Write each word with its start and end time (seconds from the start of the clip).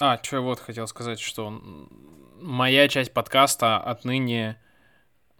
А, 0.00 0.20
что 0.22 0.36
я 0.36 0.42
вот 0.42 0.60
хотел 0.60 0.86
сказать, 0.86 1.18
что 1.18 1.60
моя 2.40 2.86
часть 2.86 3.12
подкаста 3.12 3.78
отныне 3.78 4.56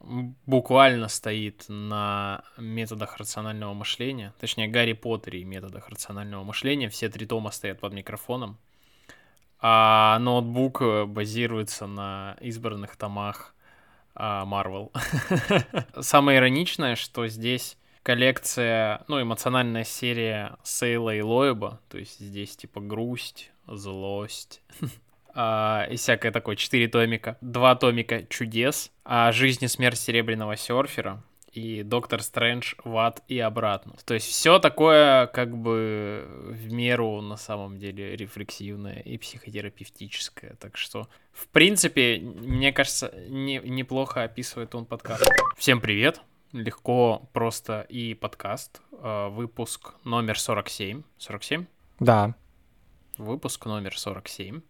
буквально 0.00 1.06
стоит 1.08 1.64
на 1.68 2.42
методах 2.56 3.18
рационального 3.18 3.72
мышления, 3.72 4.34
точнее, 4.40 4.66
Гарри 4.66 4.94
Поттере 4.94 5.42
и 5.42 5.44
методах 5.44 5.88
рационального 5.88 6.42
мышления. 6.42 6.88
Все 6.88 7.08
три 7.08 7.24
тома 7.24 7.52
стоят 7.52 7.78
под 7.78 7.92
микрофоном, 7.92 8.58
а 9.60 10.18
ноутбук 10.18 10.82
базируется 11.06 11.86
на 11.86 12.36
избранных 12.40 12.96
томах 12.96 13.54
Марвел. 14.14 14.90
Самое 16.00 16.38
ироничное, 16.38 16.96
что 16.96 17.28
здесь 17.28 17.78
коллекция, 18.02 19.04
ну, 19.06 19.22
эмоциональная 19.22 19.84
серия 19.84 20.56
Сейла 20.64 21.14
и 21.14 21.20
Лоеба, 21.20 21.80
то 21.88 21.98
есть 21.98 22.18
здесь 22.18 22.56
типа 22.56 22.80
грусть, 22.80 23.52
злость, 23.68 24.62
а, 25.34 25.86
и 25.90 25.96
всякое 25.96 26.32
такое, 26.32 26.56
четыре 26.56 26.88
томика. 26.88 27.38
Два 27.40 27.74
томика 27.74 28.24
чудес, 28.24 28.90
а 29.04 29.32
жизнь 29.32 29.64
и 29.64 29.68
смерть 29.68 29.98
серебряного 29.98 30.56
серфера 30.56 31.22
и 31.52 31.82
Доктор 31.82 32.22
Стрэндж 32.22 32.74
в 32.84 32.96
ад 32.96 33.22
и 33.28 33.38
обратно. 33.38 33.94
То 34.04 34.14
есть 34.14 34.26
все 34.28 34.58
такое 34.58 35.26
как 35.26 35.56
бы 35.56 36.26
в 36.50 36.72
меру 36.72 37.20
на 37.20 37.36
самом 37.36 37.78
деле 37.78 38.16
рефлексивное 38.16 39.00
и 39.00 39.18
психотерапевтическое. 39.18 40.54
Так 40.60 40.76
что, 40.76 41.08
в 41.32 41.48
принципе, 41.48 42.20
мне 42.20 42.72
кажется, 42.72 43.12
не, 43.28 43.58
неплохо 43.58 44.22
описывает 44.22 44.74
он 44.74 44.84
подкаст. 44.84 45.28
Всем 45.56 45.80
привет! 45.80 46.20
Легко, 46.52 47.28
просто 47.34 47.84
и 47.88 48.14
подкаст. 48.14 48.80
А, 48.92 49.28
выпуск 49.28 49.94
номер 50.04 50.38
47. 50.38 51.02
47? 51.18 51.66
Да. 52.00 52.34
Выпуск 53.18 53.66
номер 53.66 53.98
47. 53.98 54.60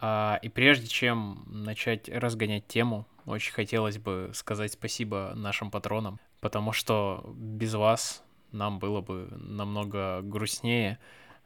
А, 0.00 0.40
и 0.42 0.48
прежде 0.48 0.88
чем 0.88 1.44
начать 1.46 2.08
разгонять 2.08 2.66
тему, 2.66 3.06
очень 3.24 3.52
хотелось 3.52 3.98
бы 3.98 4.32
сказать 4.34 4.72
спасибо 4.72 5.32
нашим 5.36 5.70
патронам, 5.70 6.18
потому 6.40 6.72
что 6.72 7.22
без 7.36 7.74
вас 7.74 8.24
нам 8.50 8.80
было 8.80 9.00
бы 9.00 9.28
намного 9.30 10.22
грустнее. 10.22 10.98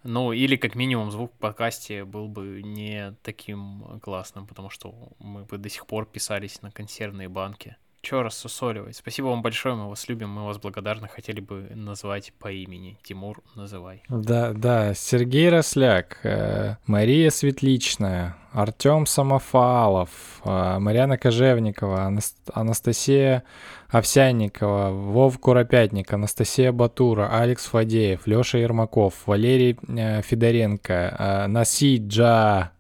Ну, 0.05 0.33
или 0.33 0.57
как 0.57 0.75
минимум 0.75 1.11
звук 1.11 1.35
в 1.35 1.39
подкасте 1.39 2.07
был 2.07 2.29
бы 2.29 2.63
не 2.63 3.15
таким 3.23 4.01
классным, 4.01 4.47
потому 4.47 4.71
что 4.71 5.13
мы 5.19 5.45
бы 5.45 5.59
до 5.59 5.69
сих 5.69 5.87
пор 5.87 6.07
писались 6.07 6.63
на 6.63 6.71
консервные 6.71 7.29
банки. 7.29 7.77
Чё 8.03 8.23
рассусоливать? 8.23 8.97
Спасибо 8.97 9.27
вам 9.27 9.43
большое, 9.43 9.75
мы 9.75 9.89
вас 9.89 10.09
любим, 10.09 10.31
мы 10.31 10.47
вас 10.47 10.59
благодарны. 10.59 11.09
Хотели 11.09 11.41
бы 11.41 11.69
назвать 11.75 12.33
по 12.39 12.53
имени. 12.53 12.99
Тимур, 13.03 13.43
называй. 13.57 14.03
Да, 14.09 14.53
да, 14.53 14.95
Сергей 14.95 15.49
Росляк, 15.51 16.21
э, 16.23 16.77
Мария 16.87 17.31
Светличная, 17.31 18.37
Артем 18.53 19.07
Самофалов, 19.07 20.11
э, 20.45 20.79
Марьяна 20.79 21.19
Кожевникова, 21.19 22.13
Анастасия 22.55 23.43
Овсянникова, 23.89 24.91
Вов 24.91 25.39
Куропятник, 25.41 26.13
Анастасия 26.13 26.71
Батура, 26.71 27.29
Алекс 27.41 27.67
Фадеев, 27.67 28.27
Лёша 28.27 28.59
Ермаков, 28.59 29.27
Валерий 29.27 29.77
э, 29.89 30.23
Федоренко, 30.23 31.47
Насиджа, 31.49 32.73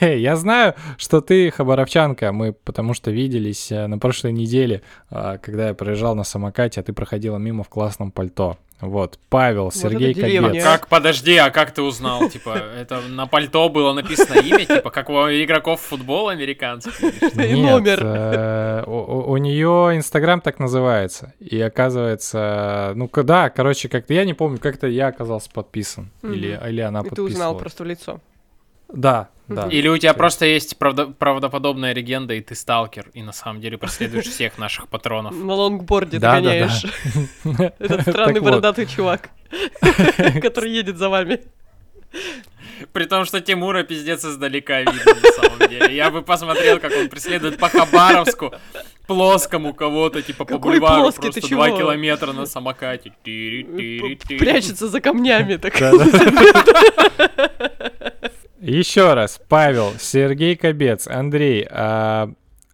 Я 0.00 0.36
знаю, 0.36 0.74
что 0.96 1.20
ты 1.20 1.50
хабаровчанка, 1.50 2.32
мы 2.32 2.52
потому 2.52 2.94
что 2.94 3.10
виделись 3.10 3.72
э, 3.72 3.86
на 3.86 3.98
прошлой 3.98 4.32
неделе, 4.32 4.82
а, 5.10 5.38
когда 5.38 5.68
я 5.68 5.74
проезжал 5.74 6.14
на 6.14 6.24
самокате, 6.24 6.80
а 6.80 6.82
ты 6.82 6.92
проходила 6.92 7.38
мимо 7.38 7.64
в 7.64 7.68
классном 7.68 8.10
пальто. 8.10 8.56
Вот, 8.80 9.18
Павел, 9.28 9.64
вот 9.64 9.74
Сергей 9.74 10.14
Кобец. 10.14 10.62
Как, 10.62 10.86
подожди, 10.86 11.36
а 11.36 11.50
как 11.50 11.72
ты 11.72 11.82
узнал? 11.82 12.28
Типа, 12.30 12.56
это 12.56 13.00
на 13.00 13.26
пальто 13.26 13.68
было 13.68 13.92
написано 13.92 14.38
имя, 14.38 14.64
типа, 14.64 14.90
как 14.90 15.10
у 15.10 15.14
игроков 15.14 15.80
футбола 15.80 16.30
американских? 16.30 17.00
И 17.02 17.60
номер. 17.60 18.00
Э, 18.02 18.84
у, 18.86 19.36
нее 19.36 19.96
Инстаграм 19.96 20.40
так 20.40 20.60
называется. 20.60 21.34
И 21.40 21.60
оказывается, 21.60 22.92
ну, 22.94 23.10
да, 23.12 23.50
короче, 23.50 23.88
как-то, 23.88 24.14
я 24.14 24.24
не 24.24 24.34
помню, 24.34 24.58
как-то 24.58 24.86
я 24.86 25.08
оказался 25.08 25.50
подписан. 25.50 26.10
Или, 26.22 26.58
или 26.68 26.80
она 26.80 27.02
подписывала. 27.02 27.28
И 27.28 27.32
ты 27.32 27.34
узнал 27.34 27.58
просто 27.58 27.82
в 27.82 27.86
лицо. 27.86 28.20
Да, 28.88 29.28
да. 29.48 29.66
Или 29.68 29.88
у 29.88 29.96
тебя 29.96 30.14
просто 30.14 30.44
есть 30.44 30.78
правда- 30.78 31.06
правдоподобная 31.06 31.94
легенда, 31.94 32.34
и 32.34 32.40
ты 32.40 32.54
сталкер, 32.54 33.10
и 33.14 33.22
на 33.22 33.32
самом 33.32 33.60
деле 33.60 33.78
преследуешь 33.78 34.26
всех 34.26 34.58
наших 34.58 34.88
патронов. 34.88 35.34
На 35.34 35.54
лонгборде 35.54 36.18
догоняешь. 36.18 36.84
Этот 37.78 38.02
странный 38.02 38.40
бородатый 38.40 38.86
чувак, 38.86 39.30
который 40.42 40.70
едет 40.70 40.98
за 40.98 41.08
вами. 41.08 41.40
При 42.92 43.04
том, 43.04 43.24
что 43.24 43.40
Тимура 43.40 43.82
пиздец 43.82 44.24
издалека 44.24 44.80
видно, 44.80 45.14
на 45.14 45.32
самом 45.32 45.68
деле. 45.68 45.96
Я 45.96 46.10
бы 46.10 46.22
посмотрел, 46.22 46.78
как 46.78 46.92
он 46.92 47.08
преследует 47.08 47.58
по 47.58 47.68
Хабаровску, 47.68 48.52
плоскому 49.06 49.74
кого-то, 49.74 50.22
типа 50.22 50.44
по 50.44 50.58
бульвару, 50.58 51.02
плоский, 51.02 51.32
просто 51.32 51.48
два 51.48 51.70
километра 51.70 52.32
на 52.32 52.46
самокате. 52.46 53.12
Прячется 53.24 54.88
за 54.88 55.00
камнями 55.00 55.56
так. 55.56 55.74
Еще 58.60 59.14
раз, 59.14 59.40
Павел, 59.48 59.92
Сергей 59.98 60.56
Кобец, 60.56 61.06
Андрей, 61.06 61.66
а, 61.70 62.30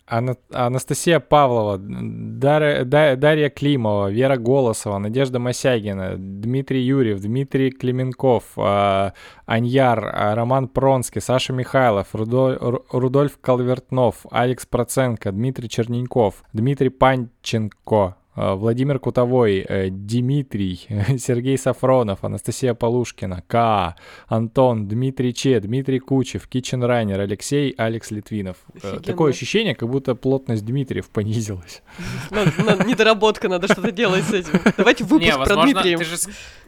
Ана- 0.07 0.37
Анастасия 0.53 1.19
Павлова, 1.19 1.79
Дар- 1.79 2.85
да- 2.85 3.17
Дарья 3.17 3.49
Климова, 3.49 4.11
Вера 4.11 4.37
Голосова, 4.37 4.99
Надежда 4.99 5.39
Мосягина, 5.39 6.17
Дмитрий 6.17 6.83
Юрьев, 6.83 7.21
Дмитрий 7.21 7.71
Клименков, 7.71 8.45
а, 8.57 9.13
Аньяр, 9.47 10.11
а, 10.15 10.35
Роман 10.35 10.69
Пронский, 10.69 11.21
Саша 11.23 11.53
Михайлов, 11.53 12.15
Рудоль- 12.15 12.59
Рудольф 12.91 13.39
Калвертнов, 13.41 14.27
Алекс 14.31 14.67
Проценко, 14.67 15.33
Дмитрий 15.33 15.69
Черненков, 15.69 16.45
Дмитрий 16.53 16.91
Панченко, 16.91 18.17
Владимир 18.37 18.99
Кутовой, 18.99 19.65
э, 19.69 19.89
Дмитрий, 19.91 20.87
Сергей 21.19 21.57
Сафронов, 21.57 22.25
Анастасия 22.25 22.75
Полушкина, 22.75 23.43
К, 23.47 23.95
Антон, 24.27 24.89
Дмитрий 24.89 25.33
Че, 25.33 25.61
Дмитрий 25.61 26.01
Кучев, 26.01 26.49
Кичен 26.49 26.83
Райнер, 26.83 27.21
Алексей, 27.21 27.75
Алекс 27.77 28.11
Литвинов. 28.11 28.57
Э, 28.75 28.79
Офигенно. 28.79 29.03
Такое 29.03 29.33
ощущение, 29.33 29.75
как 29.75 29.89
будто 29.89 30.15
плотность 30.15 30.65
Дмитриев 30.65 31.09
понизилась. 31.11 31.83
Недоработка, 32.31 33.49
надо 33.49 33.69
что-то 33.69 33.93
делать 33.93 34.25
с 34.25 34.33
этим. 34.33 34.61
Давайте 34.77 35.05
выпуск 35.05 35.37
про 35.45 35.63
Дмитрия. 35.63 35.97
ты 35.97 36.05
же 36.05 36.17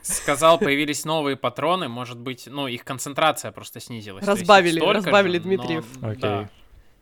сказал, 0.02 0.58
появились 0.58 1.04
новые 1.04 1.36
патроны, 1.36 1.88
может 1.88 2.18
быть, 2.18 2.48
ну, 2.50 2.68
их 2.68 2.84
концентрация 2.84 3.50
просто 3.50 3.80
снизилась. 3.80 4.24
Разбавили, 4.24 4.80
разбавили 4.80 5.38
Дмитриев. 5.38 5.84
Окей. 6.00 6.46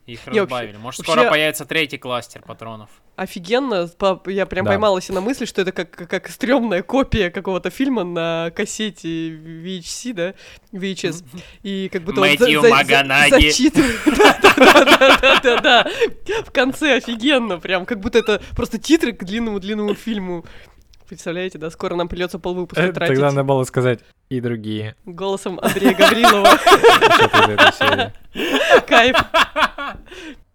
Их 0.07 0.27
разбавили. 0.27 0.73
Вообще, 0.73 0.79
Может, 0.79 1.01
скоро 1.03 1.31
появится 1.31 1.65
третий 1.65 1.99
кластер 1.99 2.43
патронов. 2.43 2.91
Офигенно. 3.17 3.89
Я 4.27 4.47
прям 4.47 4.65
да. 4.65 4.73
поймалась 4.73 5.09
на 5.09 5.21
мысли, 5.21 5.45
что 5.45 5.63
это 5.63 5.71
как, 5.71 5.91
как, 5.91 6.29
стрёмная 6.29 6.83
копия 6.83 7.31
какого-то 7.31 7.71
фильма 7.71 8.03
на 8.03 8.51
кассете 8.55 9.31
VHC, 9.31 10.13
да? 10.13 10.35
VHS. 10.73 11.25
И 11.63 11.89
как 11.93 12.03
будто 12.03 12.21
Мэтью 12.21 12.61
он 12.61 12.69
за, 12.69 12.85
за, 12.85 13.29
зачитывает. 13.31 14.01
Да-да-да. 15.43 15.87
В 16.45 16.51
конце 16.51 16.97
офигенно. 16.97 17.61
Прям 17.61 17.87
как 17.87 18.01
будто 18.01 18.19
это 18.19 18.43
просто 18.57 18.79
титры 18.79 19.13
к 19.13 19.23
длинному-длинному 19.23 19.95
фильму. 19.95 20.45
Представляете, 21.09 21.59
да? 21.59 21.71
Скоро 21.71 21.95
нам 21.95 22.09
придется 22.09 22.39
полвыпуска 22.39 22.83
э, 22.83 22.93
тратить. 22.93 23.15
Тогда 23.15 23.31
надо 23.31 23.45
было 23.45 23.65
сказать 23.65 24.01
и 24.29 24.41
другие. 24.41 24.97
Голосом 25.05 25.59
Андрея 25.63 25.95
Гаврилова. 25.95 26.49
Кайф. 28.87 29.17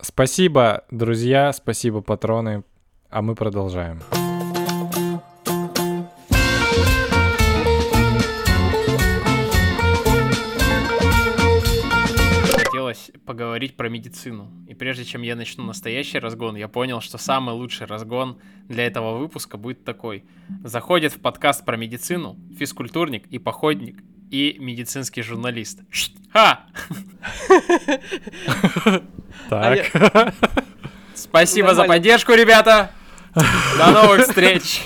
Спасибо, 0.01 0.83
друзья, 0.91 1.53
спасибо, 1.53 2.01
патроны. 2.01 2.63
А 3.09 3.21
мы 3.21 3.35
продолжаем. 3.35 4.01
Хотелось 12.89 13.11
поговорить 13.23 13.77
про 13.77 13.87
медицину. 13.87 14.51
И 14.67 14.73
прежде 14.73 15.05
чем 15.05 15.21
я 15.21 15.35
начну 15.35 15.63
настоящий 15.63 16.17
разгон, 16.17 16.55
я 16.55 16.67
понял, 16.67 17.01
что 17.01 17.19
самый 17.19 17.53
лучший 17.53 17.85
разгон 17.85 18.39
для 18.67 18.87
этого 18.87 19.19
выпуска 19.19 19.57
будет 19.57 19.83
такой. 19.83 20.23
Заходит 20.63 21.13
в 21.13 21.19
подкаст 21.19 21.63
про 21.65 21.77
медицину 21.77 22.35
физкультурник 22.57 23.27
и 23.27 23.37
походник 23.37 24.01
и 24.31 24.55
медицинский 24.59 25.21
журналист. 25.21 25.81
Ха! 26.31 26.65
Так. 29.49 30.33
Спасибо 31.13 31.75
за 31.75 31.83
поддержку, 31.83 32.33
ребята! 32.33 32.91
До 33.35 33.91
новых 33.91 34.25
встреч! 34.25 34.81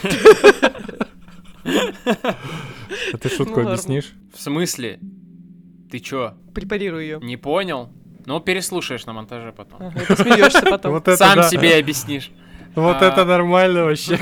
А 3.14 3.18
ты 3.18 3.30
шутку 3.30 3.62
ну, 3.62 3.70
объяснишь? 3.70 4.12
В 4.36 4.42
смысле? 4.42 5.00
Ты 5.94 6.00
чё? 6.00 6.34
Препарирую 6.56 7.04
ее. 7.04 7.20
Не 7.22 7.38
понял? 7.38 7.88
Ну, 8.26 8.40
переслушаешь 8.40 9.06
на 9.06 9.14
монтаже 9.14 9.54
потом. 9.56 9.78
Ага, 9.80 10.02
посмеешься 10.08 10.66
потом. 10.66 11.00
Сам 11.16 11.44
себе 11.44 11.78
объяснишь. 11.78 12.32
Вот 12.74 12.98
А. 13.00 13.06
это 13.06 13.24
нормально 13.26 13.84
вообще. 13.84 14.18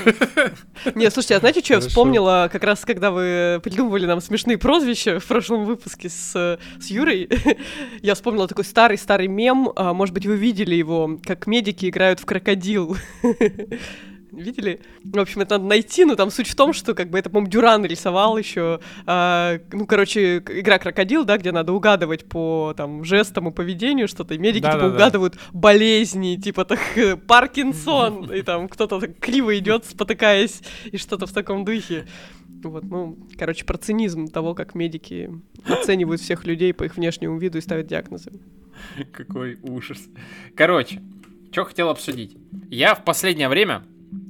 Не, 0.95 1.09
слушайте, 1.09 1.37
а 1.37 1.39
знаете, 1.39 1.61
что 1.61 1.75
я 1.75 1.79
вспомнила, 1.79 2.49
как 2.51 2.65
раз 2.65 2.83
когда 2.83 3.09
вы 3.09 3.61
придумывали 3.63 4.05
нам 4.05 4.19
смешные 4.19 4.57
прозвища 4.57 5.21
в 5.21 5.25
прошлом 5.25 5.63
выпуске 5.63 6.09
с, 6.09 6.59
с 6.81 6.87
Юрой, 6.87 7.29
я 8.01 8.15
вспомнила 8.15 8.49
такой 8.49 8.65
старый-старый 8.65 9.29
мем, 9.29 9.71
а, 9.77 9.93
может 9.93 10.13
быть, 10.13 10.25
вы 10.25 10.35
видели 10.35 10.75
его, 10.75 11.19
как 11.25 11.47
медики 11.47 11.85
играют 11.87 12.19
в 12.19 12.25
крокодил. 12.25 12.97
Видели? 14.31 14.79
В 15.03 15.19
общем, 15.19 15.41
это 15.41 15.57
надо 15.57 15.65
найти, 15.65 16.05
но 16.05 16.15
там 16.15 16.31
суть 16.31 16.47
в 16.47 16.55
том, 16.55 16.71
что 16.73 16.93
как 16.93 17.09
бы 17.09 17.19
это, 17.19 17.29
по-моему, 17.29 17.51
Дюран 17.51 17.85
рисовал 17.85 18.37
еще. 18.37 18.79
ну, 19.05 19.85
короче, 19.85 20.37
игра 20.37 20.79
крокодил, 20.79 21.25
да, 21.25 21.37
где 21.37 21.51
надо 21.51 21.73
угадывать 21.73 22.25
по 22.25 22.73
там 22.77 23.03
жестам 23.03 23.49
и 23.49 23.51
поведению 23.51 24.07
что-то. 24.07 24.33
И 24.33 24.37
медики 24.37 24.63
типа 24.63 24.73
Да-да-да. 24.73 24.95
угадывают 24.95 25.35
болезни, 25.51 26.37
типа 26.37 26.65
так 26.65 26.79
э, 26.95 27.17
Паркинсон, 27.17 28.31
и 28.33 28.41
там 28.41 28.69
кто-то 28.69 28.99
так 29.01 29.19
криво 29.19 29.57
идет, 29.57 29.85
спотыкаясь, 29.85 30.61
и 30.85 30.97
что-то 30.97 31.25
в 31.25 31.33
таком 31.33 31.65
духе. 31.65 32.07
Вот, 32.63 32.83
ну, 32.83 33.17
короче, 33.37 33.65
про 33.65 33.77
цинизм 33.77 34.27
того, 34.27 34.53
как 34.53 34.75
медики 34.75 35.31
оценивают 35.65 36.21
всех 36.21 36.45
людей 36.45 36.73
по 36.73 36.83
их 36.83 36.95
внешнему 36.95 37.37
виду 37.37 37.57
и 37.57 37.61
ставят 37.61 37.87
диагнозы. 37.87 38.31
Какой 39.11 39.57
ужас. 39.61 39.99
Короче, 40.55 41.01
что 41.51 41.65
хотел 41.65 41.89
обсудить. 41.89 42.37
Я 42.69 42.95
в 42.95 43.03
последнее 43.03 43.49
время 43.49 43.83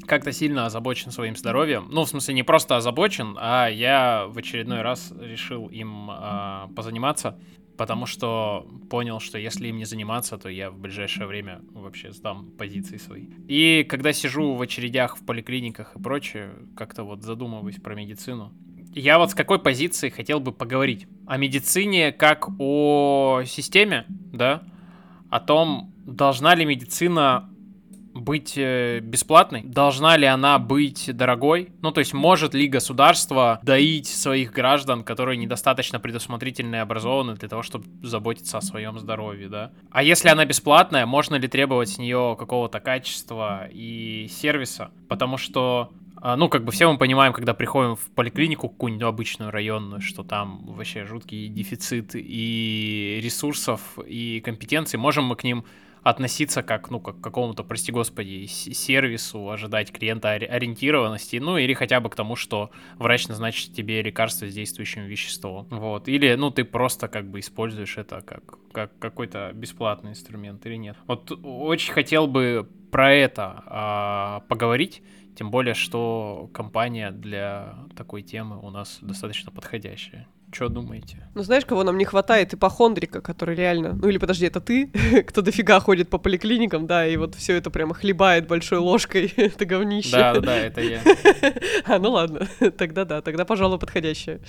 как-то 0.05 0.31
сильно 0.31 0.65
озабочен 0.65 1.11
своим 1.11 1.35
здоровьем. 1.35 1.87
Ну, 1.89 2.03
в 2.03 2.09
смысле, 2.09 2.33
не 2.33 2.43
просто 2.43 2.77
озабочен, 2.77 3.37
а 3.39 3.67
я 3.67 4.25
в 4.27 4.37
очередной 4.37 4.81
раз 4.81 5.13
решил 5.19 5.67
им 5.67 6.09
а, 6.09 6.69
позаниматься, 6.75 7.39
потому 7.77 8.05
что 8.05 8.67
понял, 8.89 9.19
что 9.19 9.37
если 9.37 9.67
им 9.67 9.77
не 9.77 9.85
заниматься, 9.85 10.37
то 10.37 10.49
я 10.49 10.69
в 10.69 10.77
ближайшее 10.77 11.27
время 11.27 11.61
вообще 11.71 12.11
сдам 12.11 12.51
позиции 12.51 12.97
свои. 12.97 13.27
И 13.47 13.85
когда 13.89 14.13
сижу 14.13 14.53
в 14.53 14.61
очередях 14.61 15.17
в 15.17 15.25
поликлиниках 15.25 15.95
и 15.95 15.99
прочее, 15.99 16.51
как-то 16.75 17.03
вот 17.03 17.23
задумываюсь 17.23 17.77
про 17.77 17.95
медицину. 17.95 18.53
Я 18.93 19.17
вот 19.17 19.31
с 19.31 19.35
какой 19.35 19.59
позиции 19.59 20.09
хотел 20.09 20.41
бы 20.41 20.51
поговорить? 20.51 21.07
О 21.25 21.37
медицине 21.37 22.11
как 22.11 22.49
о 22.59 23.43
системе, 23.45 24.05
да? 24.33 24.63
О 25.29 25.39
том, 25.39 25.93
должна 26.05 26.55
ли 26.55 26.65
медицина 26.65 27.49
быть 28.13 28.53
э, 28.57 28.99
бесплатной? 28.99 29.63
Должна 29.63 30.17
ли 30.17 30.25
она 30.25 30.59
быть 30.59 31.09
дорогой? 31.15 31.71
Ну, 31.81 31.91
то 31.91 31.99
есть, 31.99 32.13
может 32.13 32.53
ли 32.53 32.67
государство 32.67 33.59
доить 33.63 34.07
своих 34.07 34.51
граждан, 34.51 35.03
которые 35.03 35.37
недостаточно 35.37 35.99
предусмотрительны 35.99 36.75
и 36.75 36.79
образованы 36.79 37.35
для 37.35 37.49
того, 37.49 37.63
чтобы 37.63 37.85
заботиться 38.03 38.57
о 38.57 38.61
своем 38.61 38.99
здоровье, 38.99 39.49
да? 39.49 39.71
А 39.91 40.03
если 40.03 40.29
она 40.29 40.45
бесплатная, 40.45 41.05
можно 41.05 41.35
ли 41.35 41.47
требовать 41.47 41.89
с 41.89 41.97
нее 41.97 42.35
какого-то 42.37 42.79
качества 42.79 43.67
и 43.71 44.27
сервиса? 44.29 44.91
Потому 45.07 45.37
что 45.37 45.91
а, 46.23 46.35
ну, 46.35 46.49
как 46.49 46.63
бы 46.63 46.71
все 46.71 46.91
мы 46.91 46.99
понимаем, 46.99 47.33
когда 47.33 47.55
приходим 47.55 47.95
в 47.95 48.11
поликлинику 48.11 48.69
какую-нибудь 48.69 49.07
обычную 49.07 49.49
районную, 49.49 50.01
что 50.01 50.23
там 50.23 50.61
вообще 50.65 51.05
жуткий 51.05 51.47
дефицит 51.47 52.11
и 52.13 53.19
ресурсов, 53.23 53.81
и 54.05 54.39
компетенций. 54.41 54.99
Можем 54.99 55.25
мы 55.25 55.35
к 55.35 55.43
ним 55.43 55.65
относиться 56.03 56.63
как, 56.63 56.89
ну, 56.89 56.99
как 56.99 57.19
к 57.19 57.23
какому-то, 57.23 57.63
прости 57.63 57.91
господи, 57.91 58.45
сервису, 58.47 59.49
ожидать 59.49 59.91
клиента 59.91 60.33
ори- 60.33 60.45
ориентированности, 60.45 61.37
ну, 61.37 61.57
или 61.57 61.73
хотя 61.73 61.99
бы 61.99 62.09
к 62.09 62.15
тому, 62.15 62.35
что 62.35 62.71
врач 62.97 63.27
назначит 63.27 63.73
тебе 63.73 64.01
лекарство 64.01 64.47
с 64.47 64.53
действующим 64.53 65.03
веществом. 65.03 65.67
Вот. 65.69 66.07
Или, 66.07 66.33
ну, 66.35 66.49
ты 66.51 66.63
просто 66.63 67.07
как 67.07 67.29
бы 67.29 67.39
используешь 67.39 67.97
это 67.97 68.21
как, 68.21 68.43
как 68.71 68.97
какой-то 68.99 69.51
бесплатный 69.53 70.11
инструмент 70.11 70.65
или 70.65 70.75
нет. 70.75 70.97
Вот 71.07 71.31
очень 71.43 71.93
хотел 71.93 72.27
бы 72.27 72.67
про 72.91 73.13
это 73.13 73.63
а, 73.65 74.39
поговорить, 74.49 75.01
тем 75.35 75.49
более, 75.49 75.73
что 75.73 76.49
компания 76.53 77.11
для 77.11 77.75
такой 77.95 78.21
темы 78.21 78.59
у 78.59 78.69
нас 78.69 78.99
достаточно 79.01 79.51
подходящая. 79.51 80.27
Что 80.51 80.67
думаете? 80.67 81.17
Ну, 81.33 81.43
знаешь, 81.43 81.65
кого 81.65 81.83
нам 81.83 81.97
не 81.97 82.03
хватает? 82.03 82.53
Ипохондрика, 82.53 83.21
который 83.21 83.55
реально... 83.55 83.93
Ну, 83.93 84.09
или 84.09 84.17
подожди, 84.17 84.45
это 84.45 84.59
ты, 84.59 84.87
кто 85.27 85.41
дофига 85.41 85.79
ходит 85.79 86.09
по 86.09 86.17
поликлиникам, 86.17 86.87
да, 86.87 87.07
и 87.07 87.15
вот 87.15 87.35
все 87.35 87.55
это 87.55 87.69
прямо 87.69 87.93
хлебает 87.93 88.47
большой 88.47 88.79
ложкой, 88.79 89.33
это 89.37 89.65
говнище. 89.65 90.11
Да, 90.11 90.33
да, 90.33 90.41
да, 90.41 90.57
это 90.57 90.81
я. 90.81 91.01
А, 91.85 91.99
ну 91.99 92.11
ладно, 92.11 92.47
тогда 92.77 93.05
да, 93.05 93.21
тогда, 93.21 93.45
пожалуй, 93.45 93.79
подходящее. 93.79 94.41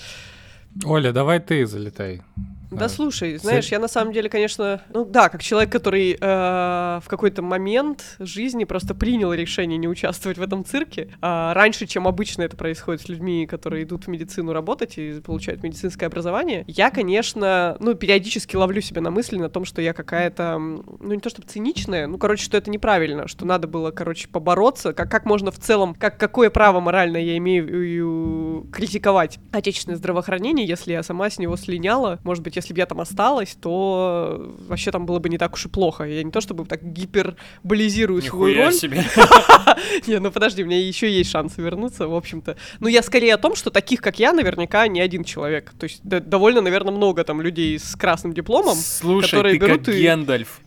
Оля, 0.84 1.12
давай 1.12 1.38
ты 1.38 1.66
залетай. 1.66 2.22
Да 2.72 2.86
А, 2.86 2.88
слушай, 2.88 3.36
знаешь, 3.36 3.68
я 3.68 3.78
на 3.78 3.88
самом 3.88 4.12
деле, 4.12 4.28
конечно, 4.28 4.82
ну 4.92 5.04
да, 5.04 5.28
как 5.28 5.42
человек, 5.42 5.70
который 5.70 6.12
э, 6.12 6.16
в 6.20 7.04
какой-то 7.06 7.42
момент 7.42 8.16
жизни 8.18 8.64
просто 8.64 8.94
принял 8.94 9.32
решение 9.32 9.78
не 9.78 9.88
участвовать 9.88 10.38
в 10.38 10.42
этом 10.42 10.64
цирке, 10.64 11.08
а, 11.20 11.52
раньше, 11.54 11.86
чем 11.86 12.08
обычно 12.08 12.42
это 12.42 12.56
происходит 12.56 13.02
с 13.02 13.08
людьми, 13.08 13.46
которые 13.46 13.84
идут 13.84 14.04
в 14.04 14.08
медицину 14.08 14.52
работать 14.52 14.98
и 14.98 15.20
получают 15.20 15.62
медицинское 15.62 16.06
образование, 16.06 16.64
я, 16.66 16.90
конечно, 16.90 17.76
ну, 17.80 17.94
периодически 17.94 18.56
ловлю 18.56 18.80
себя 18.80 19.00
на 19.00 19.10
мысли 19.10 19.36
на 19.36 19.48
том, 19.48 19.64
что 19.64 19.82
я 19.82 19.92
какая-то, 19.92 20.58
ну, 20.58 21.12
не 21.12 21.20
то 21.20 21.28
чтобы 21.28 21.46
циничная, 21.48 22.06
ну, 22.06 22.18
короче, 22.18 22.44
что 22.44 22.56
это 22.56 22.70
неправильно, 22.70 23.28
что 23.28 23.44
надо 23.44 23.68
было, 23.68 23.90
короче, 23.90 24.28
побороться, 24.28 24.92
как, 24.92 25.10
как 25.10 25.24
можно 25.26 25.50
в 25.50 25.58
целом, 25.58 25.94
как, 25.94 26.18
какое 26.18 26.50
право 26.50 26.80
моральное 26.80 27.20
я 27.20 27.36
имею 27.36 28.64
э, 28.64 28.72
критиковать 28.72 29.38
отечественное 29.50 29.96
здравоохранение, 29.96 30.66
если 30.66 30.92
я 30.92 31.02
сама 31.02 31.28
с 31.28 31.38
него 31.38 31.56
слиняла, 31.56 32.18
может 32.24 32.42
быть, 32.42 32.56
если 32.62 32.72
бы 32.74 32.78
я 32.78 32.86
там 32.86 33.00
осталась, 33.00 33.56
то 33.60 34.54
вообще 34.68 34.90
там 34.90 35.04
было 35.06 35.18
бы 35.18 35.28
не 35.28 35.38
так 35.38 35.54
уж 35.54 35.66
и 35.66 35.68
плохо. 35.68 36.04
Я 36.04 36.22
не 36.22 36.30
то 36.30 36.40
чтобы 36.40 36.64
так 36.64 36.82
гиперболизирую 36.82 38.22
свою 38.22 38.64
роль. 38.64 38.72
себе. 38.72 39.04
Не, 40.06 40.18
ну 40.18 40.30
подожди, 40.30 40.62
у 40.62 40.66
меня 40.66 40.80
еще 40.80 41.10
есть 41.10 41.30
шанс 41.30 41.58
вернуться, 41.58 42.08
в 42.08 42.14
общем-то. 42.14 42.56
Но 42.80 42.88
я 42.88 43.02
скорее 43.02 43.34
о 43.34 43.38
том, 43.38 43.54
что 43.54 43.70
таких, 43.70 44.00
как 44.00 44.18
я, 44.18 44.32
наверняка 44.32 44.86
не 44.86 45.00
один 45.00 45.24
человек. 45.24 45.72
То 45.78 45.84
есть 45.84 46.00
довольно, 46.02 46.60
наверное, 46.60 46.92
много 46.94 47.24
там 47.24 47.40
людей 47.40 47.78
с 47.78 47.96
красным 47.96 48.32
дипломом. 48.32 48.76
Слушай, 48.76 49.30
которые 49.30 49.58
берут 49.58 49.88
и- 49.88 50.00
Гендальф. 50.02 50.60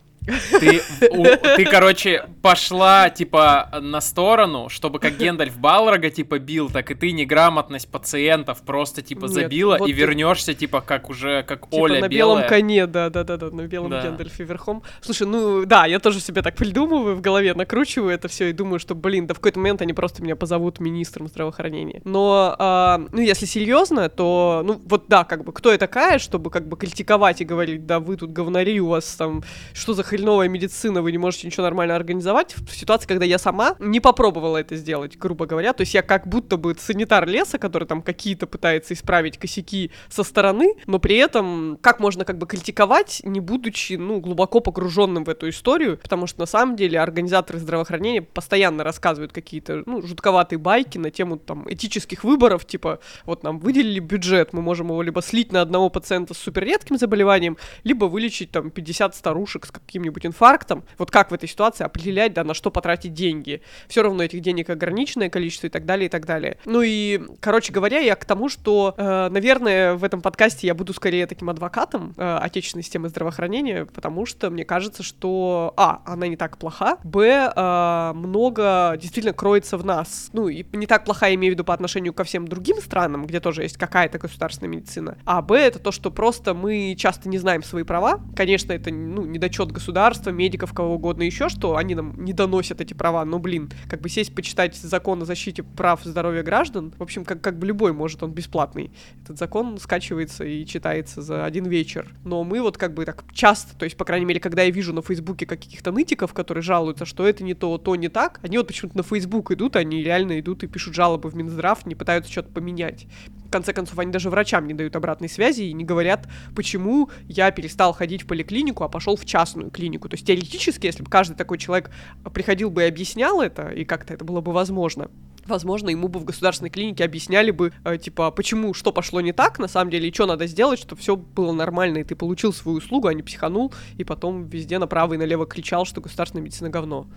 Ты, 0.60 0.82
у- 1.12 1.24
ты, 1.24 1.66
короче, 1.66 2.26
пошла, 2.42 3.10
типа, 3.10 3.70
на 3.82 4.02
сторону, 4.02 4.70
чтобы 4.70 5.00
как 5.00 5.18
Гендальф 5.18 5.58
Балрога, 5.58 6.10
типа, 6.10 6.40
бил, 6.40 6.70
так 6.70 6.92
и 6.92 6.96
ты 6.96 7.12
неграмотность 7.12 7.88
пациентов 7.90 8.62
просто, 8.64 9.02
типа, 9.02 9.26
Нет, 9.26 9.32
забила 9.32 9.78
вот 9.78 9.90
и 9.90 9.94
ты- 9.94 10.00
вернешься, 10.00 10.54
типа, 10.54 10.82
как 10.82 11.10
уже, 11.10 11.44
как 11.44 11.66
Типа 11.66 11.76
Оля 11.76 12.02
на 12.02 12.08
белая. 12.08 12.36
белом 12.38 12.50
коне, 12.50 12.88
да, 12.88 13.10
да, 13.10 13.24
да, 13.24 13.38
да, 13.38 13.50
на 13.52 13.62
белом 13.68 13.92
Да. 13.92 14.02
Гендальфе 14.04 14.44
верхом. 14.44 14.84
Слушай, 15.02 15.28
ну 15.28 15.66
да, 15.66 15.86
я 15.86 16.00
тоже 16.00 16.20
себе 16.20 16.42
так 16.42 16.56
придумываю 16.56 17.16
в 17.16 17.22
голове, 17.22 17.54
накручиваю 17.54 18.12
это 18.14 18.28
все 18.28 18.50
и 18.50 18.54
думаю, 18.54 18.80
что, 18.80 18.96
блин, 18.96 19.28
да 19.28 19.34
в 19.34 19.38
какой-то 19.38 19.60
момент 19.60 19.82
они 19.82 19.94
просто 19.94 20.22
меня 20.24 20.36
позовут 20.36 20.80
министром 20.80 21.28
здравоохранения. 21.28 22.02
Но, 22.04 22.56
а, 22.60 23.02
ну, 23.12 23.22
если 23.22 23.46
серьезно, 23.46 24.10
то, 24.10 24.62
ну, 24.66 24.82
вот 24.86 25.06
да, 25.08 25.24
как 25.24 25.44
бы, 25.44 25.54
кто 25.54 25.72
я 25.72 25.78
такая, 25.78 26.20
чтобы 26.20 26.50
как 26.50 26.68
бы 26.68 26.78
критиковать 26.78 27.42
и 27.42 27.46
говорить, 27.46 27.86
да, 27.86 28.00
вы 28.00 28.18
тут 28.18 28.32
говнари, 28.32 28.80
у 28.82 28.88
вас 28.88 29.06
там, 29.16 29.44
что 29.74 29.94
за 29.94 30.04
хреновая 30.16 30.48
медицина, 30.48 31.02
вы 31.02 31.12
не 31.12 31.18
можете 31.18 31.48
ничего 31.48 31.64
нормально 31.64 31.96
организовать, 31.96 32.56
в 32.56 32.76
ситуации, 32.76 33.08
когда 33.08 33.26
я 33.26 33.38
сама 33.38 33.76
не 33.80 34.00
попробовала 34.00 34.58
это 34.58 34.76
сделать, 34.76 35.18
грубо 35.18 35.46
говоря, 35.46 35.74
то 35.74 35.82
есть 35.82 35.94
я 35.94 36.02
как 36.02 36.28
будто 36.28 36.58
бы 36.58 36.76
санитар 36.78 37.28
леса, 37.28 37.58
который 37.58 37.86
там 37.86 38.02
какие-то 38.02 38.48
пытается 38.48 38.94
исправить 38.94 39.38
косяки 39.38 39.92
со 40.10 40.24
стороны, 40.24 40.76
но 40.86 41.00
при 41.00 41.18
этом 41.18 41.78
как 41.82 42.00
можно 42.00 42.24
как 42.24 42.38
бы 42.38 42.48
критиковать, 42.48 43.22
не 43.24 43.40
будучи, 43.40 43.94
ну, 43.94 44.20
глубоко 44.20 44.62
погруженным 44.62 45.26
в 45.26 45.30
эту 45.30 45.50
историю, 45.50 45.98
потому 45.98 46.28
что 46.28 46.40
на 46.40 46.46
самом 46.46 46.76
деле 46.76 47.00
организаторы 47.00 47.60
здравоохранения 47.60 48.22
постоянно 48.22 48.84
рассказывают 48.84 49.34
какие-то, 49.34 49.84
ну, 49.86 50.02
жутковатые 50.02 50.60
байки 50.60 50.98
на 50.98 51.12
тему 51.12 51.38
там 51.38 51.66
этических 51.70 52.24
выборов, 52.24 52.66
типа, 52.66 53.00
вот 53.26 53.44
нам 53.44 53.60
выделили 53.60 54.00
бюджет, 54.00 54.54
мы 54.54 54.62
можем 54.62 54.88
его 54.88 55.02
либо 55.02 55.22
слить 55.22 55.52
на 55.52 55.62
одного 55.62 55.90
пациента 55.90 56.34
с 56.34 56.38
суперредким 56.38 56.98
заболеванием, 56.98 57.58
либо 57.84 58.06
вылечить 58.06 58.52
там 58.52 58.72
50 58.72 59.16
старушек 59.16 59.66
с 59.66 59.72
каким-нибудь 60.06 60.26
инфарктом. 60.26 60.84
Вот 60.98 61.12
как 61.12 61.32
в 61.32 61.34
этой 61.34 61.50
ситуации 61.50 61.84
определять, 61.84 62.34
да, 62.34 62.44
на 62.44 62.54
что 62.54 62.72
потратить 62.72 63.14
деньги? 63.14 63.62
Все 63.88 64.04
равно 64.04 64.24
этих 64.24 64.42
денег 64.42 64.70
ограниченное 64.70 65.30
количество 65.30 65.68
и 65.68 65.70
так 65.70 65.86
далее, 65.86 66.08
и 66.08 66.10
так 66.10 66.26
далее. 66.26 66.58
Ну 66.66 66.82
и, 66.82 67.22
короче 67.40 67.74
говоря, 67.74 68.00
я 68.00 68.16
к 68.16 68.26
тому, 68.26 68.50
что, 68.50 68.94
э, 68.98 69.30
наверное, 69.30 69.96
в 69.96 70.04
этом 70.04 70.22
подкасте 70.22 70.68
я 70.68 70.76
буду 70.76 70.94
скорее 70.94 71.28
таким 71.28 71.50
адвокатом 71.50 72.14
э, 72.18 72.38
отечественной 72.42 72.84
системы 72.84 73.10
здравоохранения, 73.10 73.86
потому 73.86 74.26
что 74.26 74.50
мне 74.50 74.66
кажется, 74.66 75.04
что, 75.04 75.74
а, 75.78 76.02
она 76.06 76.28
не 76.28 76.38
так 76.38 76.58
плоха, 76.58 76.98
б, 77.04 77.52
э, 77.56 78.12
много 78.14 78.98
действительно 79.02 79.34
кроется 79.34 79.78
в 79.78 79.86
нас. 79.86 80.30
Ну, 80.34 80.48
и 80.48 80.66
не 80.74 80.88
так 80.88 81.06
плоха, 81.06 81.28
я 81.28 81.36
имею 81.36 81.54
в 81.54 81.56
виду 81.56 81.64
по 81.64 81.74
отношению 81.74 82.14
ко 82.14 82.24
всем 82.24 82.48
другим 82.48 82.78
странам, 82.78 83.26
где 83.26 83.40
тоже 83.40 83.64
есть 83.64 83.78
какая-то 83.78 84.20
государственная 84.20 84.70
медицина. 84.70 85.18
А 85.26 85.42
б, 85.42 85.58
это 85.58 85.80
то, 85.80 85.92
что 85.92 86.12
просто 86.12 86.54
мы 86.54 86.96
часто 86.98 87.30
не 87.30 87.38
знаем 87.38 87.64
свои 87.64 87.84
права. 87.84 88.20
Конечно, 88.36 88.74
это, 88.74 88.92
ну, 88.92 89.26
недочет 89.26 89.72
государства 89.72 89.95
государства, 89.96 90.32
медиков, 90.32 90.74
кого 90.74 90.96
угодно 90.96 91.24
еще, 91.24 91.48
что 91.48 91.78
они 91.78 91.96
нам 91.96 92.14
не 92.18 92.34
доносят 92.34 92.82
эти 92.82 92.94
права. 92.94 93.24
Но, 93.24 93.40
блин, 93.40 93.72
как 93.90 94.02
бы 94.02 94.10
сесть, 94.10 94.36
почитать 94.36 94.76
закон 94.76 95.22
о 95.22 95.26
защите 95.26 95.64
прав 95.64 96.02
здоровья 96.04 96.44
граждан, 96.44 96.94
в 96.98 97.02
общем, 97.02 97.24
как, 97.24 97.40
как 97.40 97.58
бы 97.58 97.66
любой 97.66 97.94
может, 97.94 98.22
он 98.22 98.34
бесплатный. 98.34 98.92
Этот 99.24 99.38
закон 99.38 99.78
скачивается 99.78 100.44
и 100.44 100.66
читается 100.66 101.22
за 101.22 101.46
один 101.46 101.64
вечер. 101.68 102.14
Но 102.26 102.44
мы 102.44 102.62
вот 102.62 102.78
как 102.78 102.94
бы 102.94 103.06
так 103.06 103.24
часто, 103.32 103.74
то 103.78 103.86
есть, 103.86 103.96
по 103.96 104.04
крайней 104.04 104.26
мере, 104.26 104.42
когда 104.42 104.64
я 104.64 104.70
вижу 104.70 104.92
на 104.92 105.02
Фейсбуке 105.02 105.46
каких-то 105.46 105.94
нытиков, 105.94 106.34
которые 106.34 106.62
жалуются, 106.62 107.06
что 107.06 107.26
это 107.26 107.46
не 107.46 107.54
то, 107.54 107.78
то 107.78 107.96
не 107.96 108.10
так, 108.10 108.42
они 108.44 108.58
вот 108.58 108.68
почему-то 108.68 108.98
на 108.98 109.04
Фейсбук 109.04 109.52
идут, 109.52 109.78
они 109.78 110.04
реально 110.04 110.42
идут 110.42 110.66
и 110.66 110.68
пишут 110.68 110.94
жалобы 110.94 111.30
в 111.30 111.36
Минздрав, 111.36 111.86
не 111.86 111.96
пытаются 111.96 112.30
что-то 112.30 112.50
поменять. 112.52 113.08
В 113.46 113.52
конце 113.52 113.74
концов, 113.74 113.98
они 114.00 114.12
даже 114.12 114.30
врачам 114.30 114.68
не 114.68 114.74
дают 114.74 114.96
обратной 114.96 115.30
связи 115.30 115.64
и 115.64 115.74
не 115.74 115.84
говорят, 115.84 116.28
почему 116.56 117.10
я 117.28 117.52
перестал 117.52 117.94
ходить 117.94 118.24
в 118.24 118.28
поликлинику, 118.28 118.84
а 118.84 118.90
пошел 118.90 119.16
в 119.16 119.26
частную 119.26 119.72
клинику. 119.72 120.10
То 120.10 120.16
есть 120.16 120.26
теоретически, 120.26 120.88
если 120.88 121.04
бы 121.04 121.10
каждый 121.10 121.36
такой 121.36 121.58
человек 121.58 121.92
приходил 122.34 122.70
бы 122.70 122.84
и 122.84 122.88
объяснял 122.88 123.42
это, 123.42 123.70
и 123.70 123.86
как-то 123.86 124.14
это 124.14 124.26
было 124.26 124.42
бы 124.42 124.52
возможно, 124.52 125.10
возможно, 125.48 125.90
ему 125.90 126.08
бы 126.08 126.20
в 126.20 126.26
государственной 126.26 126.70
клинике 126.70 127.04
объясняли 127.04 127.52
бы, 127.52 127.72
э, 127.84 127.98
типа, 127.98 128.32
почему, 128.32 128.74
что 128.74 128.92
пошло 128.92 129.22
не 129.22 129.32
так, 129.32 129.60
на 129.60 129.68
самом 129.68 129.92
деле, 129.92 130.10
и 130.10 130.14
что 130.14 130.26
надо 130.26 130.48
сделать, 130.48 130.80
чтобы 130.80 131.02
все 131.02 131.16
было 131.16 131.52
нормально, 131.52 132.00
и 132.00 132.04
ты 132.04 132.16
получил 132.16 132.54
свою 132.54 132.80
услугу, 132.80 133.08
а 133.08 133.14
не 133.14 133.24
психанул, 133.24 133.74
и 133.98 134.04
потом 134.04 134.48
везде 134.48 134.80
направо 134.80 135.14
и 135.14 135.18
налево 135.18 135.46
кричал, 135.46 135.86
что 135.86 136.02
государственная 136.02 136.44
медицина 136.44 136.70
говно. 136.70 137.08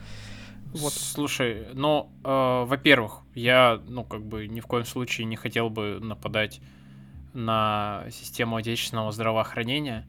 Вот. 0.72 0.92
Слушай, 0.92 1.68
ну, 1.74 2.10
э, 2.24 2.64
во-первых, 2.66 3.22
я, 3.34 3.80
ну, 3.88 4.04
как 4.04 4.24
бы 4.24 4.46
ни 4.48 4.60
в 4.60 4.66
коем 4.66 4.84
случае 4.84 5.26
не 5.26 5.36
хотел 5.36 5.70
бы 5.70 5.98
нападать 6.00 6.60
на 7.32 8.04
систему 8.10 8.56
отечественного 8.56 9.12
здравоохранения. 9.12 10.06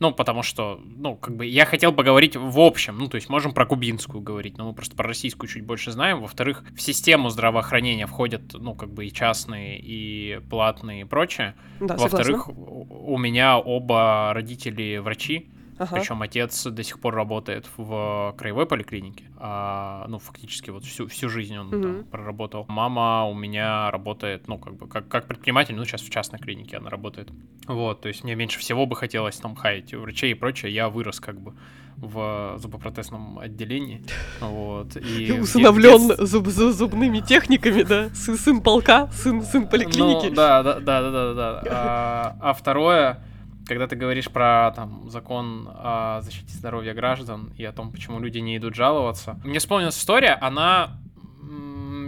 Ну, 0.00 0.12
потому 0.12 0.44
что, 0.44 0.80
ну, 0.84 1.16
как 1.16 1.34
бы 1.34 1.44
я 1.44 1.64
хотел 1.64 1.92
поговорить 1.92 2.36
в 2.36 2.60
общем, 2.60 2.98
ну, 2.98 3.08
то 3.08 3.16
есть 3.16 3.28
можем 3.28 3.52
про 3.52 3.66
кубинскую 3.66 4.20
говорить, 4.20 4.56
но 4.56 4.68
мы 4.68 4.72
просто 4.72 4.94
про 4.94 5.08
российскую 5.08 5.48
чуть 5.48 5.64
больше 5.64 5.90
знаем. 5.90 6.20
Во-вторых, 6.20 6.64
в 6.76 6.80
систему 6.80 7.30
здравоохранения 7.30 8.06
входят, 8.06 8.42
ну, 8.52 8.74
как 8.74 8.90
бы 8.92 9.06
и 9.06 9.12
частные, 9.12 9.80
и 9.80 10.40
платные 10.50 11.00
и 11.00 11.04
прочее. 11.04 11.56
Да, 11.80 11.96
Во-вторых, 11.96 12.48
у 12.48 13.18
меня 13.18 13.58
оба 13.58 14.30
родители 14.34 14.98
врачи, 14.98 15.50
Ага. 15.78 15.96
Причем 15.96 16.22
отец 16.22 16.64
до 16.64 16.82
сих 16.82 17.00
пор 17.00 17.14
работает 17.14 17.66
в 17.76 18.34
краевой 18.36 18.66
поликлинике. 18.66 19.24
А, 19.36 20.06
ну, 20.08 20.18
фактически 20.18 20.70
вот 20.70 20.84
всю, 20.84 21.06
всю 21.06 21.28
жизнь 21.28 21.56
он 21.56 21.68
угу. 21.68 21.82
там 21.82 22.04
проработал. 22.04 22.66
Мама 22.68 23.24
у 23.26 23.34
меня 23.34 23.90
работает, 23.90 24.48
ну, 24.48 24.58
как 24.58 24.74
бы, 24.74 24.88
как, 24.88 25.08
как 25.08 25.26
предприниматель, 25.26 25.74
ну, 25.74 25.84
сейчас 25.84 26.02
в 26.02 26.10
частной 26.10 26.40
клинике 26.40 26.76
она 26.76 26.90
работает. 26.90 27.30
Вот, 27.66 28.00
то 28.00 28.08
есть 28.08 28.24
мне 28.24 28.34
меньше 28.34 28.58
всего 28.58 28.86
бы 28.86 28.96
хотелось 28.96 29.36
там 29.36 29.54
хаять 29.54 29.94
врачей 29.94 30.32
и 30.32 30.34
прочее. 30.34 30.74
Я 30.74 30.88
вырос 30.88 31.20
как 31.20 31.40
бы 31.40 31.54
в 31.96 32.56
зубопротезном 32.58 33.38
отделении. 33.38 34.02
Вот, 34.40 34.96
и 34.96 35.32
Усыновлен 35.40 36.08
детстве... 36.08 36.26
зуб, 36.26 36.46
зуб, 36.46 36.72
зубными 36.72 37.20
техниками, 37.20 37.82
да? 37.82 38.10
Сын, 38.14 38.36
сын 38.36 38.60
полка, 38.60 39.08
сын, 39.12 39.42
сын 39.42 39.66
поликлиники. 39.68 40.26
Ну, 40.26 40.34
да, 40.34 40.62
да, 40.62 40.80
да, 40.80 41.02
да, 41.02 41.10
да. 41.10 41.34
да. 41.34 41.62
А, 41.70 42.36
а 42.40 42.52
второе, 42.52 43.20
когда 43.68 43.86
ты 43.86 43.94
говоришь 43.94 44.30
про 44.30 44.72
там, 44.74 45.08
закон 45.10 45.68
о 45.72 46.20
защите 46.22 46.52
здоровья 46.54 46.94
граждан 46.94 47.52
и 47.56 47.64
о 47.64 47.72
том, 47.72 47.92
почему 47.92 48.18
люди 48.18 48.38
не 48.38 48.56
идут 48.56 48.74
жаловаться, 48.74 49.38
мне 49.44 49.58
вспомнилась 49.58 49.98
история, 49.98 50.32
она 50.40 50.98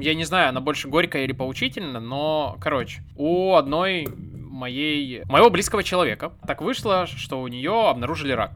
я 0.01 0.15
не 0.15 0.25
знаю, 0.25 0.49
она 0.49 0.61
больше 0.61 0.89
горькая 0.89 1.25
или 1.25 1.33
поучительна, 1.33 2.01
но, 2.01 2.57
короче, 2.59 3.03
у 3.17 3.55
одной 3.55 4.09
моей, 4.17 5.23
моего 5.27 5.51
близкого 5.51 5.83
человека 5.83 6.33
так 6.47 6.63
вышло, 6.63 7.07
что 7.07 7.43
у 7.43 7.49
нее 7.49 7.89
обнаружили 7.89 8.33
рак 8.33 8.53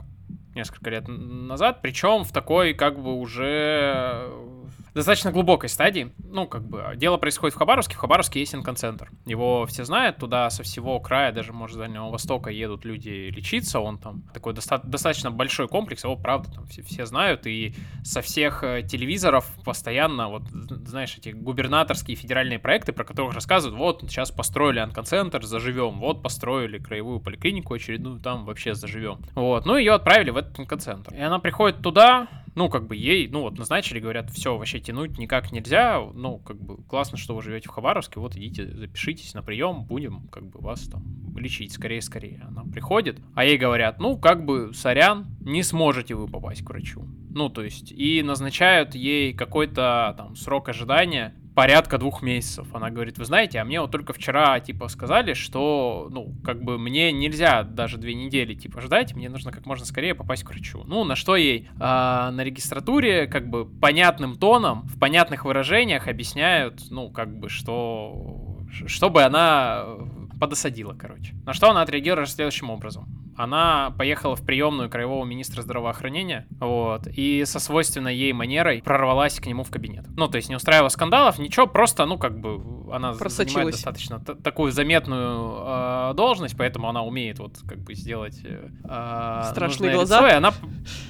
несколько 0.54 0.90
лет 0.90 1.04
назад, 1.06 1.80
причем 1.82 2.24
в 2.24 2.32
такой 2.32 2.74
как 2.74 2.98
бы 2.98 3.14
уже 3.14 4.30
достаточно 4.94 5.32
глубокой 5.32 5.68
стадии. 5.68 6.12
Ну, 6.18 6.46
как 6.46 6.66
бы, 6.66 6.92
дело 6.96 7.16
происходит 7.16 7.54
в 7.54 7.58
Хабаровске. 7.58 7.96
В 7.96 7.98
Хабаровске 7.98 8.40
есть 8.40 8.54
инконцентр. 8.54 9.10
Его 9.26 9.66
все 9.66 9.84
знают, 9.84 10.18
туда 10.18 10.48
со 10.50 10.62
всего 10.62 11.00
края, 11.00 11.32
даже, 11.32 11.52
может, 11.52 11.76
с 11.76 11.78
Дальнего 11.78 12.10
Востока 12.10 12.50
едут 12.50 12.84
люди 12.84 13.30
лечиться. 13.34 13.80
Он 13.80 13.98
там 13.98 14.22
такой 14.32 14.54
доста- 14.54 14.80
достаточно 14.84 15.30
большой 15.30 15.68
комплекс, 15.68 16.04
его, 16.04 16.16
правда, 16.16 16.52
там 16.52 16.66
все, 16.66 16.82
все 16.82 17.06
знают. 17.06 17.46
И 17.46 17.74
со 18.04 18.22
всех 18.22 18.62
э, 18.62 18.82
телевизоров 18.82 19.50
постоянно, 19.64 20.28
вот, 20.28 20.42
знаешь, 20.50 21.16
эти 21.18 21.30
губернаторские 21.30 22.16
федеральные 22.16 22.58
проекты, 22.58 22.92
про 22.92 23.04
которых 23.04 23.34
рассказывают, 23.34 23.78
вот, 23.78 24.02
сейчас 24.02 24.30
построили 24.30 24.78
онкоцентр, 24.78 25.42
заживем, 25.44 25.98
вот, 25.98 26.22
построили 26.22 26.78
краевую 26.78 27.20
поликлинику 27.20 27.74
очередную, 27.74 28.20
там 28.20 28.44
вообще 28.44 28.74
заживем. 28.74 29.18
Вот, 29.34 29.66
ну, 29.66 29.76
ее 29.76 29.94
отправили 29.94 30.30
в 30.30 30.36
этот 30.36 30.58
онкоцентр. 30.58 31.14
И 31.14 31.20
она 31.20 31.38
приходит 31.38 31.82
туда, 31.82 32.28
ну, 32.54 32.68
как 32.68 32.86
бы 32.86 32.96
ей, 32.96 33.28
ну, 33.28 33.42
вот 33.42 33.58
назначили, 33.58 33.98
говорят, 34.00 34.30
все, 34.30 34.56
вообще 34.56 34.80
тянуть 34.80 35.18
никак 35.18 35.52
нельзя, 35.52 36.00
ну, 36.14 36.38
как 36.38 36.60
бы 36.60 36.82
классно, 36.84 37.18
что 37.18 37.34
вы 37.34 37.42
живете 37.42 37.68
в 37.68 37.72
Хабаровске, 37.72 38.20
вот 38.20 38.36
идите, 38.36 38.66
запишитесь 38.66 39.34
на 39.34 39.42
прием, 39.42 39.84
будем, 39.84 40.28
как 40.28 40.46
бы, 40.46 40.60
вас 40.60 40.86
там 40.88 41.36
лечить 41.36 41.72
скорее-скорее. 41.72 42.44
Она 42.46 42.64
приходит, 42.64 43.20
а 43.34 43.44
ей 43.44 43.58
говорят, 43.58 43.98
ну, 43.98 44.16
как 44.16 44.44
бы, 44.44 44.72
сорян, 44.72 45.26
не 45.40 45.62
сможете 45.62 46.14
вы 46.14 46.28
попасть 46.28 46.64
к 46.64 46.70
врачу. 46.70 47.04
Ну, 47.30 47.48
то 47.48 47.62
есть, 47.62 47.90
и 47.90 48.22
назначают 48.22 48.94
ей 48.94 49.34
какой-то 49.34 50.14
там 50.16 50.36
срок 50.36 50.68
ожидания, 50.68 51.34
порядка 51.54 51.98
двух 51.98 52.22
месяцев. 52.22 52.66
Она 52.74 52.90
говорит, 52.90 53.18
вы 53.18 53.24
знаете, 53.24 53.58
а 53.60 53.64
мне 53.64 53.80
вот 53.80 53.90
только 53.90 54.12
вчера, 54.12 54.58
типа, 54.60 54.88
сказали, 54.88 55.34
что, 55.34 56.08
ну, 56.10 56.34
как 56.44 56.62
бы 56.62 56.78
мне 56.78 57.12
нельзя 57.12 57.62
даже 57.62 57.98
две 57.98 58.14
недели, 58.14 58.54
типа, 58.54 58.80
ждать, 58.80 59.14
мне 59.14 59.28
нужно 59.28 59.52
как 59.52 59.66
можно 59.66 59.86
скорее 59.86 60.14
попасть 60.14 60.44
к 60.44 60.50
врачу. 60.50 60.82
Ну, 60.84 61.04
на 61.04 61.16
что 61.16 61.36
ей 61.36 61.68
э, 61.74 61.78
на 61.78 62.42
регистратуре, 62.42 63.26
как 63.26 63.48
бы, 63.48 63.64
понятным 63.66 64.36
тоном, 64.36 64.82
в 64.82 64.98
понятных 64.98 65.44
выражениях 65.44 66.08
объясняют, 66.08 66.90
ну, 66.90 67.10
как 67.10 67.38
бы, 67.38 67.48
что... 67.48 68.58
Чтобы 68.86 69.22
она 69.22 69.84
подосадила, 70.40 70.94
короче. 70.94 71.34
На 71.46 71.52
что 71.52 71.70
она 71.70 71.82
отреагировала 71.82 72.26
следующим 72.26 72.70
образом 72.70 73.23
она 73.36 73.92
поехала 73.96 74.36
в 74.36 74.44
приемную 74.44 74.90
краевого 74.90 75.24
министра 75.24 75.62
здравоохранения, 75.62 76.46
вот, 76.60 77.06
и 77.06 77.44
со 77.44 77.58
свойственной 77.58 78.14
ей 78.16 78.32
манерой 78.32 78.82
прорвалась 78.82 79.40
к 79.40 79.46
нему 79.46 79.64
в 79.64 79.70
кабинет. 79.70 80.04
Ну, 80.16 80.28
то 80.28 80.36
есть 80.36 80.48
не 80.48 80.56
устраивала 80.56 80.88
скандалов, 80.88 81.38
ничего, 81.38 81.66
просто, 81.66 82.06
ну, 82.06 82.18
как 82.18 82.38
бы, 82.38 82.60
она 82.92 83.12
занимает 83.14 83.72
достаточно 83.72 84.20
такую 84.20 84.72
заметную 84.72 85.54
э, 85.66 86.14
должность, 86.14 86.56
поэтому 86.56 86.88
она 86.88 87.02
умеет 87.02 87.38
вот, 87.38 87.58
как 87.66 87.78
бы, 87.78 87.94
сделать 87.94 88.40
э, 88.44 88.68
Страшные 89.50 89.94
глаза. 89.94 90.20
Лицо, 90.20 90.28
и 90.28 90.36
она, 90.36 90.54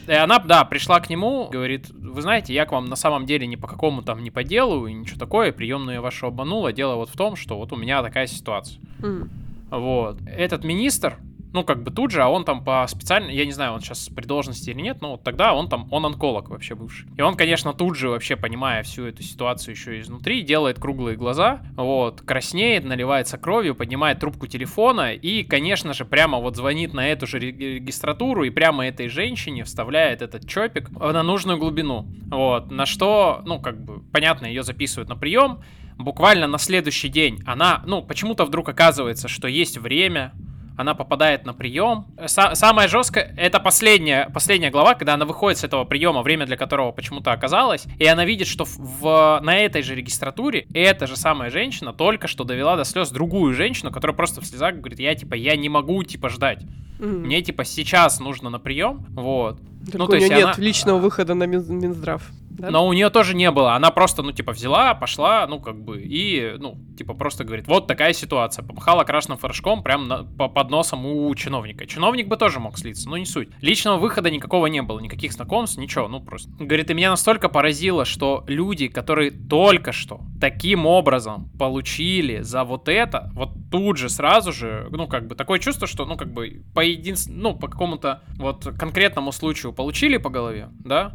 и 0.07 0.13
она, 0.13 0.39
да, 0.39 0.65
пришла 0.65 1.01
к 1.01 1.11
нему, 1.11 1.49
говорит, 1.51 1.91
вы 1.91 2.23
знаете, 2.23 2.55
я 2.55 2.67
к 2.67 2.73
вам 2.73 2.87
на 2.87 2.97
самом 2.97 3.27
деле 3.27 3.47
ни 3.47 3.57
по 3.57 3.67
какому 3.67 4.03
там 4.03 4.23
не 4.23 4.31
по 4.31 4.45
делу, 4.45 4.87
и 4.87 4.93
ничего 4.93 5.19
такое, 5.19 5.53
приемную 5.53 5.95
я 5.95 6.01
вашу 6.01 6.27
обманула, 6.27 6.73
дело 6.73 6.97
вот 6.97 7.11
в 7.11 7.17
том, 7.17 7.37
что 7.37 7.57
вот 7.57 7.73
у 7.73 7.77
меня 7.77 8.03
такая 8.03 8.27
ситуация. 8.27 8.81
Mm. 9.01 9.29
Вот. 9.71 10.21
Этот 10.27 10.65
министр, 10.65 11.19
ну, 11.55 11.63
как 11.63 11.85
бы 11.85 11.93
тут 11.93 12.11
же, 12.11 12.21
а 12.21 12.29
он 12.29 12.45
там 12.45 12.65
по 12.65 12.85
специально, 12.89 13.31
я 13.31 13.47
не 13.47 13.53
знаю, 13.53 13.75
он 13.75 13.81
сейчас 13.81 14.09
при 14.09 14.27
должности 14.27 14.71
или 14.71 14.81
нет, 14.81 15.01
но 15.01 15.13
вот 15.13 15.23
тогда 15.23 15.55
он 15.55 15.69
там, 15.69 15.87
он 15.93 16.05
онколог 16.05 16.51
вообще 16.51 16.75
бывший. 16.75 17.07
И 17.17 17.23
он, 17.23 17.37
конечно, 17.37 17.73
тут 17.73 17.97
же 17.97 18.09
вообще, 18.09 18.35
понимая 18.35 18.83
всю 18.83 19.07
эту 19.07 19.23
ситуацию 19.23 19.75
еще 19.75 20.01
изнутри, 20.01 20.43
делает 20.43 20.81
круглые 20.81 21.17
глаза, 21.17 21.63
вот, 21.77 22.23
краснеет, 22.23 22.85
наливается 22.85 23.39
кровью, 23.39 23.77
поднимает 23.77 24.19
трубку 24.19 24.49
телефона 24.49 25.15
и, 25.15 25.45
конечно 25.45 25.95
же, 25.95 26.05
прямо 26.05 26.39
вот 26.39 26.57
звонит 26.57 26.93
на 26.93 27.09
эту 27.09 27.29
же 27.29 27.39
регистратуру 27.39 28.43
и 28.43 28.51
прямо 28.51 28.89
этой 28.89 29.07
женщине 29.07 29.63
вставляет 29.63 30.23
этот 30.23 30.49
чопик 30.49 30.91
на 30.91 31.23
нужную 31.23 31.57
глубину. 31.57 32.09
Вот, 32.33 32.73
на 32.73 32.85
что, 32.85 33.43
ну, 33.47 33.61
как 33.61 33.81
бы, 33.81 34.03
понятно, 34.13 34.47
ее 34.47 34.65
записывают 34.65 35.09
на 35.09 35.15
прием, 35.15 35.61
буквально 35.99 36.49
на 36.49 36.59
следующий 36.59 37.09
день 37.09 37.45
она, 37.47 37.85
ну, 37.87 38.03
почему-то 38.03 38.45
вдруг 38.45 38.69
оказывается, 38.69 39.29
что 39.29 39.47
есть 39.47 39.79
время, 39.79 40.33
она 40.77 40.95
попадает 40.95 41.45
на 41.47 41.55
прием. 41.55 42.07
Са- 42.19 42.55
самое 42.55 42.89
жесткое, 42.89 43.35
это 43.37 43.61
последняя, 43.61 44.29
последняя 44.33 44.71
глава, 44.71 44.95
когда 44.95 45.15
она 45.15 45.25
выходит 45.25 45.59
с 45.59 45.65
этого 45.65 45.85
приема, 45.85 46.23
время 46.23 46.47
для 46.47 46.57
которого 46.57 46.93
почему-то 46.93 47.33
оказалось, 47.33 47.87
и 47.99 48.07
она 48.07 48.25
видит, 48.25 48.47
что 48.47 48.65
в, 48.65 49.41
на 49.43 49.57
этой 49.57 49.83
же 49.83 49.95
регистратуре 49.95 50.67
эта 50.75 51.07
же 51.07 51.17
самая 51.17 51.51
женщина 51.51 51.93
только 51.93 52.29
что 52.29 52.45
довела 52.45 52.77
до 52.77 52.85
слез 52.85 53.11
другую 53.11 53.55
женщину, 53.55 53.91
которая 53.91 54.17
просто 54.17 54.41
в 54.41 54.47
слезах 54.47 54.77
говорит, 54.77 55.01
я 55.01 55.15
типа, 55.15 55.35
я 55.35 55.57
не 55.57 55.69
могу 55.69 56.03
типа 56.03 56.29
ждать. 56.29 56.63
Mm. 56.99 57.19
Мне 57.19 57.43
типа 57.43 57.65
сейчас 57.65 58.21
нужно 58.21 58.51
на 58.51 58.59
прием, 58.59 59.07
вот. 59.11 59.61
Так 59.87 59.95
ну, 59.95 60.05
у 60.05 60.09
то 60.09 60.19
нее 60.19 60.29
нет 60.29 60.45
она... 60.45 60.55
личного 60.59 60.99
выхода 60.99 61.35
на 61.35 61.45
Минздрав. 61.45 62.23
Да? 62.55 62.71
Но 62.71 62.87
у 62.87 62.93
нее 62.93 63.11
тоже 63.11 63.35
не 63.35 63.51
было. 63.51 63.75
Она 63.75 63.91
просто, 63.91 64.23
ну, 64.23 64.31
типа, 64.31 64.53
взяла, 64.53 64.95
пошла, 64.95 65.47
ну, 65.49 65.59
как 65.59 65.83
бы, 65.83 66.01
и, 66.01 66.55
ну, 66.59 66.79
типа, 66.97 67.15
просто 67.15 67.43
говорит, 67.43 67.67
вот 67.67 67.89
такая 67.89 68.13
ситуация. 68.13 68.65
Помахала 68.65 69.03
красным 69.03 69.39
флажком 69.39 69.83
прям 69.83 70.07
на, 70.07 70.23
по, 70.23 70.49
под 70.49 70.71
носом 70.71 71.05
у 71.05 71.35
чиновника. 71.35 71.87
Чиновник 71.87 72.29
бы 72.29 72.37
тоже 72.37 72.61
мог 72.61 72.79
слиться, 72.79 73.09
но 73.09 73.17
не 73.17 73.27
суть. 73.27 73.49
Личного 73.61 73.97
выхода 73.99 74.31
никакого 74.31 74.69
не 74.69 74.83
было, 74.83 75.01
никаких 75.01 75.33
знакомств, 75.33 75.79
ничего, 75.79 76.07
ну, 76.07 76.21
просто. 76.21 76.51
Говорит, 76.61 76.91
и 76.91 76.95
меня 76.95 77.11
настолько 77.11 77.49
поразило, 77.49 78.05
что 78.05 78.45
люди, 78.47 78.87
которые 78.87 79.33
только 79.33 79.91
что 79.91 80.21
таким 80.41 80.87
образом 80.87 81.51
получили 81.59 82.41
за 82.43 82.63
вот 82.63 82.89
это, 82.89 83.33
вот 83.35 83.51
тут 83.73 83.97
же, 83.97 84.09
сразу 84.09 84.53
же, 84.53 84.87
ну, 84.91 85.09
как 85.09 85.27
бы, 85.27 85.35
такое 85.35 85.59
чувство, 85.59 85.89
что, 85.89 86.07
ну, 86.07 86.17
как 86.17 86.33
бы, 86.33 86.63
по 86.73 86.81
единственному, 86.81 87.43
ну, 87.43 87.59
по 87.59 87.67
какому-то 87.67 88.23
вот 88.37 88.69
конкретному 88.79 89.33
случаю 89.33 89.73
получили 89.75 90.17
по 90.17 90.31
голове, 90.31 90.71
да, 90.85 91.13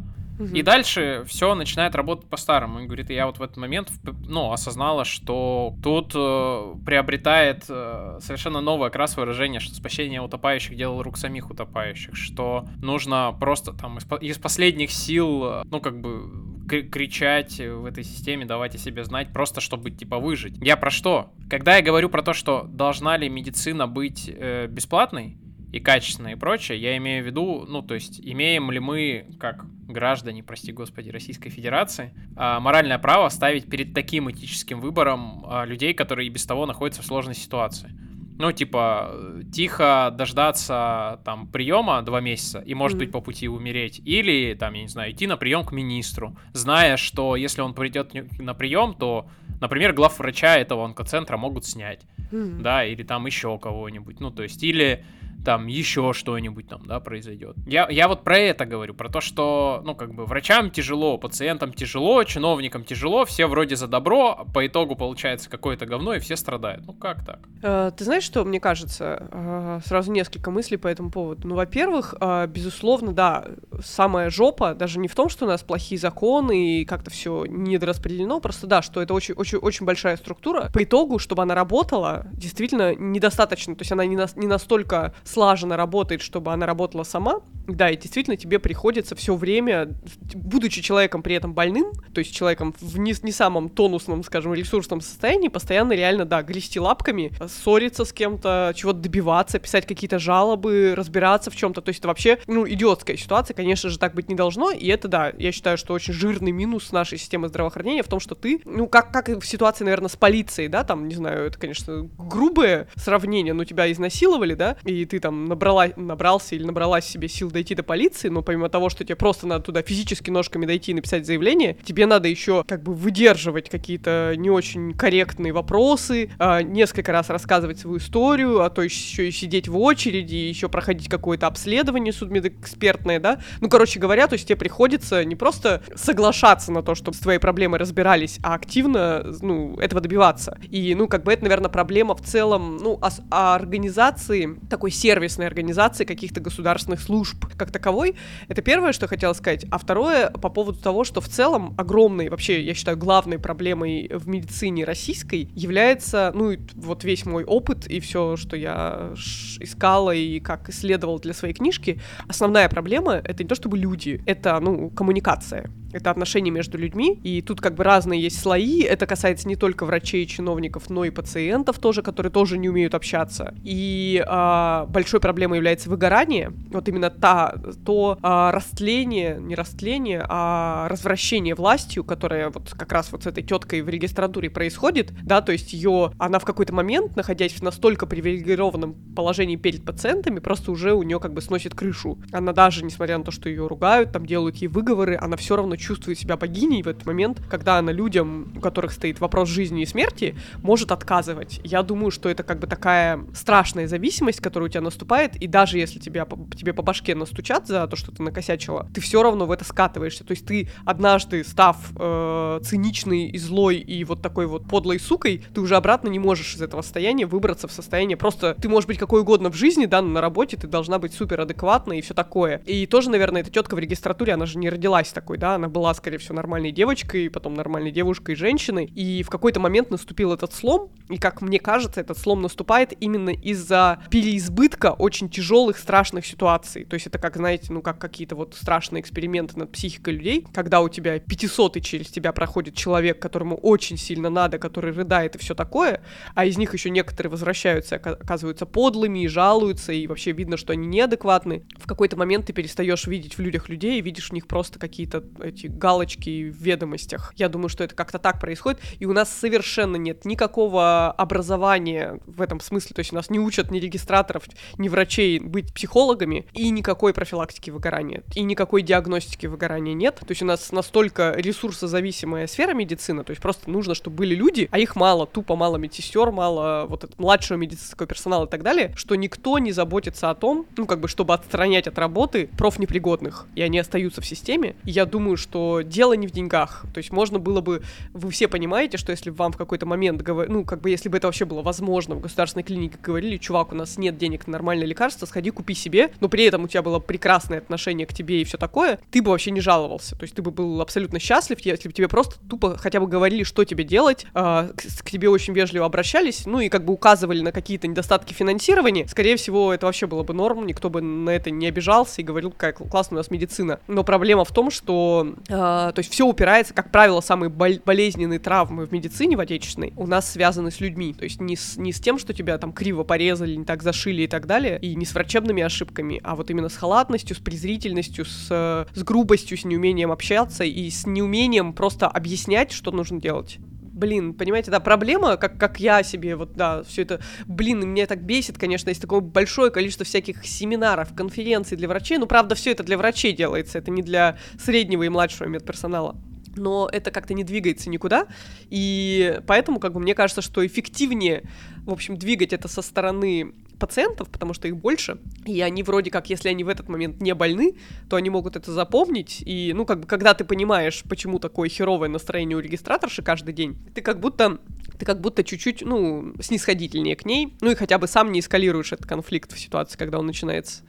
и 0.54 0.62
дальше 0.62 1.24
все 1.26 1.54
начинает 1.54 1.94
работать 1.94 2.28
по-старому. 2.28 2.80
И 2.80 2.86
говорит, 2.86 3.10
я 3.10 3.26
вот 3.26 3.38
в 3.38 3.42
этот 3.42 3.56
момент 3.58 3.90
ну, 4.26 4.52
осознала, 4.52 5.04
что 5.04 5.74
тут 5.82 6.12
э, 6.14 6.74
приобретает 6.84 7.64
э, 7.68 8.18
совершенно 8.20 8.60
новый 8.60 8.88
окрас 8.88 9.16
выражения, 9.16 9.60
что 9.60 9.74
спасение 9.74 10.20
утопающих 10.20 10.76
делал 10.76 11.02
рук 11.02 11.18
самих 11.18 11.50
утопающих, 11.50 12.16
что 12.16 12.66
нужно 12.80 13.36
просто 13.38 13.72
там 13.72 13.98
из, 13.98 14.06
из 14.20 14.38
последних 14.38 14.90
сил, 14.90 15.44
э, 15.44 15.62
ну, 15.70 15.80
как 15.80 16.00
бы 16.00 16.50
кричать 16.68 17.58
в 17.58 17.84
этой 17.84 18.04
системе, 18.04 18.46
давать 18.46 18.76
о 18.76 18.78
себе 18.78 19.04
знать, 19.04 19.32
просто 19.32 19.60
чтобы, 19.60 19.90
типа, 19.90 20.18
выжить. 20.18 20.56
Я 20.60 20.76
про 20.76 20.90
что? 20.90 21.32
Когда 21.48 21.76
я 21.76 21.82
говорю 21.82 22.08
про 22.08 22.22
то, 22.22 22.32
что 22.32 22.62
должна 22.62 23.16
ли 23.16 23.28
медицина 23.28 23.88
быть 23.88 24.30
э, 24.32 24.68
бесплатной, 24.68 25.36
и 25.72 25.78
качественное 25.78 26.32
и 26.32 26.36
прочее, 26.36 26.80
я 26.80 26.96
имею 26.96 27.22
в 27.22 27.26
виду, 27.26 27.64
ну, 27.68 27.82
то 27.82 27.94
есть, 27.94 28.20
имеем 28.22 28.70
ли 28.70 28.80
мы, 28.80 29.26
как 29.38 29.66
граждане, 29.86 30.42
прости 30.42 30.72
господи, 30.72 31.10
Российской 31.10 31.50
Федерации, 31.50 32.12
а, 32.36 32.60
моральное 32.60 32.98
право 32.98 33.28
ставить 33.28 33.68
перед 33.68 33.94
таким 33.94 34.30
этическим 34.30 34.80
выбором 34.80 35.44
а, 35.46 35.64
людей, 35.64 35.94
которые 35.94 36.26
и 36.26 36.30
без 36.30 36.44
того 36.44 36.66
находятся 36.66 37.02
в 37.02 37.06
сложной 37.06 37.34
ситуации. 37.34 37.90
Ну, 38.38 38.52
типа, 38.52 39.42
тихо 39.52 40.14
дождаться 40.16 41.20
там 41.26 41.46
приема 41.46 42.00
два 42.00 42.22
месяца 42.22 42.60
и, 42.60 42.72
может 42.72 42.96
mm-hmm. 42.96 43.00
быть, 43.00 43.12
по 43.12 43.20
пути 43.20 43.48
умереть. 43.48 44.00
Или, 44.02 44.54
там, 44.54 44.72
я 44.72 44.82
не 44.82 44.88
знаю, 44.88 45.12
идти 45.12 45.26
на 45.26 45.36
прием 45.36 45.62
к 45.62 45.72
министру, 45.72 46.34
зная, 46.54 46.96
что 46.96 47.36
если 47.36 47.60
он 47.60 47.74
придет 47.74 48.12
на 48.38 48.54
прием, 48.54 48.94
то, 48.94 49.28
например, 49.60 49.92
главврача 49.92 50.56
этого 50.56 50.86
онкоцентра 50.86 51.36
могут 51.36 51.66
снять. 51.66 52.00
Mm-hmm. 52.32 52.62
Да, 52.62 52.82
или 52.82 53.02
там 53.02 53.26
еще 53.26 53.58
кого-нибудь. 53.58 54.20
Ну, 54.20 54.30
то 54.30 54.42
есть, 54.42 54.62
или 54.62 55.04
там 55.44 55.66
еще 55.66 56.12
что-нибудь 56.12 56.68
там, 56.68 56.82
да, 56.86 57.00
произойдет. 57.00 57.56
Я, 57.66 57.88
я 57.90 58.08
вот 58.08 58.24
про 58.24 58.38
это 58.38 58.66
говорю, 58.66 58.94
про 58.94 59.08
то, 59.08 59.20
что, 59.20 59.82
ну, 59.84 59.94
как 59.94 60.14
бы, 60.14 60.26
врачам 60.26 60.70
тяжело, 60.70 61.18
пациентам 61.18 61.72
тяжело, 61.72 62.22
чиновникам 62.24 62.84
тяжело, 62.84 63.24
все 63.24 63.46
вроде 63.46 63.76
за 63.76 63.86
добро, 63.86 64.46
по 64.52 64.66
итогу 64.66 64.96
получается 64.96 65.48
какое-то 65.48 65.86
говно, 65.86 66.14
и 66.14 66.18
все 66.18 66.36
страдают. 66.36 66.86
Ну, 66.86 66.92
как 66.92 67.24
так? 67.24 67.40
А, 67.62 67.90
ты 67.90 68.04
знаешь, 68.04 68.24
что 68.24 68.44
мне 68.44 68.60
кажется? 68.60 69.28
А, 69.32 69.80
сразу 69.84 70.12
несколько 70.12 70.50
мыслей 70.50 70.76
по 70.76 70.88
этому 70.88 71.10
поводу. 71.10 71.48
Ну, 71.48 71.54
во-первых, 71.54 72.14
а, 72.20 72.46
безусловно, 72.46 73.12
да, 73.12 73.46
самая 73.82 74.30
жопа, 74.30 74.74
даже 74.74 74.98
не 74.98 75.08
в 75.08 75.14
том, 75.14 75.28
что 75.28 75.46
у 75.46 75.48
нас 75.48 75.62
плохие 75.62 75.98
законы 75.98 76.80
и 76.80 76.84
как-то 76.84 77.10
все 77.10 77.44
недораспределено, 77.46 78.40
просто 78.40 78.66
да, 78.66 78.82
что 78.82 79.02
это 79.02 79.14
очень, 79.14 79.34
очень, 79.34 79.58
очень 79.58 79.86
большая 79.86 80.16
структура. 80.16 80.70
По 80.72 80.84
итогу, 80.84 81.18
чтобы 81.18 81.42
она 81.42 81.54
работала, 81.54 82.26
действительно 82.32 82.94
недостаточно, 82.94 83.74
то 83.74 83.82
есть 83.82 83.92
она 83.92 84.04
не, 84.06 84.16
на, 84.16 84.26
не 84.36 84.46
настолько 84.46 85.14
слаженно 85.30 85.76
работает, 85.76 86.22
чтобы 86.22 86.52
она 86.52 86.66
работала 86.66 87.04
сама, 87.04 87.40
да, 87.66 87.90
и 87.90 87.96
действительно 87.96 88.36
тебе 88.36 88.58
приходится 88.58 89.14
все 89.14 89.34
время, 89.34 89.94
будучи 90.34 90.82
человеком 90.82 91.22
при 91.22 91.34
этом 91.34 91.54
больным, 91.54 91.92
то 92.12 92.18
есть 92.18 92.34
человеком 92.34 92.74
в 92.80 92.98
не, 92.98 93.14
не 93.22 93.32
самом 93.32 93.68
тонусном, 93.68 94.24
скажем, 94.24 94.54
ресурсном 94.54 95.00
состоянии, 95.00 95.48
постоянно 95.48 95.92
реально, 95.92 96.24
да, 96.24 96.42
грести 96.42 96.80
лапками, 96.80 97.32
ссориться 97.48 98.04
с 98.04 98.12
кем-то, 98.12 98.72
чего-то 98.74 98.98
добиваться, 98.98 99.58
писать 99.58 99.86
какие-то 99.86 100.18
жалобы, 100.18 100.94
разбираться 100.96 101.50
в 101.50 101.56
чем-то. 101.56 101.80
То 101.80 101.90
есть 101.90 102.00
это 102.00 102.08
вообще, 102.08 102.38
ну, 102.46 102.68
идиотская 102.68 103.16
ситуация, 103.16 103.54
конечно 103.54 103.88
же, 103.88 103.98
так 103.98 104.14
быть 104.14 104.28
не 104.28 104.34
должно. 104.34 104.70
И 104.70 104.86
это, 104.88 105.08
да, 105.08 105.32
я 105.38 105.52
считаю, 105.52 105.78
что 105.78 105.94
очень 105.94 106.12
жирный 106.12 106.52
минус 106.52 106.92
нашей 106.92 107.18
системы 107.18 107.48
здравоохранения 107.48 108.02
в 108.02 108.08
том, 108.08 108.20
что 108.20 108.34
ты, 108.34 108.60
ну, 108.64 108.86
как, 108.86 109.12
как 109.12 109.28
в 109.28 109.44
ситуации, 109.44 109.84
наверное, 109.84 110.08
с 110.08 110.16
полицией, 110.16 110.68
да, 110.68 110.84
там, 110.84 111.08
не 111.08 111.14
знаю, 111.14 111.46
это, 111.46 111.58
конечно, 111.58 112.08
грубое 112.18 112.88
сравнение, 112.96 113.52
но 113.52 113.64
тебя 113.64 113.90
изнасиловали, 113.92 114.54
да, 114.54 114.76
и 114.84 115.04
ты 115.04 115.19
там 115.20 115.44
набрала, 115.46 115.88
набрался 115.96 116.54
или 116.54 116.64
набралась 116.64 117.04
себе 117.04 117.28
сил 117.28 117.50
дойти 117.50 117.74
до 117.74 117.82
полиции, 117.82 118.28
но 118.28 118.42
помимо 118.42 118.68
того, 118.68 118.90
что 118.90 119.04
тебе 119.04 119.16
просто 119.16 119.46
надо 119.46 119.64
туда 119.64 119.82
физически 119.82 120.30
ножками 120.30 120.66
дойти 120.66 120.92
и 120.92 120.94
написать 120.94 121.26
заявление, 121.26 121.76
тебе 121.84 122.06
надо 122.06 122.28
еще 122.28 122.64
как 122.66 122.82
бы 122.82 122.94
выдерживать 122.94 123.70
какие-то 123.70 124.34
не 124.36 124.50
очень 124.50 124.94
корректные 124.94 125.52
вопросы, 125.52 126.30
а, 126.38 126.62
несколько 126.62 127.12
раз 127.12 127.30
рассказывать 127.30 127.78
свою 127.78 127.98
историю, 127.98 128.62
а 128.62 128.70
то 128.70 128.82
еще 128.82 129.28
и 129.28 129.30
сидеть 129.30 129.68
в 129.68 129.78
очереди, 129.78 130.34
еще 130.34 130.68
проходить 130.68 131.08
какое-то 131.08 131.46
обследование 131.46 132.12
судмедэкспертное, 132.12 133.20
да. 133.20 133.40
Ну, 133.60 133.68
короче 133.68 134.00
говоря, 134.00 134.26
то 134.26 134.34
есть 134.34 134.48
тебе 134.48 134.56
приходится 134.56 135.24
не 135.24 135.36
просто 135.36 135.82
соглашаться 135.94 136.72
на 136.72 136.82
то, 136.82 136.94
чтобы 136.94 137.16
с 137.16 137.20
твоей 137.20 137.38
проблемой 137.38 137.78
разбирались, 137.78 138.38
а 138.42 138.54
активно, 138.54 139.24
ну, 139.40 139.76
этого 139.78 140.00
добиваться. 140.00 140.58
И, 140.70 140.94
ну, 140.94 141.08
как 141.08 141.24
бы 141.24 141.32
это, 141.32 141.42
наверное, 141.42 141.70
проблема 141.70 142.14
в 142.14 142.22
целом, 142.22 142.78
ну, 142.78 142.98
о, 143.00 143.08
о 143.30 143.54
организации 143.54 144.58
такой 144.68 144.90
сервисной 145.10 145.48
организации 145.48 146.04
каких-то 146.04 146.40
государственных 146.40 147.00
служб 147.00 147.44
как 147.56 147.72
таковой. 147.72 148.14
Это 148.46 148.62
первое, 148.62 148.92
что 148.92 149.06
я 149.06 149.08
хотела 149.08 149.32
сказать. 149.32 149.66
А 149.68 149.76
второе, 149.78 150.30
по 150.30 150.48
поводу 150.50 150.78
того, 150.78 151.02
что 151.02 151.20
в 151.20 151.28
целом 151.28 151.74
огромной, 151.78 152.28
вообще, 152.28 152.62
я 152.62 152.74
считаю, 152.74 152.96
главной 152.96 153.40
проблемой 153.40 154.08
в 154.14 154.28
медицине 154.28 154.84
российской 154.84 155.50
является, 155.56 156.30
ну, 156.32 156.54
вот 156.74 157.02
весь 157.02 157.26
мой 157.26 157.42
опыт 157.42 157.88
и 157.88 157.98
все, 157.98 158.36
что 158.36 158.56
я 158.56 159.12
искала 159.58 160.14
и 160.14 160.38
как 160.38 160.68
исследовала 160.68 161.18
для 161.18 161.34
своей 161.34 161.54
книжки, 161.54 162.00
основная 162.28 162.68
проблема— 162.68 163.14
это 163.24 163.42
не 163.42 163.48
то 163.48 163.56
чтобы 163.56 163.78
люди, 163.78 164.22
это, 164.26 164.60
ну, 164.60 164.90
коммуникация 164.90 165.70
это 165.92 166.10
отношения 166.10 166.50
между 166.50 166.78
людьми, 166.78 167.18
и 167.22 167.42
тут 167.42 167.60
как 167.60 167.74
бы 167.74 167.84
разные 167.84 168.20
есть 168.20 168.40
слои, 168.40 168.82
это 168.82 169.06
касается 169.06 169.48
не 169.48 169.56
только 169.56 169.84
врачей 169.84 170.24
и 170.24 170.26
чиновников, 170.26 170.90
но 170.90 171.04
и 171.04 171.10
пациентов 171.10 171.78
тоже, 171.78 172.02
которые 172.02 172.32
тоже 172.32 172.58
не 172.58 172.68
умеют 172.68 172.94
общаться. 172.94 173.54
И 173.62 174.22
а, 174.26 174.86
большой 174.86 175.20
проблемой 175.20 175.58
является 175.58 175.90
выгорание, 175.90 176.52
вот 176.70 176.88
именно 176.88 177.10
та, 177.10 177.54
то 177.84 178.18
а, 178.22 178.52
растление, 178.52 179.38
не 179.40 179.54
растление, 179.54 180.24
а 180.28 180.88
развращение 180.88 181.54
властью, 181.54 182.04
которое 182.04 182.50
вот 182.50 182.74
как 182.76 182.92
раз 182.92 183.12
вот 183.12 183.24
с 183.24 183.26
этой 183.26 183.42
теткой 183.42 183.82
в 183.82 183.88
регистратуре 183.88 184.50
происходит, 184.50 185.12
да, 185.22 185.40
то 185.40 185.52
есть 185.52 185.72
ее, 185.72 186.12
она 186.18 186.38
в 186.38 186.44
какой-то 186.44 186.72
момент, 186.72 187.16
находясь 187.16 187.52
в 187.52 187.62
настолько 187.62 188.06
привилегированном 188.06 188.94
положении 189.14 189.56
перед 189.56 189.84
пациентами, 189.84 190.38
просто 190.38 190.70
уже 190.70 190.92
у 190.94 191.02
нее 191.02 191.20
как 191.20 191.32
бы 191.32 191.40
сносит 191.40 191.74
крышу. 191.74 192.18
Она 192.32 192.52
даже, 192.52 192.84
несмотря 192.84 193.18
на 193.18 193.24
то, 193.24 193.30
что 193.30 193.48
ее 193.48 193.66
ругают, 193.66 194.12
там 194.12 194.26
делают 194.26 194.56
ей 194.56 194.68
выговоры, 194.68 195.18
она 195.20 195.36
все 195.36 195.56
равно 195.56 195.76
чувствует 195.80 196.18
себя 196.18 196.36
богиней 196.36 196.82
в 196.82 196.88
этот 196.88 197.06
момент, 197.06 197.40
когда 197.50 197.78
она 197.78 197.92
людям, 197.92 198.52
у 198.56 198.60
которых 198.60 198.92
стоит 198.92 199.20
вопрос 199.20 199.48
жизни 199.48 199.82
и 199.82 199.86
смерти, 199.86 200.36
может 200.62 200.92
отказывать. 200.92 201.60
Я 201.64 201.82
думаю, 201.82 202.10
что 202.10 202.28
это 202.28 202.42
как 202.42 202.60
бы 202.60 202.66
такая 202.66 203.20
страшная 203.34 203.88
зависимость, 203.88 204.40
которая 204.40 204.68
у 204.68 204.70
тебя 204.70 204.82
наступает, 204.82 205.36
и 205.36 205.46
даже 205.46 205.78
если 205.78 205.98
тебя, 205.98 206.26
тебе 206.56 206.72
по 206.72 206.82
башке 206.82 207.14
настучат 207.14 207.66
за 207.66 207.86
то, 207.86 207.96
что 207.96 208.12
ты 208.12 208.22
накосячила, 208.22 208.88
ты 208.94 209.00
все 209.00 209.22
равно 209.22 209.46
в 209.46 209.50
это 209.50 209.64
скатываешься. 209.64 210.24
То 210.24 210.32
есть 210.32 210.46
ты 210.46 210.68
однажды, 210.84 211.42
став 211.44 211.76
э, 211.96 212.60
циничной 212.62 213.26
и 213.28 213.38
злой 213.38 213.78
и 213.78 214.04
вот 214.04 214.22
такой 214.22 214.46
вот 214.46 214.68
подлой 214.68 215.00
сукой, 215.00 215.44
ты 215.54 215.60
уже 215.60 215.76
обратно 215.76 216.08
не 216.08 216.18
можешь 216.18 216.54
из 216.54 216.62
этого 216.62 216.82
состояния 216.82 217.26
выбраться 217.26 217.66
в 217.68 217.72
состояние 217.72 218.16
просто... 218.16 218.54
Ты 218.60 218.68
можешь 218.68 218.86
быть 218.86 218.98
какой 218.98 219.22
угодно 219.22 219.50
в 219.50 219.54
жизни, 219.54 219.86
да, 219.86 220.02
на 220.02 220.20
работе 220.20 220.56
ты 220.56 220.66
должна 220.66 220.98
быть 220.98 221.14
супер 221.14 221.40
адекватной 221.40 221.98
и 221.98 222.02
все 222.02 222.14
такое. 222.14 222.58
И 222.66 222.86
тоже, 222.86 223.10
наверное, 223.10 223.42
эта 223.42 223.50
тетка 223.50 223.74
в 223.74 223.78
регистратуре, 223.78 224.34
она 224.34 224.46
же 224.46 224.58
не 224.58 224.68
родилась 224.68 225.10
такой, 225.10 225.38
да, 225.38 225.54
она 225.54 225.68
была, 225.70 225.94
скорее 225.94 226.18
всего, 226.18 226.34
нормальной 226.34 226.72
девочкой, 226.72 227.30
потом 227.30 227.54
нормальной 227.54 227.90
девушкой, 227.90 228.34
женщиной, 228.34 228.84
и 228.84 229.22
в 229.22 229.30
какой-то 229.30 229.60
момент 229.60 229.90
наступил 229.90 230.32
этот 230.32 230.52
слом, 230.52 230.90
и, 231.08 231.18
как 231.18 231.40
мне 231.40 231.58
кажется, 231.58 232.00
этот 232.00 232.18
слом 232.18 232.42
наступает 232.42 232.92
именно 233.00 233.30
из-за 233.30 234.02
переизбытка 234.10 234.92
очень 234.92 235.28
тяжелых, 235.28 235.78
страшных 235.78 236.26
ситуаций. 236.26 236.84
То 236.84 236.94
есть 236.94 237.06
это 237.06 237.18
как, 237.18 237.36
знаете, 237.36 237.72
ну, 237.72 237.82
как 237.82 237.98
какие-то 237.98 238.36
вот 238.36 238.54
страшные 238.54 239.00
эксперименты 239.00 239.58
над 239.58 239.72
психикой 239.72 240.14
людей, 240.14 240.46
когда 240.52 240.80
у 240.80 240.88
тебя 240.88 241.18
500 241.18 241.76
и 241.76 241.82
через 241.82 242.08
тебя 242.08 242.32
проходит 242.32 242.74
человек, 242.74 243.20
которому 243.20 243.56
очень 243.56 243.96
сильно 243.96 244.30
надо, 244.30 244.58
который 244.58 244.92
рыдает 244.92 245.36
и 245.36 245.38
все 245.38 245.54
такое, 245.54 246.02
а 246.34 246.44
из 246.44 246.58
них 246.58 246.74
еще 246.74 246.90
некоторые 246.90 247.30
возвращаются, 247.30 247.96
оказываются 247.96 248.66
подлыми 248.66 249.24
и 249.24 249.28
жалуются, 249.28 249.92
и 249.92 250.06
вообще 250.06 250.32
видно, 250.32 250.56
что 250.56 250.72
они 250.72 250.86
неадекватны. 250.86 251.64
В 251.78 251.86
какой-то 251.86 252.16
момент 252.16 252.46
ты 252.46 252.52
перестаешь 252.52 253.06
видеть 253.06 253.38
в 253.38 253.40
людях 253.40 253.68
людей 253.68 253.98
и 253.98 254.02
видишь 254.02 254.30
в 254.30 254.32
них 254.32 254.46
просто 254.46 254.78
какие-то 254.78 255.24
эти 255.40 255.59
галочки 255.68 256.50
в 256.50 256.56
ведомостях. 256.56 257.32
Я 257.36 257.48
думаю, 257.48 257.68
что 257.68 257.84
это 257.84 257.94
как-то 257.94 258.18
так 258.18 258.40
происходит, 258.40 258.80
и 258.98 259.06
у 259.06 259.12
нас 259.12 259.30
совершенно 259.30 259.96
нет 259.96 260.24
никакого 260.24 261.10
образования 261.12 262.20
в 262.26 262.42
этом 262.42 262.60
смысле, 262.60 262.94
то 262.94 263.00
есть 263.00 263.12
у 263.12 263.16
нас 263.16 263.30
не 263.30 263.38
учат 263.38 263.70
ни 263.70 263.78
регистраторов, 263.78 264.44
ни 264.78 264.88
врачей 264.88 265.38
быть 265.38 265.72
психологами, 265.72 266.46
и 266.52 266.70
никакой 266.70 267.12
профилактики 267.12 267.70
выгорания, 267.70 268.22
и 268.34 268.42
никакой 268.42 268.82
диагностики 268.82 269.46
выгорания 269.46 269.94
нет. 269.94 270.16
То 270.16 270.30
есть 270.30 270.42
у 270.42 270.46
нас 270.46 270.72
настолько 270.72 271.34
ресурсозависимая 271.36 272.46
сфера 272.46 272.74
медицины, 272.74 273.24
то 273.24 273.30
есть 273.30 273.42
просто 273.42 273.70
нужно, 273.70 273.94
чтобы 273.94 274.16
были 274.16 274.34
люди, 274.34 274.68
а 274.70 274.78
их 274.78 274.96
мало, 274.96 275.26
тупо 275.26 275.56
мало 275.56 275.76
медсестер, 275.76 276.30
мало 276.30 276.86
вот 276.86 277.04
этого 277.04 277.20
младшего 277.20 277.58
медицинского 277.58 278.06
персонала 278.06 278.46
и 278.46 278.48
так 278.48 278.62
далее, 278.62 278.92
что 278.96 279.14
никто 279.14 279.58
не 279.58 279.72
заботится 279.72 280.30
о 280.30 280.34
том, 280.34 280.66
ну 280.76 280.86
как 280.86 281.00
бы, 281.00 281.08
чтобы 281.08 281.34
отстранять 281.34 281.86
от 281.86 281.98
работы 281.98 282.48
профнепригодных, 282.56 283.46
и 283.54 283.62
они 283.62 283.78
остаются 283.78 284.20
в 284.20 284.26
системе. 284.26 284.76
И 284.84 284.90
я 284.90 285.06
думаю, 285.06 285.36
что 285.36 285.49
что 285.50 285.80
дело 285.82 286.12
не 286.12 286.28
в 286.28 286.30
деньгах. 286.30 286.84
То 286.94 286.98
есть 286.98 287.10
можно 287.10 287.40
было 287.40 287.60
бы, 287.60 287.82
вы 288.12 288.30
все 288.30 288.46
понимаете, 288.46 288.98
что 288.98 289.10
если 289.10 289.30
вам 289.30 289.50
в 289.50 289.56
какой-то 289.56 289.84
момент, 289.84 290.22
говор... 290.22 290.48
ну, 290.48 290.64
как 290.64 290.80
бы, 290.80 290.90
если 290.90 291.08
бы 291.08 291.16
это 291.16 291.26
вообще 291.26 291.44
было 291.44 291.60
возможно, 291.60 292.14
в 292.14 292.20
государственной 292.20 292.62
клинике 292.62 292.98
говорили, 293.02 293.36
чувак, 293.36 293.72
у 293.72 293.74
нас 293.74 293.98
нет 293.98 294.16
денег 294.16 294.46
на 294.46 294.52
нормальное 294.52 294.86
лекарство, 294.86 295.26
сходи 295.26 295.50
купи 295.50 295.74
себе, 295.74 296.12
но 296.20 296.28
при 296.28 296.44
этом 296.44 296.64
у 296.64 296.68
тебя 296.68 296.82
было 296.82 297.00
прекрасное 297.00 297.58
отношение 297.58 298.06
к 298.06 298.14
тебе 298.14 298.42
и 298.42 298.44
все 298.44 298.58
такое, 298.58 299.00
ты 299.10 299.22
бы 299.22 299.32
вообще 299.32 299.50
не 299.50 299.60
жаловался. 299.60 300.14
То 300.14 300.22
есть 300.22 300.36
ты 300.36 300.42
бы 300.42 300.52
был 300.52 300.80
абсолютно 300.80 301.18
счастлив, 301.18 301.58
если 301.60 301.88
бы 301.88 301.94
тебе 301.94 302.06
просто 302.06 302.36
тупо 302.48 302.76
хотя 302.76 303.00
бы 303.00 303.08
говорили, 303.08 303.42
что 303.42 303.64
тебе 303.64 303.82
делать, 303.82 304.26
э, 304.32 304.70
к, 304.76 305.04
к 305.04 305.10
тебе 305.10 305.28
очень 305.28 305.52
вежливо 305.52 305.86
обращались, 305.86 306.46
ну 306.46 306.60
и 306.60 306.68
как 306.68 306.84
бы 306.84 306.92
указывали 306.92 307.40
на 307.40 307.50
какие-то 307.50 307.88
недостатки 307.88 308.32
финансирования. 308.32 309.08
Скорее 309.08 309.36
всего, 309.36 309.74
это 309.74 309.86
вообще 309.86 310.06
было 310.06 310.22
бы 310.22 310.32
норм, 310.32 310.64
никто 310.64 310.90
бы 310.90 311.00
на 311.00 311.30
это 311.30 311.50
не 311.50 311.66
обижался 311.66 312.20
и 312.20 312.24
говорил, 312.24 312.52
какая 312.52 312.72
классная 312.72 313.16
у 313.16 313.18
нас 313.18 313.30
медицина. 313.32 313.80
Но 313.88 314.04
проблема 314.04 314.44
в 314.44 314.52
том, 314.52 314.70
что, 314.70 315.34
то 315.46 315.94
есть 315.96 316.12
все 316.12 316.26
упирается, 316.26 316.74
как 316.74 316.90
правило, 316.90 317.20
самые 317.20 317.50
бол- 317.50 317.80
болезненные 317.84 318.38
травмы 318.38 318.86
в 318.86 318.92
медицине, 318.92 319.36
в 319.36 319.40
отечественной, 319.40 319.92
у 319.96 320.06
нас 320.06 320.30
связаны 320.30 320.70
с 320.70 320.80
людьми. 320.80 321.14
То 321.14 321.24
есть 321.24 321.40
не 321.40 321.56
с, 321.56 321.76
не 321.76 321.92
с 321.92 322.00
тем, 322.00 322.18
что 322.18 322.32
тебя 322.32 322.58
там 322.58 322.72
криво 322.72 323.04
порезали, 323.04 323.54
не 323.56 323.64
так 323.64 323.82
зашили 323.82 324.22
и 324.22 324.26
так 324.26 324.46
далее, 324.46 324.78
и 324.80 324.94
не 324.94 325.04
с 325.04 325.14
врачебными 325.14 325.62
ошибками, 325.62 326.20
а 326.22 326.36
вот 326.36 326.50
именно 326.50 326.68
с 326.68 326.76
халатностью, 326.76 327.36
с 327.36 327.40
презрительностью, 327.40 328.24
с, 328.24 328.48
э, 328.50 328.86
с 328.94 329.02
грубостью, 329.02 329.58
с 329.58 329.64
неумением 329.64 330.12
общаться 330.12 330.64
и 330.64 330.90
с 330.90 331.06
неумением 331.06 331.72
просто 331.72 332.06
объяснять, 332.06 332.72
что 332.72 332.90
нужно 332.90 333.20
делать 333.20 333.58
блин, 334.00 334.34
понимаете, 334.34 334.70
да, 334.70 334.80
проблема, 334.80 335.36
как, 335.36 335.58
как 335.58 335.78
я 335.78 336.02
себе, 336.02 336.34
вот, 336.34 336.54
да, 336.54 336.82
все 336.82 337.02
это, 337.02 337.20
блин, 337.46 337.86
меня 337.86 338.06
так 338.06 338.22
бесит, 338.22 338.58
конечно, 338.58 338.88
есть 338.88 339.02
такое 339.02 339.20
большое 339.20 339.70
количество 339.70 340.04
всяких 340.04 340.44
семинаров, 340.44 341.14
конференций 341.14 341.76
для 341.76 341.86
врачей, 341.86 342.18
ну, 342.18 342.26
правда, 342.26 342.54
все 342.54 342.72
это 342.72 342.82
для 342.82 342.96
врачей 342.98 343.32
делается, 343.32 343.78
это 343.78 343.90
не 343.90 344.02
для 344.02 344.38
среднего 344.58 345.04
и 345.04 345.08
младшего 345.08 345.46
медперсонала 345.46 346.16
но 346.56 346.88
это 346.92 347.12
как-то 347.12 347.32
не 347.32 347.44
двигается 347.44 347.88
никуда, 347.90 348.26
и 348.70 349.40
поэтому, 349.46 349.78
как 349.78 349.92
бы, 349.92 350.00
мне 350.00 350.16
кажется, 350.16 350.42
что 350.42 350.66
эффективнее, 350.66 351.48
в 351.86 351.92
общем, 351.92 352.16
двигать 352.16 352.52
это 352.52 352.66
со 352.66 352.82
стороны 352.82 353.54
пациентов, 353.80 354.28
потому 354.30 354.54
что 354.54 354.68
их 354.68 354.76
больше, 354.76 355.18
и 355.44 355.60
они 355.60 355.82
вроде 355.82 356.10
как, 356.10 356.30
если 356.30 356.48
они 356.48 356.62
в 356.62 356.68
этот 356.68 356.88
момент 356.88 357.20
не 357.20 357.34
больны, 357.34 357.76
то 358.08 358.16
они 358.16 358.30
могут 358.30 358.56
это 358.56 358.72
запомнить, 358.72 359.42
и, 359.44 359.72
ну, 359.74 359.84
как 359.84 360.00
бы, 360.00 360.06
когда 360.06 360.34
ты 360.34 360.44
понимаешь, 360.44 361.02
почему 361.08 361.38
такое 361.38 361.68
херовое 361.68 362.08
настроение 362.08 362.56
у 362.56 362.60
регистраторши 362.60 363.22
каждый 363.22 363.54
день, 363.54 363.76
ты 363.94 364.02
как 364.02 364.20
будто 364.20 364.58
ты 364.98 365.06
как 365.06 365.22
будто 365.22 365.42
чуть-чуть, 365.42 365.80
ну, 365.80 366.34
снисходительнее 366.40 367.16
к 367.16 367.24
ней, 367.24 367.56
ну 367.62 367.70
и 367.70 367.74
хотя 367.74 367.96
бы 367.98 368.06
сам 368.06 368.32
не 368.32 368.40
эскалируешь 368.40 368.92
этот 368.92 369.06
конфликт 369.06 369.50
в 369.50 369.58
ситуации, 369.58 369.96
когда 369.96 370.18
он 370.18 370.26
начинается. 370.26 370.82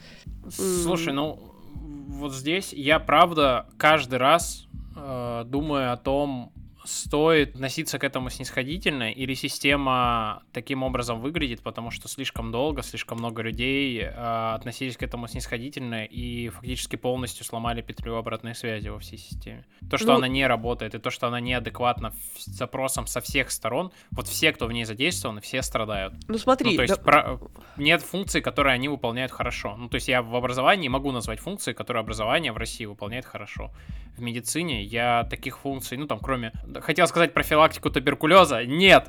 Слушай, 0.50 1.14
ну, 1.14 1.40
вот 1.74 2.34
здесь 2.34 2.74
я, 2.74 3.00
правда, 3.00 3.68
каждый 3.78 4.20
раз 4.20 4.68
э, 4.98 5.44
думаю 5.48 5.94
о 5.94 5.98
том, 5.98 6.52
стоит 6.84 7.56
относиться 7.56 8.00
к 8.00 8.04
этому 8.04 8.30
снисходительно, 8.30 9.12
или 9.12 9.34
система 9.34 10.44
таким 10.52 10.84
образом 10.84 11.22
выглядит, 11.22 11.62
потому 11.62 11.92
что 11.92 12.08
слишком 12.08 12.52
долго, 12.52 12.82
слишком 12.82 13.20
много 13.20 13.42
людей 13.42 14.02
э, 14.02 14.54
относились 14.56 14.98
к 14.98 15.04
этому 15.04 15.28
снисходительно 15.28 16.06
и 16.06 16.50
фактически 16.50 16.96
полностью 16.96 17.46
сломали 17.46 17.82
петлю 17.82 18.16
обратной 18.16 18.56
связи 18.56 18.90
во 18.90 19.00
всей 19.00 19.18
системе. 19.18 19.66
То, 19.90 19.98
что 19.98 20.08
ну... 20.08 20.14
она 20.16 20.28
не 20.28 20.48
работает, 20.48 20.96
и 20.96 21.00
то, 21.00 21.10
что 21.10 21.28
она 21.28 21.40
неадекватна 21.40 22.14
запросам 22.46 23.08
со 23.08 23.22
всех 23.22 23.52
сторон, 23.52 23.92
вот 24.12 24.28
все, 24.28 24.52
кто 24.52 24.68
в 24.68 24.72
ней 24.72 24.86
задействован, 24.86 25.40
все 25.42 25.62
страдают. 25.62 26.14
Ну 26.28 26.38
смотри, 26.38 26.72
ну, 26.72 26.76
то 26.78 26.82
есть 26.84 26.96
да... 26.96 27.02
про... 27.02 27.40
нет 27.78 28.02
функций, 28.02 28.42
которые 28.42 28.74
они 28.74 28.88
выполняют 28.90 29.32
хорошо. 29.32 29.76
Ну 29.78 29.90
то 29.90 29.96
есть 29.96 30.08
я 30.08 30.22
в 30.22 30.36
образовании 30.36 30.88
могу 30.88 31.12
назвать 31.12 31.40
функции, 31.40 31.74
которые 31.74 32.02
образование 32.02 32.52
в 32.52 32.58
России 32.58 32.86
выполняет 32.86 33.26
хорошо. 33.26 33.72
В 34.18 34.22
медицине 34.22 34.84
я 34.84 35.24
таких 35.30 35.60
функций, 35.60 35.98
ну 35.98 36.08
там 36.08 36.20
кроме 36.20 36.52
хотел 36.80 37.08
сказать 37.08 37.34
профилактику 37.34 37.90
туберкулеза. 37.90 38.66
Нет. 38.66 39.08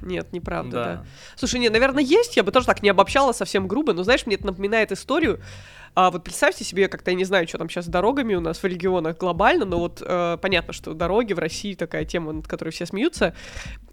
Нет, 0.02 0.32
неправда, 0.32 0.70
да. 0.70 1.04
Слушай, 1.36 1.60
нет, 1.60 1.72
наверное, 1.72 2.02
есть. 2.02 2.36
Я 2.36 2.42
бы 2.42 2.52
тоже 2.52 2.66
так 2.66 2.82
не 2.82 2.88
обобщала 2.88 3.32
совсем 3.32 3.66
грубо, 3.66 3.92
но 3.92 4.02
знаешь, 4.02 4.26
мне 4.26 4.36
это 4.36 4.46
напоминает 4.46 4.92
историю. 4.92 5.40
А 5.94 6.10
вот 6.10 6.24
представьте 6.24 6.64
себе, 6.64 6.88
как-то 6.88 7.10
я 7.10 7.16
не 7.16 7.24
знаю, 7.24 7.46
что 7.46 7.58
там 7.58 7.68
сейчас 7.68 7.84
с 7.84 7.88
дорогами 7.88 8.34
у 8.34 8.40
нас 8.40 8.62
в 8.62 8.64
регионах 8.64 9.18
глобально, 9.18 9.66
но 9.66 9.78
вот 9.78 10.02
э, 10.04 10.38
понятно, 10.40 10.72
что 10.72 10.94
дороги 10.94 11.34
в 11.34 11.38
России 11.38 11.74
такая 11.74 12.06
тема, 12.06 12.32
над 12.32 12.48
которой 12.48 12.70
все 12.70 12.86
смеются. 12.86 13.34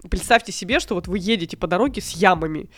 Представьте 0.09 0.53
себе, 0.53 0.79
что 0.79 0.95
вот 0.95 1.07
вы 1.07 1.19
едете 1.19 1.57
по 1.57 1.67
дороге 1.67 2.01
с 2.01 2.11
ямами, 2.11 2.69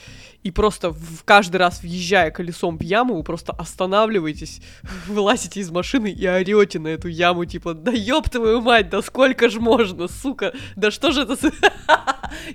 и 0.41 0.49
просто 0.49 0.89
в 0.89 1.23
каждый 1.23 1.57
раз 1.57 1.83
въезжая 1.83 2.31
колесом 2.31 2.79
в 2.79 2.81
яму, 2.81 3.15
вы 3.15 3.23
просто 3.23 3.51
останавливаетесь, 3.51 4.59
вылазите 5.07 5.59
из 5.59 5.69
машины 5.69 6.11
и 6.11 6.25
орете 6.25 6.79
на 6.79 6.87
эту 6.87 7.09
яму, 7.09 7.45
типа, 7.45 7.75
да 7.75 7.91
ёб 7.91 8.27
твою 8.27 8.61
мать, 8.61 8.89
да 8.89 9.03
сколько 9.03 9.49
ж 9.49 9.57
можно, 9.57 10.07
сука, 10.07 10.53
да 10.75 10.89
что 10.89 11.11
же 11.11 11.21
это... 11.21 11.37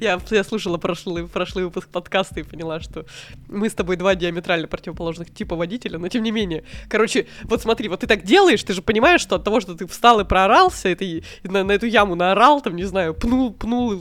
Я, 0.01 0.19
я 0.31 0.43
слушала 0.43 0.79
прошлый, 0.79 1.29
прошлый 1.29 1.65
выпуск 1.65 1.89
подкаста 1.89 2.41
и 2.41 2.43
поняла, 2.43 2.81
что 2.81 3.05
мы 3.47 3.69
с 3.69 3.75
тобой 3.75 3.97
два 3.97 4.15
диаметрально 4.15 4.69
противоположных 4.69 5.33
типа 5.33 5.55
водителя, 5.55 5.99
но 5.99 6.09
тем 6.09 6.23
не 6.23 6.31
менее. 6.31 6.65
Короче, 6.89 7.27
вот 7.45 7.61
смотри, 7.61 7.91
вот 7.91 8.01
ты 8.01 8.07
так 8.07 8.25
делаешь, 8.25 8.63
ты 8.63 8.73
же 8.73 8.81
понимаешь, 8.81 9.21
что 9.21 9.37
от 9.37 9.45
того, 9.45 9.61
что 9.61 9.75
ты 9.75 9.87
встал 9.87 10.21
и 10.21 10.25
проорался, 10.25 10.89
и 10.93 11.23
на, 11.43 11.63
на 11.63 11.73
эту 11.73 11.85
яму 11.85 12.15
наорал, 12.15 12.63
там, 12.63 12.75
не 12.75 12.85
знаю, 12.85 13.13
пнул, 13.13 13.53
пнул 13.53 13.93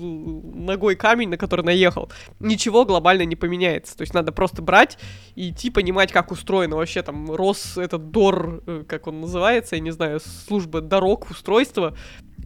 ногой 0.56 0.96
камень, 0.96 1.30
на 1.30 1.38
который 1.38 1.64
наехал, 1.64 2.12
ничего 2.40 2.86
глобально 2.86 3.24
не 3.24 3.36
поменяется. 3.36 3.96
То 3.98 4.02
есть 4.02 4.14
надо 4.14 4.32
просто 4.32 4.62
брать 4.62 4.98
и 5.36 5.50
идти 5.50 5.70
понимать, 5.70 6.12
как 6.12 6.32
устроено. 6.32 6.78
Вообще 6.78 7.02
там 7.02 7.32
Рос, 7.32 7.78
этот 7.78 8.12
ДОР, 8.12 8.64
э, 8.66 8.84
как 8.88 9.08
он 9.08 9.22
называется, 9.22 9.76
я 9.76 9.82
не 9.82 9.92
знаю, 9.92 10.20
служба 10.20 10.82
дорог, 10.82 11.30
устройства, 11.30 11.96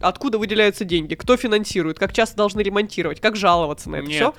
откуда 0.00 0.38
выделяются 0.38 0.84
деньги, 0.84 1.14
кто 1.14 1.36
финансирует, 1.36 1.98
как 1.98 2.12
часто 2.12 2.36
должны 2.36 2.60
ремонтировать, 2.60 3.20
как 3.20 3.36
жаловаться 3.36 3.90
на 3.90 3.96
это? 3.96 4.10
Все. 4.10 4.34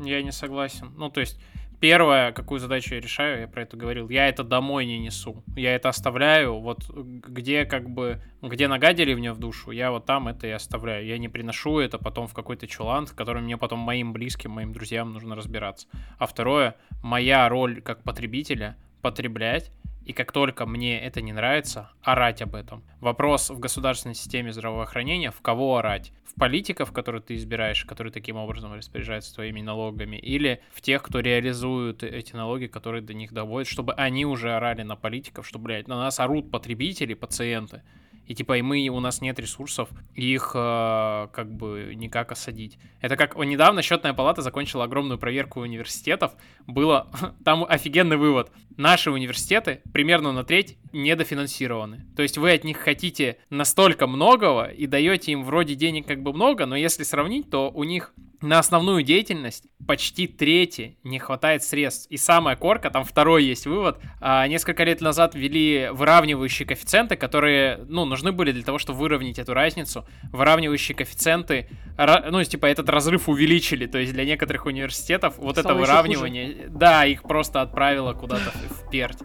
Я 0.00 0.22
не 0.22 0.32
согласен. 0.32 0.92
Ну, 0.96 1.10
то 1.10 1.20
есть, 1.20 1.38
первое, 1.80 2.32
какую 2.32 2.60
задачу 2.60 2.94
я 2.94 3.00
решаю, 3.00 3.40
я 3.40 3.48
про 3.48 3.62
это 3.62 3.76
говорил, 3.76 4.08
я 4.08 4.28
это 4.28 4.44
домой 4.44 4.86
не 4.86 4.98
несу. 4.98 5.42
Я 5.56 5.74
это 5.74 5.88
оставляю, 5.88 6.58
вот 6.58 6.88
где 6.88 7.64
как 7.64 7.88
бы, 7.88 8.22
где 8.42 8.68
нагадили 8.68 9.14
мне 9.14 9.32
в 9.32 9.38
душу, 9.38 9.70
я 9.70 9.90
вот 9.90 10.06
там 10.06 10.28
это 10.28 10.46
и 10.46 10.50
оставляю. 10.50 11.06
Я 11.06 11.18
не 11.18 11.28
приношу 11.28 11.78
это 11.78 11.98
потом 11.98 12.26
в 12.26 12.34
какой-то 12.34 12.66
чулан, 12.66 13.06
в 13.06 13.14
котором 13.14 13.44
мне 13.44 13.56
потом 13.56 13.80
моим 13.80 14.12
близким, 14.12 14.52
моим 14.52 14.72
друзьям 14.72 15.12
нужно 15.12 15.34
разбираться. 15.34 15.88
А 16.18 16.26
второе, 16.26 16.76
моя 17.02 17.48
роль 17.48 17.80
как 17.80 18.02
потребителя 18.02 18.76
потреблять 19.02 19.70
и 20.08 20.14
как 20.14 20.32
только 20.32 20.64
мне 20.64 20.98
это 20.98 21.20
не 21.20 21.34
нравится, 21.34 21.90
орать 22.00 22.40
об 22.40 22.54
этом. 22.54 22.82
Вопрос 23.00 23.50
в 23.50 23.58
государственной 23.58 24.14
системе 24.14 24.52
здравоохранения, 24.52 25.30
в 25.30 25.42
кого 25.42 25.76
орать? 25.76 26.12
В 26.24 26.40
политиков, 26.40 26.92
которые 26.92 27.20
ты 27.20 27.34
избираешь, 27.34 27.84
которые 27.84 28.10
таким 28.10 28.36
образом 28.36 28.72
распоряжаются 28.72 29.34
твоими 29.34 29.60
налогами, 29.60 30.16
или 30.16 30.62
в 30.72 30.80
тех, 30.80 31.02
кто 31.02 31.20
реализует 31.20 32.02
эти 32.02 32.34
налоги, 32.34 32.68
которые 32.68 33.02
до 33.02 33.12
них 33.12 33.34
доводят, 33.34 33.68
чтобы 33.68 33.92
они 33.92 34.24
уже 34.24 34.54
орали 34.54 34.82
на 34.82 34.96
политиков, 34.96 35.46
что, 35.46 35.58
блядь, 35.58 35.88
на 35.88 35.98
нас 35.98 36.18
орут 36.20 36.50
потребители, 36.50 37.12
пациенты, 37.12 37.82
и 38.28 38.34
типа 38.34 38.58
и 38.58 38.62
мы, 38.62 38.86
у 38.88 39.00
нас 39.00 39.22
нет 39.22 39.38
ресурсов 39.40 39.88
их 40.14 40.52
э, 40.54 41.28
как 41.32 41.50
бы 41.50 41.94
никак 41.96 42.30
осадить. 42.30 42.78
Это 43.00 43.16
как 43.16 43.36
недавно 43.36 43.80
счетная 43.80 44.12
палата 44.12 44.42
закончила 44.42 44.84
огромную 44.84 45.18
проверку 45.18 45.60
университетов. 45.60 46.32
Было 46.66 47.08
там 47.44 47.64
офигенный 47.64 48.18
вывод. 48.18 48.52
Наши 48.76 49.10
университеты 49.10 49.80
примерно 49.92 50.32
на 50.32 50.44
треть 50.44 50.76
недофинансированы. 50.92 52.04
То 52.16 52.22
есть 52.22 52.36
вы 52.36 52.52
от 52.52 52.64
них 52.64 52.76
хотите 52.76 53.38
настолько 53.48 54.06
многого 54.06 54.66
и 54.66 54.86
даете 54.86 55.32
им 55.32 55.42
вроде 55.42 55.74
денег 55.74 56.06
как 56.06 56.22
бы 56.22 56.34
много, 56.34 56.66
но 56.66 56.76
если 56.76 57.04
сравнить, 57.04 57.50
то 57.50 57.70
у 57.70 57.84
них 57.84 58.12
на 58.40 58.58
основную 58.58 59.02
деятельность 59.02 59.64
почти 59.86 60.26
трети 60.26 60.96
не 61.02 61.18
хватает 61.18 61.62
средств. 61.62 62.06
И 62.10 62.16
самая 62.16 62.56
корка, 62.56 62.90
там 62.90 63.04
второй 63.04 63.44
есть 63.44 63.66
вывод, 63.66 63.98
а, 64.20 64.46
несколько 64.46 64.84
лет 64.84 65.00
назад 65.00 65.34
ввели 65.34 65.88
выравнивающие 65.92 66.66
коэффициенты, 66.66 67.16
которые, 67.16 67.78
ну, 67.88 68.04
нужны 68.04 68.32
были 68.32 68.52
для 68.52 68.62
того, 68.62 68.78
чтобы 68.78 69.00
выровнять 69.00 69.38
эту 69.38 69.54
разницу. 69.54 70.06
Выравнивающие 70.32 70.94
коэффициенты, 70.96 71.68
ну, 71.96 72.42
типа, 72.44 72.66
этот 72.66 72.88
разрыв 72.88 73.28
увеличили, 73.28 73.86
то 73.86 73.98
есть 73.98 74.12
для 74.12 74.24
некоторых 74.24 74.66
университетов 74.66 75.38
вот 75.38 75.58
Стало 75.58 75.72
это 75.72 75.74
выравнивание, 75.74 76.66
да, 76.68 77.04
их 77.06 77.22
просто 77.22 77.60
отправило 77.60 78.12
куда-то 78.12 78.52
в 78.70 78.90
перть. 78.90 79.18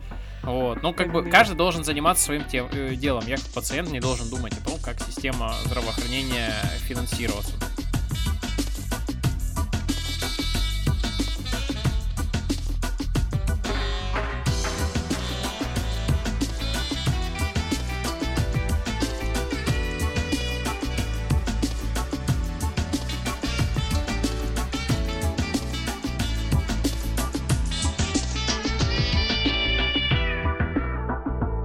Вот. 0.43 0.83
Ну, 0.83 0.93
как 0.93 1.11
бы 1.11 1.23
каждый 1.23 1.55
должен 1.55 1.83
заниматься 1.83 2.25
своим 2.25 2.43
тем, 2.43 2.67
э, 2.71 2.95
делом. 2.95 3.23
Я 3.27 3.37
как 3.37 3.45
пациент 3.53 3.91
не 3.91 4.01
должен 4.01 4.29
думать 4.29 4.53
о 4.53 4.63
том, 4.63 4.77
как 4.83 4.99
система 4.99 5.53
здравоохранения 5.65 6.51
финансироваться. 6.85 7.53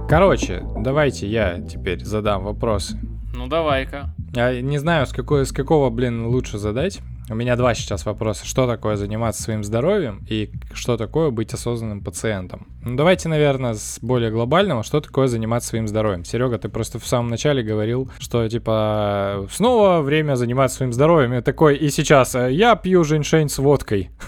Короче, 0.09 0.63
давайте 0.75 1.27
я 1.27 1.61
теперь 1.61 2.03
задам 2.03 2.43
вопросы. 2.43 2.99
Ну 3.35 3.45
давай-ка. 3.45 4.09
Я 4.33 4.59
не 4.59 4.79
знаю, 4.79 5.05
с, 5.05 5.11
какой, 5.11 5.45
с 5.45 5.51
какого, 5.51 5.91
блин, 5.91 6.25
лучше 6.25 6.57
задать. 6.57 6.99
У 7.29 7.35
меня 7.35 7.55
два 7.55 7.75
сейчас 7.75 8.07
вопроса. 8.07 8.43
Что 8.43 8.65
такое 8.65 8.95
заниматься 8.95 9.43
своим 9.43 9.63
здоровьем 9.63 10.25
и 10.27 10.51
что 10.73 10.97
такое 10.97 11.29
быть 11.29 11.53
осознанным 11.53 12.03
пациентом? 12.03 12.65
Ну, 12.83 12.95
давайте, 12.95 13.29
наверное, 13.29 13.75
с 13.75 13.99
более 14.01 14.31
глобального. 14.31 14.81
Что 14.81 14.99
такое 14.99 15.27
заниматься 15.27 15.69
своим 15.69 15.87
здоровьем? 15.87 16.25
Серега, 16.25 16.57
ты 16.57 16.69
просто 16.69 16.97
в 16.97 17.05
самом 17.05 17.29
начале 17.29 17.61
говорил, 17.61 18.09
что, 18.17 18.49
типа, 18.49 19.45
снова 19.51 20.01
время 20.01 20.33
заниматься 20.33 20.77
своим 20.77 20.91
здоровьем. 20.91 21.35
И 21.35 21.41
такой, 21.41 21.75
и 21.75 21.87
сейчас, 21.91 22.33
э, 22.33 22.51
я 22.51 22.75
пью 22.75 23.03
женьшень 23.03 23.47
с 23.47 23.59
водкой. 23.59 24.09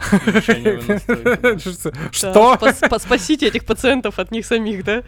Что? 2.12 2.58
Спасите 2.98 3.48
этих 3.48 3.66
пациентов 3.66 4.18
от 4.18 4.30
них 4.30 4.46
самих, 4.46 4.84
да? 4.84 5.02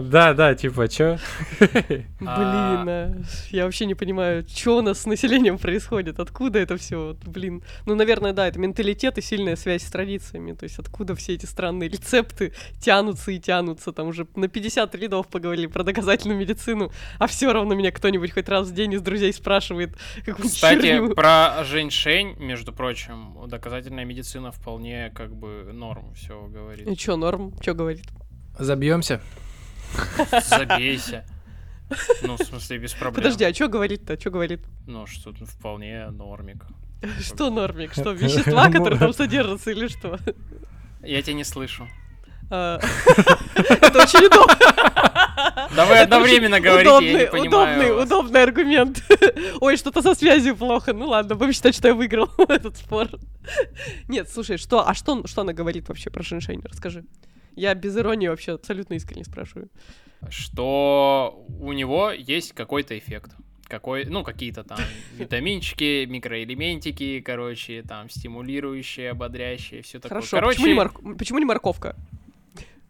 Да, 0.00 0.34
да, 0.34 0.54
типа, 0.54 0.88
чё? 0.88 1.18
Блин, 1.58 2.06
а, 2.26 3.12
я 3.50 3.64
вообще 3.64 3.86
не 3.86 3.94
понимаю, 3.94 4.46
что 4.48 4.78
у 4.78 4.82
нас 4.82 5.00
с 5.00 5.06
населением 5.06 5.58
происходит, 5.58 6.20
откуда 6.20 6.60
это 6.60 6.76
все, 6.76 7.16
блин. 7.26 7.62
Ну, 7.86 7.94
наверное, 7.94 8.32
да, 8.32 8.46
это 8.46 8.58
менталитет 8.58 9.18
и 9.18 9.22
сильная 9.22 9.56
связь 9.56 9.82
с 9.82 9.90
традициями, 9.90 10.52
то 10.52 10.64
есть 10.64 10.78
откуда 10.78 11.16
все 11.16 11.34
эти 11.34 11.46
странные 11.46 11.88
рецепты 11.88 12.52
тянутся 12.80 13.32
и 13.32 13.40
тянутся, 13.40 13.92
там 13.92 14.08
уже 14.08 14.26
на 14.36 14.48
50 14.48 14.94
рядов 14.94 15.26
поговорили 15.26 15.66
про 15.66 15.82
доказательную 15.82 16.38
медицину, 16.38 16.92
а 17.18 17.26
все 17.26 17.52
равно 17.52 17.74
меня 17.74 17.90
кто-нибудь 17.90 18.32
хоть 18.32 18.48
раз 18.48 18.68
в 18.68 18.74
день 18.74 18.92
из 18.92 19.02
друзей 19.02 19.32
спрашивает, 19.32 19.96
Кстати, 20.24 21.14
про 21.14 21.64
женьшень, 21.64 22.36
между 22.38 22.72
прочим, 22.72 23.36
доказательная 23.48 24.04
медицина 24.04 24.19
медицина 24.20 24.52
вполне 24.52 25.10
как 25.14 25.34
бы 25.34 25.70
норм 25.72 26.12
все 26.14 26.46
говорит. 26.46 26.86
И 26.86 26.96
чё, 26.96 27.16
норм? 27.16 27.58
Чё 27.60 27.74
говорит? 27.74 28.06
Забьемся. 28.58 29.22
Забейся. 30.44 31.24
Ну, 32.22 32.36
в 32.36 32.42
смысле, 32.42 32.78
без 32.78 32.92
проблем. 32.92 33.14
Подожди, 33.14 33.44
а 33.44 33.54
что 33.54 33.68
говорит-то? 33.68 34.20
Что 34.20 34.30
говорит? 34.30 34.60
Ну, 34.86 35.06
что 35.06 35.32
вполне 35.32 36.10
нормик. 36.10 36.66
Что 37.20 37.50
нормик? 37.50 37.92
Что, 37.92 38.12
вещества, 38.12 38.70
которые 38.72 38.98
там 38.98 39.14
содержатся 39.14 39.70
или 39.70 39.88
что? 39.88 40.18
Я 41.02 41.22
тебя 41.22 41.34
не 41.34 41.44
слышу. 41.44 41.88
Это 42.50 44.02
очень 44.02 44.26
удобно. 44.26 44.56
Да 45.76 45.86
вы 45.86 45.98
одновременно 45.98 46.60
говорите, 46.60 47.12
я 47.12 47.18
не 47.20 47.26
понимаю. 47.26 47.78
Удобный, 47.78 48.02
удобный 48.02 48.42
аргумент. 48.42 49.02
Ой, 49.60 49.76
что-то 49.76 50.02
со 50.02 50.14
связью 50.14 50.56
плохо. 50.56 50.92
Ну 50.92 51.08
ладно, 51.08 51.36
будем 51.36 51.52
считать, 51.52 51.76
что 51.76 51.88
я 51.88 51.94
выиграл 51.94 52.28
этот 52.48 52.76
спор. 52.76 53.08
Нет, 54.08 54.28
слушай, 54.28 54.56
что, 54.56 54.86
а 54.88 54.94
что, 54.94 55.26
что 55.26 55.42
она 55.42 55.52
говорит 55.52 55.88
вообще 55.88 56.10
про 56.10 56.24
женьшень? 56.24 56.62
Расскажи. 56.64 57.04
Я 57.54 57.74
без 57.74 57.96
иронии 57.96 58.28
вообще 58.28 58.52
абсолютно 58.52 58.94
искренне 58.94 59.24
спрашиваю. 59.24 59.68
Что 60.28 61.44
у 61.60 61.72
него 61.72 62.10
есть 62.10 62.52
какой-то 62.52 62.98
эффект 62.98 63.30
какой, 63.70 64.04
ну, 64.04 64.24
какие-то 64.24 64.64
там 64.64 64.80
витаминчики, 65.16 66.04
микроэлементики, 66.04 67.20
короче, 67.20 67.82
там, 67.82 68.10
стимулирующие, 68.10 69.12
ободрящие, 69.12 69.82
все 69.82 70.00
такое. 70.00 70.18
Хорошо, 70.18 70.36
короче... 70.38 70.56
почему, 70.56 70.66
не 70.66 70.74
мор... 70.74 71.16
почему 71.16 71.38
не 71.38 71.44
морковка? 71.44 71.96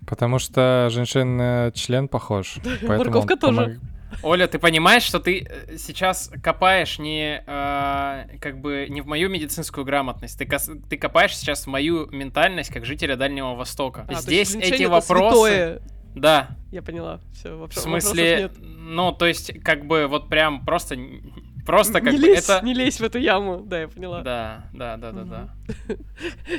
Потому 0.06 0.38
что 0.38 0.88
женьшень 0.90 1.72
член 1.72 2.08
похож. 2.08 2.56
Морковка 2.82 3.36
тоже. 3.36 3.80
Оля, 4.22 4.46
ты 4.46 4.58
понимаешь, 4.58 5.02
что 5.02 5.20
ты 5.20 5.46
э, 5.48 5.76
сейчас 5.78 6.30
копаешь 6.42 6.98
не 6.98 7.42
э, 7.46 8.38
как 8.40 8.60
бы 8.60 8.86
не 8.88 9.00
в 9.00 9.06
мою 9.06 9.28
медицинскую 9.28 9.84
грамотность, 9.84 10.38
ты, 10.38 10.46
кос, 10.46 10.68
ты 10.88 10.96
копаешь 10.96 11.36
сейчас 11.36 11.64
в 11.64 11.66
мою 11.68 12.06
ментальность 12.10 12.72
как 12.72 12.84
жителя 12.84 13.16
Дальнего 13.16 13.54
Востока. 13.54 14.06
А, 14.08 14.14
Здесь 14.14 14.54
эти 14.54 14.84
вопросы. 14.84 15.48
Святое. 15.48 15.82
Да. 16.14 16.50
Я 16.72 16.82
поняла. 16.82 17.20
Все, 17.32 17.50
вопрос. 17.56 17.76
В 17.76 17.80
смысле, 17.80 18.50
ну 18.58 19.12
то 19.12 19.26
есть 19.26 19.52
как 19.62 19.86
бы 19.86 20.06
вот 20.08 20.28
прям 20.28 20.64
просто 20.64 20.96
Просто 21.70 22.00
как 22.00 22.12
не 22.12 22.18
бы 22.18 22.26
лезь, 22.26 22.44
это... 22.48 22.64
Не 22.64 22.74
лезь 22.74 23.00
в 23.00 23.02
эту 23.02 23.18
яму, 23.18 23.62
да, 23.64 23.80
я 23.80 23.88
поняла. 23.88 24.22
Да, 24.22 24.64
да, 24.72 24.96
да, 24.96 25.12
да, 25.12 25.24
да. 25.24 25.48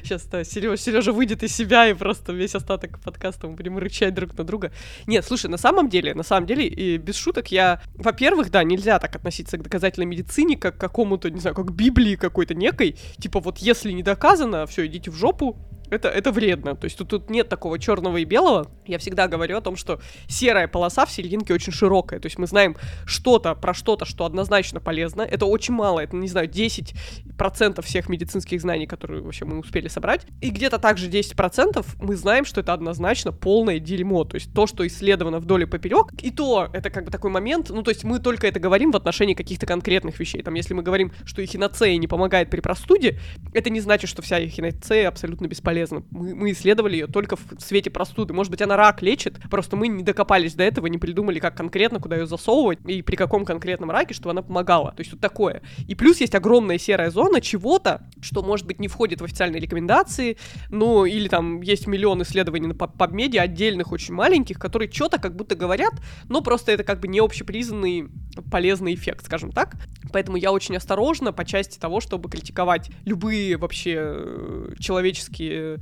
Сейчас, 0.03 0.23
да, 0.25 0.43
Сережа, 0.43 0.77
Сережа 0.77 1.11
выйдет 1.11 1.43
из 1.43 1.55
себя, 1.55 1.87
и 1.87 1.93
просто 1.93 2.33
весь 2.33 2.55
остаток 2.55 2.99
подкаста 2.99 3.47
мы 3.47 3.55
будем 3.55 3.77
рычать 3.77 4.13
друг 4.13 4.37
на 4.37 4.43
друга. 4.43 4.71
Нет, 5.07 5.25
слушай, 5.25 5.47
на 5.47 5.57
самом 5.57 5.89
деле, 5.89 6.13
на 6.13 6.23
самом 6.23 6.47
деле, 6.47 6.65
и 6.65 6.97
без 6.97 7.15
шуток, 7.15 7.51
я, 7.51 7.81
во-первых, 7.95 8.51
да, 8.51 8.63
нельзя 8.63 8.99
так 8.99 9.15
относиться 9.15 9.57
к 9.57 9.63
доказательной 9.63 10.07
медицине, 10.07 10.57
как 10.57 10.77
к 10.77 10.79
какому-то, 10.79 11.29
не 11.29 11.39
знаю, 11.39 11.55
как 11.55 11.67
к 11.67 11.71
Библии 11.71 12.15
какой-то 12.15 12.53
некой. 12.53 12.95
Типа 13.17 13.39
вот 13.39 13.57
если 13.57 13.91
не 13.91 14.03
доказано, 14.03 14.65
все, 14.65 14.85
идите 14.85 15.11
в 15.11 15.15
жопу, 15.15 15.57
это, 15.91 16.07
это 16.07 16.31
вредно. 16.31 16.75
То 16.75 16.85
есть 16.85 16.97
тут, 16.97 17.09
тут 17.09 17.29
нет 17.29 17.49
такого 17.49 17.77
черного 17.77 18.17
и 18.17 18.23
белого. 18.23 18.71
Я 18.87 18.97
всегда 18.97 19.27
говорю 19.27 19.57
о 19.57 19.61
том, 19.61 19.75
что 19.75 19.99
серая 20.27 20.67
полоса 20.67 21.05
в 21.05 21.11
серединке 21.11 21.53
очень 21.53 21.73
широкая. 21.73 22.19
То 22.19 22.27
есть 22.27 22.39
мы 22.39 22.47
знаем 22.47 22.77
что-то 23.05 23.55
про 23.55 23.73
что-то, 23.73 24.05
что 24.05 24.23
однозначно 24.25 24.79
полезно. 24.79 25.21
Это 25.21 25.45
очень 25.45 25.73
мало. 25.73 25.99
Это, 25.99 26.15
не 26.15 26.29
знаю, 26.29 26.47
10% 26.47 27.81
всех 27.81 28.07
медицинских 28.07 28.61
знаний, 28.61 28.87
которые 28.87 29.21
вообще 29.21 29.43
мы 29.43 29.59
успели 29.59 29.89
собрать. 29.89 30.25
И 30.39 30.49
где-то 30.49 30.79
также 30.79 31.09
10% 31.09 31.85
мы 31.99 32.15
знаем, 32.15 32.45
что 32.45 32.61
это 32.61 32.71
однозначно 32.71 33.33
полное 33.33 33.79
дерьмо. 33.79 34.23
То 34.23 34.35
есть 34.35 34.53
то, 34.53 34.67
что 34.67 34.87
исследовано 34.87 35.39
вдоль 35.39 35.63
и 35.63 35.65
поперек. 35.65 36.13
И 36.21 36.31
то 36.31 36.69
это 36.71 36.89
как 36.89 37.03
бы 37.03 37.11
такой 37.11 37.31
момент. 37.31 37.69
Ну, 37.69 37.83
то 37.83 37.91
есть 37.91 38.05
мы 38.05 38.19
только 38.19 38.47
это 38.47 38.61
говорим 38.61 38.91
в 38.91 38.95
отношении 38.95 39.33
каких-то 39.33 39.65
конкретных 39.65 40.17
вещей. 40.19 40.41
Там, 40.41 40.53
если 40.53 40.73
мы 40.73 40.83
говорим, 40.83 41.11
что 41.25 41.43
эхиноцея 41.43 41.97
не 41.97 42.07
помогает 42.07 42.49
при 42.49 42.61
простуде, 42.61 43.19
это 43.53 43.69
не 43.69 43.81
значит, 43.81 44.09
что 44.09 44.21
вся 44.21 44.39
эхиноцея 44.41 45.09
абсолютно 45.09 45.47
бесполезна 45.47 45.80
бесполезна. 45.81 46.03
Мы, 46.11 46.35
мы 46.35 46.51
исследовали 46.51 46.93
ее 46.93 47.07
только 47.07 47.35
в 47.35 47.41
свете 47.59 47.89
простуды. 47.89 48.33
Может 48.33 48.51
быть, 48.51 48.61
она 48.61 48.75
рак 48.75 49.01
лечит, 49.01 49.39
просто 49.49 49.75
мы 49.75 49.87
не 49.87 50.03
докопались 50.03 50.53
до 50.53 50.63
этого, 50.63 50.87
не 50.87 50.97
придумали, 50.97 51.39
как 51.39 51.55
конкретно, 51.55 51.99
куда 51.99 52.17
ее 52.17 52.25
засовывать 52.25 52.79
и 52.85 53.01
при 53.01 53.15
каком 53.15 53.45
конкретном 53.45 53.91
раке, 53.91 54.13
чтобы 54.13 54.31
она 54.31 54.41
помогала. 54.41 54.91
То 54.91 55.01
есть 55.01 55.11
вот 55.11 55.21
такое. 55.21 55.61
И 55.87 55.95
плюс 55.95 56.19
есть 56.21 56.35
огромная 56.35 56.77
серая 56.77 57.09
зона 57.09 57.41
чего-то, 57.41 58.07
что, 58.21 58.41
может 58.43 58.67
быть, 58.67 58.79
не 58.79 58.87
входит 58.87 59.21
в 59.21 59.23
официальные 59.23 59.61
рекомендации, 59.61 60.37
ну, 60.69 61.05
или 61.05 61.27
там 61.27 61.61
есть 61.61 61.87
миллион 61.87 62.21
исследований 62.23 62.67
на 62.67 62.73
PubMed, 62.73 63.37
отдельных, 63.37 63.91
очень 63.91 64.13
маленьких, 64.13 64.59
которые 64.59 64.91
что-то 64.91 65.19
как 65.19 65.35
будто 65.35 65.55
говорят, 65.55 65.93
но 66.29 66.41
просто 66.41 66.71
это 66.71 66.83
как 66.83 66.99
бы 66.99 67.07
не 67.07 67.19
общепризнанный 67.19 68.09
полезный 68.51 68.93
эффект, 68.93 69.25
скажем 69.25 69.51
так. 69.51 69.75
Поэтому 70.11 70.37
я 70.37 70.51
очень 70.51 70.75
осторожна 70.75 71.33
по 71.33 71.45
части 71.45 71.79
того, 71.79 72.01
чтобы 72.01 72.29
критиковать 72.29 72.89
любые 73.05 73.57
вообще 73.57 74.71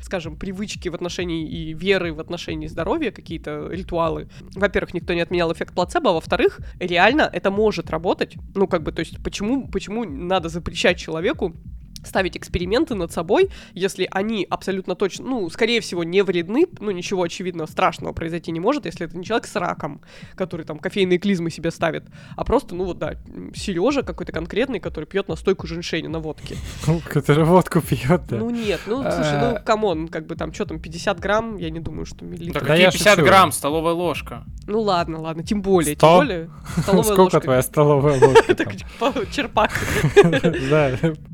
скажем, 0.01 0.35
привычки 0.35 0.89
в 0.89 0.95
отношении 0.95 1.47
и 1.47 1.73
веры 1.73 2.13
в 2.13 2.19
отношении 2.19 2.67
здоровья, 2.67 3.11
какие-то 3.11 3.67
ритуалы. 3.69 4.29
Во-первых, 4.55 4.93
никто 4.93 5.13
не 5.13 5.21
отменял 5.21 5.51
эффект 5.51 5.73
плацебо, 5.73 6.11
а 6.11 6.13
во-вторых, 6.13 6.59
реально 6.79 7.29
это 7.31 7.51
может 7.51 7.89
работать. 7.89 8.35
Ну, 8.55 8.67
как 8.67 8.83
бы, 8.83 8.91
то 8.91 8.99
есть, 9.01 9.23
почему, 9.23 9.67
почему 9.67 10.05
надо 10.05 10.49
запрещать 10.49 10.97
человеку 10.97 11.55
ставить 12.03 12.37
эксперименты 12.37 12.95
над 12.95 13.11
собой, 13.11 13.49
если 13.73 14.07
они 14.11 14.45
абсолютно 14.49 14.95
точно, 14.95 15.25
ну, 15.25 15.49
скорее 15.49 15.81
всего, 15.81 16.03
не 16.03 16.23
вредны, 16.23 16.65
ну, 16.79 16.91
ничего 16.91 17.23
очевидного 17.23 17.67
страшного 17.67 18.13
произойти 18.13 18.51
не 18.51 18.59
может, 18.59 18.85
если 18.85 19.05
это 19.05 19.17
не 19.17 19.25
человек 19.25 19.47
с 19.47 19.55
раком, 19.55 20.01
который 20.35 20.65
там 20.65 20.79
кофейные 20.79 21.19
клизмы 21.19 21.49
себе 21.49 21.71
ставит, 21.71 22.05
а 22.35 22.43
просто, 22.43 22.75
ну, 22.75 22.85
вот, 22.85 22.97
да, 22.97 23.15
Сережа 23.55 24.03
какой-то 24.03 24.31
конкретный, 24.31 24.79
который 24.79 25.05
пьет 25.05 25.27
настойку 25.27 25.67
женьшеня 25.67 26.09
на 26.09 26.19
водке. 26.19 26.55
Который 27.09 27.43
водку 27.43 27.81
пьет, 27.81 28.21
да. 28.29 28.37
Ну, 28.37 28.49
нет, 28.49 28.81
ну, 28.85 29.01
слушай, 29.01 29.39
ну, 29.39 29.55
а. 29.55 29.59
come 29.59 29.87
on, 29.87 30.07
как 30.07 30.25
бы 30.25 30.35
там, 30.35 30.53
что 30.53 30.65
там, 30.65 30.79
50 30.79 31.19
грамм, 31.19 31.57
я 31.57 31.69
не 31.69 31.79
думаю, 31.79 32.05
что 32.05 32.25
миллилитр. 32.25 32.61
Да 32.61 32.65
какие 32.65 32.91
50 32.91 33.19
грамм, 33.19 33.51
столовая 33.51 33.93
ложка. 33.93 34.43
Ну, 34.67 34.81
ладно, 34.81 35.19
ладно, 35.19 35.43
тем 35.43 35.61
более, 35.61 35.95
тем 35.95 36.09
более. 36.09 36.49
Сколько 37.03 37.39
твоя 37.39 37.61
столовая 37.61 38.19
ложка? 38.19 38.55
Черпак. 39.31 39.71
Да, 40.69 40.91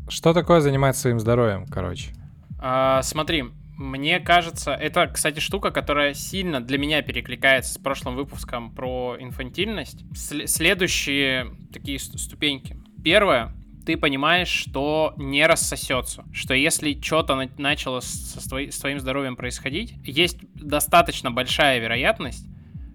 что 0.09 0.33
такое 0.33 0.61
заниматься 0.61 1.01
своим 1.01 1.19
здоровьем, 1.19 1.65
короче? 1.67 2.11
А, 2.59 3.01
смотри, 3.01 3.45
мне 3.77 4.19
кажется, 4.19 4.71
это, 4.73 5.07
кстати, 5.07 5.39
штука, 5.39 5.71
которая 5.71 6.13
сильно 6.13 6.61
для 6.61 6.77
меня 6.77 7.01
перекликается 7.01 7.73
с 7.73 7.77
прошлым 7.77 8.15
выпуском 8.15 8.71
про 8.71 9.17
инфантильность. 9.19 10.03
С- 10.15 10.47
следующие 10.47 11.51
такие 11.73 11.99
ступеньки. 11.99 12.77
Первое, 13.03 13.53
ты 13.85 13.97
понимаешь, 13.97 14.47
что 14.47 15.13
не 15.17 15.45
рассосется, 15.45 16.23
что 16.33 16.53
если 16.53 16.99
что-то 17.01 17.35
на- 17.35 17.49
начало 17.57 17.99
со 17.99 18.47
твои- 18.47 18.71
с 18.71 18.79
твоим 18.79 18.99
здоровьем 18.99 19.35
происходить, 19.35 19.95
есть 20.03 20.37
достаточно 20.55 21.29
большая 21.29 21.79
вероятность, 21.79 22.47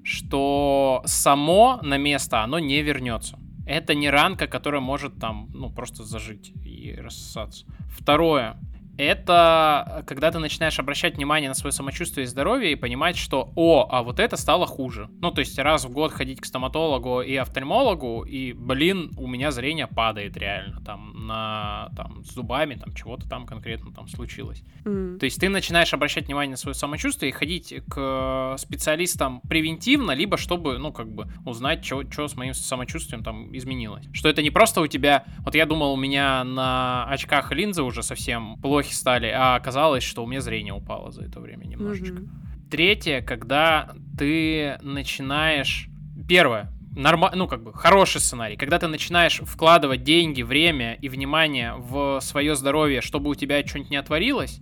что 0.02 1.02
само 1.04 1.78
на 1.82 1.98
место 1.98 2.42
оно 2.42 2.58
не 2.58 2.80
вернется. 2.82 3.38
Это 3.70 3.94
не 3.94 4.10
ранка, 4.10 4.48
которая 4.48 4.80
может 4.80 5.20
там, 5.20 5.48
ну, 5.54 5.70
просто 5.70 6.02
зажить 6.02 6.52
и 6.64 6.92
рассосаться. 6.98 7.66
Второе. 7.88 8.58
Это 9.00 10.04
когда 10.06 10.30
ты 10.30 10.38
начинаешь 10.38 10.78
обращать 10.78 11.16
внимание 11.16 11.48
на 11.48 11.54
свое 11.54 11.72
самочувствие 11.72 12.24
и 12.24 12.26
здоровье 12.26 12.72
и 12.72 12.74
понимать, 12.76 13.16
что, 13.16 13.52
о, 13.56 13.88
а 13.90 14.02
вот 14.02 14.20
это 14.20 14.36
стало 14.36 14.66
хуже. 14.66 15.08
Ну, 15.20 15.30
то 15.30 15.40
есть 15.40 15.58
раз 15.58 15.84
в 15.84 15.90
год 15.90 16.12
ходить 16.12 16.40
к 16.40 16.44
стоматологу 16.44 17.22
и 17.22 17.34
офтальмологу, 17.36 18.24
и, 18.24 18.52
блин, 18.52 19.10
у 19.16 19.26
меня 19.26 19.50
зрение 19.50 19.86
падает 19.86 20.36
реально, 20.36 20.82
там, 20.84 21.26
на, 21.26 21.90
там, 21.96 22.24
с 22.24 22.34
зубами, 22.34 22.74
там, 22.74 22.94
чего-то 22.94 23.28
там 23.28 23.46
конкретно 23.46 23.92
там 23.92 24.08
случилось. 24.08 24.62
М. 24.84 25.18
То 25.18 25.24
есть 25.24 25.40
ты 25.40 25.48
начинаешь 25.48 25.92
обращать 25.94 26.26
внимание 26.26 26.52
на 26.52 26.56
свое 26.56 26.74
самочувствие 26.74 27.30
и 27.30 27.32
ходить 27.32 27.74
к 27.88 28.56
специалистам 28.58 29.40
превентивно, 29.48 30.12
либо 30.12 30.36
чтобы, 30.36 30.78
ну, 30.78 30.92
как 30.92 31.08
бы, 31.12 31.26
узнать, 31.44 31.84
что 31.84 32.28
с 32.28 32.36
моим 32.36 32.54
самочувствием 32.54 33.22
там 33.22 33.56
изменилось. 33.56 34.06
Что 34.12 34.28
это 34.28 34.42
не 34.42 34.50
просто 34.50 34.80
у 34.80 34.86
тебя... 34.86 35.24
Вот 35.38 35.54
я 35.54 35.66
думал, 35.66 35.92
у 35.92 35.96
меня 35.96 36.44
на 36.44 37.04
очках 37.06 37.52
линзы 37.52 37.82
уже 37.82 38.02
совсем 38.02 38.56
плохи 38.60 38.89
стали, 38.94 39.26
а 39.26 39.56
оказалось, 39.56 40.02
что 40.02 40.24
у 40.24 40.26
меня 40.26 40.40
зрение 40.40 40.72
упало 40.72 41.10
за 41.10 41.22
это 41.24 41.40
время 41.40 41.64
немножечко. 41.64 42.20
Мгм. 42.20 42.30
Третье, 42.70 43.20
когда 43.22 43.92
ты 44.18 44.78
начинаешь... 44.82 45.88
Первое, 46.28 46.72
норма... 46.94 47.32
ну, 47.34 47.48
как 47.48 47.62
бы, 47.62 47.72
хороший 47.72 48.20
сценарий. 48.20 48.56
Когда 48.56 48.78
ты 48.78 48.86
начинаешь 48.86 49.40
вкладывать 49.40 50.04
деньги, 50.04 50.42
время 50.42 50.94
и 50.94 51.08
внимание 51.08 51.74
в 51.76 52.20
свое 52.20 52.54
здоровье, 52.54 53.00
чтобы 53.00 53.30
у 53.30 53.34
тебя 53.34 53.66
что-нибудь 53.66 53.90
не 53.90 53.96
отворилось, 53.96 54.60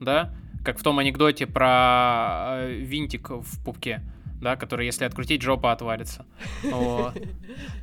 да, 0.00 0.34
как 0.64 0.78
в 0.78 0.82
том 0.82 0.98
анекдоте 0.98 1.46
про 1.46 2.60
э, 2.60 2.74
винтик 2.74 3.30
в 3.30 3.64
пупке, 3.64 4.02
да, 4.40 4.56
который, 4.56 4.86
если 4.86 5.04
открутить, 5.04 5.42
жопа 5.42 5.72
отвалится. 5.72 6.26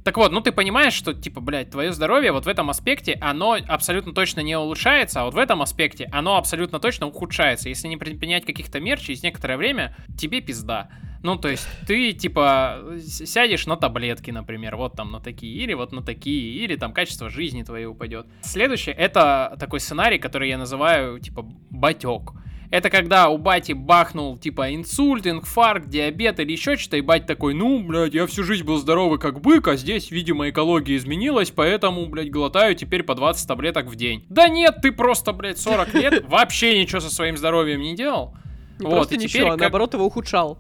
Так 0.04 0.18
вот, 0.18 0.32
ну 0.32 0.40
ты 0.40 0.52
понимаешь, 0.52 0.94
что, 0.94 1.14
типа, 1.14 1.42
блядь, 1.42 1.70
твое 1.70 1.92
здоровье 1.92 2.32
вот 2.32 2.46
в 2.46 2.48
этом 2.48 2.70
аспекте, 2.70 3.18
оно 3.20 3.58
абсолютно 3.68 4.14
точно 4.14 4.40
не 4.40 4.58
улучшается, 4.58 5.22
а 5.22 5.26
вот 5.26 5.34
в 5.34 5.38
этом 5.38 5.62
аспекте 5.62 6.08
оно 6.14 6.38
абсолютно 6.38 6.80
точно 6.80 7.08
ухудшается. 7.08 7.68
Если 7.68 7.88
не 7.88 7.98
предпринять 7.98 8.46
каких-то 8.46 8.80
мер, 8.80 9.00
через 9.00 9.22
некоторое 9.24 9.58
время 9.58 9.96
тебе 10.18 10.40
пизда. 10.40 10.90
Ну, 11.24 11.36
то 11.36 11.50
есть 11.50 11.68
ты, 11.86 12.14
типа, 12.14 12.84
сядешь 13.00 13.66
на 13.66 13.76
таблетки, 13.76 14.32
например, 14.32 14.76
вот 14.78 14.94
там 14.94 15.12
на 15.12 15.20
такие, 15.20 15.54
или 15.64 15.74
вот 15.74 15.92
на 15.92 16.02
такие, 16.02 16.64
или 16.64 16.76
там 16.76 16.94
качество 16.94 17.30
жизни 17.30 17.64
твоей 17.64 17.86
упадет. 17.86 18.28
Следующее, 18.42 18.96
это 18.96 19.56
такой 19.60 19.80
сценарий, 19.80 20.20
который 20.20 20.50
я 20.50 20.58
называю, 20.58 21.20
типа, 21.20 21.42
батек. 21.70 22.34
Это 22.70 22.90
когда 22.90 23.30
у 23.30 23.38
бати 23.38 23.72
бахнул, 23.72 24.38
типа, 24.38 24.76
инсульт, 24.76 25.26
инфаркт, 25.26 25.88
диабет 25.88 26.40
или 26.42 26.52
еще 26.52 26.76
что-то, 26.76 26.98
и 26.98 27.02
бать 27.02 27.26
такой, 27.26 27.54
ну, 27.54 27.82
блядь, 27.82 28.14
я 28.14 28.26
всю 28.28 28.44
жизнь 28.44 28.66
был 28.66 28.78
здоровый 28.78 29.20
как 29.20 29.40
бык, 29.40 29.68
а 29.70 29.78
здесь, 29.78 30.12
видимо, 30.12 30.50
экология 30.50 30.98
изменилась, 30.98 31.50
поэтому, 31.50 32.06
блядь, 32.08 32.30
глотаю 32.30 32.76
теперь 32.76 33.04
по 33.04 33.16
20 33.16 33.48
таблеток 33.48 33.86
в 33.88 33.96
день. 33.96 34.26
Да 34.30 34.50
нет, 34.50 34.80
ты 34.82 34.92
просто, 34.92 35.32
блядь, 35.32 35.58
40 35.60 35.94
лет 35.94 36.26
вообще 36.28 36.78
ничего 36.82 37.00
со 37.00 37.10
своим 37.10 37.38
здоровьем 37.38 37.80
не 37.82 37.96
делал. 37.96 38.36
Не 38.80 38.86
Вот, 38.86 38.96
просто 38.96 39.16
и 39.16 39.18
ничего, 39.18 39.30
теперь 39.30 39.48
а 39.48 39.52
как- 39.52 39.60
наоборот 39.62 39.94
его 39.94 40.06
ухудшал. 40.06 40.60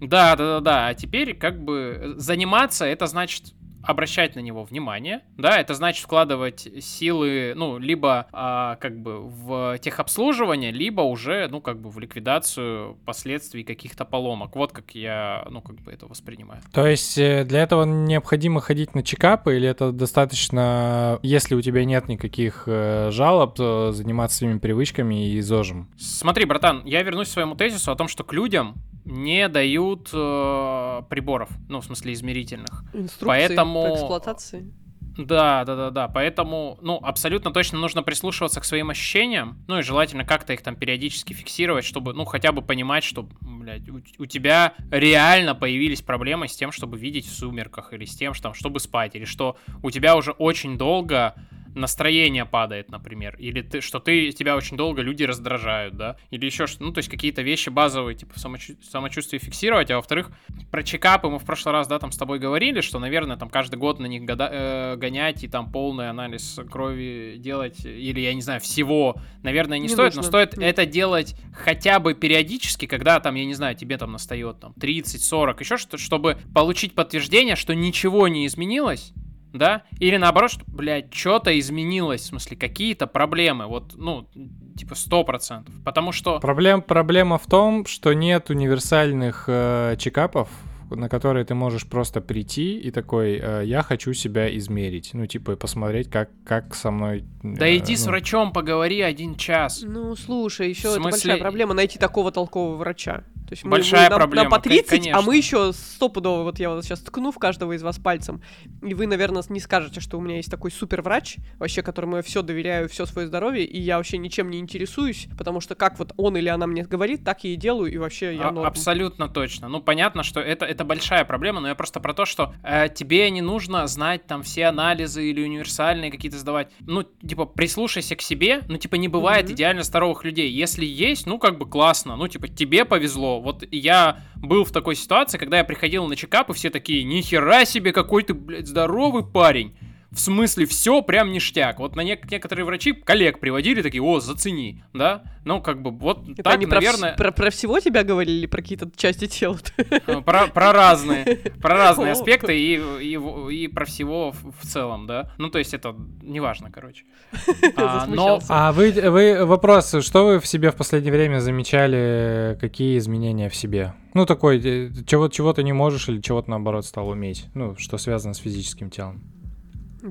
Да, 0.00 0.34
да, 0.36 0.44
да, 0.44 0.60
да. 0.60 0.86
А 0.88 0.94
теперь 0.94 1.34
как 1.34 1.62
бы 1.64 2.14
заниматься, 2.16 2.84
это 2.84 3.06
значит 3.06 3.54
обращать 3.86 4.34
на 4.36 4.40
него 4.40 4.64
внимание, 4.64 5.20
да, 5.36 5.58
это 5.60 5.74
значит 5.74 6.04
вкладывать 6.04 6.68
силы, 6.80 7.52
ну, 7.56 7.78
либо 7.78 8.26
а, 8.32 8.76
как 8.76 8.98
бы 8.98 9.20
в 9.20 9.78
техобслуживание, 9.78 10.70
либо 10.70 11.02
уже, 11.02 11.48
ну, 11.50 11.60
как 11.60 11.80
бы 11.80 11.90
в 11.90 11.98
ликвидацию 11.98 12.96
последствий 13.04 13.64
каких-то 13.64 14.04
поломок. 14.04 14.56
Вот 14.56 14.72
как 14.72 14.94
я, 14.94 15.46
ну, 15.50 15.60
как 15.60 15.76
бы 15.76 15.92
это 15.92 16.06
воспринимаю. 16.06 16.60
То 16.72 16.86
есть 16.86 17.18
э, 17.18 17.44
для 17.44 17.62
этого 17.62 17.84
необходимо 17.84 18.60
ходить 18.60 18.94
на 18.94 19.02
чекапы, 19.02 19.56
или 19.56 19.68
это 19.68 19.92
достаточно, 19.92 21.18
если 21.22 21.54
у 21.54 21.60
тебя 21.60 21.84
нет 21.84 22.08
никаких 22.08 22.64
э, 22.66 23.10
жалоб, 23.10 23.54
то 23.54 23.92
заниматься 23.92 24.38
своими 24.38 24.58
привычками 24.58 25.30
и 25.30 25.40
зожем? 25.40 25.88
Смотри, 25.96 26.44
братан, 26.44 26.82
я 26.84 27.02
вернусь 27.02 27.28
к 27.28 27.32
своему 27.32 27.54
тезису 27.54 27.92
о 27.92 27.96
том, 27.96 28.08
что 28.08 28.24
к 28.24 28.32
людям 28.32 28.74
не 29.04 29.48
дают 29.48 30.08
э, 30.12 31.02
приборов, 31.10 31.50
ну, 31.68 31.80
в 31.80 31.84
смысле 31.84 32.14
измерительных. 32.14 32.84
Инструкции 32.94 33.26
Поэтому- 33.26 33.73
по 33.82 33.94
эксплуатации. 33.94 34.72
Да, 35.16 35.64
да, 35.64 35.76
да, 35.76 35.90
да. 35.90 36.08
Поэтому, 36.08 36.78
ну, 36.82 36.98
абсолютно 37.02 37.52
точно 37.52 37.78
нужно 37.78 38.02
прислушиваться 38.02 38.60
к 38.60 38.64
своим 38.64 38.90
ощущениям. 38.90 39.64
Ну 39.68 39.78
и 39.78 39.82
желательно 39.82 40.24
как-то 40.24 40.52
их 40.52 40.62
там 40.62 40.74
периодически 40.74 41.32
фиксировать, 41.32 41.84
чтобы, 41.84 42.14
ну, 42.14 42.24
хотя 42.24 42.50
бы 42.52 42.62
понимать, 42.62 43.04
что, 43.04 43.28
блядь, 43.40 43.88
у, 43.88 44.00
у 44.18 44.26
тебя 44.26 44.74
реально 44.90 45.54
появились 45.54 46.02
проблемы 46.02 46.48
с 46.48 46.56
тем, 46.56 46.72
чтобы 46.72 46.98
видеть 46.98 47.26
в 47.26 47.32
сумерках, 47.32 47.92
или 47.92 48.04
с 48.04 48.16
тем, 48.16 48.34
что, 48.34 48.44
там, 48.44 48.54
чтобы 48.54 48.80
спать, 48.80 49.14
или 49.14 49.24
что 49.24 49.56
у 49.82 49.90
тебя 49.90 50.16
уже 50.16 50.32
очень 50.32 50.76
долго 50.76 51.34
настроение 51.74 52.44
падает, 52.44 52.90
например, 52.90 53.36
или 53.38 53.62
ты, 53.62 53.80
что 53.80 53.98
ты, 53.98 54.32
тебя 54.32 54.56
очень 54.56 54.76
долго 54.76 55.02
люди 55.02 55.24
раздражают, 55.24 55.96
да, 55.96 56.16
или 56.30 56.46
еще 56.46 56.66
что, 56.66 56.82
ну, 56.84 56.92
то 56.92 56.98
есть 56.98 57.08
какие-то 57.10 57.42
вещи 57.42 57.68
базовые, 57.68 58.14
типа, 58.16 58.34
в 58.34 58.36
самочу- 58.38 58.76
самочувствие 58.82 59.40
фиксировать, 59.40 59.90
а 59.90 59.96
во-вторых, 59.96 60.30
про 60.70 60.82
чекапы 60.82 61.28
мы 61.28 61.38
в 61.38 61.44
прошлый 61.44 61.72
раз, 61.72 61.86
да, 61.88 61.98
там 61.98 62.12
с 62.12 62.16
тобой 62.16 62.38
говорили, 62.38 62.80
что, 62.80 62.98
наверное, 62.98 63.36
там 63.36 63.48
каждый 63.50 63.76
год 63.76 63.98
на 64.00 64.06
них 64.06 64.22
года- 64.22 64.48
э, 64.52 64.96
гонять 64.96 65.44
и 65.44 65.48
там 65.48 65.70
полный 65.70 66.08
анализ 66.10 66.58
крови 66.70 67.36
делать, 67.38 67.84
или, 67.84 68.20
я 68.20 68.34
не 68.34 68.42
знаю, 68.42 68.60
всего, 68.60 69.16
наверное, 69.42 69.78
не, 69.78 69.84
Не 69.84 69.88
стоит, 69.88 70.14
но 70.14 70.22
нужно. 70.22 70.22
стоит 70.30 70.56
Нет. 70.56 70.70
это 70.70 70.86
делать 70.86 71.36
хотя 71.54 71.98
бы 71.98 72.14
периодически, 72.14 72.86
когда 72.86 73.20
там, 73.20 73.34
я 73.34 73.44
не 73.44 73.54
знаю, 73.54 73.74
тебе 73.76 73.96
там 73.98 74.12
настает 74.12 74.60
там 74.60 74.72
30-40, 74.78 75.60
еще 75.60 75.76
что-то, 75.76 75.98
чтобы 75.98 76.38
получить 76.54 76.94
подтверждение, 76.94 77.56
что 77.56 77.74
ничего 77.74 78.28
не 78.28 78.46
изменилось, 78.46 79.12
да? 79.54 79.82
Или 79.98 80.16
наоборот, 80.16 80.50
что, 80.50 80.64
блядь, 80.66 81.12
что-то 81.14 81.58
изменилось, 81.58 82.22
в 82.22 82.26
смысле, 82.26 82.56
какие-то 82.56 83.06
проблемы, 83.06 83.66
вот, 83.66 83.94
ну, 83.96 84.28
типа, 84.76 84.94
сто 84.94 85.24
процентов. 85.24 85.74
Потому 85.84 86.12
что... 86.12 86.40
Проблем, 86.40 86.82
проблема 86.82 87.38
в 87.38 87.46
том, 87.46 87.86
что 87.86 88.12
нет 88.12 88.50
универсальных 88.50 89.44
э, 89.46 89.96
чекапов, 89.98 90.48
на 90.90 91.08
которые 91.08 91.44
ты 91.44 91.54
можешь 91.54 91.86
просто 91.86 92.20
прийти 92.20 92.78
и 92.78 92.90
такой, 92.90 93.40
э, 93.42 93.62
я 93.64 93.82
хочу 93.82 94.12
себя 94.12 94.54
измерить. 94.56 95.10
Ну, 95.12 95.26
типа, 95.26 95.52
и 95.52 95.56
посмотреть, 95.56 96.10
как, 96.10 96.30
как 96.44 96.74
со 96.74 96.90
мной... 96.90 97.24
Да 97.42 97.66
э, 97.66 97.78
иди 97.78 97.96
с 97.96 98.04
ну, 98.04 98.10
врачом, 98.10 98.52
поговори 98.52 99.00
один 99.00 99.36
час. 99.36 99.82
Ну, 99.86 100.14
слушай, 100.16 100.68
еще 100.68 100.88
В 100.88 100.92
это 100.92 101.00
большая 101.00 101.20
смысле- 101.20 101.40
проблема 101.40 101.74
найти 101.74 101.98
такого 101.98 102.32
толкового 102.32 102.76
врача. 102.76 103.24
Есть 103.54 103.64
мы- 103.64 103.70
Большая 103.70 104.04
мы, 104.04 104.10
нам- 104.10 104.18
проблема, 104.18 104.42
Нам 104.44 104.50
по 104.50 104.56
кон- 104.56 104.62
30, 104.62 104.86
а 104.86 104.90
конечно. 104.90 105.22
мы 105.22 105.36
еще 105.36 105.72
стопудово, 105.72 106.42
вот 106.42 106.58
я 106.58 106.70
вот 106.70 106.84
сейчас 106.84 107.00
ткну 107.00 107.30
в 107.32 107.38
каждого 107.38 107.72
из 107.72 107.82
вас 107.82 107.98
пальцем, 107.98 108.42
и 108.82 108.94
вы, 108.94 109.06
наверное, 109.06 109.42
не 109.48 109.60
скажете, 109.60 110.00
что 110.00 110.18
у 110.18 110.20
меня 110.20 110.36
есть 110.36 110.50
такой 110.50 110.70
супер 110.70 111.02
врач, 111.02 111.36
вообще, 111.58 111.82
которому 111.82 112.16
я 112.16 112.22
все 112.22 112.42
доверяю, 112.42 112.88
все 112.88 113.06
свое 113.06 113.26
здоровье, 113.28 113.64
и 113.64 113.80
я 113.80 113.96
вообще 113.96 114.18
ничем 114.18 114.50
не 114.50 114.58
интересуюсь, 114.58 115.28
потому 115.38 115.60
что 115.60 115.74
как 115.74 115.98
вот 115.98 116.12
он 116.16 116.36
или 116.36 116.48
она 116.48 116.66
мне 116.66 116.82
говорит, 116.84 117.24
так 117.24 117.44
я 117.44 117.50
и 117.52 117.56
делаю, 117.56 117.92
и 117.92 117.96
вообще 117.98 118.34
я 118.34 118.48
А-. 118.48 118.66
Абсолютно 118.66 119.28
точно. 119.28 119.68
Ну, 119.68 119.80
понятно, 119.80 120.22
что 120.22 120.40
это, 120.40 120.64
это 120.64 120.84
большая 120.84 121.24
проблема, 121.24 121.60
но 121.60 121.68
я 121.68 121.74
просто 121.74 122.00
про 122.00 122.12
то, 122.14 122.24
что 122.24 122.54
э, 122.62 122.88
тебе 122.88 123.30
не 123.30 123.40
нужно 123.42 123.86
знать 123.86 124.26
там 124.26 124.42
все 124.42 124.66
анализы 124.66 125.30
или 125.30 125.42
универсальные 125.42 126.10
какие-то 126.10 126.38
сдавать. 126.38 126.68
Ну, 126.80 127.02
типа, 127.02 127.46
прислушайся 127.46 128.16
к 128.16 128.22
себе. 128.22 128.62
Ну, 128.68 128.76
типа, 128.78 128.96
не 128.96 129.08
бывает 129.08 129.46
Мгм. 129.46 129.54
идеально 129.54 129.82
здоровых 129.82 130.24
людей. 130.24 130.50
Если 130.50 130.84
есть, 130.84 131.26
ну, 131.26 131.38
как 131.38 131.58
бы 131.58 131.66
классно. 131.68 132.16
Ну, 132.16 132.26
типа, 132.28 132.48
тебе 132.48 132.84
повезло. 132.84 133.40
Вот 133.44 133.62
я 133.70 134.20
был 134.36 134.64
в 134.64 134.72
такой 134.72 134.96
ситуации, 134.96 135.36
когда 135.36 135.58
я 135.58 135.64
приходил 135.64 136.06
на 136.06 136.16
чекап, 136.16 136.48
и 136.48 136.54
все 136.54 136.70
такие, 136.70 137.04
нихера 137.04 137.66
себе, 137.66 137.92
какой 137.92 138.22
ты, 138.22 138.32
блядь, 138.32 138.66
здоровый 138.66 139.22
парень. 139.22 139.76
В 140.14 140.20
смысле, 140.20 140.66
все 140.66 141.02
прям 141.02 141.32
ништяк. 141.32 141.80
Вот 141.80 141.96
на 141.96 142.02
нек- 142.02 142.26
некоторые 142.30 142.64
врачи 142.64 142.92
коллег 142.92 143.40
приводили 143.40 143.82
такие, 143.82 144.02
о, 144.02 144.20
зацени, 144.20 144.84
да? 144.92 145.24
Ну, 145.44 145.60
как 145.60 145.82
бы, 145.82 145.90
вот 145.90 146.28
Это 146.28 146.44
так, 146.44 146.54
они 146.54 146.66
про, 146.66 146.76
наверное... 146.76 147.16
про, 147.16 147.32
про 147.32 147.50
всего 147.50 147.80
тебя 147.80 148.04
говорили 148.04 148.38
или 148.38 148.46
про 148.46 148.62
какие-то 148.62 148.90
части 148.96 149.26
тела? 149.26 149.58
Э, 149.76 150.22
Про, 150.22 150.46
про 150.46 150.72
разные, 150.72 151.24
про 151.60 151.74
разные 151.74 152.12
аспекты 152.12 152.56
и, 152.58 152.76
и, 152.76 153.64
и 153.64 153.68
про 153.68 153.84
всего 153.84 154.30
в, 154.32 154.52
в 154.62 154.66
целом, 154.66 155.06
да. 155.06 155.32
Ну, 155.38 155.50
то 155.50 155.58
есть 155.58 155.74
это 155.74 155.94
неважно, 156.22 156.70
короче. 156.70 157.04
А, 157.76 158.06
но. 158.06 158.40
А 158.48 158.72
вы, 158.72 158.92
вы, 158.92 159.44
вопрос, 159.44 159.96
что 160.00 160.26
вы 160.26 160.40
в 160.40 160.46
себе 160.46 160.70
в 160.70 160.76
последнее 160.76 161.12
время 161.12 161.40
замечали, 161.40 162.56
какие 162.60 162.98
изменения 162.98 163.48
в 163.48 163.56
себе? 163.56 163.94
Ну, 164.14 164.26
такой, 164.26 164.60
э, 164.64 164.90
чего, 165.06 165.28
чего 165.28 165.52
ты 165.52 165.64
не 165.64 165.72
можешь 165.72 166.08
или 166.08 166.20
чего-то, 166.20 166.50
наоборот, 166.50 166.86
стал 166.86 167.08
уметь? 167.08 167.46
Ну, 167.54 167.76
что 167.76 167.98
связано 167.98 168.32
с 168.32 168.38
физическим 168.38 168.90
телом? 168.90 169.22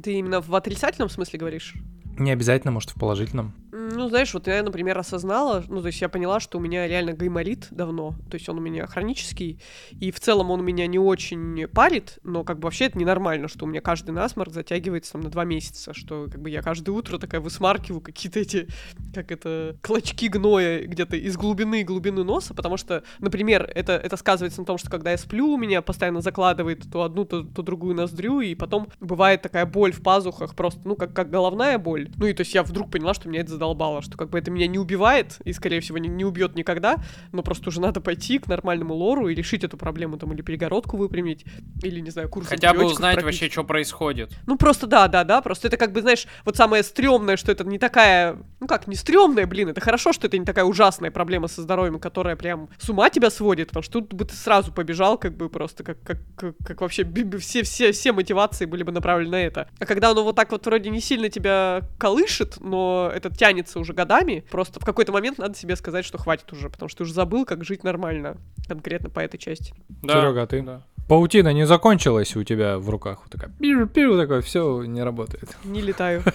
Ты 0.01 0.13
именно 0.13 0.41
в 0.41 0.55
отрицательном 0.55 1.09
смысле 1.09 1.37
говоришь? 1.37 1.75
Не 2.17 2.31
обязательно, 2.31 2.71
может, 2.71 2.91
в 2.91 2.95
положительном. 2.95 3.53
Ну, 3.71 4.07
знаешь, 4.07 4.33
вот 4.33 4.47
я, 4.47 4.63
например, 4.63 4.97
осознала, 4.97 5.63
ну, 5.67 5.81
то 5.81 5.87
есть 5.87 6.01
я 6.01 6.09
поняла, 6.09 6.39
что 6.39 6.57
у 6.57 6.61
меня 6.61 6.87
реально 6.87 7.13
гайморит 7.13 7.67
давно, 7.71 8.15
то 8.29 8.35
есть 8.35 8.47
он 8.47 8.57
у 8.57 8.61
меня 8.61 8.85
хронический, 8.87 9.59
и 9.99 10.11
в 10.11 10.19
целом 10.19 10.51
он 10.51 10.63
меня 10.63 10.87
не 10.87 10.99
очень 10.99 11.67
парит, 11.67 12.19
но 12.23 12.43
как 12.43 12.59
бы 12.59 12.65
вообще 12.65 12.85
это 12.85 12.97
ненормально, 12.97 13.47
что 13.47 13.65
у 13.65 13.67
меня 13.67 13.81
каждый 13.81 14.11
насморк 14.11 14.51
затягивается 14.51 15.13
там 15.13 15.21
на 15.21 15.29
два 15.29 15.43
месяца, 15.43 15.93
что 15.93 16.27
как 16.31 16.41
бы 16.41 16.49
я 16.49 16.61
каждое 16.61 16.91
утро 16.91 17.17
такая 17.17 17.41
высмаркиваю 17.41 18.01
какие-то 18.01 18.39
эти, 18.39 18.67
как 19.13 19.31
это, 19.31 19.75
клочки 19.81 20.27
гноя 20.27 20.85
где-то 20.85 21.15
из 21.15 21.35
глубины 21.35 21.83
глубины 21.83 22.23
носа, 22.23 22.53
потому 22.53 22.77
что, 22.77 23.03
например, 23.19 23.69
это, 23.73 23.93
это 23.93 24.17
сказывается 24.17 24.59
на 24.59 24.65
том, 24.65 24.77
что 24.77 24.89
когда 24.89 25.11
я 25.11 25.17
сплю, 25.17 25.47
у 25.47 25.57
меня 25.57 25.81
постоянно 25.81 26.21
закладывает 26.21 26.91
то 26.91 27.03
одну, 27.03 27.25
то, 27.25 27.43
то 27.43 27.61
другую 27.61 27.95
ноздрю, 27.95 28.39
и 28.41 28.55
потом 28.55 28.87
бывает 28.99 29.41
такая 29.41 29.65
боль 29.65 29.91
в 29.91 30.01
пазухах, 30.01 30.55
просто, 30.55 30.81
ну, 30.85 30.95
как, 30.95 31.13
как 31.13 31.29
головная 31.29 31.77
боль. 31.77 32.02
Ну, 32.15 32.27
и 32.27 32.33
то 32.33 32.41
есть 32.41 32.53
я 32.53 32.63
вдруг 32.63 32.91
поняла, 32.91 33.13
что 33.13 33.29
меня 33.29 33.41
это 33.41 33.51
задолбало. 33.51 34.01
что 34.01 34.17
как 34.17 34.29
бы 34.29 34.39
это 34.39 34.51
меня 34.51 34.67
не 34.67 34.79
убивает 34.79 35.37
и, 35.43 35.53
скорее 35.53 35.79
всего, 35.79 35.97
не, 35.97 36.09
не 36.09 36.25
убьет 36.25 36.55
никогда, 36.55 36.97
но 37.31 37.43
просто 37.43 37.69
уже 37.69 37.81
надо 37.81 38.01
пойти 38.01 38.39
к 38.39 38.47
нормальному 38.47 38.93
лору 38.93 39.29
и 39.29 39.35
решить 39.35 39.63
эту 39.63 39.77
проблему, 39.77 40.17
там, 40.17 40.33
или 40.33 40.41
перегородку 40.41 40.97
выпрямить, 40.97 41.45
или, 41.81 41.99
не 41.99 42.09
знаю, 42.09 42.29
курс 42.29 42.47
Хотя 42.47 42.73
бы 42.73 42.85
узнать 42.85 43.15
пропить. 43.15 43.25
вообще, 43.25 43.51
что 43.51 43.63
происходит. 43.63 44.31
Ну, 44.45 44.57
просто 44.57 44.87
да, 44.87 45.07
да, 45.07 45.23
да, 45.23 45.41
просто 45.41 45.67
это 45.67 45.77
как 45.77 45.91
бы, 45.91 46.01
знаешь, 46.01 46.27
вот 46.45 46.55
самое 46.55 46.83
стрёмное, 46.83 47.37
что 47.37 47.51
это 47.51 47.63
не 47.63 47.79
такая, 47.79 48.37
ну 48.59 48.67
как, 48.67 48.87
не 48.87 48.95
стрёмная, 48.95 49.45
блин, 49.47 49.69
это 49.69 49.81
хорошо, 49.81 50.13
что 50.13 50.27
это 50.27 50.37
не 50.37 50.45
такая 50.45 50.65
ужасная 50.65 51.11
проблема 51.11 51.47
со 51.47 51.61
здоровьем, 51.61 51.99
которая 51.99 52.35
прям 52.35 52.69
с 52.77 52.89
ума 52.89 53.09
тебя 53.09 53.29
сводит, 53.29 53.67
потому 53.69 53.83
что 53.83 54.01
тут 54.01 54.13
бы 54.13 54.25
ты 54.25 54.35
сразу 54.35 54.71
побежал, 54.71 55.17
как 55.17 55.35
бы 55.35 55.49
просто, 55.49 55.83
как, 55.83 56.01
как, 56.03 56.17
как, 56.35 56.55
как 56.65 56.81
вообще 56.81 57.05
все, 57.39 57.63
все, 57.63 57.91
все 57.91 58.11
мотивации 58.11 58.65
были 58.65 58.83
бы 58.83 58.91
направлены 58.91 59.31
на 59.31 59.41
это. 59.41 59.67
А 59.79 59.85
когда 59.85 60.11
оно 60.11 60.23
вот 60.23 60.35
так 60.35 60.51
вот 60.51 60.65
вроде 60.65 60.89
не 60.89 61.01
сильно 61.01 61.29
тебя 61.29 61.81
колышет, 61.97 62.57
но 62.59 63.11
это 63.13 63.29
тянется 63.29 63.79
уже 63.79 63.93
годами, 63.93 64.43
просто 64.51 64.79
в 64.79 64.85
какой-то 64.85 65.11
момент 65.11 65.37
надо 65.37 65.55
себе 65.55 65.75
сказать, 65.75 66.05
что 66.05 66.17
хватит 66.17 66.51
уже, 66.53 66.69
потому 66.69 66.89
что 66.89 66.99
ты 66.99 67.03
уже 67.03 67.13
забыл, 67.13 67.45
как 67.45 67.63
жить 67.63 67.83
нормально, 67.83 68.37
конкретно 68.67 69.09
по 69.09 69.19
этой 69.19 69.37
части. 69.37 69.73
Да, 70.01 70.21
Серега, 70.21 70.43
а 70.43 70.47
ты? 70.47 70.61
да. 70.61 70.81
Паутина 71.09 71.51
не 71.53 71.65
закончилась 71.67 72.35
у 72.37 72.43
тебя 72.43 72.77
в 72.79 72.89
руках? 72.89 73.19
Вот 73.23 73.31
такая, 73.31 73.49
пиу-пиу, 73.59 74.17
такое, 74.17 74.41
все 74.41 74.83
не 74.83 75.03
работает. 75.03 75.55
Не 75.63 75.81
летаю. 75.81 76.23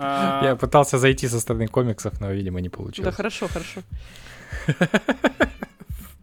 А, 0.00 0.42
Я 0.44 0.54
пытался 0.54 0.96
зайти 0.96 1.26
со 1.26 1.40
стороны 1.40 1.66
комиксов, 1.66 2.20
но, 2.20 2.30
видимо, 2.30 2.60
не 2.60 2.68
Да, 2.68 2.76
получилось. 2.76 3.14
хорошо, 3.16 3.48
хорошо. 3.48 3.80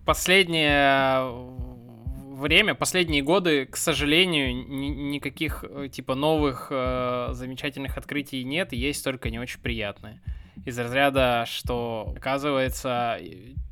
последнее 0.05 1.29
время, 2.35 2.75
последние 2.75 3.21
годы, 3.21 3.65
к 3.65 3.77
сожалению, 3.77 4.55
ни- 4.55 4.89
никаких 4.89 5.63
э, 5.67 5.89
типа 5.91 6.15
новых 6.15 6.67
э, 6.69 7.29
замечательных 7.31 7.97
открытий 7.97 8.43
нет, 8.43 8.73
есть 8.73 9.03
только 9.03 9.29
не 9.29 9.39
очень 9.39 9.59
приятные. 9.59 10.21
Из 10.63 10.77
разряда, 10.79 11.45
что 11.47 12.13
оказывается, 12.15 13.19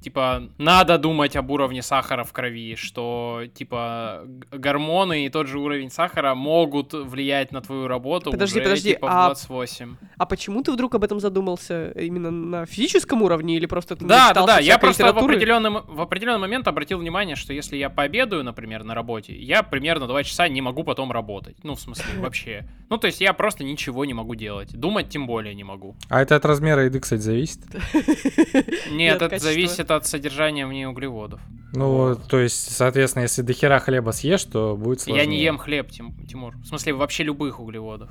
типа, 0.01 0.43
надо 0.57 0.97
думать 0.97 1.36
об 1.36 1.49
уровне 1.49 1.81
сахара 1.81 2.23
в 2.23 2.34
крови, 2.34 2.75
что, 2.75 3.43
типа, 3.53 4.23
гормоны 4.51 5.25
и 5.25 5.29
тот 5.29 5.47
же 5.47 5.59
уровень 5.59 5.89
сахара 5.89 6.36
могут 6.36 6.93
влиять 6.93 7.51
на 7.51 7.61
твою 7.61 7.88
работу 7.88 8.31
Подожди, 8.31 8.59
уже, 8.59 8.63
подожди, 8.63 8.93
типа, 8.93 9.07
в 9.07 9.09
а 9.09 9.25
28. 9.27 9.95
А 10.17 10.25
почему 10.25 10.61
ты 10.61 10.71
вдруг 10.71 10.95
об 10.95 11.03
этом 11.03 11.19
задумался? 11.19 11.91
Именно 11.91 12.31
на 12.31 12.65
физическом 12.65 13.21
уровне 13.21 13.55
или 13.55 13.65
просто 13.65 13.95
ты 13.95 14.05
Да, 14.05 14.34
да, 14.34 14.45
да. 14.45 14.59
Я 14.59 14.77
просто 14.77 15.03
в 15.03 15.07
литературы? 15.07 15.34
определенный, 15.36 15.69
м- 15.69 15.84
в 15.88 16.01
определенный 16.01 16.39
момент 16.39 16.67
обратил 16.67 16.99
внимание, 16.99 17.36
что 17.36 17.53
если 17.53 17.77
я 17.77 17.89
пообедаю, 17.89 18.43
например, 18.43 18.84
на 18.84 18.93
работе, 18.93 19.34
я 19.36 19.63
примерно 19.63 20.07
два 20.07 20.23
часа 20.23 20.47
не 20.47 20.61
могу 20.61 20.84
потом 20.84 21.11
работать. 21.11 21.55
Ну, 21.63 21.75
в 21.75 21.79
смысле, 21.79 22.19
вообще. 22.19 22.67
Ну, 22.89 22.97
то 22.97 23.07
есть 23.07 23.21
я 23.21 23.34
просто 23.34 23.63
ничего 23.63 24.05
не 24.05 24.13
могу 24.13 24.36
делать. 24.36 24.73
Думать 24.73 25.09
тем 25.09 25.25
более 25.27 25.55
не 25.55 25.63
могу. 25.63 25.95
А 26.09 26.21
это 26.21 26.36
от 26.36 26.45
размера 26.45 26.72
еды, 26.82 26.99
кстати, 26.99 27.21
зависит? 27.21 27.59
Нет, 28.91 29.21
это 29.21 29.39
зависит 29.39 29.91
от 29.91 30.05
содержания 30.07 30.65
в 30.67 30.74
ней 30.74 30.86
углеводов. 30.86 31.39
Ну, 31.74 32.15
то 32.15 32.39
есть, 32.39 32.76
соответственно, 32.76 33.24
если 33.24 33.41
до 33.41 33.53
хера 33.53 33.80
хлеба 33.80 34.11
съешь, 34.11 34.43
то 34.43 34.76
будет 34.78 35.01
сложнее. 35.01 35.24
Я 35.24 35.30
не 35.30 35.41
ем 35.41 35.57
хлеб, 35.57 35.89
Тим- 35.89 36.26
Тимур. 36.28 36.55
В 36.57 36.65
смысле, 36.65 36.93
вообще 36.93 37.24
любых 37.24 37.59
углеводов. 37.59 38.09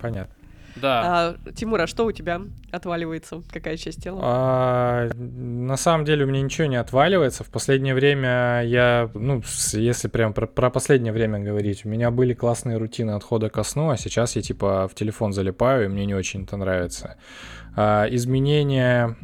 Понятно. 0.00 0.34
Да. 0.76 1.36
А, 1.46 1.52
Тимур, 1.52 1.80
а 1.80 1.86
что 1.86 2.04
у 2.04 2.12
тебя 2.12 2.40
отваливается? 2.70 3.42
Какая 3.52 3.76
часть 3.76 4.02
тела? 4.02 4.20
А, 4.22 5.10
на 5.14 5.76
самом 5.76 6.04
деле 6.04 6.24
у 6.24 6.28
меня 6.28 6.42
ничего 6.42 6.66
не 6.66 6.76
отваливается. 6.76 7.44
В 7.44 7.48
последнее 7.48 7.94
время 7.94 8.62
я, 8.64 9.10
ну, 9.14 9.42
если 9.72 10.08
прям 10.08 10.32
про, 10.32 10.46
про 10.46 10.70
последнее 10.70 11.12
время 11.12 11.38
говорить, 11.38 11.84
у 11.84 11.88
меня 11.88 12.10
были 12.10 12.34
классные 12.34 12.76
рутины 12.76 13.12
отхода 13.12 13.50
ко 13.50 13.62
сну, 13.62 13.90
а 13.90 13.96
сейчас 13.96 14.36
я 14.36 14.42
типа 14.42 14.88
в 14.88 14.94
телефон 14.94 15.32
залипаю, 15.32 15.84
и 15.84 15.88
мне 15.88 16.06
не 16.06 16.14
очень 16.14 16.44
это 16.44 16.56
нравится. 16.56 17.16
А, 17.76 18.06
изменения, 18.10 19.16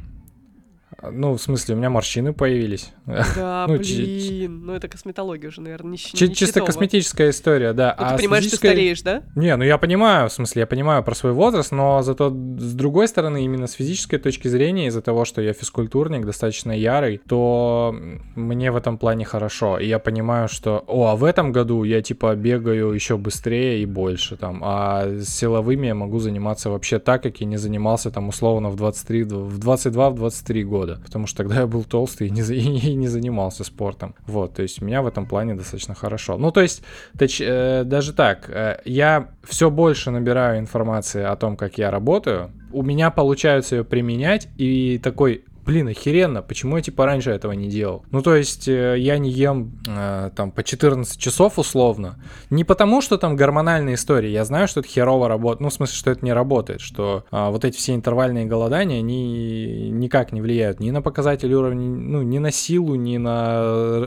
ну, 1.03 1.35
в 1.35 1.41
смысле, 1.43 1.75
у 1.75 1.79
меня 1.79 1.91
морщины 1.91 2.33
появились. 2.33 2.93
Да, 3.07 3.67
ну, 3.69 3.79
блин. 3.79 4.67
Ну, 4.67 4.75
это 4.75 4.89
косметология 4.89 5.49
уже, 5.49 5.61
наверное, 5.61 5.93
не 5.93 5.99
Чи- 5.99 6.29
не 6.29 6.35
чисто 6.35 6.61
косметическая 6.61 7.31
история, 7.31 7.73
да. 7.73 7.95
Ну, 7.99 8.05
А 8.05 8.11
ты 8.13 8.19
понимаешь, 8.23 8.45
что 8.45 8.51
физической- 8.57 8.67
стареешь, 8.69 9.03
да? 9.03 9.23
Не, 9.35 9.57
ну 9.57 9.65
я 9.65 9.79
понимаю, 9.79 10.29
в 10.29 10.33
смысле, 10.33 10.61
я 10.61 10.67
понимаю 10.67 11.03
про 11.03 11.15
свой 11.15 11.33
возраст, 11.33 11.73
но 11.73 12.03
зато 12.03 12.31
с 12.31 12.73
другой 12.75 13.09
стороны, 13.09 13.45
именно 13.45 13.67
с 13.67 13.73
физической 13.73 14.19
точки 14.19 14.49
зрения, 14.49 14.87
из-за 14.89 15.01
того, 15.03 15.25
что 15.25 15.41
я 15.43 15.53
физкультурник, 15.53 16.25
достаточно 16.25 16.73
ярый, 16.73 17.21
то 17.29 17.95
мне 18.35 18.71
в 18.71 18.77
этом 18.77 18.99
плане 18.99 19.25
хорошо. 19.25 19.79
И 19.79 19.87
я 19.87 19.99
понимаю, 19.99 20.49
что, 20.49 20.85
о, 20.87 21.07
а 21.07 21.17
в 21.17 21.25
этом 21.25 21.53
году 21.53 21.85
я 21.85 22.03
типа 22.03 22.35
бегаю 22.35 22.93
еще 22.93 23.17
быстрее 23.17 23.83
и 23.83 23.87
больше 23.87 24.37
там, 24.37 24.61
а 24.65 25.07
с 25.07 25.29
силовыми 25.29 25.87
я 25.87 25.95
могу 25.95 26.19
заниматься 26.19 26.71
вообще 26.71 26.99
так, 26.99 27.23
как 27.23 27.41
я 27.41 27.47
не 27.47 27.57
занимался 27.57 28.11
там 28.11 28.29
условно 28.29 28.69
в 28.71 28.77
23, 28.77 29.25
в 29.25 29.59
22, 29.59 30.11
в 30.11 30.15
23 30.17 30.65
года, 30.65 30.90
потому 30.97 31.27
что 31.27 31.39
тогда 31.39 31.61
я 31.61 31.67
был 31.67 31.85
толстый 31.85 32.29
и 32.29 32.31
не, 32.31 32.43
и 32.43 32.95
не 32.95 33.09
занимался 33.09 33.65
спортом. 33.65 34.15
Вот, 34.27 34.55
то 34.55 34.63
есть 34.63 34.81
меня 34.81 35.03
в 35.03 35.07
этом 35.07 35.27
плане 35.27 35.55
достаточно 35.55 35.95
хорошо. 35.95 36.37
Ну, 36.39 36.51
то 36.51 36.61
есть 36.61 36.83
Точ- 37.17 37.45
э, 37.45 37.85
даже 37.85 38.13
так, 38.13 38.49
э, 38.49 38.81
я 38.85 39.31
все 39.45 39.71
больше 39.71 40.11
набираю 40.11 40.59
информации 40.59 41.23
о 41.23 41.37
том, 41.37 41.57
как 41.57 41.79
я 41.79 41.91
работаю. 41.91 42.51
У 42.73 42.83
меня 42.83 43.11
получается 43.11 43.77
ее 43.77 43.85
применять, 43.85 44.49
и 44.57 44.99
такой, 45.03 45.45
блин, 45.71 45.87
охеренно, 45.87 46.43
почему 46.43 46.79
я 46.79 46.83
типа 46.83 47.07
раньше 47.07 47.31
этого 47.31 47.53
не 47.53 47.69
делал? 47.69 48.05
Ну, 48.11 48.23
то 48.23 48.35
есть 48.35 48.67
э, 48.67 48.97
я 48.99 49.19
не 49.19 49.31
ем 49.31 49.79
э, 49.87 50.31
там 50.35 50.51
по 50.51 50.65
14 50.65 51.17
часов 51.17 51.61
условно. 51.61 52.17
Не 52.51 52.65
потому, 52.65 53.01
что 53.01 53.19
там 53.19 53.37
гормональная 53.37 53.95
история. 53.95 54.33
Я 54.33 54.45
знаю, 54.45 54.67
что 54.67 54.81
это 54.81 54.89
херово 54.89 55.29
работает. 55.29 55.61
Ну, 55.61 55.69
в 55.69 55.73
смысле, 55.73 55.95
что 55.97 56.11
это 56.11 56.25
не 56.25 56.33
работает, 56.33 56.81
что 56.81 57.25
а, 57.31 57.51
вот 57.51 57.65
эти 57.65 57.77
все 57.77 57.95
интервальные 57.95 58.47
голодания, 58.47 58.99
они 58.99 59.91
никак 59.91 60.33
не 60.33 60.41
влияют 60.41 60.81
ни 60.81 60.91
на 60.91 61.03
показатель 61.03 61.53
уровня, 61.53 61.87
ну, 61.87 62.23
ни 62.23 62.39
на 62.39 62.51
силу, 62.51 62.97
ни 62.97 63.17
на 63.17 63.61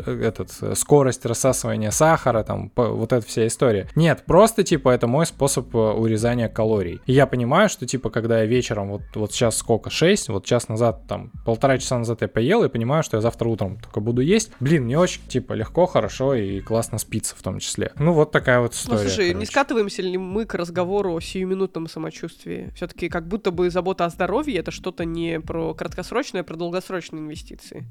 э, 0.06 0.22
этот, 0.22 0.50
э, 0.60 0.76
скорость 0.76 1.26
рассасывания 1.26 1.92
сахара, 1.92 2.44
там, 2.44 2.72
по- 2.72 2.90
вот 2.90 3.14
эта 3.14 3.26
вся 3.26 3.48
история. 3.48 3.88
Нет, 3.96 4.24
просто, 4.26 4.64
типа, 4.64 4.90
это 4.90 5.08
мой 5.08 5.26
способ 5.26 5.74
э, 5.74 5.78
урезания 5.78 6.50
калорий. 6.50 7.00
И 7.06 7.14
я 7.14 7.26
понимаю, 7.26 7.70
что, 7.70 7.86
типа, 7.86 8.10
когда 8.10 8.40
я 8.40 8.46
вечером, 8.48 8.90
вот, 8.90 9.04
вот 9.16 9.32
сейчас 9.32 9.56
сколько, 9.56 9.90
6, 9.90 10.28
вот 10.28 10.46
час 10.46 10.68
назад, 10.68 11.04
там, 11.08 11.32
полтора 11.54 11.78
часа 11.78 12.00
назад 12.00 12.22
я 12.22 12.28
поел, 12.28 12.64
и 12.64 12.70
понимаю, 12.70 13.04
что 13.04 13.18
я 13.18 13.22
завтра 13.22 13.48
утром 13.48 13.78
только 13.78 14.00
буду 14.00 14.22
есть. 14.22 14.52
Блин, 14.60 14.86
мне 14.86 14.98
очень, 14.98 15.22
типа, 15.28 15.54
легко, 15.54 15.86
хорошо 15.86 16.34
и 16.34 16.62
классно 16.62 16.98
спится 16.98 17.36
в 17.36 17.44
том 17.44 17.60
числе. 17.60 17.92
Ну, 18.00 18.12
вот 18.14 18.32
такая 18.32 18.60
вот 18.60 18.72
Ну, 18.72 18.96
история. 18.96 19.10
слушай, 19.10 19.28
не 19.28 19.34
короче. 19.34 19.52
скатываемся 19.52 20.02
ли 20.02 20.18
мы 20.18 20.46
к 20.46 20.56
разговору 20.56 21.14
о 21.16 21.20
сиюминутном 21.22 21.88
самочувствии? 21.88 22.72
Все-таки 22.76 23.08
как 23.08 23.28
будто 23.28 23.52
бы 23.52 23.70
забота 23.70 24.06
о 24.06 24.10
здоровье 24.10 24.58
это 24.60 24.72
что-то 24.72 25.06
не 25.06 25.40
про 25.40 25.76
краткосрочное, 25.76 26.42
а 26.42 26.44
про 26.44 26.56
долгосрочные 26.56 27.20
инвестиции. 27.22 27.86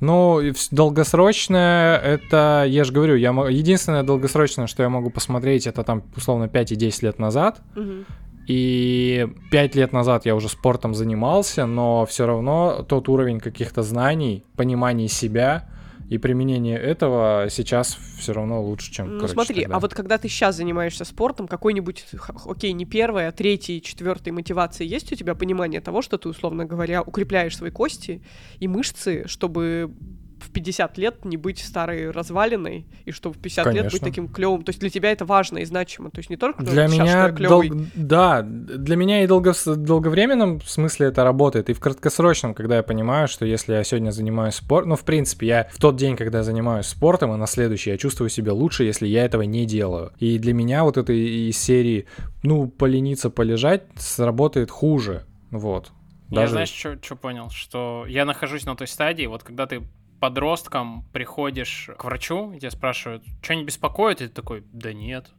Ну, 0.00 0.40
долгосрочное, 0.70 1.96
это, 1.98 2.64
я 2.66 2.82
же 2.84 2.92
говорю, 2.92 3.14
я 3.16 3.30
единственное 3.30 4.02
долгосрочное, 4.02 4.66
что 4.66 4.82
я 4.82 4.88
могу 4.88 5.10
посмотреть, 5.10 5.66
это 5.66 5.84
там, 5.84 6.02
условно, 6.16 6.48
5 6.48 6.72
и 6.72 6.76
10 6.76 7.02
лет 7.02 7.18
назад. 7.18 7.60
Мгм. 7.76 8.06
И 8.50 9.28
5 9.52 9.76
лет 9.76 9.92
назад 9.92 10.26
я 10.26 10.34
уже 10.34 10.48
спортом 10.48 10.92
занимался, 10.92 11.66
но 11.66 12.04
все 12.04 12.26
равно 12.26 12.82
тот 12.82 13.08
уровень 13.08 13.38
каких-то 13.38 13.84
знаний, 13.84 14.44
понимания 14.56 15.06
себя 15.06 15.68
и 16.08 16.18
применения 16.18 16.76
этого 16.76 17.46
сейчас 17.48 17.96
все 18.18 18.32
равно 18.32 18.60
лучше, 18.60 18.90
чем, 18.90 19.06
Ну 19.06 19.14
короче, 19.18 19.34
смотри, 19.34 19.62
тогда. 19.62 19.76
а 19.76 19.78
вот 19.78 19.94
когда 19.94 20.18
ты 20.18 20.26
сейчас 20.28 20.56
занимаешься 20.56 21.04
спортом, 21.04 21.46
какой-нибудь, 21.46 22.04
окей, 22.44 22.72
не 22.72 22.86
первой, 22.86 23.28
а 23.28 23.32
третьей, 23.32 23.80
четвертой 23.80 24.32
мотивации 24.32 24.84
есть 24.84 25.12
у 25.12 25.14
тебя 25.14 25.36
понимание 25.36 25.80
того, 25.80 26.02
что 26.02 26.18
ты, 26.18 26.28
условно 26.28 26.64
говоря, 26.64 27.02
укрепляешь 27.02 27.56
свои 27.56 27.70
кости 27.70 28.20
и 28.58 28.66
мышцы, 28.66 29.28
чтобы 29.28 29.94
в 30.40 30.50
50 30.50 30.98
лет 30.98 31.24
не 31.24 31.36
быть 31.36 31.58
старой 31.58 32.10
развалиной, 32.10 32.86
и 33.04 33.10
чтобы 33.10 33.36
в 33.36 33.38
50 33.38 33.66
лет 33.66 33.84
быть 33.84 33.92
Конечно. 33.92 34.08
таким 34.08 34.28
клевым. 34.28 34.62
То 34.62 34.70
есть 34.70 34.80
для 34.80 34.90
тебя 34.90 35.12
это 35.12 35.24
важно 35.24 35.58
и 35.58 35.64
значимо. 35.64 36.10
То 36.10 36.18
есть 36.18 36.30
не 36.30 36.36
только 36.36 36.62
Для 36.62 36.86
«Щас, 36.88 36.94
что 36.94 37.02
меня, 37.02 37.22
я 37.26 37.30
клёвый». 37.30 37.68
дол- 37.68 37.80
да, 37.94 38.42
для 38.42 38.96
меня 38.96 39.22
и 39.22 39.26
долго, 39.26 39.52
в 39.52 39.66
долговременном 39.76 40.60
смысле 40.62 41.08
это 41.08 41.24
работает, 41.24 41.70
и 41.70 41.72
в 41.72 41.80
краткосрочном, 41.80 42.54
когда 42.54 42.76
я 42.76 42.82
понимаю, 42.82 43.28
что 43.28 43.44
если 43.44 43.74
я 43.74 43.84
сегодня 43.84 44.10
занимаюсь 44.10 44.54
спортом, 44.54 44.90
ну, 44.90 44.96
в 44.96 45.04
принципе, 45.04 45.46
я 45.46 45.68
в 45.72 45.78
тот 45.78 45.96
день, 45.96 46.16
когда 46.16 46.38
я 46.38 46.44
занимаюсь 46.44 46.86
спортом, 46.86 47.32
и 47.34 47.36
на 47.36 47.46
следующий 47.46 47.90
я 47.90 47.98
чувствую 47.98 48.30
себя 48.30 48.52
лучше, 48.52 48.84
если 48.84 49.06
я 49.06 49.24
этого 49.24 49.42
не 49.42 49.66
делаю. 49.66 50.12
И 50.18 50.38
для 50.38 50.54
меня 50.54 50.84
вот 50.84 50.96
это 50.96 51.12
из 51.12 51.58
серии, 51.58 52.06
ну, 52.42 52.68
полениться, 52.68 53.30
полежать, 53.30 53.82
сработает 53.96 54.70
хуже, 54.70 55.24
вот. 55.50 55.92
Я, 56.30 56.46
знаешь, 56.46 56.68
что 56.68 57.16
понял? 57.16 57.50
Что 57.50 58.04
я 58.08 58.24
нахожусь 58.24 58.64
на 58.64 58.76
той 58.76 58.86
стадии, 58.86 59.26
вот 59.26 59.42
когда 59.42 59.66
ты 59.66 59.82
подростком 60.20 61.04
приходишь 61.12 61.90
к 61.98 62.04
врачу, 62.04 62.54
тебя 62.58 62.70
спрашивают, 62.70 63.24
что 63.42 63.54
не 63.54 63.64
беспокоит, 63.64 64.20
и 64.20 64.28
ты 64.28 64.32
такой, 64.32 64.64
да 64.72 64.92
нет. 64.92 65.30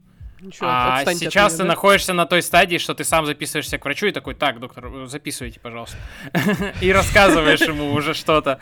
Ничего, 0.42 0.68
а 0.70 1.06
сейчас 1.06 1.52
меня, 1.52 1.58
ты 1.58 1.64
да? 1.64 1.66
находишься 1.66 2.14
на 2.14 2.26
той 2.26 2.42
стадии, 2.42 2.78
что 2.78 2.96
ты 2.96 3.04
сам 3.04 3.28
записываешься 3.28 3.78
к 3.78 3.86
врачу 3.86 4.08
и 4.08 4.12
такой, 4.12 4.34
так, 4.34 4.60
доктор, 4.60 5.08
записывайте, 5.08 5.60
пожалуйста. 5.60 5.98
И 6.82 6.92
рассказываешь 6.92 7.62
ему 7.62 7.94
уже 7.94 8.16
что-то. 8.16 8.60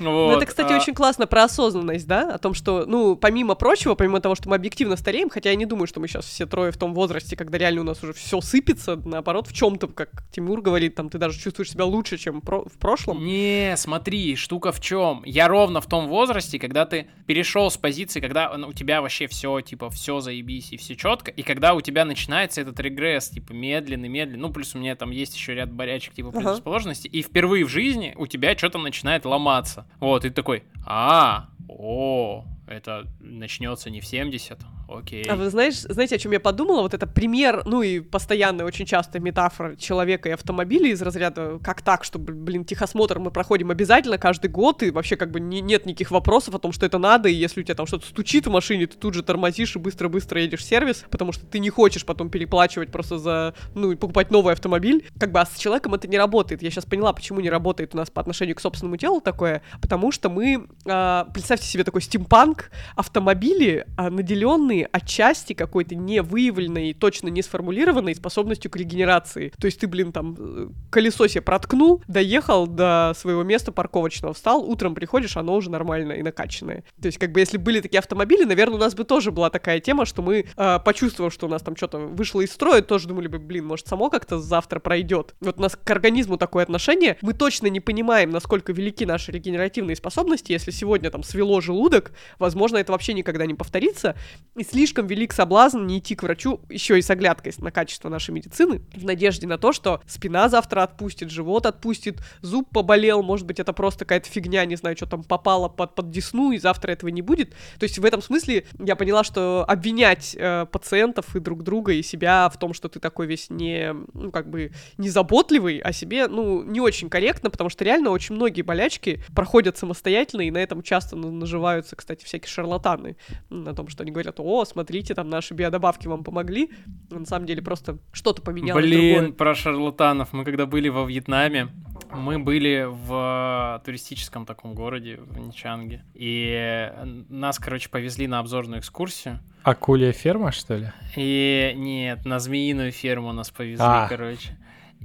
Ну, 0.00 0.30
это, 0.36 0.46
кстати, 0.46 0.72
а, 0.72 0.76
очень 0.76 0.94
классно 0.94 1.26
про 1.26 1.44
осознанность, 1.44 2.06
да? 2.06 2.34
О 2.34 2.38
том, 2.38 2.54
что, 2.54 2.84
ну, 2.86 3.16
помимо 3.16 3.54
прочего, 3.54 3.94
помимо 3.94 4.20
того, 4.20 4.34
что 4.34 4.48
мы 4.48 4.56
объективно 4.56 4.96
стареем, 4.96 5.28
хотя 5.30 5.50
я 5.50 5.56
не 5.56 5.66
думаю, 5.66 5.86
что 5.86 6.00
мы 6.00 6.08
сейчас 6.08 6.24
все 6.26 6.46
трое 6.46 6.72
в 6.72 6.76
том 6.76 6.94
возрасте, 6.94 7.36
когда 7.36 7.58
реально 7.58 7.82
у 7.82 7.84
нас 7.84 8.02
уже 8.02 8.12
все 8.12 8.40
сыпется, 8.40 8.96
наоборот, 9.04 9.46
в 9.46 9.52
чем-то, 9.52 9.88
как 9.88 10.10
Тимур 10.32 10.60
говорит, 10.62 10.94
там 10.94 11.08
ты 11.08 11.18
даже 11.18 11.38
чувствуешь 11.38 11.70
себя 11.70 11.84
лучше, 11.84 12.18
чем 12.18 12.40
про- 12.40 12.64
в 12.64 12.78
прошлом. 12.78 13.24
Не, 13.24 13.74
смотри, 13.76 14.36
штука 14.36 14.72
в 14.72 14.80
чем. 14.80 15.22
Я 15.24 15.48
ровно 15.48 15.80
в 15.80 15.86
том 15.86 16.08
возрасте, 16.08 16.58
когда 16.58 16.86
ты 16.86 17.06
перешел 17.26 17.70
с 17.70 17.76
позиции, 17.76 18.20
когда 18.20 18.56
ну, 18.56 18.68
у 18.68 18.72
тебя 18.72 19.02
вообще 19.02 19.26
все, 19.26 19.60
типа, 19.60 19.90
все 19.90 20.20
заебись 20.20 20.72
и 20.72 20.76
все 20.76 20.96
четко, 20.96 21.30
и 21.30 21.42
когда 21.42 21.74
у 21.74 21.80
тебя 21.80 22.04
начинается 22.04 22.60
этот 22.60 22.78
регресс, 22.80 23.28
типа, 23.30 23.52
медленный, 23.52 24.08
медленный, 24.08 24.40
ну, 24.40 24.52
плюс 24.52 24.74
у 24.74 24.78
меня 24.78 24.94
там 24.96 25.10
есть 25.10 25.34
еще 25.34 25.54
ряд 25.54 25.70
болячек, 25.72 26.14
типа, 26.14 26.28
Ага. 26.30 26.38
предрасположенности, 26.38 27.08
и 27.08 27.22
впервые 27.22 27.64
в 27.64 27.68
жизни 27.68 28.14
у 28.16 28.26
тебя 28.26 28.56
что-то 28.56 28.78
начинает 28.78 29.24
ломаться. 29.24 29.86
Вот, 29.98 30.24
и 30.24 30.28
ты 30.28 30.34
такой, 30.34 30.64
а, 30.86 31.50
о, 31.68 32.44
это 32.66 33.06
начнется 33.20 33.90
не 33.90 34.00
в 34.00 34.06
70, 34.06 34.58
окей. 34.98 35.24
А 35.24 35.36
вы 35.36 35.50
знаешь, 35.50 35.80
знаете, 35.80 36.16
о 36.16 36.18
чем 36.18 36.32
я 36.32 36.40
подумала? 36.40 36.82
Вот 36.82 36.94
это 36.94 37.06
пример, 37.06 37.62
ну 37.64 37.82
и 37.82 38.00
постоянная 38.00 38.64
очень 38.64 38.86
часто 38.86 39.20
метафора 39.20 39.76
человека 39.76 40.28
и 40.28 40.32
автомобиля 40.32 40.90
из 40.90 41.02
разряда 41.02 41.58
как 41.62 41.82
так, 41.82 42.04
чтобы, 42.04 42.32
блин, 42.32 42.64
техосмотр 42.64 43.18
мы 43.18 43.30
проходим 43.30 43.70
обязательно 43.70 44.18
каждый 44.18 44.50
год, 44.50 44.82
и 44.82 44.90
вообще 44.90 45.16
как 45.16 45.30
бы 45.30 45.40
не- 45.40 45.60
нет 45.60 45.86
никаких 45.86 46.10
вопросов 46.10 46.54
о 46.54 46.58
том, 46.58 46.72
что 46.72 46.86
это 46.86 46.98
надо, 46.98 47.28
и 47.28 47.34
если 47.34 47.60
у 47.60 47.64
тебя 47.64 47.74
там 47.74 47.86
что-то 47.86 48.06
стучит 48.06 48.46
в 48.46 48.50
машине, 48.50 48.86
ты 48.86 48.96
тут 48.96 49.14
же 49.14 49.22
тормозишь 49.22 49.76
и 49.76 49.78
быстро-быстро 49.78 50.40
едешь 50.40 50.60
в 50.60 50.64
сервис, 50.64 51.04
потому 51.10 51.32
что 51.32 51.46
ты 51.46 51.58
не 51.58 51.70
хочешь 51.70 52.04
потом 52.04 52.30
переплачивать 52.30 52.90
просто 52.90 53.18
за, 53.18 53.54
ну, 53.74 53.92
и 53.92 53.96
покупать 53.96 54.30
новый 54.30 54.52
автомобиль. 54.52 55.08
Как 55.18 55.32
бы, 55.32 55.40
а 55.40 55.46
с 55.46 55.56
человеком 55.56 55.94
это 55.94 56.08
не 56.08 56.18
работает. 56.18 56.62
Я 56.62 56.70
сейчас 56.70 56.84
поняла, 56.84 57.12
почему 57.12 57.40
не 57.40 57.50
работает 57.50 57.94
у 57.94 57.98
нас 57.98 58.10
по 58.10 58.20
отношению 58.20 58.56
к 58.56 58.60
собственному 58.60 58.96
телу 58.96 59.20
такое, 59.20 59.62
потому 59.80 60.12
что 60.12 60.28
мы, 60.28 60.66
а, 60.86 61.26
представьте 61.32 61.66
себе 61.66 61.84
такой 61.84 62.02
стимпанк, 62.02 62.70
автомобили, 62.96 63.86
а, 63.96 64.10
наделенные 64.10 64.79
отчасти 64.90 65.52
какой-то 65.52 65.94
невыявленной, 65.94 66.94
точно 66.94 67.28
не 67.28 67.42
сформулированной 67.42 68.14
способностью 68.14 68.70
к 68.70 68.76
регенерации. 68.76 69.52
То 69.58 69.66
есть 69.66 69.80
ты, 69.80 69.86
блин, 69.86 70.12
там 70.12 70.36
э, 70.38 70.68
колесо 70.90 71.26
себе 71.26 71.42
проткнул, 71.42 72.02
доехал 72.08 72.66
до 72.66 73.12
своего 73.16 73.42
места 73.42 73.72
парковочного, 73.72 74.34
встал, 74.34 74.62
утром 74.68 74.94
приходишь, 74.94 75.36
оно 75.36 75.54
уже 75.54 75.70
нормальное 75.70 76.16
и 76.16 76.22
накачанное. 76.22 76.84
То 77.00 77.06
есть, 77.06 77.18
как 77.18 77.32
бы, 77.32 77.40
если 77.40 77.56
были 77.56 77.80
такие 77.80 77.98
автомобили, 77.98 78.44
наверное, 78.44 78.76
у 78.76 78.80
нас 78.80 78.94
бы 78.94 79.04
тоже 79.04 79.30
была 79.30 79.50
такая 79.50 79.80
тема, 79.80 80.06
что 80.06 80.22
мы, 80.22 80.46
э, 80.56 80.78
почувствовав, 80.84 81.32
что 81.32 81.46
у 81.46 81.50
нас 81.50 81.62
там 81.62 81.76
что-то 81.76 81.98
вышло 81.98 82.40
из 82.40 82.52
строя, 82.52 82.82
тоже 82.82 83.08
думали 83.08 83.28
бы, 83.28 83.38
блин, 83.38 83.66
может, 83.66 83.86
само 83.86 84.10
как-то 84.10 84.38
завтра 84.38 84.80
пройдет. 84.80 85.34
Вот 85.40 85.58
у 85.58 85.62
нас 85.62 85.76
к 85.76 85.90
организму 85.90 86.36
такое 86.36 86.62
отношение. 86.62 87.16
Мы 87.22 87.34
точно 87.34 87.68
не 87.68 87.80
понимаем, 87.80 88.30
насколько 88.30 88.72
велики 88.72 89.04
наши 89.04 89.32
регенеративные 89.32 89.96
способности. 89.96 90.52
Если 90.52 90.70
сегодня 90.70 91.10
там 91.10 91.22
свело 91.22 91.60
желудок, 91.60 92.12
возможно, 92.38 92.78
это 92.78 92.92
вообще 92.92 93.12
никогда 93.12 93.46
не 93.46 93.54
повторится. 93.54 94.16
И 94.56 94.64
слишком 94.70 95.06
велик 95.06 95.32
соблазн 95.32 95.84
не 95.84 95.98
идти 95.98 96.14
к 96.14 96.22
врачу 96.22 96.60
еще 96.68 96.98
и 96.98 97.02
с 97.02 97.10
оглядкой 97.10 97.52
на 97.58 97.70
качество 97.70 98.08
нашей 98.08 98.30
медицины, 98.30 98.82
в 98.94 99.04
надежде 99.04 99.46
на 99.46 99.58
то, 99.58 99.72
что 99.72 100.00
спина 100.06 100.48
завтра 100.48 100.82
отпустит, 100.82 101.30
живот 101.30 101.66
отпустит, 101.66 102.18
зуб 102.40 102.68
поболел, 102.70 103.22
может 103.22 103.46
быть, 103.46 103.58
это 103.58 103.72
просто 103.72 104.04
какая-то 104.04 104.28
фигня, 104.28 104.64
не 104.64 104.76
знаю, 104.76 104.96
что 104.96 105.06
там 105.06 105.24
попало 105.24 105.68
под, 105.68 105.94
под 105.94 106.10
десну, 106.10 106.52
и 106.52 106.58
завтра 106.58 106.92
этого 106.92 107.10
не 107.10 107.22
будет. 107.22 107.50
То 107.78 107.84
есть 107.84 107.98
в 107.98 108.04
этом 108.04 108.22
смысле 108.22 108.64
я 108.78 108.96
поняла, 108.96 109.24
что 109.24 109.64
обвинять 109.66 110.36
э, 110.38 110.66
пациентов 110.70 111.34
и 111.34 111.40
друг 111.40 111.62
друга, 111.62 111.92
и 111.92 112.02
себя 112.02 112.48
в 112.48 112.58
том, 112.58 112.72
что 112.72 112.88
ты 112.88 113.00
такой 113.00 113.26
весь 113.26 113.50
не, 113.50 113.94
ну, 114.14 114.30
как 114.30 114.48
бы, 114.48 114.72
незаботливый 114.98 115.78
о 115.78 115.92
себе, 115.92 116.28
ну, 116.28 116.62
не 116.62 116.80
очень 116.80 117.10
корректно, 117.10 117.50
потому 117.50 117.70
что 117.70 117.84
реально 117.84 118.10
очень 118.10 118.34
многие 118.36 118.62
болячки 118.62 119.22
проходят 119.34 119.76
самостоятельно, 119.76 120.42
и 120.42 120.50
на 120.50 120.58
этом 120.58 120.82
часто 120.82 121.16
на- 121.16 121.30
наживаются, 121.30 121.96
кстати, 121.96 122.24
всякие 122.24 122.48
шарлатаны, 122.48 123.16
на 123.48 123.74
том, 123.74 123.88
что 123.88 124.02
они 124.02 124.12
говорят, 124.12 124.38
о, 124.38 124.59
смотрите, 124.64 125.14
там 125.14 125.28
наши 125.30 125.54
биодобавки 125.54 126.06
вам 126.08 126.24
помогли, 126.24 126.70
на 127.10 127.26
самом 127.26 127.46
деле 127.46 127.62
просто 127.62 127.98
что-то 128.12 128.42
поменялось 128.42 128.84
Блин, 128.84 129.14
другое. 129.16 129.32
про 129.32 129.54
шарлатанов. 129.54 130.32
Мы 130.32 130.44
когда 130.44 130.66
были 130.66 130.88
во 130.88 131.04
Вьетнаме, 131.04 131.68
мы 132.12 132.38
были 132.38 132.86
в 132.88 133.82
туристическом 133.84 134.46
таком 134.46 134.74
городе, 134.74 135.18
в 135.20 135.38
Ничанге. 135.38 136.04
И 136.14 136.90
нас, 137.28 137.58
короче, 137.58 137.88
повезли 137.88 138.26
на 138.26 138.38
обзорную 138.40 138.80
экскурсию. 138.80 139.38
Акулья 139.62 140.12
ферма, 140.12 140.52
что 140.52 140.76
ли? 140.76 140.92
И 141.16 141.72
нет, 141.76 142.24
на 142.24 142.38
змеиную 142.40 142.92
ферму 142.92 143.32
нас 143.32 143.50
повезли, 143.50 143.84
А. 143.86 144.08
короче. 144.08 144.56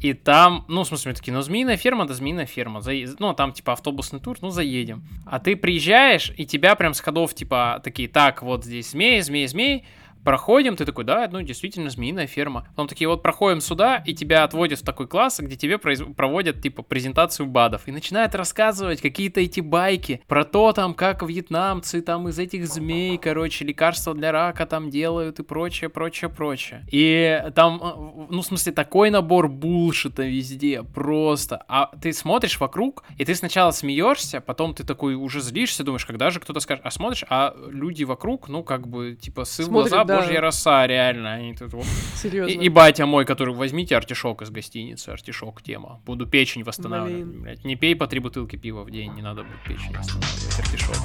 И 0.02 0.14
там, 0.14 0.66
ну, 0.68 0.84
в 0.84 0.88
смысле, 0.88 1.12
мы 1.12 1.16
такие, 1.16 1.34
ну, 1.34 1.41
змеиная 1.41 1.78
ферма, 1.78 2.06
да 2.06 2.14
змеиная 2.14 2.46
ферма. 2.46 2.80
Заe- 2.82 3.16
Ну, 3.20 3.34
там, 3.34 3.54
типа, 3.54 3.74
автобусный 3.74 4.20
тур, 4.20 4.38
ну, 4.41 4.50
заедем. 4.50 5.04
А 5.26 5.39
ты 5.39 5.56
приезжаешь, 5.56 6.32
и 6.36 6.46
тебя 6.46 6.76
прям 6.76 6.93
с 6.93 7.00
ходов, 7.00 7.34
типа, 7.34 7.80
такие, 7.84 8.10
так, 8.10 8.41
вот 8.43 8.66
здесь 8.66 8.91
змеи, 8.91 9.22
змеи, 9.22 9.46
змеи. 9.46 9.86
Проходим, 10.26 10.76
ты 10.76 10.86
такой, 10.86 11.03
да, 11.03 11.30
ну, 11.32 11.43
действительно, 11.43 11.89
змеиная 11.91 12.26
ферма. 12.26 12.65
Потом 12.71 12.88
такие, 12.88 13.07
вот 13.07 13.21
проходим 13.21 13.61
сюда, 13.61 13.97
и 14.05 14.15
тебя 14.15 14.43
отводят 14.43 14.80
в 14.80 14.84
такой 14.84 15.07
класс, 15.07 15.39
где 15.39 15.55
тебе 15.55 15.76
произ- 15.76 16.13
проводят, 16.15 16.61
типа, 16.61 16.82
презентацию 16.82 17.45
БАДов. 17.45 17.88
И 17.88 17.91
начинают 17.91 18.34
рассказывать 18.34 19.01
какие-то 19.01 19.39
эти 19.39 19.59
байки 19.59 20.21
про 20.28 20.43
то, 20.43 20.73
там, 20.73 20.95
как 20.95 21.21
вьетнамцы 21.21 22.01
там 22.01 22.28
из 22.28 22.39
этих 22.39 22.67
змей, 22.67 23.17
короче, 23.19 23.65
лекарства 23.65 24.15
для 24.15 24.32
рака 24.32 24.65
там 24.65 24.89
делают 24.89 25.39
и 25.39 25.43
прочее, 25.43 25.91
прочее, 25.91 26.32
прочее. 26.32 26.86
И 26.91 27.43
там, 27.53 27.80
э, 27.84 28.26
ну, 28.32 28.41
в 28.41 28.45
смысле, 28.45 28.71
такой 28.71 29.11
набор 29.11 29.47
булшита 29.47 30.23
везде, 30.23 30.82
просто. 30.82 31.63
А 31.67 31.91
ты 32.01 32.11
смотришь 32.13 32.59
вокруг, 32.59 33.03
и 33.19 33.26
ты 33.26 33.36
сначала 33.36 33.69
смеешься, 33.69 34.41
потом 34.41 34.73
ты 34.73 34.84
такой 34.84 35.13
уже 35.13 35.39
злишься, 35.41 35.84
думаешь, 35.84 36.05
когда 36.05 36.32
же 36.32 36.39
кто-то 36.39 36.59
скажет, 36.61 36.84
а 36.84 36.89
смотришь, 36.89 37.23
а 37.30 37.55
люди 37.69 38.03
вокруг, 38.03 38.49
ну, 38.49 38.63
как 38.63 38.88
бы, 38.88 39.15
типа, 39.15 39.45
сы 39.45 39.61
в 39.61 39.65
Смотрят, 39.67 39.91
глаза, 39.91 40.14
да. 40.16 40.22
божья 40.22 40.41
роса, 40.41 40.88
реально. 40.88 41.34
Они 41.34 41.53
тут 41.55 41.72
Серьезно. 42.16 42.51
и, 42.51 42.66
и 42.66 42.70
батя 42.70 43.05
мой, 43.05 43.26
который 43.26 43.53
возьмите 43.53 43.95
артишок 43.95 44.41
из 44.41 44.49
гостиницы, 44.49 45.09
артишок 45.09 45.61
тема. 45.61 46.01
Буду 46.05 46.26
печень 46.26 46.63
восстанавливать. 46.63 47.26
Блин. 47.26 47.41
блядь. 47.41 47.63
Не 47.66 47.76
пей 47.76 47.95
по 47.95 48.07
три 48.07 48.20
бутылки 48.20 48.55
пива 48.55 48.84
в 48.84 48.91
день, 48.91 49.13
не 49.13 49.22
надо 49.22 49.43
будет 49.43 49.61
печень 49.63 49.95
восстанавливать 49.95 50.59
артишок. 50.59 50.95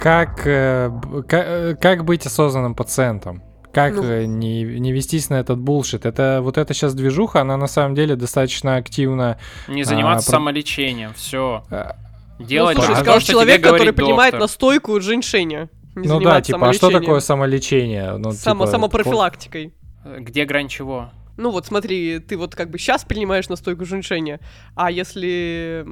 Как, 0.00 0.46
э, 0.46 0.88
б- 0.88 1.22
ка- 1.22 1.44
э, 1.46 1.74
как 1.76 2.04
быть 2.04 2.26
осознанным 2.26 2.74
пациентом? 2.74 3.42
Как 3.72 3.94
Ну. 3.94 4.24
не, 4.24 4.62
не 4.64 4.92
вестись 4.92 5.30
на 5.30 5.34
этот 5.36 5.58
булшит? 5.58 6.04
Это 6.04 6.40
вот 6.42 6.58
эта 6.58 6.74
сейчас 6.74 6.94
движуха, 6.94 7.40
она 7.40 7.56
на 7.56 7.66
самом 7.66 7.94
деле 7.94 8.16
достаточно 8.16 8.76
активна. 8.76 9.38
Не 9.68 9.84
заниматься 9.84 10.30
про- 10.30 10.36
самолечением, 10.38 11.14
все. 11.14 11.64
Э, 11.70 11.92
Делать 12.38 12.76
ну, 12.76 12.82
слушай, 12.82 12.96
то, 12.96 13.02
сказал 13.02 13.20
что 13.20 13.32
человек, 13.32 13.60
тебе 13.60 13.70
который 13.70 13.92
принимает 13.92 14.34
настойку 14.34 15.00
женьшеня. 15.00 15.70
Не 15.94 16.08
ну 16.08 16.20
да, 16.20 16.40
типа, 16.40 16.70
а 16.70 16.72
что 16.72 16.90
такое 16.90 17.20
самолечение? 17.20 18.16
Ну, 18.16 18.32
Само, 18.32 18.64
типа, 18.64 18.70
самопрофилактикой. 18.72 19.74
Э, 20.04 20.18
Где 20.20 20.44
грань 20.44 20.68
чего? 20.68 21.10
Ну 21.36 21.50
вот 21.50 21.66
смотри, 21.66 22.18
ты 22.18 22.36
вот 22.36 22.54
как 22.54 22.70
бы 22.70 22.78
сейчас 22.78 23.04
принимаешь 23.04 23.48
настойку 23.48 23.84
женьшеня, 23.86 24.38
а 24.74 24.90
если, 24.90 25.84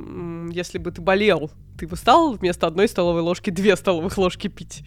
если 0.52 0.78
бы 0.78 0.90
ты 0.90 1.00
болел, 1.00 1.50
ты 1.78 1.86
бы 1.86 1.96
стал 1.96 2.34
вместо 2.34 2.66
одной 2.66 2.88
столовой 2.88 3.22
ложки 3.22 3.48
две 3.50 3.74
столовых 3.76 4.18
ложки 4.18 4.48
пить? 4.48 4.82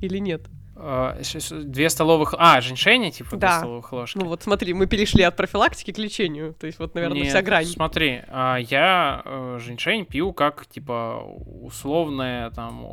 Или 0.00 0.18
нет? 0.18 0.42
Э, 0.84 1.22
Две 1.62 1.88
столовых... 1.88 2.34
А, 2.38 2.60
женьшеня, 2.60 3.12
типа, 3.12 3.30
две 3.30 3.38
Да. 3.38 3.58
столовых 3.58 3.92
ложки? 3.92 4.18
Ну 4.18 4.26
вот 4.26 4.42
смотри, 4.42 4.74
мы 4.74 4.86
перешли 4.86 5.22
от 5.22 5.36
профилактики 5.36 5.92
к 5.92 5.98
лечению. 5.98 6.54
То 6.54 6.66
есть 6.66 6.78
вот, 6.80 6.94
наверное, 6.94 7.18
Нет, 7.18 7.28
вся 7.28 7.40
грань. 7.42 7.66
Смотри, 7.66 8.22
а, 8.28 8.56
я 8.56 9.22
э, 9.24 9.58
женьшень 9.60 10.04
пью 10.06 10.32
как, 10.32 10.66
типа, 10.66 11.22
условное, 11.62 12.50
там, 12.50 12.84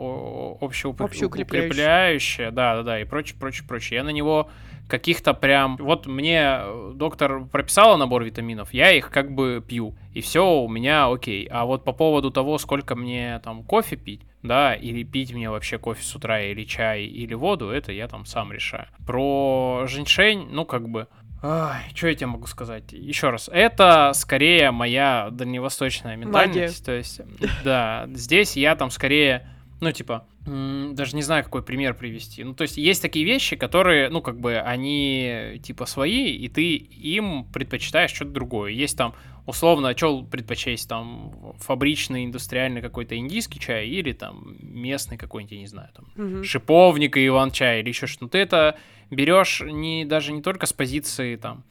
общеукрепляющее, 0.61 1.27
Общеукрепляющее. 1.27 2.51
да, 2.51 2.75
да, 2.77 2.83
да, 2.83 2.99
и 3.01 3.05
прочее, 3.05 3.37
прочее, 3.39 3.67
прочее. 3.67 3.97
Я 3.97 4.03
на 4.03 4.09
него 4.09 4.49
каких-то 4.87 5.33
прям... 5.33 5.77
Вот 5.77 6.05
мне 6.05 6.59
э, 6.61 6.91
доктор 6.95 7.45
прописала 7.45 7.97
набор 7.97 8.23
витаминов, 8.23 8.73
я 8.73 8.91
их 8.91 9.09
как 9.09 9.31
бы 9.31 9.63
пью, 9.67 9.95
и 10.13 10.21
все 10.21 10.45
у 10.61 10.67
меня 10.67 11.07
окей. 11.11 11.47
А 11.49 11.65
вот 11.65 11.83
по 11.83 11.93
поводу 11.93 12.31
того, 12.31 12.57
сколько 12.57 12.95
мне 12.95 13.39
там 13.43 13.63
кофе 13.63 13.95
пить, 13.95 14.21
да, 14.43 14.73
или 14.73 15.03
пить 15.03 15.33
мне 15.33 15.49
вообще 15.49 15.77
кофе 15.77 16.03
с 16.03 16.15
утра, 16.15 16.41
или 16.41 16.63
чай, 16.63 17.03
или 17.03 17.33
воду, 17.33 17.69
это 17.69 17.91
я 17.91 18.07
там 18.07 18.25
сам 18.25 18.51
решаю. 18.51 18.87
Про 19.05 19.85
женьшень, 19.87 20.47
ну, 20.51 20.65
как 20.65 20.87
бы... 20.89 21.07
что 21.41 22.07
я 22.07 22.15
тебе 22.15 22.27
могу 22.27 22.47
сказать? 22.47 22.91
Еще 22.91 23.29
раз, 23.29 23.49
это 23.51 24.11
скорее 24.13 24.71
моя 24.71 25.29
дальневосточная 25.31 26.15
ментальность. 26.15 26.85
То 26.85 26.91
есть, 26.91 27.21
да, 27.63 28.07
здесь 28.13 28.57
я 28.57 28.75
там 28.75 28.91
скорее 28.91 29.47
Ну, 29.81 29.91
типа, 29.93 30.25
даже 30.45 31.15
не 31.15 31.21
знаю, 31.21 31.43
какой 31.43 31.63
пример 31.63 31.93
привести. 31.93 32.43
Ну, 32.43 32.53
то 32.53 32.63
есть 32.63 32.77
есть 32.77 33.01
такие 33.01 33.25
вещи, 33.25 33.55
которые, 33.55 34.09
ну, 34.09 34.21
как 34.21 34.39
бы, 34.39 34.57
они, 34.57 35.59
типа, 35.63 35.85
свои, 35.85 36.33
и 36.33 36.49
ты 36.49 36.75
им 36.75 37.45
предпочитаешь 37.45 38.11
что-то 38.11 38.31
другое. 38.31 38.71
Есть 38.71 38.97
там, 38.97 39.13
условно, 39.49 39.97
что 39.97 40.21
предпочесть, 40.23 40.87
там, 40.87 41.55
фабричный, 41.59 42.25
индустриальный 42.25 42.81
какой-то 42.81 43.17
индийский 43.17 43.59
чай 43.59 43.87
или, 43.87 44.13
там, 44.13 44.55
местный 44.61 45.17
какой-нибудь, 45.17 45.51
я 45.53 45.59
не 45.59 45.67
знаю, 45.67 45.89
там, 45.95 46.05
Мгм. 46.15 46.43
шиповник 46.43 47.17
и 47.17 47.25
иван-чай 47.27 47.79
или 47.81 47.89
еще 47.89 48.07
что-то. 48.07 48.31
Ты 48.33 48.37
это 48.37 48.77
берешь 49.09 49.61
не, 49.65 50.05
даже 50.05 50.31
не 50.33 50.41
только 50.41 50.65
с 50.67 50.73
позиции, 50.73 51.35
там, 51.35 51.63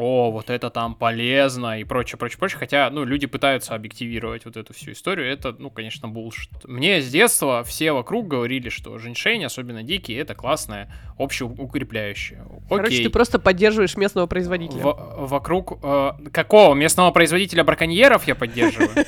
о, 0.00 0.30
вот 0.30 0.50
это 0.50 0.70
там 0.70 0.94
полезно 0.94 1.78
и 1.80 1.84
прочее, 1.84 2.18
прочее, 2.18 2.38
прочее. 2.38 2.58
Хотя, 2.58 2.90
ну, 2.90 3.04
люди 3.04 3.26
пытаются 3.26 3.74
объективировать 3.74 4.44
вот 4.44 4.56
эту 4.56 4.72
всю 4.72 4.92
историю. 4.92 5.30
Это, 5.30 5.54
ну, 5.58 5.70
конечно, 5.70 6.08
булшит. 6.08 6.50
Мне 6.64 7.00
с 7.00 7.10
детства 7.10 7.62
все 7.64 7.92
вокруг 7.92 8.26
говорили, 8.28 8.68
что 8.68 8.96
женьшень, 8.98 9.44
особенно 9.44 9.82
дикий, 9.82 10.14
это 10.14 10.34
классное 10.34 10.90
общеукрепляющее. 11.18 12.44
Короче, 12.68 12.86
Окей. 12.86 13.04
ты 13.04 13.10
просто 13.10 13.38
поддерживаешь 13.38 13.96
местного 13.96 14.26
производителя. 14.26 14.82
В- 14.82 15.26
вокруг 15.28 15.78
э, 15.82 16.12
какого 16.32 16.74
местного 16.74 17.10
производителя 17.10 17.64
браконьеров 17.64 18.26
я 18.26 18.34
поддерживаю? 18.34 18.90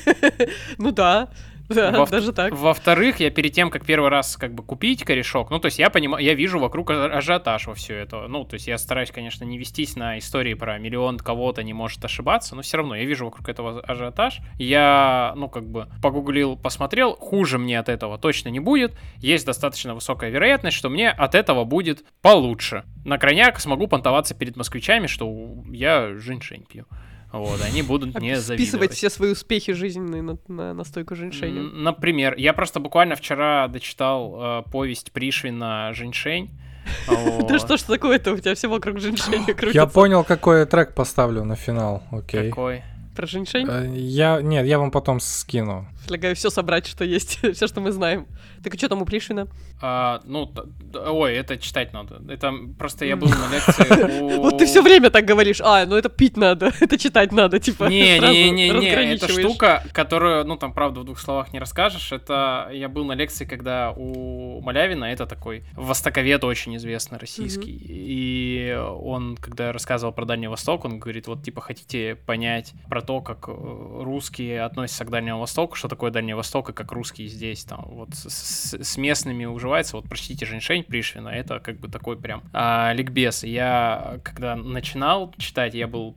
Ну 0.78 0.90
да, 0.90 1.28
да, 1.90 1.90
Во- 1.92 2.06
даже 2.06 2.32
так. 2.32 2.52
Во-вторых, 2.52 3.20
я 3.20 3.30
перед 3.30 3.52
тем, 3.52 3.70
как 3.70 3.84
первый 3.84 4.10
раз 4.10 4.36
как 4.36 4.54
бы 4.54 4.62
купить 4.62 5.04
корешок, 5.04 5.50
ну, 5.50 5.58
то 5.58 5.66
есть 5.66 5.78
я 5.78 5.90
понимаю, 5.90 6.24
я 6.24 6.34
вижу 6.34 6.58
вокруг 6.58 6.90
а- 6.90 7.06
ажиотаж 7.06 7.66
во 7.66 7.74
все 7.74 7.96
это. 7.96 8.28
Ну, 8.28 8.44
то 8.44 8.54
есть 8.54 8.66
я 8.66 8.78
стараюсь, 8.78 9.10
конечно, 9.10 9.44
не 9.44 9.58
вестись 9.58 9.96
на 9.96 10.18
истории 10.18 10.54
про 10.54 10.78
миллион 10.78 11.18
кого-то 11.18 11.62
не 11.62 11.72
может 11.72 12.04
ошибаться, 12.04 12.56
но 12.56 12.62
все 12.62 12.78
равно 12.78 12.94
я 12.94 13.04
вижу 13.04 13.24
вокруг 13.24 13.48
этого 13.48 13.80
ажиотаж. 13.80 14.40
Я, 14.58 15.32
ну, 15.36 15.48
как 15.48 15.66
бы 15.68 15.88
погуглил, 16.02 16.56
посмотрел, 16.56 17.14
хуже 17.16 17.58
мне 17.58 17.78
от 17.78 17.88
этого 17.88 18.18
точно 18.18 18.48
не 18.48 18.60
будет. 18.60 18.94
Есть 19.18 19.46
достаточно 19.46 19.94
высокая 19.94 20.30
вероятность, 20.30 20.76
что 20.76 20.88
мне 20.88 21.10
от 21.10 21.34
этого 21.34 21.64
будет 21.64 22.04
получше. 22.20 22.84
На 23.04 23.18
крайняк 23.18 23.60
смогу 23.60 23.86
понтоваться 23.86 24.34
перед 24.34 24.56
москвичами, 24.56 25.06
что 25.06 25.62
я 25.70 26.14
женьшень 26.14 26.64
пью. 26.64 26.86
Вот, 27.32 27.60
они 27.64 27.82
будут 27.82 28.14
мне 28.20 28.36
Списывать 28.36 28.60
завидовать. 28.60 28.92
все 28.92 29.10
свои 29.10 29.32
успехи 29.32 29.72
жизненные 29.72 30.22
на, 30.22 30.36
на 30.48 30.74
настойку 30.74 31.16
женьшеня. 31.16 31.60
М, 31.60 31.82
Например, 31.82 32.34
я 32.36 32.52
просто 32.52 32.78
буквально 32.80 33.16
вчера 33.16 33.68
дочитал 33.68 34.36
э, 34.66 34.70
повесть 34.70 35.12
Пришвина 35.12 35.92
«Женьшень». 35.94 36.50
Да 37.48 37.58
что 37.58 37.76
ж 37.76 37.82
такое-то 37.82 38.32
у 38.32 38.38
тебя 38.38 38.54
все 38.54 38.68
вокруг 38.68 38.98
женьшеня 39.00 39.44
Я 39.46 39.54
крутится? 39.54 39.86
понял, 39.86 40.24
какой 40.24 40.66
трек 40.66 40.94
поставлю 40.94 41.44
на 41.44 41.54
финал. 41.56 42.02
Окей. 42.10 42.48
Какой? 42.50 42.82
Про 43.14 43.26
женьшень? 43.26 43.66
Э, 43.68 43.92
Я, 43.94 44.40
нет, 44.40 44.66
я 44.66 44.78
вам 44.78 44.90
потом 44.90 45.20
скину. 45.20 45.86
Предлагаю 46.02 46.34
все 46.34 46.50
собрать, 46.50 46.86
что 46.86 47.04
есть, 47.04 47.38
все, 47.54 47.66
что 47.66 47.80
мы 47.80 47.92
знаем. 47.92 48.26
Так 48.62 48.74
и 48.74 48.78
что 48.78 48.88
там 48.88 49.02
у 49.02 49.04
Пришвина? 49.04 49.48
А, 49.80 50.20
ну, 50.24 50.50
ой, 50.94 51.34
это 51.34 51.58
читать 51.58 51.92
надо. 51.92 52.22
Это 52.32 52.52
просто 52.78 53.04
я 53.04 53.16
был 53.16 53.28
на 53.28 53.52
лекции. 53.52 54.36
Вот 54.42 54.58
ты 54.58 54.66
все 54.66 54.82
время 54.82 55.10
так 55.10 55.24
говоришь, 55.24 55.60
а, 55.60 55.84
ну 55.86 55.96
это 55.96 56.08
пить 56.08 56.36
надо, 56.36 56.72
это 56.80 56.98
читать 56.98 57.32
надо, 57.32 57.58
типа, 57.58 57.84
Не, 57.84 58.18
сразу 58.18 58.32
не, 58.32 58.50
не, 58.50 58.70
не, 58.70 59.14
это 59.14 59.28
штука, 59.28 59.84
которую, 59.92 60.44
ну 60.46 60.56
там, 60.56 60.72
правда, 60.72 61.00
в 61.00 61.04
двух 61.04 61.18
словах 61.18 61.52
не 61.52 61.58
расскажешь. 61.58 62.12
Это 62.12 62.70
я 62.72 62.88
был 62.88 63.04
на 63.04 63.12
лекции, 63.12 63.44
когда 63.44 63.92
у 63.92 64.60
Малявина, 64.62 65.04
это 65.04 65.26
такой 65.26 65.64
востоковед 65.74 66.44
очень 66.44 66.76
известный 66.76 67.18
российский. 67.18 67.76
И 67.88 68.74
он, 68.74 69.36
когда 69.36 69.72
рассказывал 69.72 70.12
про 70.12 70.24
Дальний 70.24 70.48
Восток, 70.48 70.84
он 70.84 70.98
говорит, 70.98 71.26
вот 71.26 71.42
типа 71.42 71.60
хотите 71.60 72.14
понять 72.14 72.72
про 72.88 73.01
то, 73.02 73.20
как 73.20 73.48
э, 73.48 73.52
русские 73.52 74.62
относятся 74.62 75.04
к 75.04 75.10
Дальнему 75.10 75.40
Востоку, 75.40 75.76
что 75.76 75.88
такое 75.88 76.10
Дальний 76.10 76.34
Восток 76.34 76.70
и 76.70 76.72
как 76.72 76.92
русские 76.92 77.28
здесь 77.28 77.64
там 77.64 77.84
вот 77.88 78.10
с, 78.14 78.74
с- 78.74 78.96
местными 78.96 79.44
уживаются. 79.44 79.96
Вот 79.96 80.08
прочтите 80.08 80.46
Женьшень 80.46 80.84
Пришвина, 80.84 81.28
это 81.28 81.60
как 81.60 81.78
бы 81.78 81.88
такой 81.88 82.16
прям 82.16 82.42
а, 82.52 82.92
ликбез. 82.94 83.44
Я 83.44 84.20
когда 84.22 84.56
начинал 84.56 85.34
читать, 85.38 85.74
я 85.74 85.86
был 85.86 86.16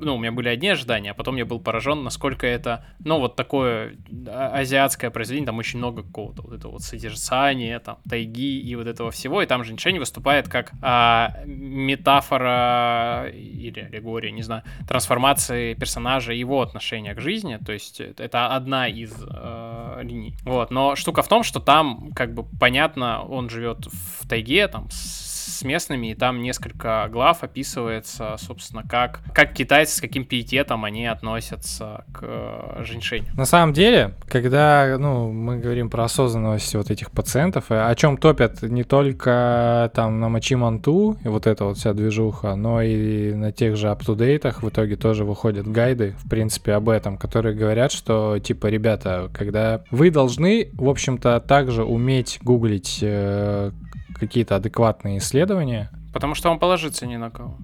ну, 0.00 0.16
у 0.16 0.18
меня 0.18 0.32
были 0.32 0.48
одни 0.48 0.68
ожидания, 0.68 1.10
а 1.10 1.14
потом 1.14 1.36
я 1.36 1.44
был 1.44 1.60
поражен, 1.60 2.02
насколько 2.04 2.46
это, 2.46 2.84
ну, 3.00 3.18
вот 3.18 3.36
такое 3.36 3.96
а- 4.26 4.58
азиатское 4.58 5.10
произведение, 5.10 5.46
там 5.46 5.58
очень 5.58 5.78
много 5.78 6.02
какого-то 6.02 6.42
вот 6.42 6.52
этого 6.52 6.72
вот 6.72 6.82
содержания, 6.82 7.78
там, 7.78 7.98
тайги 8.08 8.60
и 8.60 8.74
вот 8.76 8.86
этого 8.86 9.10
всего, 9.10 9.42
и 9.42 9.46
там 9.46 9.64
женьшень 9.64 9.98
выступает 9.98 10.48
как 10.48 10.72
а, 10.82 11.34
метафора 11.44 13.28
или 13.32 13.80
аллегория, 13.80 14.30
не 14.30 14.42
знаю, 14.42 14.62
трансформации 14.86 15.74
персонажа 15.74 16.32
и 16.32 16.38
его 16.38 16.62
отношения 16.62 17.14
к 17.14 17.20
жизни, 17.20 17.58
то 17.64 17.72
есть 17.72 18.00
это 18.00 18.54
одна 18.54 18.88
из 18.88 19.12
э, 19.20 20.00
линий. 20.02 20.34
Вот, 20.44 20.70
но 20.70 20.96
штука 20.96 21.22
в 21.22 21.28
том, 21.28 21.42
что 21.42 21.60
там, 21.60 22.10
как 22.14 22.34
бы, 22.34 22.44
понятно, 22.58 23.22
он 23.22 23.50
живет 23.50 23.86
в 23.86 24.28
тайге, 24.28 24.68
там, 24.68 24.88
с 24.90 25.27
с 25.50 25.62
местными, 25.62 26.08
и 26.08 26.14
там 26.14 26.42
несколько 26.42 27.08
глав 27.10 27.42
описывается, 27.42 28.36
собственно, 28.38 28.82
как, 28.88 29.20
как 29.32 29.52
китайцы, 29.52 29.96
с 29.96 30.00
каким 30.00 30.24
пиететом 30.24 30.84
они 30.84 31.06
относятся 31.06 32.04
к 32.12 32.20
э, 32.22 32.84
женьшеню. 32.84 33.26
На 33.34 33.44
самом 33.44 33.72
деле, 33.72 34.14
когда 34.28 34.96
ну, 34.98 35.32
мы 35.32 35.58
говорим 35.58 35.90
про 35.90 36.04
осознанность 36.04 36.74
вот 36.74 36.90
этих 36.90 37.10
пациентов, 37.10 37.66
э, 37.70 37.80
о 37.80 37.94
чем 37.94 38.16
топят 38.16 38.62
не 38.62 38.84
только 38.84 39.90
там 39.94 40.20
на 40.20 40.28
Мачиманту 40.28 41.16
и 41.24 41.28
вот 41.28 41.46
эта 41.46 41.64
вот 41.64 41.78
вся 41.78 41.92
движуха, 41.92 42.54
но 42.54 42.82
и 42.82 43.32
на 43.32 43.52
тех 43.52 43.76
же 43.76 43.90
аптудейтах 43.90 44.62
в 44.62 44.68
итоге 44.68 44.96
тоже 44.96 45.24
выходят 45.24 45.66
гайды, 45.66 46.14
в 46.18 46.28
принципе, 46.28 46.72
об 46.72 46.88
этом, 46.88 47.16
которые 47.16 47.54
говорят, 47.54 47.92
что, 47.92 48.38
типа, 48.38 48.66
ребята, 48.66 49.30
когда 49.32 49.82
вы 49.90 50.10
должны, 50.10 50.70
в 50.74 50.88
общем-то, 50.88 51.40
также 51.40 51.84
уметь 51.84 52.38
гуглить 52.42 52.98
э, 53.02 53.72
какие-то 54.18 54.56
адекватные 54.56 55.18
исследования, 55.18 55.90
Потому 56.12 56.34
что 56.34 56.50
он 56.50 56.58
положится 56.58 57.06
ни 57.06 57.16
на 57.16 57.30
кого. 57.30 57.56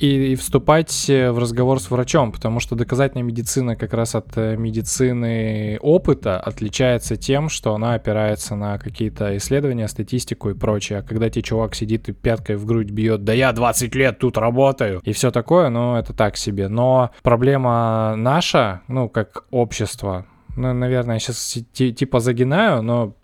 и, 0.00 0.32
и 0.32 0.34
вступать 0.36 1.10
э, 1.10 1.32
в 1.32 1.38
разговор 1.38 1.80
с 1.80 1.90
врачом, 1.90 2.30
потому 2.30 2.60
что 2.60 2.76
доказательная 2.76 3.24
медицина 3.24 3.74
как 3.76 3.92
раз 3.92 4.14
от 4.14 4.36
э, 4.36 4.56
медицины 4.56 5.78
опыта 5.80 6.38
отличается 6.40 7.16
тем, 7.16 7.48
что 7.48 7.74
она 7.74 7.94
опирается 7.94 8.54
на 8.54 8.78
какие-то 8.78 9.36
исследования, 9.36 9.88
статистику 9.88 10.50
и 10.50 10.54
прочее. 10.54 11.00
А 11.00 11.02
когда 11.02 11.28
тебе 11.28 11.42
чувак 11.42 11.74
сидит 11.74 12.08
и 12.08 12.12
пяткой 12.12 12.56
в 12.56 12.64
грудь 12.64 12.90
бьет, 12.90 13.24
да 13.24 13.32
я 13.32 13.52
20 13.52 13.94
лет 13.96 14.18
тут 14.18 14.38
работаю, 14.38 15.00
и 15.02 15.12
все 15.12 15.30
такое, 15.32 15.68
ну 15.68 15.96
это 15.96 16.12
так 16.12 16.36
себе. 16.36 16.68
Но 16.68 17.10
проблема 17.22 18.14
наша, 18.16 18.82
ну 18.88 19.08
как 19.08 19.44
общество, 19.50 20.26
ну, 20.58 20.72
наверное, 20.72 21.14
я 21.16 21.20
сейчас 21.20 21.58
типа 21.72 22.20
загинаю, 22.20 22.82
но 22.82 23.14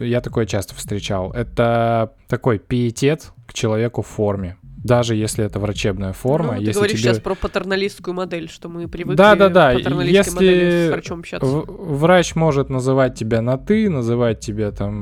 я 0.00 0.20
такое 0.20 0.46
часто 0.46 0.74
встречал. 0.74 1.32
Это 1.32 2.14
такой 2.28 2.58
пиетет 2.58 3.32
к 3.46 3.52
человеку 3.52 4.02
в 4.02 4.06
форме. 4.06 4.56
Даже 4.62 5.14
если 5.16 5.44
это 5.44 5.58
врачебная 5.58 6.12
форма, 6.12 6.52
Ну, 6.52 6.58
ты 6.60 6.64
если 6.64 6.72
говоришь 6.78 7.00
тебе... 7.00 7.02
сейчас 7.02 7.20
про 7.20 7.34
патерналистскую 7.34 8.14
модель, 8.14 8.48
что 8.48 8.68
мы 8.68 8.88
привыкли 8.88 9.16
Да-да-да, 9.16 9.72
к 9.72 9.78
патерналистской 9.78 10.46
если 10.46 10.86
с 10.86 10.90
врачом 10.90 11.18
общаться. 11.20 11.46
Врач 11.46 12.34
может 12.36 12.70
называть 12.70 13.14
тебя 13.14 13.42
на 13.42 13.58
ты, 13.58 13.90
называть 13.90 14.40
тебя 14.40 14.70
там 14.70 14.94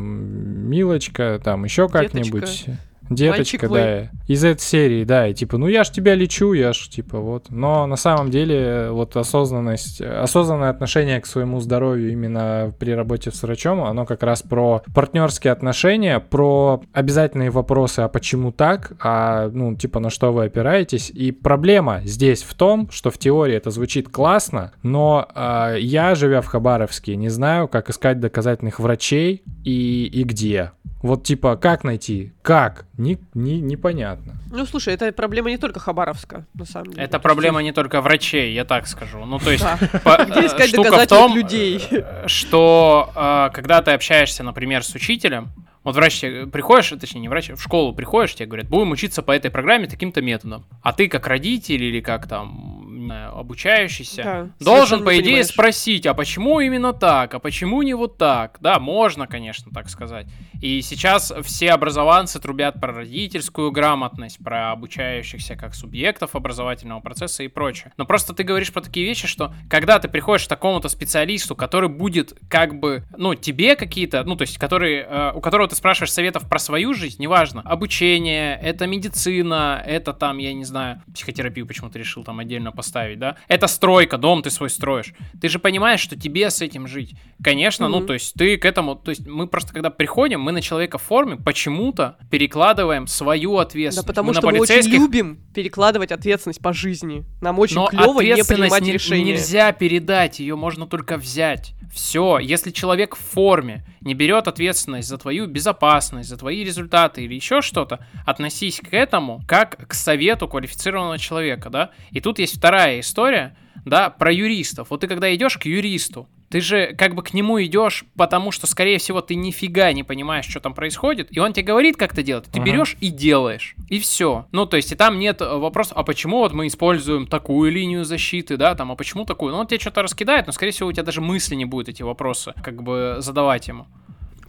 милочка, 0.68 1.40
там 1.44 1.64
еще 1.64 1.88
как-нибудь. 1.88 2.66
Деточка, 3.08 3.68
Мальчик 3.68 3.70
да. 3.70 4.10
Из 4.26 4.44
этой 4.44 4.60
серии, 4.60 5.04
да, 5.04 5.28
и 5.28 5.34
типа, 5.34 5.58
ну 5.58 5.68
я 5.68 5.84
ж 5.84 5.90
тебя 5.90 6.14
лечу, 6.14 6.52
я 6.52 6.72
ж 6.72 6.88
типа 6.88 7.18
вот. 7.18 7.46
Но 7.50 7.86
на 7.86 7.96
самом 7.96 8.30
деле 8.30 8.88
вот 8.90 9.16
осознанность, 9.16 10.00
осознанное 10.00 10.70
отношение 10.70 11.20
к 11.20 11.26
своему 11.26 11.60
здоровью 11.60 12.10
именно 12.10 12.72
при 12.78 12.92
работе 12.92 13.30
с 13.30 13.42
врачом, 13.42 13.82
оно 13.82 14.06
как 14.06 14.22
раз 14.22 14.42
про 14.42 14.82
партнерские 14.94 15.52
отношения, 15.52 16.18
про 16.18 16.82
обязательные 16.92 17.50
вопросы, 17.50 18.00
а 18.00 18.08
почему 18.08 18.52
так, 18.52 18.92
а 19.00 19.48
ну 19.52 19.74
типа 19.76 20.00
на 20.00 20.10
что 20.10 20.32
вы 20.32 20.46
опираетесь. 20.46 21.10
И 21.10 21.32
проблема 21.32 22.00
здесь 22.04 22.42
в 22.42 22.54
том, 22.54 22.90
что 22.90 23.10
в 23.10 23.18
теории 23.18 23.54
это 23.54 23.70
звучит 23.70 24.08
классно, 24.08 24.72
но 24.82 25.28
а, 25.34 25.74
я, 25.74 26.14
живя 26.14 26.40
в 26.40 26.46
Хабаровске, 26.46 27.16
не 27.16 27.28
знаю, 27.28 27.68
как 27.68 27.90
искать 27.90 28.20
доказательных 28.20 28.80
врачей 28.80 29.42
и, 29.64 30.06
и 30.06 30.24
где. 30.24 30.72
Вот 31.06 31.22
типа, 31.22 31.56
как 31.56 31.84
найти? 31.84 32.32
Как? 32.42 32.84
Не, 32.98 33.18
не, 33.32 33.60
непонятно. 33.60 34.34
Ну, 34.50 34.66
слушай, 34.66 34.92
это 34.92 35.12
проблема 35.12 35.50
не 35.50 35.56
только 35.56 35.78
Хабаровска, 35.78 36.46
на 36.54 36.64
самом 36.64 36.92
деле. 36.92 37.04
Это 37.04 37.20
проблема 37.20 37.62
не 37.62 37.72
только 37.72 38.00
врачей, 38.00 38.52
я 38.52 38.64
так 38.64 38.88
скажу. 38.88 39.24
Ну, 39.24 39.38
то 39.38 39.52
есть, 39.52 39.64
Где 39.82 40.40
э, 40.40 40.46
искать 40.46 40.70
в 40.70 40.76
доказательных 40.76 41.08
том, 41.08 41.36
людей? 41.36 41.86
э, 41.90 42.26
что 42.26 43.12
э, 43.14 43.50
когда 43.54 43.82
ты 43.82 43.92
общаешься, 43.92 44.42
например, 44.42 44.82
с 44.82 44.92
учителем, 44.96 45.50
вот 45.84 45.94
врач 45.94 46.18
тебе 46.18 46.48
приходишь, 46.48 46.88
точнее, 46.98 47.20
не 47.20 47.28
врач, 47.28 47.50
в 47.50 47.62
школу 47.62 47.94
приходишь, 47.94 48.34
тебе 48.34 48.46
говорят, 48.46 48.68
будем 48.68 48.90
учиться 48.90 49.22
по 49.22 49.30
этой 49.30 49.52
программе 49.52 49.86
таким-то 49.86 50.20
методом. 50.20 50.64
А 50.82 50.92
ты 50.92 51.06
как 51.08 51.28
родитель 51.28 51.84
или 51.84 52.00
как 52.00 52.26
там, 52.26 52.85
обучающийся, 53.12 54.22
Да, 54.22 54.64
должен, 54.64 55.04
по 55.04 55.14
идее, 55.14 55.24
понимаешь. 55.24 55.46
спросить, 55.46 56.06
а 56.06 56.14
почему 56.14 56.60
именно 56.60 56.92
так, 56.92 57.34
а 57.34 57.38
почему 57.38 57.82
не 57.82 57.94
вот 57.94 58.18
так? 58.18 58.58
Да, 58.60 58.78
можно, 58.78 59.26
конечно, 59.26 59.70
так 59.72 59.88
сказать. 59.88 60.26
И 60.62 60.80
сейчас 60.82 61.32
все 61.42 61.70
образованцы 61.72 62.40
трубят 62.40 62.80
про 62.80 62.92
родительскую 62.92 63.70
грамотность, 63.70 64.38
про 64.42 64.72
обучающихся 64.72 65.56
как 65.56 65.74
субъектов 65.74 66.34
образовательного 66.34 67.00
процесса 67.00 67.42
и 67.42 67.48
прочее. 67.48 67.92
Но 67.96 68.06
просто 68.06 68.32
ты 68.34 68.42
говоришь 68.42 68.72
про 68.72 68.80
такие 68.80 69.06
вещи, 69.06 69.26
что 69.26 69.54
когда 69.68 69.98
ты 69.98 70.08
приходишь 70.08 70.46
к 70.46 70.48
такому-то 70.48 70.88
специалисту, 70.88 71.54
который 71.54 71.88
будет 71.88 72.34
как 72.48 72.78
бы, 72.80 73.04
ну, 73.16 73.34
тебе 73.34 73.76
какие-то, 73.76 74.24
ну, 74.24 74.36
то 74.36 74.42
есть, 74.42 74.58
который, 74.58 75.04
э, 75.06 75.32
у 75.34 75.40
которого 75.40 75.68
ты 75.68 75.76
спрашиваешь 75.76 76.12
советов 76.12 76.48
про 76.48 76.58
свою 76.58 76.94
жизнь, 76.94 77.20
неважно, 77.20 77.60
обучение, 77.62 78.58
это 78.62 78.86
медицина, 78.86 79.82
это 79.84 80.12
там, 80.12 80.38
я 80.38 80.52
не 80.54 80.64
знаю, 80.64 81.02
психотерапию 81.14 81.66
почему-то 81.66 81.98
решил 81.98 82.24
там 82.24 82.38
отдельно 82.38 82.72
поставить, 82.72 82.95
да, 83.16 83.36
это 83.48 83.66
стройка, 83.66 84.18
дом 84.18 84.42
ты 84.42 84.50
свой 84.50 84.70
строишь. 84.70 85.12
Ты 85.40 85.48
же 85.48 85.58
понимаешь, 85.58 86.00
что 86.00 86.18
тебе 86.18 86.50
с 86.50 86.60
этим 86.62 86.86
жить. 86.86 87.14
Конечно, 87.42 87.88
ну, 87.88 87.98
Мгм. 87.98 88.06
то 88.06 88.12
есть 88.14 88.34
ты 88.34 88.56
к 88.56 88.64
этому, 88.64 88.94
то 88.96 89.10
есть 89.10 89.26
мы 89.26 89.46
просто 89.46 89.72
когда 89.72 89.90
приходим, 89.90 90.40
мы 90.40 90.52
на 90.52 90.62
человека 90.62 90.98
в 90.98 91.02
форме 91.02 91.36
почему-то 91.36 92.16
перекладываем 92.30 93.06
свою 93.06 93.56
Да 93.56 93.62
ответственность. 93.62 94.06
потому 94.06 94.28
мы 94.28 94.34
что 94.34 94.42
на 94.46 94.52
мы 94.52 94.58
очень 94.60 94.68
полицейских 94.74 94.98
любим 94.98 95.38
перекладывать 95.54 96.12
ответственность 96.12 96.60
по 96.62 96.72
жизни. 96.72 97.24
Нам 97.40 97.58
очень 97.58 97.76
но 97.76 97.86
клево 97.88 98.20
не 98.20 98.42
принимать 98.44 98.82
не- 98.82 98.92
решения. 98.92 99.24
нельзя 99.32 99.72
передать, 99.72 100.38
ее 100.40 100.56
можно 100.56 100.86
только 100.86 101.16
взять. 101.18 101.74
Все, 101.92 102.38
если 102.38 102.70
человек 102.72 103.14
в 103.16 103.20
форме 103.20 103.86
не 104.00 104.14
берет 104.14 104.48
ответственность 104.48 105.08
за 105.08 105.18
твою 105.18 105.46
безопасность, 105.46 106.28
за 106.28 106.36
твои 106.36 106.62
результаты 106.64 107.22
или 107.24 107.34
еще 107.34 107.60
что-то, 107.62 108.00
относись 108.26 108.80
к 108.80 108.92
этому 108.92 109.40
как 109.46 109.88
к 109.88 109.94
совету 109.94 110.46
квалифицированного 110.48 111.18
человека, 111.18 111.70
да. 111.70 111.90
И 112.10 112.20
тут 112.20 112.38
есть 112.38 112.56
вторая 112.58 112.85
история, 113.00 113.56
да, 113.84 114.10
про 114.10 114.32
юристов. 114.32 114.90
Вот 114.90 115.00
ты 115.00 115.06
когда 115.06 115.34
идешь 115.34 115.58
к 115.58 115.64
юристу, 115.66 116.28
ты 116.48 116.60
же 116.60 116.94
как 116.96 117.14
бы 117.14 117.22
к 117.22 117.34
нему 117.34 117.62
идешь, 117.62 118.04
потому 118.16 118.52
что, 118.52 118.66
скорее 118.66 118.98
всего, 118.98 119.20
ты 119.20 119.34
нифига 119.34 119.92
не 119.92 120.04
понимаешь, 120.04 120.46
что 120.46 120.60
там 120.60 120.74
происходит, 120.74 121.28
и 121.30 121.40
он 121.40 121.52
тебе 121.52 121.64
говорит, 121.64 121.96
как 121.96 122.12
это 122.12 122.22
делать. 122.22 122.46
Ты 122.52 122.60
берешь 122.60 122.96
и 123.00 123.10
делаешь. 123.10 123.74
И 123.88 123.98
все. 123.98 124.46
Ну, 124.52 124.66
то 124.66 124.76
есть, 124.76 124.92
и 124.92 124.94
там 124.94 125.18
нет 125.18 125.40
э, 125.40 125.56
вопроса, 125.56 125.94
а 125.94 126.04
почему 126.04 126.38
вот 126.38 126.52
мы 126.52 126.68
используем 126.68 127.26
такую 127.26 127.72
линию 127.72 128.04
защиты, 128.04 128.56
да, 128.56 128.74
там, 128.74 128.92
а 128.92 128.96
почему 128.96 129.24
такую? 129.24 129.52
Ну, 129.52 129.58
он 129.58 129.66
тебе 129.66 129.80
что-то 129.80 130.02
раскидает, 130.02 130.46
но, 130.46 130.52
скорее 130.52 130.72
всего, 130.72 130.88
у 130.88 130.92
тебя 130.92 131.02
даже 131.02 131.20
мысли 131.20 131.54
не 131.54 131.64
будет 131.64 131.88
эти 131.88 132.02
вопросы, 132.02 132.54
как 132.62 132.82
бы 132.82 133.16
задавать 133.18 133.66
ему. 133.68 133.86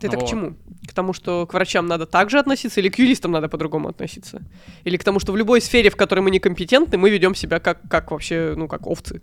Это 0.02 0.18
Вот. 0.18 0.26
к 0.26 0.30
чему? 0.30 0.56
К 0.88 0.94
тому, 0.94 1.14
что 1.14 1.46
к 1.46 1.54
врачам 1.54 1.88
надо 1.88 2.06
так 2.06 2.30
же 2.30 2.40
относиться, 2.40 2.80
или 2.80 2.90
к 2.90 3.00
юристам 3.00 3.32
надо 3.32 3.50
по-другому 3.50 3.90
относиться? 3.90 4.42
Или 4.84 4.98
к 4.98 5.04
тому, 5.04 5.20
что 5.20 5.32
в 5.32 5.38
любой 5.38 5.62
сфере, 5.62 5.90
в 5.90 5.96
которой 5.96 6.20
мы 6.20 6.32
некомпетентны, 6.32 6.98
мы 6.98 7.10
ведем 7.10 7.36
себя 7.36 7.60
как, 7.60 7.82
как 7.90 8.12
вообще, 8.12 8.54
ну, 8.56 8.68
как 8.68 8.86
овцы? 8.88 9.22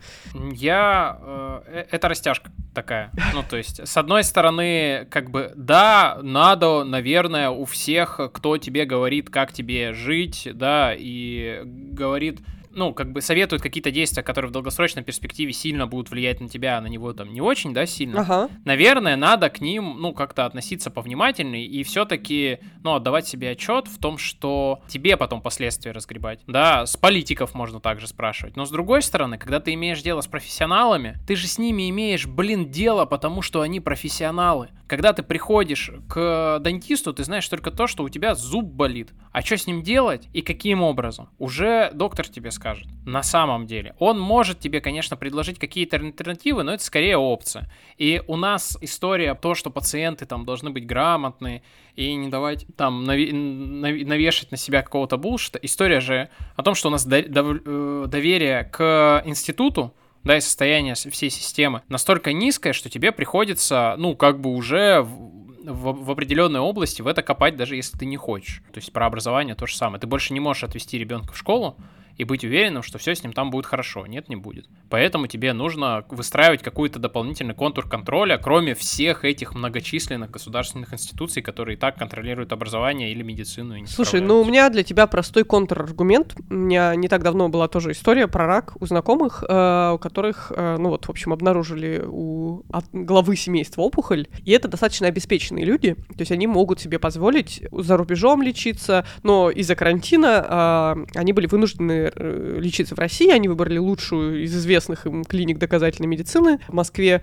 Я... 0.53 1.19
э, 1.23 1.63
э, 1.67 1.85
это 1.91 2.09
растяжка 2.09 2.51
такая. 2.75 3.11
Ну, 3.35 3.43
то 3.49 3.57
есть, 3.57 3.87
с 3.87 3.97
одной 3.97 4.25
стороны, 4.25 5.07
как 5.11 5.31
бы, 5.31 5.53
да, 5.57 6.19
надо, 6.23 6.85
наверное, 6.85 7.51
у 7.51 7.65
всех, 7.65 8.21
кто 8.33 8.59
тебе 8.59 8.85
говорит, 8.85 9.31
как 9.31 9.53
тебе 9.53 9.93
жить, 9.93 10.49
да, 10.55 10.93
и 10.97 11.63
говорит, 11.65 12.41
ну, 12.75 12.93
как 12.93 13.13
бы 13.13 13.21
советует 13.21 13.63
какие-то 13.63 13.91
действия, 13.91 14.23
которые 14.23 14.49
в 14.49 14.53
долгосрочной 14.53 15.03
перспективе 15.03 15.53
сильно 15.53 15.87
будут 15.87 16.11
влиять 16.11 16.41
на 16.41 16.49
тебя, 16.49 16.79
а 16.79 16.81
на 16.81 16.87
него 16.87 17.13
там 17.13 17.33
не 17.33 17.41
очень, 17.41 17.73
да, 17.73 17.87
сильно. 17.87 18.21
Ага. 18.21 18.49
наверное, 18.65 19.17
надо 19.17 19.51
к 19.51 19.61
ним, 19.61 19.97
ну, 19.99 20.13
как-то 20.13 20.47
относиться 20.47 20.91
повнимательней 20.91 21.67
и 21.67 21.83
все-таки, 21.83 22.59
ну, 22.83 22.95
отдавать 22.95 23.27
себе 23.27 23.51
отчет 23.51 23.89
в 23.89 23.99
том, 23.99 24.19
что 24.19 24.81
тебе 24.89 25.17
потом 25.17 25.41
последствия 25.41 25.93
разгребать. 25.93 26.41
Да, 26.47 26.87
с 26.87 26.97
политиков 26.97 27.55
можно 27.55 27.81
также 27.81 28.07
спрашивать. 28.09 28.57
Но 28.57 28.65
с 28.65 28.71
другой 28.71 29.03
стороны, 29.03 29.39
когда 29.39 29.61
ты 29.61 29.75
имеешь 29.75 30.03
дело 30.03 30.21
с 30.21 30.27
профессионалами, 30.27 31.17
ты 31.27 31.37
же 31.37 31.47
с 31.47 31.59
ними 31.59 31.89
имеешь, 31.91 32.27
блин, 32.27 32.71
дело, 32.71 33.05
потому 33.05 33.43
что 33.43 33.61
они 33.61 33.81
профессионалы. 33.81 34.71
Когда 34.87 35.13
ты 35.13 35.23
приходишь 35.23 35.91
к 36.09 36.59
дантисту, 36.61 37.13
ты 37.13 37.25
знаешь 37.25 37.49
только 37.49 37.71
то, 37.71 37.87
что 37.87 38.05
у 38.05 38.09
тебя 38.09 38.35
зуб 38.35 38.65
болит. 38.67 39.13
А 39.33 39.43
что 39.43 39.57
с 39.57 39.67
ним 39.67 39.83
делать 39.83 40.29
и 40.33 40.43
каким 40.43 40.83
образом? 40.83 41.29
Уже 41.39 41.91
доктор 41.95 42.29
тебе 42.29 42.51
скажет. 42.51 42.64
На 43.05 43.23
самом 43.23 43.67
деле. 43.67 43.95
Он 43.99 44.19
может 44.19 44.59
тебе, 44.61 44.81
конечно, 44.81 45.17
предложить 45.17 45.59
какие-то 45.59 45.97
альтернативы, 45.97 46.63
но 46.63 46.73
это 46.73 46.83
скорее 46.83 47.19
опция. 47.19 47.71
И 47.99 48.23
у 48.27 48.37
нас 48.37 48.79
история 48.81 49.35
то, 49.35 49.55
что 49.55 49.71
пациенты 49.71 50.25
там 50.25 50.45
должны 50.45 50.71
быть 50.71 50.87
грамотные 50.87 51.63
и 51.97 52.15
не 52.15 52.29
давать 52.29 52.67
там 52.77 53.05
наве- 53.05 53.33
нав- 53.33 54.07
навешать 54.07 54.51
на 54.51 54.57
себя 54.57 54.83
какого-то 54.83 55.19
булшита. 55.19 55.59
История 55.63 56.01
же 56.01 56.31
о 56.57 56.63
том, 56.63 56.75
что 56.75 56.89
у 56.89 56.91
нас 56.91 57.05
до- 57.05 57.23
дов- 57.23 57.63
э, 57.65 58.07
доверие 58.09 58.65
к 58.65 59.23
институту, 59.27 59.93
да, 60.25 60.39
и 60.39 60.41
состояние 60.41 60.95
всей 60.95 61.29
системы 61.29 61.83
настолько 61.89 62.33
низкое, 62.33 62.73
что 62.73 62.89
тебе 62.89 63.13
приходится, 63.13 63.95
ну, 63.99 64.17
как 64.17 64.41
бы 64.41 64.51
уже 64.55 65.03
в, 65.03 65.35
в- 65.65 66.05
в 66.07 66.11
определенной 66.11 66.61
области 66.61 67.03
в 67.03 67.07
это 67.07 67.23
копать, 67.23 67.57
даже 67.57 67.77
если 67.77 67.99
ты 67.99 68.07
не 68.07 68.17
хочешь. 68.17 68.63
То 68.73 68.79
есть 68.79 68.93
про 68.93 69.05
образование 69.05 69.55
то 69.55 69.67
же 69.67 69.77
самое. 69.77 70.01
Ты 70.01 70.07
больше 70.07 70.33
не 70.33 70.41
можешь 70.41 70.65
отвести 70.65 70.99
ребенка 70.99 71.35
в 71.35 71.39
школу 71.39 71.77
и 72.17 72.25
быть 72.25 72.45
уверенным, 72.45 72.83
что 72.83 72.99
все 72.99 73.15
с 73.15 73.23
ним 73.23 73.33
там 73.33 73.51
будет 73.51 73.67
хорошо. 73.67 74.07
Нет, 74.07 74.29
не 74.29 74.37
будет. 74.37 74.67
Поэтому 74.89 75.27
тебе 75.27 75.53
нужно 75.53 76.05
выстраивать 76.09 76.63
какой-то 76.63 76.99
дополнительный 76.99 77.55
контур 77.55 77.89
контроля, 77.89 78.39
кроме 78.39 78.75
всех 78.75 79.25
этих 79.25 79.55
многочисленных 79.55 80.31
государственных 80.31 80.93
институций, 80.93 81.43
которые 81.43 81.77
и 81.77 81.79
так 81.79 81.97
контролируют 81.97 82.53
образование 82.53 83.13
или 83.13 83.23
медицину. 83.23 83.75
и 83.77 83.81
не 83.81 83.87
Слушай, 83.87 84.21
ну 84.21 84.41
у 84.41 84.45
меня 84.45 84.69
для 84.71 84.83
тебя 84.83 85.07
простой 85.07 85.45
контраргумент. 85.45 86.35
У 86.51 86.55
меня 86.55 86.95
не 86.95 87.09
так 87.09 87.23
давно 87.23 87.49
была 87.49 87.69
тоже 87.69 87.93
история 87.93 88.29
про 88.29 88.47
рак 88.47 88.77
у 88.81 88.87
знакомых, 88.87 89.43
э, 89.47 89.93
у 89.95 89.99
которых, 89.99 90.53
э, 90.55 90.77
ну 90.79 90.91
вот, 90.91 91.07
в 91.07 91.11
общем, 91.11 91.33
обнаружили 91.33 92.05
у 92.07 92.63
от- 92.71 92.89
главы 92.93 93.37
семейства 93.37 93.83
опухоль. 93.83 94.27
И 94.45 94.51
это 94.53 94.69
достаточно 94.69 95.09
обеспеченные 95.09 95.65
люди. 95.65 95.95
То 95.95 96.21
есть 96.21 96.33
они 96.33 96.47
могут 96.47 96.81
себе 96.81 96.99
позволить 96.99 97.63
за 97.73 97.97
рубежом 97.97 98.43
лечиться, 98.43 99.05
но 99.23 99.51
из-за 99.51 99.75
карантина 99.75 101.07
э, 101.15 101.19
они 101.19 101.33
были 101.33 101.47
вынуждены 101.47 102.04
э, 102.15 102.59
лечиться 102.61 102.95
в 102.95 102.99
России. 102.99 103.31
Они 103.31 103.49
выбрали 103.49 103.79
лучшую 103.79 104.43
из 104.43 104.57
известных 104.57 105.07
им 105.07 105.25
клиник 105.25 105.59
доказательной 105.59 106.09
медицины 106.09 106.59
в 106.69 106.73
Москве. 106.73 107.23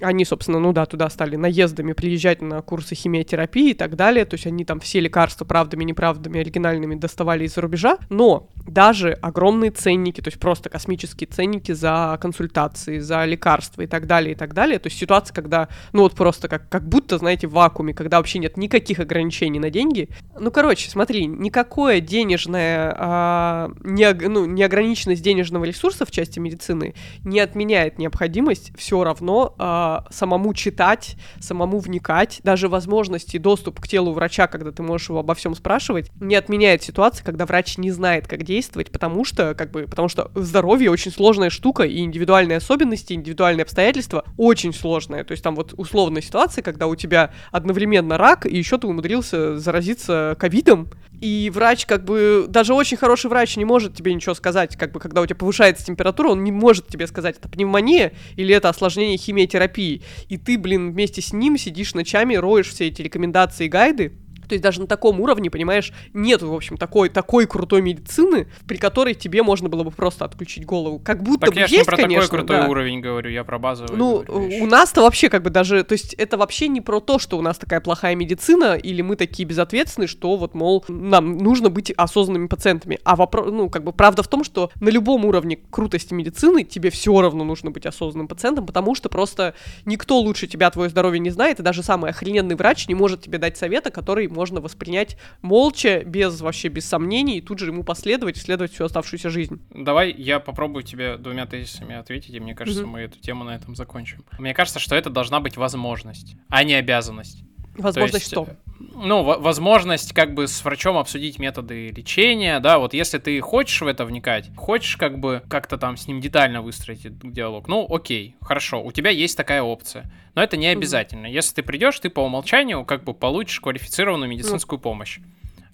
Они, 0.00 0.24
собственно, 0.24 0.58
ну 0.58 0.72
да, 0.72 0.86
туда 0.86 1.08
стали 1.10 1.36
наездами 1.36 1.92
приезжать 1.92 2.42
на 2.42 2.62
курсы 2.62 2.94
химиотерапии 2.94 3.70
и 3.70 3.74
так 3.74 3.96
далее. 3.96 4.24
То 4.24 4.34
есть 4.34 4.46
они 4.46 4.64
там 4.64 4.80
все 4.80 5.00
лекарства 5.00 5.44
правдами, 5.44 5.84
неправдами, 5.84 6.40
оригинальными 6.40 6.94
доставали 6.94 7.44
из-за 7.44 7.60
рубежа. 7.60 7.98
Но 8.08 8.48
даже 8.66 9.12
огромные 9.12 9.70
ценники, 9.70 10.20
то 10.20 10.28
есть 10.28 10.38
просто 10.38 10.68
космические 10.68 11.28
ценники 11.28 11.72
за 11.72 12.18
консультации, 12.20 12.98
за 12.98 13.24
лекарства 13.24 13.82
и 13.82 13.86
так 13.86 14.06
далее, 14.06 14.32
и 14.32 14.36
так 14.36 14.54
далее. 14.54 14.78
То 14.78 14.88
есть 14.88 14.98
ситуация, 14.98 15.34
когда, 15.34 15.68
ну 15.92 16.02
вот 16.02 16.14
просто 16.14 16.48
как, 16.48 16.68
как 16.68 16.88
будто, 16.88 17.18
знаете, 17.18 17.46
в 17.46 17.52
вакууме, 17.52 17.94
когда 17.94 18.18
вообще 18.18 18.38
нет 18.38 18.56
никаких 18.56 19.00
ограничений 19.00 19.58
на 19.58 19.70
деньги. 19.70 20.08
Ну, 20.38 20.50
короче, 20.50 20.90
смотри, 20.90 21.26
никакое 21.26 22.00
денежное, 22.00 22.94
а, 22.96 23.70
неог- 23.82 24.28
ну, 24.28 24.46
неограниченность 24.46 25.22
денежного 25.22 25.64
ресурса 25.64 26.04
в 26.04 26.10
части 26.10 26.38
медицины 26.38 26.94
не 27.24 27.40
отменяет 27.40 27.98
необходимость 27.98 28.72
все 28.76 29.02
равно 29.04 29.54
а, 29.58 29.89
самому 30.10 30.54
читать, 30.54 31.16
самому 31.40 31.78
вникать, 31.78 32.40
даже 32.44 32.68
возможности 32.68 33.36
доступ 33.38 33.80
к 33.80 33.88
телу 33.88 34.12
врача, 34.12 34.46
когда 34.46 34.72
ты 34.72 34.82
можешь 34.82 35.08
его 35.08 35.20
обо 35.20 35.34
всем 35.34 35.54
спрашивать, 35.54 36.10
не 36.20 36.34
отменяет 36.34 36.82
ситуации, 36.82 37.24
когда 37.24 37.46
врач 37.46 37.78
не 37.78 37.90
знает, 37.90 38.26
как 38.26 38.42
действовать, 38.42 38.90
потому 38.90 39.24
что, 39.24 39.54
как 39.54 39.70
бы, 39.70 39.86
потому 39.86 40.08
что 40.08 40.30
здоровье 40.34 40.90
очень 40.90 41.10
сложная 41.10 41.50
штука, 41.50 41.84
и 41.84 42.00
индивидуальные 42.00 42.58
особенности, 42.58 43.12
индивидуальные 43.12 43.62
обстоятельства 43.62 44.24
очень 44.36 44.72
сложные. 44.72 45.24
То 45.24 45.32
есть 45.32 45.42
там 45.42 45.54
вот 45.54 45.74
условная 45.76 46.22
ситуация, 46.22 46.62
когда 46.62 46.86
у 46.86 46.94
тебя 46.94 47.32
одновременно 47.50 48.18
рак, 48.18 48.46
и 48.46 48.56
еще 48.56 48.78
ты 48.78 48.86
умудрился 48.86 49.58
заразиться 49.58 50.36
ковидом, 50.38 50.88
и 51.20 51.50
врач, 51.52 51.84
как 51.84 52.04
бы, 52.04 52.46
даже 52.48 52.72
очень 52.72 52.96
хороший 52.96 53.28
врач 53.28 53.56
не 53.56 53.66
может 53.66 53.94
тебе 53.94 54.14
ничего 54.14 54.34
сказать, 54.34 54.76
как 54.76 54.92
бы, 54.92 55.00
когда 55.00 55.20
у 55.20 55.26
тебя 55.26 55.36
повышается 55.36 55.84
температура, 55.84 56.30
он 56.30 56.42
не 56.44 56.52
может 56.52 56.86
тебе 56.88 57.06
сказать, 57.06 57.36
это 57.38 57.48
пневмония 57.48 58.12
или 58.36 58.54
это 58.54 58.70
осложнение 58.70 59.18
химиотерапии. 59.18 59.79
И 59.80 60.36
ты, 60.36 60.58
блин, 60.58 60.92
вместе 60.92 61.20
с 61.20 61.32
ним 61.32 61.56
сидишь 61.58 61.94
ночами, 61.94 62.34
роешь 62.34 62.68
все 62.68 62.88
эти 62.88 63.02
рекомендации 63.02 63.66
и 63.66 63.68
гайды, 63.68 64.12
то 64.50 64.54
есть 64.54 64.64
даже 64.64 64.80
на 64.80 64.88
таком 64.88 65.20
уровне, 65.20 65.48
понимаешь, 65.48 65.92
нет, 66.12 66.42
в 66.42 66.52
общем, 66.52 66.76
такой, 66.76 67.08
такой 67.08 67.46
крутой 67.46 67.82
медицины, 67.82 68.48
при 68.66 68.78
которой 68.78 69.14
тебе 69.14 69.44
можно 69.44 69.68
было 69.68 69.84
бы 69.84 69.92
просто 69.92 70.24
отключить 70.24 70.66
голову. 70.66 70.98
Как 70.98 71.22
будто 71.22 71.46
Так 71.46 71.54
бы 71.54 71.60
я 71.60 71.68
ж 71.68 71.70
не 71.70 71.76
есть, 71.76 71.86
про 71.86 71.96
конечно, 71.96 72.22
такой 72.22 72.38
крутой 72.38 72.56
да. 72.56 72.68
уровень 72.68 73.00
говорю, 73.00 73.30
я 73.30 73.44
про 73.44 73.60
базовый. 73.60 73.96
Ну, 73.96 74.24
говорю 74.26 74.64
у 74.64 74.66
нас-то 74.66 75.02
вообще 75.02 75.28
как 75.28 75.44
бы 75.44 75.50
даже, 75.50 75.84
то 75.84 75.92
есть 75.92 76.14
это 76.14 76.36
вообще 76.36 76.66
не 76.66 76.80
про 76.80 76.98
то, 76.98 77.20
что 77.20 77.38
у 77.38 77.42
нас 77.42 77.58
такая 77.58 77.80
плохая 77.80 78.16
медицина, 78.16 78.74
или 78.74 79.02
мы 79.02 79.14
такие 79.14 79.46
безответственные, 79.46 80.08
что 80.08 80.36
вот, 80.36 80.54
мол, 80.54 80.84
нам 80.88 81.38
нужно 81.38 81.70
быть 81.70 81.92
осознанными 81.92 82.48
пациентами. 82.48 82.98
А 83.04 83.14
вопрос, 83.14 83.46
ну, 83.52 83.70
как 83.70 83.84
бы 83.84 83.92
правда 83.92 84.24
в 84.24 84.28
том, 84.28 84.42
что 84.42 84.72
на 84.80 84.88
любом 84.88 85.24
уровне 85.26 85.60
крутости 85.70 86.12
медицины 86.12 86.64
тебе 86.64 86.90
все 86.90 87.20
равно 87.20 87.44
нужно 87.44 87.70
быть 87.70 87.86
осознанным 87.86 88.26
пациентом, 88.26 88.66
потому 88.66 88.96
что 88.96 89.08
просто 89.08 89.54
никто 89.84 90.18
лучше 90.18 90.48
тебя 90.48 90.70
твое 90.70 90.90
здоровье 90.90 91.20
не 91.20 91.30
знает, 91.30 91.60
и 91.60 91.62
даже 91.62 91.84
самый 91.84 92.10
охрененный 92.10 92.56
врач 92.56 92.88
не 92.88 92.96
может 92.96 93.22
тебе 93.22 93.38
дать 93.38 93.56
совета, 93.56 93.92
который 93.92 94.26
можно 94.40 94.62
воспринять 94.62 95.18
молча, 95.42 96.02
без 96.02 96.40
вообще 96.40 96.68
без 96.68 96.86
сомнений, 96.86 97.36
и 97.36 97.40
тут 97.42 97.58
же 97.58 97.66
ему 97.66 97.84
последовать, 97.84 98.38
исследовать 98.38 98.72
всю 98.72 98.84
оставшуюся 98.84 99.28
жизнь. 99.28 99.60
Давай 99.68 100.10
я 100.16 100.40
попробую 100.40 100.82
тебе 100.82 101.18
двумя 101.18 101.44
тезисами 101.44 101.94
ответить, 101.94 102.34
и 102.34 102.40
мне 102.40 102.54
кажется, 102.54 102.80
Мгм. 102.84 102.90
мы 102.92 103.00
эту 103.00 103.18
тему 103.20 103.44
на 103.44 103.54
этом 103.54 103.74
закончим. 103.76 104.24
Мне 104.38 104.54
кажется, 104.54 104.78
что 104.78 104.96
это 104.96 105.10
должна 105.10 105.40
быть 105.40 105.58
возможность, 105.58 106.36
а 106.48 106.64
не 106.64 106.72
обязанность. 106.72 107.44
Возможно, 107.76 108.12
То 108.12 108.16
есть, 108.16 108.26
что? 108.28 108.48
Ну, 108.80 109.22
во- 109.22 109.38
возможность 109.38 110.12
как 110.14 110.32
бы 110.34 110.48
с 110.48 110.64
врачом 110.64 110.96
обсудить 110.96 111.38
методы 111.38 111.88
лечения, 111.88 112.60
да, 112.60 112.78
вот 112.78 112.94
если 112.94 113.18
ты 113.18 113.38
хочешь 113.40 113.80
в 113.82 113.86
это 113.86 114.06
вникать, 114.06 114.50
хочешь 114.56 114.96
как 114.96 115.18
бы 115.18 115.42
как-то 115.50 115.76
там 115.76 115.96
с 115.98 116.06
ним 116.08 116.20
детально 116.20 116.62
выстроить 116.62 117.06
диалог, 117.20 117.68
ну, 117.68 117.86
окей, 117.88 118.36
хорошо, 118.40 118.82
у 118.82 118.90
тебя 118.90 119.10
есть 119.10 119.36
такая 119.36 119.62
опция, 119.62 120.10
но 120.34 120.42
это 120.42 120.56
не 120.56 120.66
обязательно. 120.68 121.26
Если 121.26 121.54
ты 121.56 121.62
придешь, 121.62 122.00
ты 122.00 122.08
по 122.08 122.20
умолчанию 122.20 122.84
как 122.86 123.04
бы 123.04 123.12
получишь 123.12 123.60
квалифицированную 123.60 124.28
Ну. 124.30 124.34
медицинскую 124.36 124.78
помощь, 124.78 125.18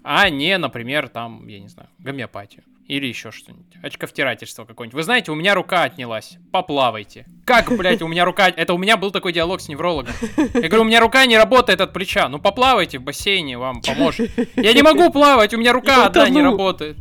а 0.02 0.28
не, 0.28 0.58
например, 0.58 1.08
там, 1.08 1.46
я 1.46 1.60
не 1.60 1.68
знаю, 1.68 1.88
гомеопатию. 1.98 2.64
Или 2.88 3.06
еще 3.06 3.32
что-нибудь. 3.32 3.74
Очковтирательство 3.82 4.64
какое-нибудь. 4.64 4.94
Вы 4.94 5.02
знаете, 5.02 5.32
у 5.32 5.34
меня 5.34 5.54
рука 5.54 5.82
отнялась. 5.82 6.38
Поплавайте. 6.52 7.26
Как, 7.44 7.76
блядь, 7.76 8.00
у 8.00 8.08
меня 8.08 8.24
рука... 8.24 8.48
Это 8.48 8.74
у 8.74 8.78
меня 8.78 8.96
был 8.96 9.10
такой 9.10 9.32
диалог 9.32 9.60
с 9.60 9.68
неврологом. 9.68 10.14
Я 10.36 10.68
говорю, 10.68 10.82
у 10.82 10.84
меня 10.84 11.00
рука 11.00 11.26
не 11.26 11.36
работает 11.36 11.80
от 11.80 11.92
плеча. 11.92 12.28
Ну 12.28 12.38
поплавайте 12.38 12.98
в 12.98 13.02
бассейне, 13.02 13.58
вам 13.58 13.80
поможет. 13.82 14.30
Я 14.54 14.72
не 14.72 14.82
могу 14.82 15.10
плавать, 15.10 15.52
у 15.52 15.58
меня 15.58 15.72
рука 15.72 16.06
одна 16.06 16.28
не 16.28 16.42
работает. 16.42 16.98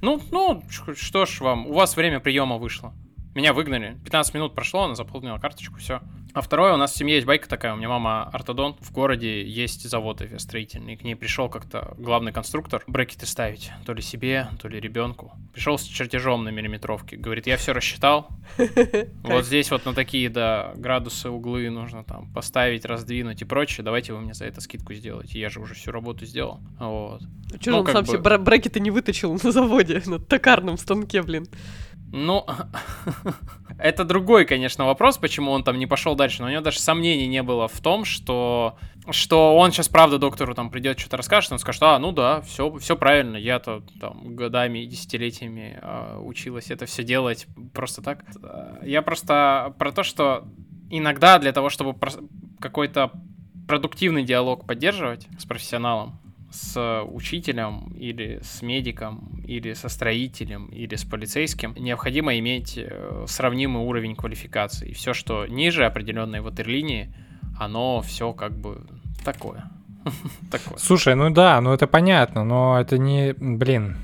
Ну, 0.00 0.20
ну, 0.30 0.62
что 0.96 1.26
ж 1.26 1.40
вам, 1.40 1.66
у 1.66 1.74
вас 1.74 1.94
время 1.96 2.20
приема 2.20 2.56
вышло. 2.56 2.94
Меня 3.34 3.52
выгнали. 3.52 3.98
15 4.04 4.34
минут 4.34 4.54
прошло, 4.54 4.84
она 4.84 4.94
заполнила 4.94 5.38
карточку, 5.38 5.78
все. 5.78 6.00
А 6.34 6.40
второе, 6.42 6.74
у 6.74 6.76
нас 6.76 6.92
в 6.92 6.96
семье 6.96 7.16
есть 7.16 7.26
байка 7.26 7.48
такая, 7.48 7.72
у 7.72 7.76
меня 7.76 7.88
мама 7.88 8.24
ортодонт, 8.32 8.76
в 8.80 8.92
городе 8.92 9.42
есть 9.46 9.88
завод 9.88 10.20
авиастроительный, 10.20 10.96
к 10.96 11.02
ней 11.02 11.16
пришел 11.16 11.48
как-то 11.48 11.94
главный 11.96 12.32
конструктор 12.32 12.82
брекеты 12.86 13.26
ставить, 13.26 13.70
то 13.86 13.94
ли 13.94 14.02
себе, 14.02 14.48
то 14.60 14.68
ли 14.68 14.78
ребенку. 14.78 15.32
Пришел 15.52 15.78
с 15.78 15.84
чертежом 15.84 16.44
на 16.44 16.50
миллиметровке, 16.50 17.16
говорит, 17.16 17.46
я 17.46 17.56
все 17.56 17.72
рассчитал, 17.72 18.28
вот 19.22 19.46
здесь 19.46 19.70
вот 19.70 19.86
на 19.86 19.94
такие, 19.94 20.28
да, 20.28 20.72
градусы, 20.76 21.30
углы 21.30 21.70
нужно 21.70 22.04
там 22.04 22.30
поставить, 22.32 22.84
раздвинуть 22.84 23.40
и 23.42 23.44
прочее, 23.44 23.84
давайте 23.84 24.12
вы 24.12 24.20
мне 24.20 24.34
за 24.34 24.44
это 24.44 24.60
скидку 24.60 24.92
сделаете, 24.92 25.40
я 25.40 25.48
же 25.48 25.60
уже 25.60 25.74
всю 25.74 25.92
работу 25.92 26.26
сделал, 26.26 26.60
вот. 26.78 27.22
Че 27.58 27.70
ну, 27.70 27.78
он 27.78 27.86
сам 27.86 28.04
бы- 28.04 28.12
себе 28.12 28.38
брекеты 28.38 28.80
не 28.80 28.90
вытащил 28.90 29.32
на 29.32 29.50
заводе, 29.50 30.02
на 30.06 30.18
токарном 30.18 30.76
станке, 30.76 31.22
блин. 31.22 31.46
Ну, 32.10 32.46
это 33.78 34.04
другой, 34.04 34.44
конечно, 34.44 34.84
вопрос, 34.86 35.18
почему 35.18 35.52
он 35.52 35.62
там 35.62 35.78
не 35.78 35.86
пошел 35.86 36.14
дальше, 36.14 36.42
но 36.42 36.48
у 36.48 36.50
него 36.50 36.60
даже 36.62 36.80
сомнений 36.80 37.26
не 37.26 37.42
было 37.42 37.68
в 37.68 37.80
том, 37.80 38.04
что, 38.04 38.76
что 39.10 39.56
он 39.56 39.70
сейчас, 39.70 39.88
правда, 39.88 40.18
доктору 40.18 40.54
там 40.54 40.70
придет, 40.70 40.98
что-то 40.98 41.16
расскажет, 41.16 41.52
он 41.52 41.58
скажет, 41.58 41.82
а, 41.84 41.98
ну 41.98 42.12
да, 42.12 42.40
все, 42.42 42.74
все 42.78 42.96
правильно, 42.96 43.36
я-то 43.36 43.82
там 44.00 44.34
годами, 44.34 44.84
десятилетиями 44.84 45.78
а, 45.80 46.18
училась 46.20 46.70
это 46.70 46.86
все 46.86 47.04
делать 47.04 47.46
просто 47.72 48.02
так. 48.02 48.24
Я 48.82 49.02
просто 49.02 49.74
про 49.78 49.92
то, 49.92 50.02
что 50.02 50.44
иногда 50.90 51.38
для 51.38 51.52
того, 51.52 51.70
чтобы 51.70 51.96
какой-то 52.60 53.12
продуктивный 53.68 54.24
диалог 54.24 54.66
поддерживать 54.66 55.28
с 55.38 55.44
профессионалом, 55.44 56.18
с 56.50 57.02
учителем 57.04 57.92
или 57.98 58.40
с 58.42 58.62
медиком 58.62 59.42
или 59.46 59.74
со 59.74 59.88
строителем 59.88 60.66
или 60.66 60.96
с 60.96 61.04
полицейским 61.04 61.74
необходимо 61.78 62.38
иметь 62.38 62.78
э, 62.78 63.24
сравнимый 63.26 63.82
уровень 63.82 64.16
квалификации. 64.16 64.92
Все, 64.92 65.12
что 65.12 65.46
ниже 65.46 65.84
определенной 65.84 66.40
ватерлинии, 66.40 67.14
оно 67.58 68.00
все 68.00 68.32
как 68.32 68.56
бы 68.56 68.86
такое. 69.24 69.70
Такое. 70.50 70.78
Слушай, 70.78 71.14
ну 71.16 71.30
да, 71.30 71.60
ну 71.60 71.72
это 71.72 71.86
понятно, 71.86 72.44
но 72.44 72.80
это 72.80 72.96
не, 72.96 73.34
блин, 73.36 73.96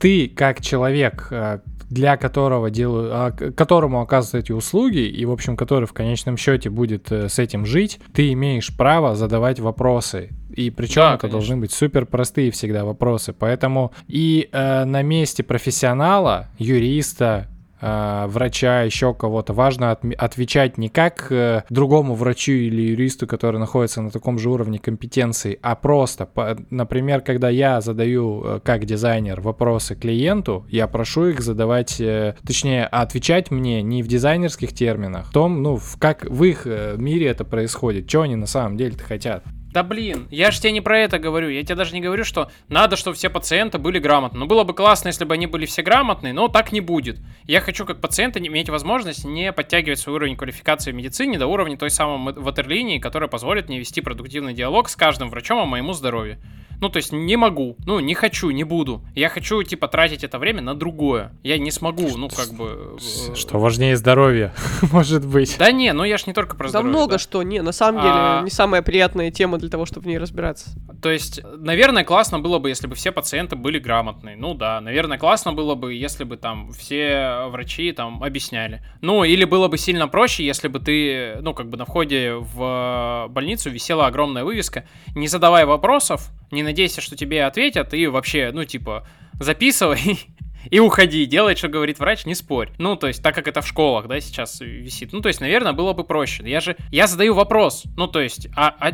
ты 0.00 0.28
как 0.28 0.60
человек, 0.60 1.28
э, 1.30 1.60
для 1.90 2.16
которого 2.16 2.70
делаю, 2.70 3.10
а, 3.12 3.30
которому 3.30 4.00
оказывают 4.00 4.46
эти 4.46 4.52
услуги 4.52 5.06
и, 5.06 5.24
в 5.24 5.30
общем, 5.30 5.56
который 5.56 5.86
в 5.86 5.92
конечном 5.92 6.36
счете 6.36 6.70
будет 6.70 7.12
э, 7.12 7.28
с 7.28 7.38
этим 7.38 7.66
жить, 7.66 8.00
ты 8.12 8.32
имеешь 8.32 8.74
право 8.76 9.14
задавать 9.14 9.60
вопросы. 9.60 10.30
И 10.54 10.70
причем 10.70 11.02
Да, 11.02 11.08
это 11.14 11.20
конечно. 11.22 11.38
должны 11.38 11.56
быть 11.58 11.72
супер 11.72 12.06
простые 12.06 12.50
всегда 12.50 12.84
вопросы. 12.84 13.32
Поэтому 13.32 13.92
и 14.08 14.48
э, 14.52 14.84
на 14.84 15.02
месте 15.02 15.42
профессионала, 15.42 16.48
юриста, 16.58 17.48
э, 17.80 18.26
врача, 18.28 18.82
еще 18.82 19.12
кого-то, 19.14 19.52
важно 19.52 19.86
отме- 19.92 20.14
отвечать 20.14 20.78
не 20.78 20.88
как 20.88 21.26
э, 21.30 21.64
другому 21.70 22.14
врачу 22.14 22.52
или 22.52 22.80
юристу, 22.82 23.26
который 23.26 23.58
находится 23.58 24.00
на 24.00 24.10
таком 24.10 24.38
же 24.38 24.48
уровне 24.48 24.78
компетенции, 24.78 25.58
а 25.62 25.74
просто, 25.74 26.24
по- 26.26 26.56
например, 26.70 27.20
когда 27.20 27.50
я 27.50 27.80
задаю 27.80 28.42
э, 28.44 28.60
как 28.64 28.84
дизайнер 28.86 29.40
вопросы 29.40 29.96
клиенту, 29.96 30.64
я 30.70 30.86
прошу 30.86 31.26
их 31.26 31.40
задавать, 31.40 32.00
э, 32.00 32.36
точнее, 32.46 32.86
отвечать 32.86 33.50
мне 33.50 33.82
не 33.82 34.02
в 34.02 34.06
дизайнерских 34.08 34.72
терминах, 34.72 35.26
в 35.26 35.32
том, 35.32 35.62
ну, 35.62 35.76
в 35.76 35.96
как 35.98 36.24
в 36.24 36.44
их 36.44 36.62
э, 36.66 36.94
мире 36.96 37.26
это 37.26 37.44
происходит, 37.44 38.08
что 38.08 38.22
они 38.22 38.36
на 38.36 38.46
самом 38.46 38.76
деле-то 38.76 39.02
хотят. 39.04 39.44
Да 39.74 39.82
блин, 39.82 40.28
я 40.30 40.52
же 40.52 40.60
тебе 40.60 40.70
не 40.70 40.80
про 40.80 41.00
это 41.00 41.18
говорю. 41.18 41.48
Я 41.48 41.62
тебе 41.64 41.74
даже 41.74 41.92
не 41.94 42.00
говорю, 42.00 42.22
что 42.24 42.48
надо, 42.68 42.94
чтобы 42.94 43.16
все 43.16 43.28
пациенты 43.28 43.78
были 43.78 43.98
грамотны. 43.98 44.38
Ну, 44.38 44.46
было 44.46 44.62
бы 44.62 44.72
классно, 44.72 45.08
если 45.08 45.24
бы 45.24 45.34
они 45.34 45.48
были 45.48 45.66
все 45.66 45.82
грамотные, 45.82 46.32
но 46.32 46.46
так 46.46 46.70
не 46.70 46.80
будет. 46.80 47.18
Я 47.44 47.60
хочу, 47.60 47.84
как 47.84 48.00
пациент, 48.00 48.36
иметь 48.36 48.68
возможность 48.70 49.24
не 49.24 49.52
подтягивать 49.52 49.98
свой 49.98 50.14
уровень 50.14 50.36
квалификации 50.36 50.92
в 50.92 50.94
медицине 50.94 51.38
до 51.38 51.48
уровня 51.48 51.76
той 51.76 51.90
самой 51.90 52.32
ватерлинии, 52.34 52.98
которая 53.00 53.28
позволит 53.28 53.68
мне 53.68 53.80
вести 53.80 54.00
продуктивный 54.00 54.54
диалог 54.54 54.88
с 54.88 54.94
каждым 54.94 55.28
врачом 55.28 55.58
о 55.58 55.66
моему 55.66 55.92
здоровье. 55.92 56.38
Ну, 56.80 56.88
то 56.90 56.96
есть 56.96 57.12
не 57.12 57.36
могу, 57.36 57.76
ну, 57.86 58.00
не 58.00 58.14
хочу, 58.14 58.50
не 58.50 58.64
буду. 58.64 59.02
Я 59.14 59.28
хочу, 59.28 59.62
типа, 59.62 59.86
тратить 59.88 60.24
это 60.24 60.38
время 60.40 60.60
на 60.60 60.74
другое. 60.74 61.32
Я 61.44 61.56
не 61.56 61.70
смогу, 61.70 62.16
ну, 62.18 62.28
как 62.28 62.52
бы... 62.52 62.98
э, 63.30 63.34
Что 63.36 63.58
важнее 63.58 63.96
здоровья, 63.96 64.52
может 64.92 65.24
быть. 65.24 65.56
Да 65.56 65.70
не, 65.70 65.92
ну 65.92 66.02
я 66.04 66.18
ж 66.18 66.26
не 66.26 66.32
только 66.34 66.56
про 66.56 66.64
Да 66.64 66.70
здоровье. 66.70 66.90
много 66.90 67.12
да. 67.12 67.18
что, 67.18 67.42
не, 67.44 67.62
на 67.62 67.70
самом 67.72 68.02
деле, 68.02 68.12
А. 68.14 68.42
не 68.42 68.50
самая 68.50 68.82
приятная 68.82 69.30
тема 69.30 69.58
для 69.64 69.70
того, 69.70 69.86
чтобы 69.86 70.04
в 70.04 70.06
ней 70.06 70.18
разбираться. 70.18 70.70
То 71.00 71.10
есть, 71.10 71.40
наверное, 71.56 72.04
классно 72.04 72.38
было 72.38 72.58
бы, 72.58 72.68
если 72.68 72.86
бы 72.86 72.94
все 72.94 73.12
пациенты 73.12 73.56
были 73.56 73.78
грамотные. 73.78 74.36
Ну 74.36 74.52
да, 74.54 74.80
наверное, 74.80 75.16
классно 75.16 75.54
было 75.54 75.74
бы, 75.74 75.94
если 75.94 76.24
бы 76.24 76.36
там 76.36 76.70
все 76.72 77.46
врачи 77.48 77.92
там 77.92 78.22
объясняли. 78.22 78.82
Ну, 79.00 79.24
или 79.24 79.44
было 79.44 79.68
бы 79.68 79.78
сильно 79.78 80.06
проще, 80.06 80.44
если 80.44 80.68
бы 80.68 80.80
ты, 80.80 81.36
ну, 81.40 81.54
как 81.54 81.70
бы 81.70 81.78
на 81.78 81.86
входе 81.86 82.34
в 82.34 83.28
больницу 83.30 83.70
висела 83.70 84.06
огромная 84.06 84.44
вывеска, 84.44 84.84
не 85.14 85.28
задавай 85.28 85.64
вопросов, 85.64 86.30
не 86.50 86.62
надейся, 86.62 87.00
что 87.00 87.16
тебе 87.16 87.44
ответят, 87.44 87.94
и 87.94 88.06
вообще, 88.06 88.50
ну, 88.52 88.64
типа, 88.64 89.06
записывай 89.40 90.20
и 90.70 90.80
уходи, 90.80 91.26
делай, 91.26 91.56
что 91.56 91.68
говорит 91.68 91.98
врач, 91.98 92.26
не 92.26 92.34
спорь. 92.34 92.70
Ну, 92.78 92.96
то 92.96 93.08
есть, 93.08 93.22
так 93.22 93.34
как 93.34 93.48
это 93.48 93.60
в 93.60 93.66
школах, 93.66 94.06
да, 94.06 94.20
сейчас 94.20 94.60
висит. 94.60 95.12
Ну, 95.12 95.20
то 95.20 95.28
есть, 95.28 95.40
наверное, 95.40 95.72
было 95.72 95.92
бы 95.92 96.04
проще. 96.04 96.42
Я 96.48 96.60
же, 96.60 96.76
я 96.90 97.06
задаю 97.06 97.34
вопрос, 97.34 97.84
ну, 97.96 98.06
то 98.06 98.20
есть, 98.20 98.48
а, 98.56 98.74
а 98.78 98.92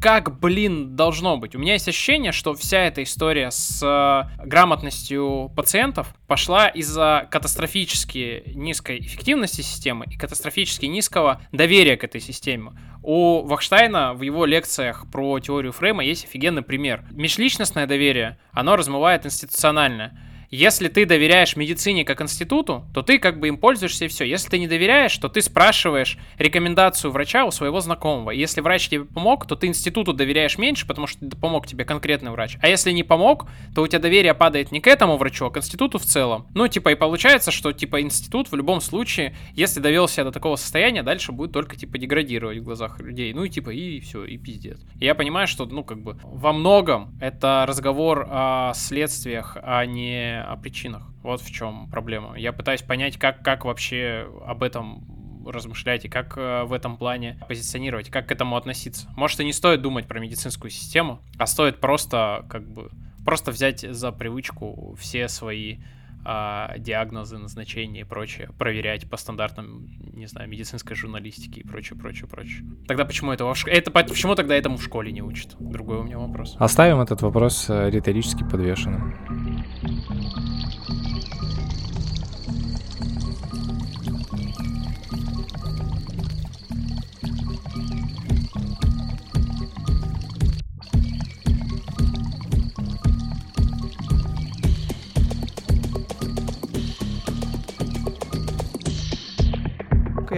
как, 0.00 0.38
блин, 0.38 0.94
должно 0.94 1.36
быть? 1.36 1.56
У 1.56 1.58
меня 1.58 1.72
есть 1.72 1.88
ощущение, 1.88 2.32
что 2.32 2.54
вся 2.54 2.84
эта 2.84 3.02
история 3.02 3.50
с 3.50 3.82
э, 3.82 4.46
грамотностью 4.46 5.52
пациентов 5.56 6.14
пошла 6.26 6.68
из-за 6.68 7.26
катастрофически 7.30 8.44
низкой 8.54 9.00
эффективности 9.00 9.62
системы 9.62 10.04
и 10.08 10.16
катастрофически 10.16 10.86
низкого 10.86 11.42
доверия 11.50 11.96
к 11.96 12.04
этой 12.04 12.20
системе. 12.20 12.72
У 13.02 13.42
Вахштайна 13.42 14.14
в 14.14 14.22
его 14.22 14.44
лекциях 14.44 15.06
про 15.10 15.40
теорию 15.40 15.72
Фрейма 15.72 16.04
есть 16.04 16.24
офигенный 16.26 16.62
пример. 16.62 17.04
Межличностное 17.10 17.86
доверие, 17.86 18.38
оно 18.52 18.76
размывает 18.76 19.26
институциональное. 19.26 20.16
Если 20.50 20.88
ты 20.88 21.04
доверяешь 21.04 21.56
медицине 21.56 22.06
как 22.06 22.22
институту, 22.22 22.86
то 22.94 23.02
ты 23.02 23.18
как 23.18 23.38
бы 23.38 23.48
им 23.48 23.58
пользуешься 23.58 24.06
и 24.06 24.08
все. 24.08 24.24
Если 24.24 24.48
ты 24.48 24.58
не 24.58 24.66
доверяешь, 24.66 25.16
то 25.18 25.28
ты 25.28 25.42
спрашиваешь 25.42 26.16
рекомендацию 26.38 27.10
врача 27.10 27.44
у 27.44 27.50
своего 27.50 27.80
знакомого. 27.80 28.30
Если 28.30 28.62
врач 28.62 28.88
тебе 28.88 29.04
помог, 29.04 29.46
то 29.46 29.56
ты 29.56 29.66
институту 29.66 30.14
доверяешь 30.14 30.56
меньше, 30.56 30.86
потому 30.86 31.06
что 31.06 31.26
помог 31.36 31.66
тебе 31.66 31.84
конкретный 31.84 32.30
врач. 32.30 32.56
А 32.62 32.68
если 32.68 32.92
не 32.92 33.02
помог, 33.02 33.46
то 33.74 33.82
у 33.82 33.86
тебя 33.86 33.98
доверие 33.98 34.32
падает 34.32 34.72
не 34.72 34.80
к 34.80 34.86
этому 34.86 35.18
врачу, 35.18 35.44
а 35.44 35.50
к 35.50 35.58
институту 35.58 35.98
в 35.98 36.04
целом. 36.04 36.46
Ну, 36.54 36.66
типа, 36.66 36.92
и 36.92 36.94
получается, 36.94 37.50
что, 37.50 37.72
типа, 37.72 38.00
институт 38.00 38.50
в 38.50 38.56
любом 38.56 38.80
случае, 38.80 39.36
если 39.52 39.80
довел 39.80 40.08
себя 40.08 40.24
до 40.24 40.32
такого 40.32 40.56
состояния, 40.56 41.02
дальше 41.02 41.32
будет 41.32 41.52
только, 41.52 41.76
типа, 41.76 41.98
деградировать 41.98 42.58
в 42.58 42.62
глазах 42.62 43.00
людей. 43.00 43.34
Ну, 43.34 43.44
и, 43.44 43.50
типа, 43.50 43.68
и 43.68 44.00
все, 44.00 44.24
и 44.24 44.38
пиздец. 44.38 44.80
Я 44.98 45.14
понимаю, 45.14 45.46
что, 45.46 45.66
ну, 45.66 45.84
как 45.84 46.00
бы, 46.00 46.18
во 46.22 46.54
многом 46.54 47.18
это 47.20 47.66
разговор 47.68 48.26
о 48.30 48.72
следствиях, 48.74 49.58
а 49.62 49.84
не 49.84 50.37
о 50.42 50.56
причинах. 50.56 51.02
Вот 51.22 51.40
в 51.40 51.50
чем 51.50 51.88
проблема. 51.90 52.38
Я 52.38 52.52
пытаюсь 52.52 52.82
понять, 52.82 53.16
как, 53.16 53.42
как 53.42 53.64
вообще 53.64 54.28
об 54.46 54.62
этом 54.62 55.04
размышлять 55.46 56.04
и 56.04 56.08
как 56.08 56.36
э, 56.36 56.64
в 56.64 56.72
этом 56.72 56.96
плане 56.96 57.38
позиционировать, 57.48 58.10
как 58.10 58.28
к 58.28 58.32
этому 58.32 58.56
относиться. 58.56 59.08
Может, 59.16 59.40
и 59.40 59.44
не 59.44 59.52
стоит 59.52 59.82
думать 59.82 60.06
про 60.06 60.20
медицинскую 60.20 60.70
систему, 60.70 61.20
а 61.38 61.46
стоит 61.46 61.80
просто, 61.80 62.44
как 62.48 62.68
бы, 62.68 62.90
просто 63.24 63.50
взять 63.50 63.80
за 63.80 64.12
привычку 64.12 64.96
все 64.98 65.28
свои 65.28 65.78
а, 66.24 66.76
диагнозы, 66.78 67.38
назначения 67.38 68.00
и 68.00 68.04
прочее 68.04 68.50
проверять 68.58 69.08
по 69.08 69.16
стандартам, 69.16 69.88
не 70.12 70.26
знаю, 70.26 70.48
медицинской 70.48 70.96
журналистики 70.96 71.60
и 71.60 71.66
прочее, 71.66 71.98
прочее, 71.98 72.28
прочее. 72.28 72.64
Тогда 72.86 73.04
почему 73.04 73.32
этого 73.32 73.54
в 73.54 73.58
ш... 73.58 73.70
это 73.70 73.90
почему 73.90 74.34
тогда 74.34 74.54
этому 74.54 74.76
в 74.76 74.82
школе 74.82 75.12
не 75.12 75.22
учат? 75.22 75.56
Другой 75.58 75.98
у 75.98 76.02
меня 76.02 76.18
вопрос. 76.18 76.56
Оставим 76.58 77.00
этот 77.00 77.22
вопрос 77.22 77.66
э, 77.68 77.90
риторически 77.90 78.44
подвешенным. 78.44 79.14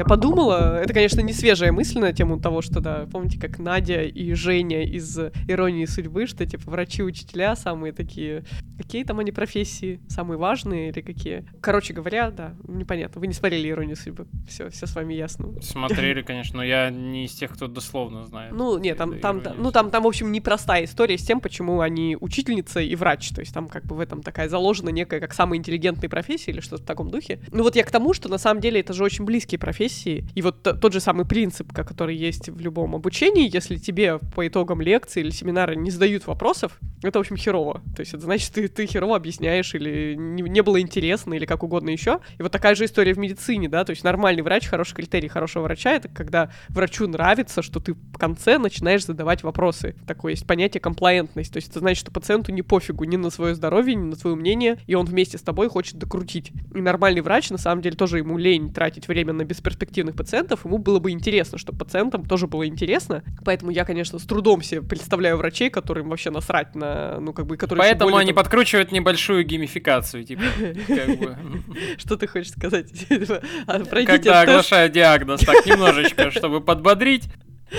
Я 0.01 0.07
подумала, 0.07 0.81
это, 0.81 0.95
конечно, 0.95 1.21
не 1.21 1.35
свежая 1.35 1.73
мысль 1.73 1.99
на 1.99 2.15
тему 2.15 2.41
того, 2.41 2.63
что, 2.63 2.81
да, 2.81 3.07
помните, 3.13 3.39
как 3.39 3.59
Надя 3.59 4.03
и 4.03 4.33
Женя 4.33 4.83
из 4.83 5.19
«Иронии 5.47 5.85
судьбы», 5.85 6.27
что, 6.27 6.47
типа, 6.47 6.71
врачи-учителя 6.71 7.55
самые 7.55 7.93
такие... 7.93 8.45
Какие 8.79 9.05
там 9.05 9.19
они 9.19 9.31
профессии? 9.31 10.01
Самые 10.09 10.39
важные 10.39 10.89
или 10.89 11.03
какие? 11.03 11.45
Короче 11.61 11.93
говоря, 11.93 12.31
да, 12.31 12.55
непонятно. 12.67 13.21
Вы 13.21 13.27
не 13.27 13.35
смотрели 13.35 13.69
«Иронию 13.69 13.95
судьбы». 13.95 14.27
Все, 14.49 14.71
все 14.71 14.87
с 14.87 14.95
вами 14.95 15.13
ясно. 15.13 15.61
Смотрели, 15.61 16.23
конечно, 16.27 16.57
но 16.57 16.65
я 16.65 16.89
не 16.89 17.27
из 17.27 17.35
тех, 17.35 17.53
кто 17.53 17.67
дословно 17.67 18.25
знает. 18.25 18.55
Ну, 18.55 18.79
нет, 18.79 18.97
там, 18.97 19.21
там, 19.21 19.43
там, 19.43 19.57
ну, 19.59 19.71
там, 19.71 19.91
там, 19.91 20.05
в 20.05 20.07
общем, 20.07 20.33
непростая 20.33 20.85
история 20.85 21.19
с 21.19 21.27
тем, 21.27 21.43
почему 21.43 21.81
они 21.81 22.17
учительница 22.19 22.81
и 22.81 22.97
врач. 22.97 23.29
То 23.35 23.41
есть 23.41 23.53
там 23.53 23.69
как 23.69 23.85
бы 23.85 23.97
в 23.97 24.01
этом 24.01 24.23
такая 24.23 24.49
заложена 24.49 24.89
некая 24.89 25.21
как 25.21 25.35
самая 25.35 25.59
интеллигентная 25.59 26.09
профессия 26.09 26.53
или 26.53 26.61
что-то 26.61 26.85
в 26.85 26.87
таком 26.87 27.11
духе. 27.11 27.41
Ну 27.53 27.65
вот 27.65 27.77
я 27.77 27.85
к 27.85 27.91
тому, 27.91 28.15
что 28.15 28.31
на 28.31 28.39
самом 28.39 28.63
деле 28.63 28.81
это 28.81 28.95
же 28.95 29.05
очень 29.05 29.27
близкие 29.27 29.59
профессии. 29.59 29.90
И 30.35 30.43
вот 30.43 30.63
тот 30.63 30.93
же 30.93 31.01
самый 31.01 31.25
принцип, 31.27 31.73
который 31.73 32.17
есть 32.17 32.49
в 32.49 32.61
любом 32.61 32.95
обучении, 32.95 33.51
если 33.53 33.77
тебе 33.77 34.19
по 34.19 34.47
итогам 34.47 34.81
лекции 34.81 35.21
или 35.21 35.31
семинара 35.31 35.75
не 35.75 35.91
задают 35.91 36.27
вопросов, 36.27 36.79
это, 37.03 37.19
в 37.19 37.21
общем, 37.21 37.37
херово. 37.37 37.83
То 37.97 38.01
есть 38.01 38.15
это 38.15 38.25
значит, 38.25 38.53
ты, 38.53 38.69
ты 38.69 38.87
херово 38.87 39.17
объясняешь 39.17 39.75
или 39.75 40.15
не, 40.15 40.43
не 40.43 40.63
было 40.63 40.81
интересно 40.81 41.35
или 41.35 41.47
как 41.47 41.63
угодно 41.63 41.91
еще. 41.91 42.21
И 42.39 42.43
вот 42.43 42.53
такая 42.53 42.75
же 42.75 42.85
история 42.85 43.15
в 43.15 43.19
медицине, 43.19 43.69
да, 43.69 43.85
то 43.85 43.91
есть 43.91 44.05
нормальный 44.05 44.43
врач, 44.43 44.67
хороший 44.67 44.95
критерий 44.95 45.29
хорошего 45.29 45.65
врача, 45.65 45.93
это 45.93 46.09
когда 46.09 46.51
врачу 46.69 47.07
нравится, 47.07 47.63
что 47.63 47.81
ты 47.81 47.95
в 47.95 48.19
конце 48.19 48.59
начинаешь 48.59 49.07
задавать 49.07 49.43
вопросы. 49.43 49.97
Такое 50.07 50.33
есть 50.33 50.47
понятие 50.47 50.81
комплаентность, 50.81 51.53
то 51.53 51.57
есть 51.57 51.71
это 51.71 51.81
значит, 51.81 52.01
что 52.01 52.13
пациенту 52.13 52.53
не 52.53 52.63
пофигу 52.63 53.05
ни 53.05 53.17
на 53.17 53.31
свое 53.31 53.55
здоровье, 53.55 53.95
ни 53.95 54.05
на 54.05 54.17
свое 54.17 54.37
мнение, 54.37 54.79
и 54.87 54.95
он 54.95 55.07
вместе 55.07 55.39
с 55.39 55.43
тобой 55.43 55.69
хочет 55.69 55.97
докрутить. 55.97 56.53
И 56.75 56.81
нормальный 56.81 57.23
врач, 57.23 57.51
на 57.51 57.59
самом 57.59 57.83
деле, 57.83 57.97
тоже 57.97 58.19
ему 58.19 58.37
лень 58.37 58.73
тратить 58.73 59.09
время 59.09 59.33
на 59.33 59.43
бесперспективных 59.71 60.17
пациентов, 60.17 60.65
ему 60.65 60.79
было 60.79 60.99
бы 60.99 61.11
интересно, 61.11 61.59
чтобы 61.59 61.79
пациентам 61.79 62.25
тоже 62.27 62.47
было 62.47 62.67
интересно. 62.67 63.23
Поэтому 63.45 63.71
я, 63.71 63.85
конечно, 63.85 64.19
с 64.19 64.23
трудом 64.25 64.63
себе 64.63 64.83
представляю 64.83 65.37
врачей, 65.37 65.71
которым 65.71 66.09
вообще 66.09 66.31
насрать 66.31 66.75
на, 66.75 67.21
ну, 67.21 67.33
как 67.33 67.47
бы, 67.47 67.57
которые... 67.57 67.83
Поэтому 67.83 68.11
более 68.11 68.23
они 68.23 68.33
там- 68.33 68.43
подкручивают 68.43 68.93
небольшую 68.93 69.45
геймификацию, 69.45 70.25
типа. 70.25 70.43
Что 71.99 72.17
ты 72.17 72.27
хочешь 72.27 72.53
сказать? 72.53 72.91
А, 73.67 73.79
Когда 73.85 74.19
тест. 74.19 74.29
оглашают 74.29 74.93
диагноз, 74.93 75.41
так 75.41 75.65
немножечко, 75.67 76.31
чтобы 76.31 76.61
подбодрить, 76.61 77.25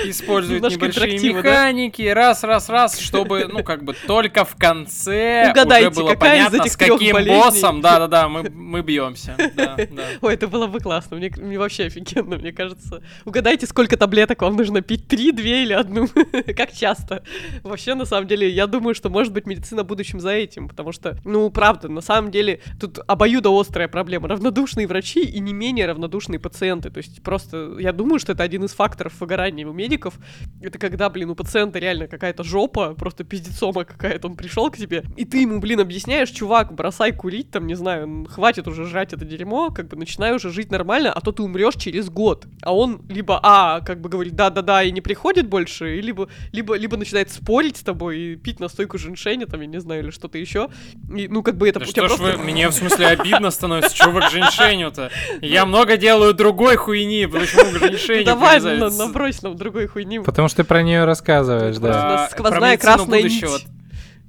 используют 0.06 0.64
Немножко 0.64 0.80
небольшие 0.80 1.06
интерактива, 1.06 1.42
да? 1.42 1.50
механики, 1.50 2.02
раз, 2.04 2.44
раз, 2.44 2.70
раз, 2.70 3.00
чтобы, 3.00 3.48
ну, 3.52 3.64
как 3.64 3.84
бы 3.84 3.96
только 4.08 4.46
в 4.46 4.56
конце 4.56 5.50
Угадайте, 5.52 5.89
уже 5.89 6.00
было 6.00 6.10
какая 6.10 6.39
из 6.39 6.46
понятно, 6.46 6.64
этих 6.64 6.72
с 6.74 6.78
каким 6.78 7.14
болезней. 7.14 7.42
боссом, 7.42 7.82
да-да-да, 7.82 8.30
мы, 8.30 8.50
мы 8.50 8.82
бьемся. 8.82 9.36
Да, 9.56 9.78
да. 9.78 10.04
Ой, 10.22 10.34
это 10.34 10.48
было 10.48 10.68
бы 10.68 10.80
классно. 10.80 11.18
Мне, 11.18 11.32
мне 11.38 11.60
вообще 11.60 11.86
офигенно, 11.86 12.38
мне 12.38 12.52
кажется. 12.52 13.04
Угадайте, 13.26 13.68
сколько 13.68 13.98
таблеток 13.98 14.42
вам 14.42 14.56
нужно 14.56 14.82
пить? 14.82 15.08
Три, 15.08 15.32
две 15.32 15.64
или 15.64 15.74
одну? 15.74 16.08
как 16.56 16.72
часто? 16.74 17.24
Вообще, 17.64 17.96
на 17.96 18.06
самом 18.06 18.28
деле, 18.28 18.50
я 18.50 18.68
думаю, 18.68 18.96
что 18.96 19.10
может 19.10 19.34
быть 19.34 19.46
медицина 19.46 19.84
в 19.84 19.88
будущем 19.88 20.20
за 20.20 20.32
этим, 20.32 20.68
потому 20.68 20.92
что, 20.92 21.18
ну, 21.24 21.50
правда, 21.50 21.89
на 21.89 22.02
самом 22.02 22.32
деле, 22.32 22.62
тут 22.80 23.00
обоюдоострая 23.08 23.88
проблема. 23.88 24.28
Равнодушные 24.28 24.88
врачи 24.88 25.22
и 25.22 25.39
не 25.39 25.54
менее 25.54 25.86
равнодушные 25.86 26.39
пациенты. 26.39 26.89
То 26.89 26.98
есть 26.98 27.22
просто, 27.22 27.78
я 27.80 27.92
думаю, 27.92 28.20
что 28.20 28.34
это 28.34 28.44
один 28.44 28.64
из 28.66 28.72
факторов 28.72 29.20
выгорания 29.20 29.68
у 29.68 29.74
медиков. 29.82 30.14
Это 30.62 30.78
когда, 30.78 31.10
блин, 31.10 31.32
у 31.32 31.36
пациента 31.36 31.80
реально 31.80 32.08
какая-то 32.08 32.44
жопа, 32.44 32.94
просто 32.94 33.24
пиздецома 33.24 33.84
какая-то, 33.84 34.28
он 34.28 34.36
пришел 34.36 34.70
к 34.70 34.78
тебе, 34.78 35.04
и 35.18 35.26
ты 35.26 35.42
ему, 35.42 35.60
блин, 35.60 35.80
объясняешь, 35.80 36.30
чувак, 36.30 36.74
бросай 36.74 37.12
курить, 37.12 37.52
там, 37.52 37.68
не 37.68 37.76
знаю, 37.76 38.28
хватит 38.30 38.68
уже 38.68 38.86
жрать 38.86 39.14
это 39.14 39.26
дерьмо, 39.26 39.70
как 39.70 39.88
бы 39.88 39.98
начинай 39.98 40.36
уже 40.36 40.52
жить 40.52 40.72
нормально, 40.72 41.12
а 41.12 41.22
то 41.22 41.32
ты 41.32 41.42
умрешь 41.44 41.76
через 41.76 42.10
год. 42.10 42.46
А 42.62 42.76
он 42.76 43.02
либо, 43.10 43.40
а, 43.42 43.82
как 43.82 44.02
бы 44.02 44.10
говорит, 44.10 44.36
да-да-да, 44.36 44.84
и 44.84 44.92
не 44.92 45.02
приходит 45.02 45.48
больше, 45.48 45.98
и 45.98 46.02
либо, 46.02 46.30
либо, 46.52 46.76
либо 46.76 46.98
начинает 46.98 47.32
спорить 47.32 47.78
с 47.78 47.82
тобой 47.82 48.20
и 48.20 48.36
пить 48.36 48.60
настойку 48.60 48.98
женьшеня, 48.98 49.48
там, 49.48 49.62
я 49.62 49.68
не 49.68 49.80
знаю, 49.80 50.04
или 50.04 50.12
что-то 50.12 50.38
еще. 50.38 50.70
И, 51.16 51.28
ну, 51.28 51.42
как 51.42 51.58
бы 51.58 51.68
это 51.68 51.80
Да 51.80 51.86
что 51.86 52.08
ж 52.08 52.08
просто... 52.08 52.38
вы, 52.38 52.44
мне 52.44 52.70
в 52.70 52.74
смысле 52.74 53.08
обидно 53.08 53.52
становится, 53.52 53.96
что 53.96 54.12
вы 54.12 54.22
к 54.22 54.30
женьшеню-то? 54.30 55.10
Я 55.42 55.66
много 55.66 55.98
делаю 55.98 56.34
другой 56.34 56.76
хуйни, 56.76 57.26
почему 57.26 57.72
к 57.72 57.80
женьшеню 57.80 58.26
Давай, 58.26 58.60
набрось 58.62 59.42
нам 59.42 59.56
другой 59.56 59.70
хуйни. 59.88 60.19
Потому 60.19 60.47
что 60.47 60.57
ты 60.57 60.63
про 60.63 60.82
нее 60.84 61.05
рассказываешь, 61.05 61.78
да. 61.78 61.88
у 61.88 61.91
нас 61.91 62.28
А, 62.28 62.36
сквозная 62.36 62.78
про 62.78 62.82
красная 62.84 63.22
будущего. 63.22 63.57
нить. 63.57 63.67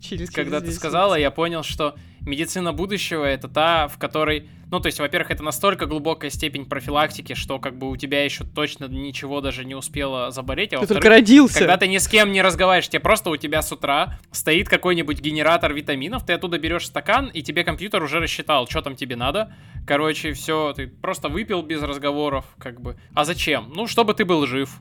Через- 0.01 0.31
Когда 0.31 0.59
через 0.61 0.73
ты 0.73 0.77
сказала, 0.79 1.15
я 1.15 1.31
понял, 1.31 1.63
что 1.63 1.95
медицина 2.21 2.73
будущего 2.73 3.25
это 3.25 3.47
та, 3.49 3.87
в 3.87 3.99
которой, 3.99 4.49
ну, 4.69 4.81
то 4.81 4.87
есть, 4.87 4.99
во-первых, 4.99 5.31
это 5.31 5.45
настолько 5.45 5.87
глубокая 5.87 6.29
степень 6.31 6.65
профилактики, 6.67 7.35
что 7.35 7.61
как 7.61 7.79
бы 7.79 7.89
у 7.89 7.97
тебя 7.97 8.25
еще 8.25 8.43
точно 8.45 8.87
ничего 8.87 9.41
даже 9.41 9.65
не 9.65 9.77
успело 9.77 10.33
заболеть, 10.33 10.73
а 10.73 10.81
Ты 10.81 10.87
только 10.89 11.09
родился. 11.09 11.61
когда 11.61 11.77
ты 11.77 11.87
ни 11.87 11.99
с 11.99 12.09
кем 12.09 12.33
не 12.33 12.43
разговариваешь, 12.43 12.89
тебе 12.89 12.99
просто 13.01 13.31
у 13.31 13.37
тебя 13.37 13.63
с 13.63 13.71
утра 13.71 14.19
стоит 14.33 14.69
какой-нибудь 14.69 15.21
генератор 15.21 15.73
витаминов, 15.73 16.25
ты 16.27 16.33
оттуда 16.33 16.59
берешь 16.59 16.87
стакан, 16.87 17.27
и 17.29 17.43
тебе 17.43 17.63
компьютер 17.63 18.03
уже 18.03 18.19
рассчитал, 18.19 18.67
что 18.69 18.83
там 18.83 18.97
тебе 18.97 19.15
надо. 19.15 19.55
Короче, 19.87 20.33
все, 20.33 20.73
ты 20.75 20.89
просто 20.89 21.29
выпил 21.29 21.63
без 21.63 21.81
разговоров, 21.83 22.45
как 22.59 22.81
бы. 22.81 22.97
А 23.15 23.25
зачем? 23.25 23.73
Ну, 23.75 23.87
чтобы 23.87 24.15
ты 24.15 24.25
был 24.25 24.47
жив. 24.47 24.79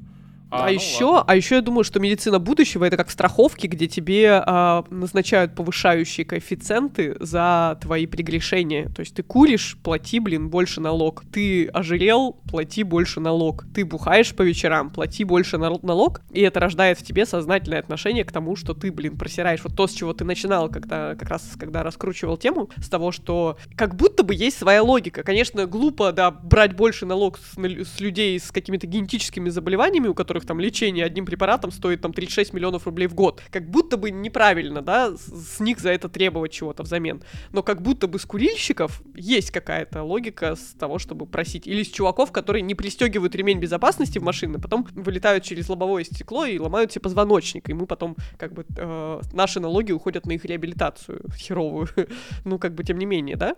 А, 0.51 0.67
ну 0.67 0.73
еще, 0.73 1.05
ладно. 1.05 1.23
а 1.27 1.35
еще 1.35 1.55
я 1.55 1.61
думаю, 1.61 1.83
что 1.83 1.99
медицина 1.99 2.39
будущего 2.39 2.83
это 2.85 2.97
как 2.97 3.09
страховки, 3.09 3.67
где 3.67 3.87
тебе 3.87 4.43
а, 4.45 4.83
назначают 4.89 5.55
повышающие 5.55 6.25
коэффициенты 6.25 7.15
за 7.19 7.77
твои 7.81 8.05
прегрешения. 8.05 8.89
То 8.89 8.99
есть 8.99 9.15
ты 9.15 9.23
куришь, 9.23 9.77
плати, 9.81 10.19
блин, 10.19 10.49
больше 10.49 10.81
налог. 10.81 11.23
Ты 11.31 11.67
ожирел, 11.67 12.33
плати 12.49 12.83
больше 12.83 13.19
налог. 13.19 13.65
Ты 13.73 13.85
бухаешь 13.85 14.35
по 14.35 14.41
вечерам, 14.41 14.89
плати 14.89 15.23
больше 15.23 15.57
нал- 15.57 15.79
налог. 15.83 16.21
И 16.31 16.41
это 16.41 16.59
рождает 16.59 16.99
в 16.99 17.03
тебе 17.03 17.25
сознательное 17.25 17.79
отношение 17.79 18.25
к 18.25 18.31
тому, 18.31 18.55
что 18.55 18.73
ты, 18.73 18.91
блин, 18.91 19.17
просираешь. 19.17 19.63
Вот 19.63 19.75
то, 19.75 19.87
с 19.87 19.93
чего 19.93 20.13
ты 20.13 20.25
начинал, 20.25 20.69
когда 20.69 21.15
как 21.15 21.29
раз 21.29 21.43
когда 21.57 21.83
раскручивал 21.83 22.37
тему, 22.37 22.69
с 22.77 22.89
того, 22.89 23.11
что 23.11 23.57
как 23.75 23.95
будто 23.95 24.23
бы 24.23 24.35
есть 24.35 24.57
своя 24.57 24.83
логика. 24.83 25.23
Конечно, 25.23 25.65
глупо, 25.65 26.11
да, 26.11 26.31
брать 26.31 26.75
больше 26.75 27.05
налог 27.05 27.39
с, 27.39 27.57
на- 27.57 27.85
с 27.85 27.99
людей 27.99 28.39
с 28.39 28.51
какими-то 28.51 28.87
генетическими 28.87 29.49
заболеваниями, 29.49 30.07
у 30.07 30.13
которых 30.13 30.40
там 30.45 30.59
лечение 30.59 31.05
одним 31.05 31.25
препаратом 31.25 31.71
стоит 31.71 32.01
там 32.01 32.13
36 32.13 32.53
миллионов 32.53 32.85
рублей 32.85 33.07
в 33.07 33.13
год. 33.13 33.41
Как 33.51 33.69
будто 33.69 33.97
бы 33.97 34.11
неправильно, 34.11 34.81
да, 34.81 35.15
с, 35.15 35.57
с 35.57 35.59
них 35.59 35.79
за 35.79 35.91
это 35.91 36.09
требовать 36.09 36.51
чего-то 36.51 36.83
взамен. 36.83 37.21
Но 37.51 37.63
как 37.63 37.81
будто 37.81 38.07
бы 38.07 38.19
с 38.19 38.25
курильщиков 38.25 39.01
есть 39.15 39.51
какая-то 39.51 40.03
логика 40.03 40.55
с 40.55 40.73
того, 40.77 40.99
чтобы 40.99 41.25
просить. 41.25 41.67
Или 41.67 41.83
с 41.83 41.89
чуваков, 41.89 42.31
которые 42.31 42.61
не 42.61 42.75
пристегивают 42.75 43.35
ремень 43.35 43.59
безопасности 43.59 44.19
в 44.19 44.23
машины, 44.23 44.59
потом 44.59 44.87
вылетают 44.95 45.43
через 45.43 45.69
лобовое 45.69 46.03
стекло 46.03 46.45
и 46.45 46.59
ломают 46.59 46.91
себе 46.91 47.01
позвоночник. 47.01 47.69
И 47.69 47.73
мы 47.73 47.85
потом, 47.85 48.15
как 48.37 48.53
бы, 48.53 48.65
э, 48.77 49.21
наши 49.33 49.59
налоги 49.59 49.91
уходят 49.91 50.25
на 50.25 50.33
их 50.33 50.45
реабилитацию 50.45 51.21
херовую. 51.35 51.87
ну, 52.45 52.59
как 52.59 52.73
бы, 52.73 52.83
тем 52.83 52.97
не 52.97 53.05
менее, 53.05 53.35
да? 53.35 53.55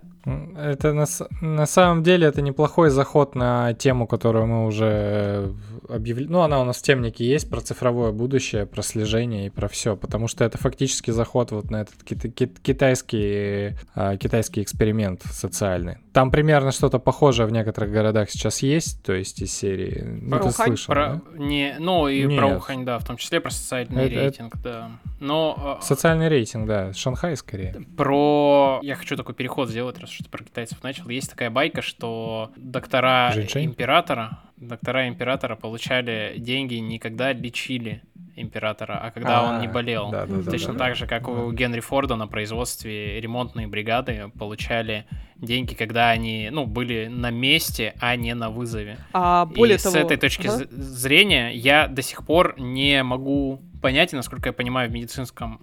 Это 0.57 0.93
на, 0.93 1.05
на 1.41 1.65
самом 1.65 2.03
деле 2.03 2.27
это 2.27 2.41
неплохой 2.41 2.89
заход 2.89 3.35
на 3.35 3.73
тему, 3.73 4.07
которую 4.07 4.47
мы 4.47 4.65
уже 4.65 5.53
объявили. 5.89 6.27
Ну, 6.27 6.41
она 6.41 6.61
у 6.61 6.65
нас 6.65 6.72
в 6.77 6.81
темнике 6.83 7.25
есть 7.25 7.49
про 7.49 7.61
цифровое 7.61 8.11
будущее, 8.11 8.65
про 8.65 8.81
слежение 8.81 9.47
и 9.47 9.49
про 9.49 9.67
все, 9.67 9.95
потому 9.95 10.27
что 10.27 10.43
это 10.45 10.57
фактически 10.57 11.11
заход 11.11 11.51
вот 11.51 11.69
на 11.71 11.81
этот 11.81 11.95
кита- 12.03 12.29
кит- 12.29 12.59
китайский, 12.59 13.75
а, 13.95 14.17
китайский 14.17 14.61
эксперимент 14.61 15.21
социальный. 15.23 15.97
Там 16.13 16.29
примерно 16.31 16.71
что-то 16.71 16.99
похожее 16.99 17.47
в 17.47 17.51
некоторых 17.51 17.91
городах 17.91 18.29
сейчас 18.29 18.61
есть, 18.61 19.03
то 19.03 19.13
есть 19.13 19.41
из 19.41 19.51
серии. 19.51 20.03
Ну, 20.21 20.29
Про 20.29 20.39
ты 20.39 20.49
Ухань? 20.49 20.67
слышал, 20.67 20.93
Про, 20.93 21.05
да? 21.07 21.21
не, 21.43 21.75
ну 21.79 22.07
и 22.07 22.23
Нет. 22.25 22.37
про 22.39 22.47
Ухань, 22.55 22.85
да, 22.85 22.99
в 22.99 23.05
том 23.05 23.17
числе 23.17 23.39
про 23.41 23.49
социальный 23.51 24.05
Это- 24.05 24.13
это- 24.15 24.21
рейтинг, 24.23 24.61
да. 24.61 24.91
Но 25.19 25.77
э, 25.81 25.83
Социальный 25.85 26.27
рейтинг, 26.27 26.67
да, 26.67 26.93
Шанхай 26.93 27.35
скорее. 27.37 27.75
про... 27.97 28.79
Я 28.83 28.95
хочу 28.95 29.15
такой 29.15 29.33
переход 29.35 29.69
сделать, 29.69 29.97
раз 29.99 30.09
что 30.09 30.23
ты 30.25 30.29
про 30.29 30.43
китайцев 30.43 30.83
начал. 30.83 31.09
Есть 31.09 31.29
такая 31.29 31.49
байка, 31.49 31.81
что 31.81 32.51
доктора 32.57 33.31
Жень-Шень? 33.33 33.65
императора, 33.65 34.39
доктора 34.67 35.07
императора 35.07 35.55
получали 35.55 36.35
деньги, 36.37 36.75
никогда 36.75 37.33
лечили 37.33 38.01
императора, 38.35 38.99
а 39.01 39.11
когда 39.11 39.43
он 39.43 39.61
не 39.61 39.67
А, 39.67 39.71
болел. 39.71 40.09
да, 40.09 40.25
да, 40.25 40.49
Точно 40.49 40.73
да. 40.73 40.79
так 40.79 40.95
же, 40.95 41.05
как 41.05 41.27
у 41.27 41.51
Генри 41.51 41.81
Форда 41.81 42.15
на 42.15 42.27
производстве 42.27 43.21
ремонтные 43.21 43.67
бригады 43.67 44.31
получали 44.39 45.05
деньги, 45.37 45.75
когда 45.75 46.09
они, 46.09 46.49
ну, 46.51 46.65
были 46.65 47.07
на 47.07 47.29
месте, 47.29 47.93
а 47.99 48.15
не 48.15 48.33
на 48.33 48.49
вызове. 48.49 48.97
А 49.13 49.45
более 49.45 49.77
и 49.77 49.79
того... 49.79 49.93
с 49.93 49.95
этой 49.95 50.17
точки 50.17 50.49
зрения 50.71 51.51
я 51.51 51.87
до 51.87 52.01
сих 52.01 52.25
пор 52.25 52.55
не 52.59 53.03
могу 53.03 53.61
понять, 53.81 54.13
и, 54.13 54.15
насколько 54.15 54.49
я 54.49 54.53
понимаю, 54.53 54.89
в 54.89 54.93
медицинском 54.93 55.61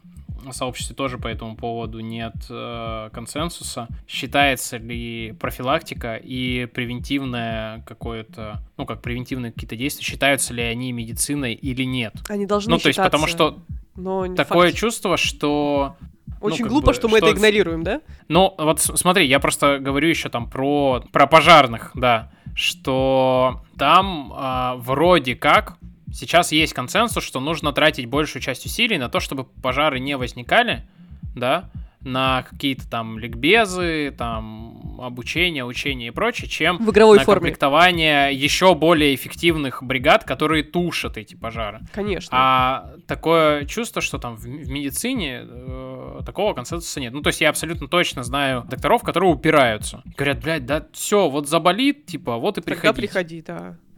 сообществе 0.52 0.94
тоже 0.96 1.18
по 1.18 1.28
этому 1.28 1.56
поводу 1.56 2.00
нет 2.00 2.34
э, 2.48 3.10
консенсуса. 3.12 3.88
Считается 4.08 4.76
ли 4.76 5.32
профилактика 5.38 6.16
и 6.16 6.66
превентивное 6.66 7.82
какое-то, 7.86 8.60
ну, 8.76 8.86
как 8.86 9.02
превентивные 9.02 9.52
какие-то 9.52 9.76
действия, 9.76 10.04
считаются 10.04 10.54
ли 10.54 10.62
они 10.62 10.92
медициной 10.92 11.54
или 11.54 11.84
нет? 11.84 12.14
Они 12.28 12.46
должны 12.46 12.70
ну, 12.72 12.78
то 12.78 12.88
есть, 12.88 12.98
потому 12.98 13.26
что 13.26 13.58
но 13.96 14.32
такое 14.34 14.68
факт. 14.68 14.78
чувство, 14.78 15.16
что 15.16 15.96
Очень 16.40 16.64
как 16.64 16.68
глупо, 16.72 16.86
бы, 16.88 16.94
что 16.94 17.08
мы 17.08 17.18
это 17.18 17.28
что- 17.28 17.36
игнорируем, 17.36 17.82
да? 17.82 18.00
ну, 18.28 18.54
вот 18.58 18.80
смотри, 18.80 19.26
я 19.26 19.40
просто 19.40 19.78
говорю 19.78 20.08
еще 20.08 20.28
там 20.28 20.48
про, 20.48 21.04
про 21.12 21.26
пожарных, 21.26 21.90
да, 21.94 22.30
что 22.54 23.62
там 23.78 24.32
а, 24.34 24.76
вроде 24.76 25.34
как 25.34 25.76
сейчас 26.12 26.52
есть 26.52 26.72
консенсус, 26.74 27.24
что 27.24 27.40
нужно 27.40 27.72
тратить 27.72 28.06
большую 28.06 28.42
часть 28.42 28.66
усилий 28.66 28.98
на 28.98 29.08
то, 29.08 29.20
чтобы 29.20 29.44
пожары 29.44 30.00
не 30.00 30.16
возникали, 30.16 30.86
да, 31.34 31.70
на 32.02 32.44
какие-то 32.48 32.88
там 32.88 33.18
ликбезы, 33.18 34.14
там 34.16 34.98
обучение, 35.00 35.64
учение 35.66 36.08
и 36.08 36.10
прочее, 36.10 36.48
чем 36.48 36.78
В 36.78 36.90
игровой 36.90 37.18
на 37.18 37.24
форме. 37.24 37.40
комплектование 37.40 38.32
еще 38.32 38.74
более 38.74 39.14
эффективных 39.14 39.82
бригад, 39.82 40.24
которые 40.24 40.62
тушат 40.62 41.18
эти 41.18 41.34
пожары. 41.34 41.80
Конечно. 41.92 42.30
А 42.32 42.94
такое 43.06 43.66
чувство, 43.66 44.00
что 44.00 44.18
там 44.18 44.36
в, 44.36 44.40
в 44.40 44.70
медицине 44.70 45.40
э, 45.42 46.20
такого 46.24 46.54
консенсуса 46.54 47.00
нет. 47.00 47.12
Ну, 47.12 47.20
то 47.20 47.28
есть 47.28 47.40
я 47.42 47.50
абсолютно 47.50 47.86
точно 47.86 48.22
знаю 48.24 48.64
докторов, 48.68 49.02
которые 49.02 49.30
упираются. 49.32 50.02
Говорят, 50.16 50.42
блядь, 50.42 50.64
да 50.66 50.86
все, 50.92 51.28
вот 51.28 51.48
заболит, 51.48 52.06
типа, 52.06 52.36
вот 52.38 52.56
и 52.56 52.62
Тогда 52.62 52.94
приходи. 52.94 53.00
приходи, 53.02 53.42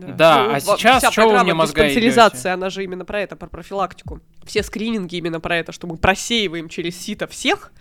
да. 0.06 0.12
Да, 0.12 0.44
а 0.56 0.60
во- 0.60 0.76
сейчас 0.76 1.02
вы 1.04 1.10
программа 1.12 1.44
мне 1.44 1.54
мозга 1.54 1.84
диспансеризации, 1.84 2.50
она 2.50 2.70
же 2.70 2.84
именно 2.84 3.04
про 3.04 3.20
это, 3.20 3.36
про 3.36 3.48
профилактику. 3.48 4.20
Все 4.44 4.62
скрининги 4.62 5.16
именно 5.16 5.40
про 5.40 5.56
это, 5.56 5.72
что 5.72 5.86
мы 5.86 5.96
просеиваем 5.96 6.68
через 6.68 6.98
сито 7.00 7.26
всех, 7.26 7.72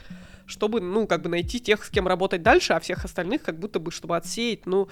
чтобы, 0.45 0.81
ну, 0.81 1.07
как 1.07 1.21
бы 1.21 1.29
найти 1.29 1.59
тех, 1.59 1.83
с 1.83 1.89
кем 1.89 2.07
работать 2.07 2.43
дальше, 2.43 2.73
а 2.73 2.79
всех 2.79 3.05
остальных 3.05 3.43
как 3.43 3.59
будто 3.59 3.79
бы, 3.79 3.91
чтобы 3.91 4.17
отсеять, 4.17 4.65
ну... 4.65 4.89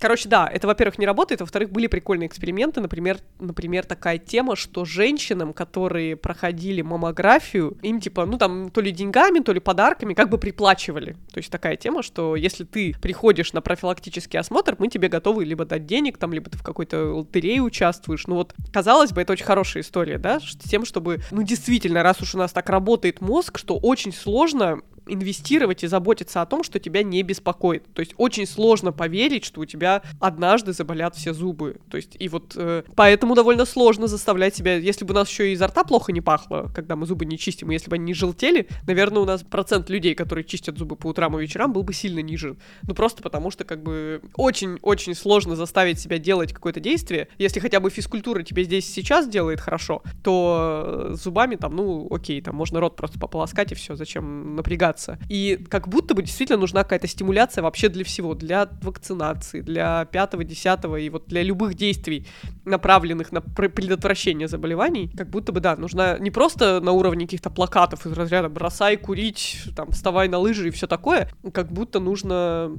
Короче, 0.00 0.28
да, 0.28 0.48
это, 0.52 0.66
во-первых, 0.66 0.98
не 0.98 1.06
работает, 1.06 1.40
во-вторых, 1.40 1.70
были 1.70 1.88
прикольные 1.88 2.28
эксперименты, 2.28 2.80
например, 2.80 3.18
например, 3.40 3.84
такая 3.84 4.18
тема, 4.18 4.54
что 4.54 4.84
женщинам, 4.84 5.52
которые 5.52 6.16
проходили 6.16 6.82
маммографию, 6.82 7.76
им 7.82 8.00
типа, 8.00 8.24
ну 8.24 8.38
там, 8.38 8.70
то 8.70 8.80
ли 8.80 8.92
деньгами, 8.92 9.40
то 9.40 9.52
ли 9.52 9.60
подарками, 9.60 10.14
как 10.14 10.28
бы 10.28 10.38
приплачивали. 10.38 11.16
То 11.32 11.38
есть 11.38 11.50
такая 11.50 11.76
тема, 11.76 12.02
что 12.02 12.36
если 12.36 12.64
ты 12.64 12.94
приходишь 13.00 13.52
на 13.52 13.60
профилактический 13.60 14.38
осмотр, 14.38 14.76
мы 14.78 14.88
тебе 14.88 15.08
готовы 15.08 15.44
либо 15.44 15.64
дать 15.64 15.86
денег, 15.86 16.16
там, 16.18 16.32
либо 16.32 16.48
ты 16.48 16.58
в 16.58 16.62
какой-то 16.62 17.14
лотерее 17.14 17.60
участвуешь. 17.60 18.26
Ну 18.26 18.36
вот, 18.36 18.54
казалось 18.72 19.12
бы, 19.12 19.20
это 19.20 19.32
очень 19.32 19.46
хорошая 19.46 19.82
история, 19.82 20.18
да, 20.18 20.38
с 20.38 20.56
тем, 20.56 20.84
чтобы, 20.84 21.20
ну 21.32 21.42
действительно, 21.42 22.02
раз 22.02 22.20
уж 22.20 22.34
у 22.34 22.38
нас 22.38 22.52
так 22.52 22.68
работает 22.68 23.20
мозг, 23.20 23.58
что 23.58 23.76
очень 23.76 24.12
сложно 24.12 24.80
инвестировать 25.08 25.84
и 25.84 25.86
заботиться 25.86 26.42
о 26.42 26.46
том, 26.46 26.62
что 26.62 26.78
тебя 26.78 27.02
не 27.02 27.22
беспокоит. 27.22 27.84
То 27.94 28.00
есть 28.00 28.14
очень 28.16 28.46
сложно 28.46 28.92
поверить, 28.92 29.44
что 29.44 29.60
у 29.60 29.64
тебя 29.64 30.02
однажды 30.20 30.72
заболят 30.72 31.16
все 31.16 31.32
зубы. 31.32 31.76
То 31.90 31.96
есть 31.96 32.16
и 32.18 32.28
вот 32.28 32.54
э, 32.56 32.82
поэтому 32.94 33.34
довольно 33.34 33.64
сложно 33.64 34.06
заставлять 34.06 34.54
себя, 34.54 34.76
если 34.76 35.04
бы 35.04 35.12
у 35.12 35.16
нас 35.16 35.28
еще 35.28 35.50
и 35.50 35.52
изо 35.52 35.66
рта 35.66 35.84
плохо 35.84 36.12
не 36.12 36.20
пахло, 36.20 36.70
когда 36.74 36.96
мы 36.96 37.06
зубы 37.06 37.24
не 37.26 37.38
чистим, 37.38 37.70
и 37.70 37.74
если 37.74 37.90
бы 37.90 37.96
они 37.96 38.06
не 38.06 38.14
желтели, 38.14 38.68
наверное, 38.86 39.22
у 39.22 39.24
нас 39.24 39.42
процент 39.42 39.90
людей, 39.90 40.14
которые 40.14 40.44
чистят 40.44 40.78
зубы 40.78 40.96
по 40.96 41.08
утрам 41.08 41.38
и 41.38 41.42
вечерам, 41.42 41.72
был 41.72 41.82
бы 41.82 41.92
сильно 41.92 42.20
ниже. 42.20 42.56
Ну 42.82 42.94
просто 42.94 43.22
потому 43.22 43.50
что 43.50 43.64
как 43.64 43.82
бы 43.82 44.20
очень-очень 44.34 45.14
сложно 45.14 45.56
заставить 45.56 46.00
себя 46.00 46.18
делать 46.18 46.52
какое-то 46.52 46.80
действие. 46.80 47.28
Если 47.38 47.60
хотя 47.60 47.80
бы 47.80 47.90
физкультура 47.90 48.42
тебе 48.42 48.64
здесь 48.64 48.92
сейчас 48.92 49.28
делает 49.28 49.60
хорошо, 49.60 50.02
то 50.22 51.08
э, 51.10 51.14
зубами 51.14 51.56
там, 51.56 51.76
ну 51.76 52.08
окей, 52.10 52.40
там 52.40 52.54
можно 52.54 52.80
рот 52.80 52.96
просто 52.96 53.18
пополоскать 53.18 53.72
и 53.72 53.74
все, 53.74 53.94
зачем 53.94 54.56
напрягаться. 54.56 54.97
И 55.28 55.64
как 55.68 55.88
будто 55.88 56.14
бы 56.14 56.22
действительно 56.22 56.58
нужна 56.58 56.82
какая-то 56.82 57.06
стимуляция 57.06 57.62
вообще 57.62 57.88
для 57.88 58.04
всего, 58.04 58.34
для 58.34 58.68
вакцинации, 58.82 59.60
для 59.60 60.04
пятого, 60.06 60.44
десятого 60.44 60.96
и 60.96 61.08
вот 61.10 61.26
для 61.26 61.42
любых 61.42 61.74
действий, 61.74 62.26
направленных 62.64 63.32
на 63.32 63.40
пр- 63.40 63.70
предотвращение 63.70 64.48
заболеваний, 64.48 65.10
как 65.16 65.30
будто 65.30 65.52
бы, 65.52 65.60
да, 65.60 65.76
нужна 65.76 66.18
не 66.18 66.30
просто 66.30 66.80
на 66.80 66.92
уровне 66.92 67.26
каких-то 67.26 67.50
плакатов 67.50 68.06
из 68.06 68.12
разряда 68.12 68.48
«бросай 68.48 68.96
курить», 68.96 69.58
там, 69.76 69.90
«вставай 69.92 70.28
на 70.28 70.38
лыжи» 70.38 70.68
и 70.68 70.70
все 70.70 70.86
такое, 70.86 71.30
как 71.52 71.72
будто 71.72 72.00
нужно, 72.00 72.72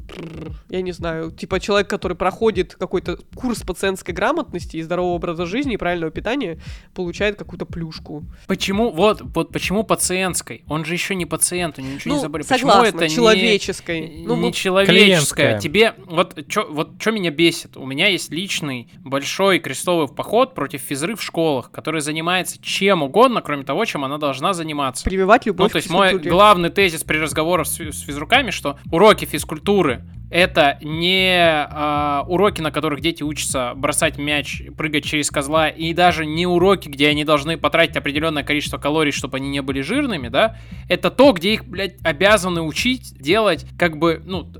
я 0.70 0.82
не 0.82 0.92
знаю, 0.92 1.32
типа 1.32 1.60
человек, 1.60 1.90
который 1.90 2.16
проходит 2.18 2.76
какой-то 2.76 3.20
курс 3.36 3.62
пациентской 3.62 4.14
грамотности 4.14 4.78
и 4.78 4.82
здорового 4.82 5.16
образа 5.16 5.46
жизни 5.46 5.74
и 5.74 5.78
правильного 5.78 6.12
питания, 6.12 6.60
получает 6.94 7.38
какую-то 7.38 7.66
плюшку. 7.66 8.24
Почему, 8.48 8.92
вот, 8.92 9.22
вот 9.22 9.52
почему 9.52 9.84
пациентской? 9.84 10.64
Он 10.68 10.86
же 10.86 10.94
еще 10.94 11.16
не 11.16 11.26
пациент, 11.26 11.80
у 11.80 11.82
него 11.82 11.94
ничего 11.94 12.09
не 12.10 12.16
Ну, 12.16 12.22
заболел. 12.22 12.46
согласна, 12.46 12.82
почему 12.84 12.98
это 12.98 13.08
не- 13.08 13.16
человеческой. 13.16 14.24
Ну, 14.26 14.36
не 14.36 14.54
человеческое. 14.54 15.60
Тебе 15.60 15.94
вот 16.06 16.38
что 16.48 16.68
вот 16.70 17.00
чё 17.00 17.12
меня 17.12 17.32
бесит. 17.32 17.78
У 17.78 17.86
меня 17.86 18.08
есть 18.08 18.32
личный 18.32 18.90
большой 19.04 19.60
крестовый 19.60 20.08
поход 20.08 20.54
против 20.56 20.82
физры 20.82 21.16
в 21.16 21.24
школах, 21.24 21.72
который 21.72 22.02
занимается 22.02 22.58
чем 22.62 23.04
угодно, 23.04 23.42
кроме 23.42 23.64
того, 23.64 23.86
чем 23.86 24.04
она 24.06 24.18
должна 24.18 24.54
заниматься. 24.54 25.04
Прививать 25.04 25.46
любовь 25.46 25.68
Ну, 25.68 25.70
то 25.70 25.78
есть 25.78 25.90
мой 25.90 26.18
главный 26.18 26.70
тезис 26.70 27.04
при 27.04 27.18
разговорах 27.18 27.68
с, 27.68 27.80
с 27.80 28.02
физруками, 28.02 28.52
что 28.52 28.78
уроки 28.92 29.26
физкультуры 29.26 30.04
это 30.30 30.78
не 30.82 31.40
а, 31.42 32.24
уроки, 32.28 32.62
на 32.62 32.72
которых 32.72 33.02
дети 33.02 33.24
учатся 33.24 33.74
бросать 33.76 34.18
мяч, 34.18 34.62
прыгать 34.78 35.04
через 35.04 35.32
козла, 35.32 35.70
и 35.70 35.94
даже 35.94 36.26
не 36.26 36.46
уроки, 36.46 36.88
где 36.88 37.10
они 37.10 37.24
должны 37.24 37.58
потратить 37.58 37.98
определенное 37.98 38.44
количество 38.44 38.78
калорий, 38.78 39.12
чтобы 39.12 39.38
они 39.38 39.50
не 39.50 39.62
были 39.62 39.82
жирными, 39.82 40.28
да, 40.28 40.58
это 40.88 41.10
то, 41.10 41.32
где 41.34 41.54
их, 41.54 41.66
блядь, 41.66 41.96
обязаны 42.04 42.62
учить 42.62 43.16
делать, 43.20 43.66
как 43.78 43.98
бы, 43.98 44.22
ну, 44.24 44.52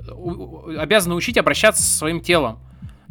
обязаны 0.78 1.16
учить 1.16 1.38
обращаться 1.38 1.84
со 1.84 1.98
своим 1.98 2.22
телом. 2.22 2.60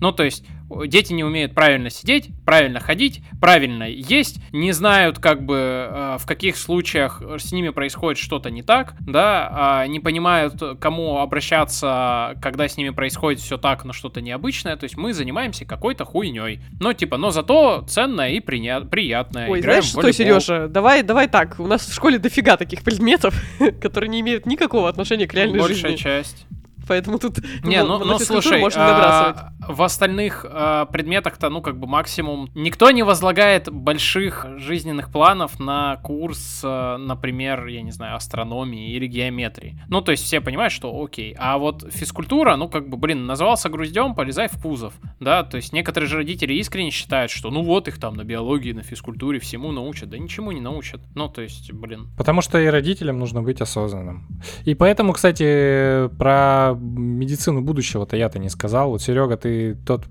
Ну, 0.01 0.12
то 0.12 0.22
есть, 0.22 0.44
дети 0.86 1.12
не 1.12 1.24
умеют 1.24 1.55
правильно 1.55 1.90
сидеть, 1.90 2.30
правильно 2.44 2.80
ходить, 2.80 3.22
правильно 3.40 3.84
есть, 3.84 4.40
не 4.53 4.72
знают, 4.72 5.18
как 5.18 5.44
бы, 5.44 5.57
э, 5.57 6.16
в 6.18 6.26
каких 6.26 6.57
случаях 6.57 7.22
с 7.38 7.53
ними 7.53 7.70
происходит 7.70 8.18
что-то 8.18 8.51
не 8.51 8.62
так, 8.62 8.94
да, 9.01 9.49
а 9.51 9.86
не 9.86 9.99
понимают, 10.01 10.55
кому 10.80 11.18
обращаться, 11.18 12.34
когда 12.40 12.68
с 12.68 12.76
ними 12.76 12.90
происходит 12.90 13.40
все 13.40 13.57
так, 13.57 13.84
но 13.84 13.92
что-то 13.92 14.20
необычное. 14.20 14.76
То 14.76 14.84
есть, 14.84 14.96
мы 14.96 15.12
занимаемся 15.12 15.64
какой-то 15.64 16.05
хуйней. 16.05 16.61
Но, 16.80 16.92
типа, 16.92 17.16
но 17.16 17.30
зато 17.30 17.84
ценное 17.88 18.30
и 18.30 18.40
приня- 18.40 18.86
приятное. 18.86 19.49
Ой, 19.49 19.61
Играем 19.61 19.82
знаешь 19.82 20.12
что. 20.12 20.12
Сережа, 20.12 20.68
давай, 20.68 21.03
давай 21.03 21.28
так, 21.28 21.59
у 21.59 21.66
нас 21.66 21.86
в 21.86 21.94
школе 21.94 22.18
дофига 22.18 22.57
таких 22.57 22.82
предметов, 22.82 23.34
которые 23.80 24.09
не 24.09 24.20
имеют 24.20 24.46
никакого 24.46 24.88
отношения 24.88 25.26
к 25.26 25.34
реальной 25.34 25.59
Большая 25.59 25.90
жизни. 25.90 25.96
часть. 25.96 26.46
Поэтому 26.88 27.18
тут 27.18 27.38
Не, 27.62 27.84
ну, 27.84 27.99
ну, 27.99 28.05
ну 28.07 28.18
слушай, 28.18 28.59
можно 28.59 28.82
а, 28.82 29.53
в 29.69 29.83
остальных 29.83 30.45
а, 30.49 30.87
предметах-то, 30.87 31.51
ну, 31.51 31.61
как 31.61 31.79
бы 31.79 31.87
максимум... 31.87 32.51
Никто 32.55 32.91
не 32.91 33.03
возлагает 33.03 33.71
больших 33.71 34.47
жизненных 34.57 35.11
планов 35.11 35.61
на 35.61 35.97
курс, 36.03 36.62
а, 36.64 36.97
например, 36.97 37.66
я 37.66 37.83
не 37.83 37.93
знаю, 37.93 38.16
астрономии 38.16 38.93
или 38.93 39.07
геометрии. 39.07 39.79
Ну, 39.89 40.01
то 40.01 40.12
есть 40.12 40.25
все 40.25 40.41
понимают, 40.41 40.73
что 40.73 41.03
окей. 41.03 41.37
А 41.39 41.59
вот 41.59 41.87
физкультура, 41.93 42.57
ну, 42.57 42.69
как 42.69 42.89
бы, 42.89 42.97
блин, 42.97 43.27
назывался 43.27 43.69
груздем, 43.69 44.14
полезай 44.14 44.49
в 44.49 44.61
кузов, 44.61 44.95
да? 45.21 45.43
То 45.45 45.57
есть 45.57 45.73
некоторые 45.73 46.09
же 46.09 46.16
родители 46.16 46.55
искренне 46.55 46.91
считают, 46.91 47.31
что 47.31 47.51
ну 47.51 47.62
вот 47.62 47.89
их 47.89 47.99
там 47.99 48.14
на 48.14 48.25
биологии, 48.25 48.73
на 48.73 48.83
физкультуре 48.83 49.39
всему 49.39 49.73
научат. 49.73 50.09
Да 50.09 50.19
ничему 50.19 50.53
не 50.53 50.61
научат. 50.61 51.01
Ну, 51.14 51.29
то 51.29 51.43
есть, 51.43 51.73
блин, 51.73 52.09
Потому 52.16 52.41
что 52.43 52.59
и 52.59 52.66
родителям 52.66 53.19
нужно 53.19 53.43
быть 53.43 53.61
осознанным. 53.61 54.27
И 54.64 54.75
поэтому, 54.75 55.12
кстати, 55.12 56.09
про 56.19 56.75
медицину 56.79 57.61
будущего-то 57.61 58.16
я-то 58.16 58.39
не 58.39 58.49
сказал. 58.49 58.91
Вот, 58.91 59.03
Серега, 59.03 59.37
ты 59.37 59.57
тот 59.86 60.06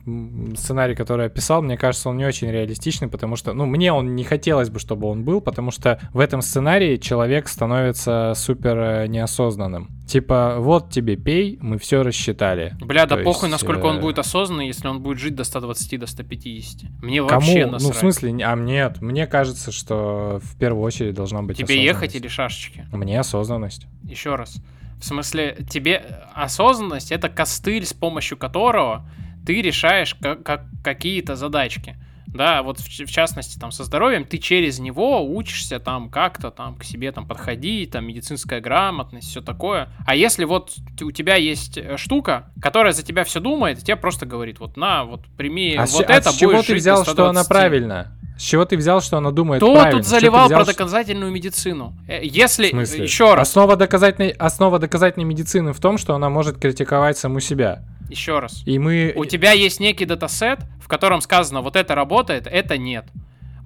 сценарий, 0.56 0.96
который 0.96 1.28
описал, 1.28 1.62
мне 1.62 1.78
кажется, 1.78 2.10
он 2.10 2.18
не 2.18 2.26
очень 2.26 2.50
реалистичный, 2.50 3.08
потому 3.08 3.36
что, 3.36 3.54
ну, 3.54 3.66
мне 3.66 3.92
он 3.94 4.16
не 4.16 4.24
хотелось 4.24 4.70
бы, 4.70 4.80
чтобы 4.80 5.08
он 5.08 5.24
был, 5.24 5.42
потому 5.42 5.72
что 5.72 6.00
в 6.14 6.20
этом 6.20 6.42
сценарии 6.42 6.98
человек 6.98 7.48
становится 7.48 8.34
супер 8.36 8.78
э, 8.78 9.08
неосознанным. 9.08 9.90
Типа, 10.08 10.56
вот 10.60 10.90
тебе 10.90 11.18
пей, 11.18 11.60
мы 11.62 11.78
все 11.78 12.02
рассчитали. 12.02 12.76
Бля, 12.80 13.06
да 13.06 13.18
То 13.18 13.24
похуй, 13.24 13.50
есть, 13.50 13.62
насколько 13.62 13.86
он 13.86 13.98
э, 13.98 14.02
будет 14.02 14.20
осознанный, 14.20 14.68
если 14.68 14.88
он 14.88 15.02
будет 15.02 15.20
жить 15.20 15.36
до 15.36 15.44
120, 15.44 16.00
до 16.00 16.08
150. 16.08 16.90
Мне 17.02 17.18
Кому? 17.18 17.30
вообще 17.30 17.66
Ну, 17.66 17.74
насрать. 17.74 17.96
в 17.96 18.00
смысле, 18.00 18.46
а 18.46 18.56
нет, 18.56 19.02
мне 19.02 19.28
кажется, 19.28 19.72
что 19.72 20.40
в 20.42 20.58
первую 20.58 20.84
очередь 20.84 21.14
должна 21.14 21.42
быть 21.42 21.58
Тебе 21.58 21.84
ехать 21.84 22.16
или 22.16 22.28
шашечки? 22.28 22.88
Мне 22.92 23.20
осознанность. 23.20 23.88
Еще 24.04 24.36
раз. 24.36 24.62
В 25.00 25.06
смысле, 25.06 25.58
тебе 25.70 26.04
осознанность 26.34 27.12
это 27.12 27.30
костыль, 27.30 27.86
с 27.86 27.94
помощью 27.94 28.38
которого 28.38 29.06
ты 29.48 29.62
решаешь 29.62 30.14
как, 30.22 30.44
как- 30.44 30.66
какие-то 30.84 31.36
задачки. 31.38 31.96
да, 32.28 32.62
вот 32.62 32.80
в, 32.80 32.86
в 32.86 33.10
частности 33.10 33.58
там 33.58 33.72
со 33.72 33.86
здоровьем, 33.86 34.26
ты 34.26 34.38
через 34.38 34.78
него 34.80 35.26
учишься 35.26 35.80
там 35.80 36.10
как-то 36.10 36.52
там 36.52 36.76
к 36.76 36.84
себе 36.84 37.12
там 37.14 37.26
подходить, 37.26 37.92
там 37.92 38.06
медицинская 38.06 38.60
грамотность, 38.60 39.30
все 39.30 39.42
такое. 39.42 39.88
А 40.06 40.14
если 40.16 40.44
вот 40.44 40.76
у 41.02 41.12
тебя 41.12 41.36
есть 41.36 41.78
э, 41.78 41.96
штука, 41.96 42.52
которая 42.62 42.92
за 42.92 43.02
тебя 43.04 43.24
все 43.24 43.40
думает, 43.40 43.80
тебе 43.80 43.96
просто 43.96 44.26
говорит, 44.26 44.60
вот 44.60 44.76
на, 44.76 45.06
вот 45.06 45.22
прими 45.38 45.76
а 45.76 45.82
вот 45.86 45.90
с, 45.90 46.00
это, 46.02 46.30
а 46.30 46.34
с 46.34 46.36
чего 46.36 46.62
ты 46.62 46.76
взял, 46.76 47.04
что 47.06 47.30
она 47.30 47.44
120? 47.44 47.48
правильно? 47.48 48.12
С 48.38 48.42
чего 48.44 48.66
ты 48.66 48.78
взял, 48.78 49.02
что 49.02 49.18
она 49.18 49.32
думает 49.32 49.62
Кто 49.64 49.74
правильно? 49.74 50.00
тут 50.00 50.08
заливал 50.08 50.46
взял, 50.48 50.60
про 50.60 50.66
что- 50.66 50.74
доказательную 50.74 51.32
медицину? 51.32 51.96
Э, 52.08 52.20
Если, 52.24 52.70
смысле? 52.70 53.04
еще 53.04 53.34
раз, 53.34 53.48
Основа 53.50 53.78
доказательной, 53.78 54.30
основа 54.32 54.78
доказательной 54.80 55.26
медицины 55.26 55.72
в 55.74 55.80
том, 55.80 55.98
что 55.98 56.14
она 56.14 56.30
может 56.30 56.60
критиковать 56.60 57.18
саму 57.18 57.40
себя. 57.40 57.84
Еще 58.10 58.40
раз. 58.40 58.64
И 58.66 58.80
мы... 58.80 59.14
У 59.16 59.26
тебя 59.26 59.52
есть 59.52 59.80
некий 59.80 60.06
датасет, 60.06 60.60
в 60.82 60.88
котором 60.88 61.22
сказано, 61.22 61.62
вот 61.62 61.76
это 61.76 61.96
работает, 61.96 62.48
это 62.48 62.78
нет. 62.78 63.06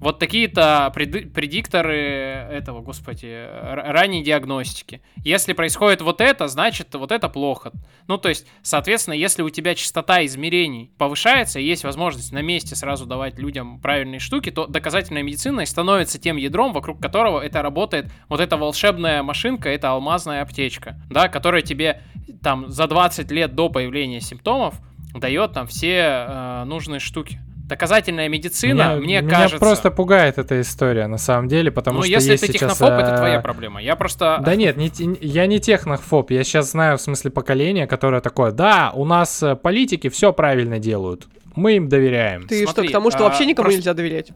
Вот 0.02 0.18
такие-то 0.18 0.90
предикторы 0.92 1.96
этого, 1.96 2.80
господи, 2.80 3.46
ранней 3.62 4.24
диагностики. 4.24 5.00
Если 5.18 5.52
происходит 5.52 6.02
вот 6.02 6.20
это, 6.20 6.48
значит 6.48 6.92
вот 6.96 7.12
это 7.12 7.28
плохо. 7.28 7.70
Ну, 8.08 8.18
то 8.18 8.28
есть, 8.28 8.48
соответственно, 8.62 9.14
если 9.14 9.42
у 9.42 9.48
тебя 9.48 9.76
частота 9.76 10.26
измерений 10.26 10.90
повышается, 10.98 11.60
и 11.60 11.64
есть 11.64 11.84
возможность 11.84 12.32
на 12.32 12.42
месте 12.42 12.74
сразу 12.74 13.06
давать 13.06 13.38
людям 13.38 13.80
правильные 13.80 14.18
штуки, 14.18 14.50
то 14.50 14.66
доказательная 14.66 15.22
медицина 15.22 15.64
становится 15.66 16.18
тем 16.18 16.36
ядром, 16.36 16.72
вокруг 16.72 17.00
которого 17.00 17.40
это 17.40 17.62
работает 17.62 18.12
вот 18.28 18.40
эта 18.40 18.56
волшебная 18.56 19.22
машинка, 19.22 19.68
это 19.68 19.90
алмазная 19.90 20.42
аптечка, 20.42 21.00
да, 21.10 21.28
которая 21.28 21.62
тебе 21.62 22.02
там 22.42 22.68
за 22.68 22.88
20 22.88 23.30
лет 23.30 23.54
до 23.54 23.68
появления 23.68 24.20
симптомов 24.20 24.74
дает 25.14 25.52
там 25.52 25.68
все 25.68 26.26
э, 26.26 26.64
нужные 26.64 26.98
штуки. 26.98 27.38
Доказательная 27.66 28.28
медицина, 28.28 28.72
меня, 28.72 28.96
мне 28.96 29.20
меня 29.20 29.30
кажется... 29.30 29.58
просто 29.58 29.90
пугает 29.90 30.38
эта 30.38 30.60
история, 30.60 31.06
на 31.06 31.18
самом 31.18 31.48
деле, 31.48 31.70
потому 31.70 31.98
ну, 31.98 32.02
что 32.02 32.12
если 32.12 32.32
есть 32.32 32.42
ты 32.42 32.52
сейчас, 32.52 32.76
технофоб, 32.76 32.90
это 32.90 33.14
э, 33.14 33.16
твоя 33.16 33.40
проблема. 33.40 33.80
Я 33.80 33.96
просто... 33.96 34.40
Да 34.44 34.56
нет, 34.56 34.76
не 34.76 34.90
я 35.20 35.46
не 35.46 35.60
технофоб, 35.60 36.30
я 36.30 36.44
сейчас 36.44 36.72
знаю 36.72 36.98
в 36.98 37.00
смысле 37.00 37.30
поколение, 37.30 37.86
которое 37.86 38.20
такое, 38.20 38.50
да, 38.50 38.92
у 38.94 39.04
нас 39.04 39.42
э, 39.42 39.56
политики 39.56 40.08
все 40.08 40.32
правильно 40.32 40.78
делают, 40.78 41.28
мы 41.54 41.76
им 41.76 41.88
доверяем. 41.88 42.46
Ты 42.46 42.64
Смотри, 42.64 42.84
что, 42.84 42.90
к 42.90 42.92
тому, 42.92 43.10
что 43.10 43.20
а, 43.20 43.22
вообще 43.28 43.46
никому 43.46 43.64
просто- 43.64 43.78
нельзя 43.78 43.94
доверять? 43.94 44.32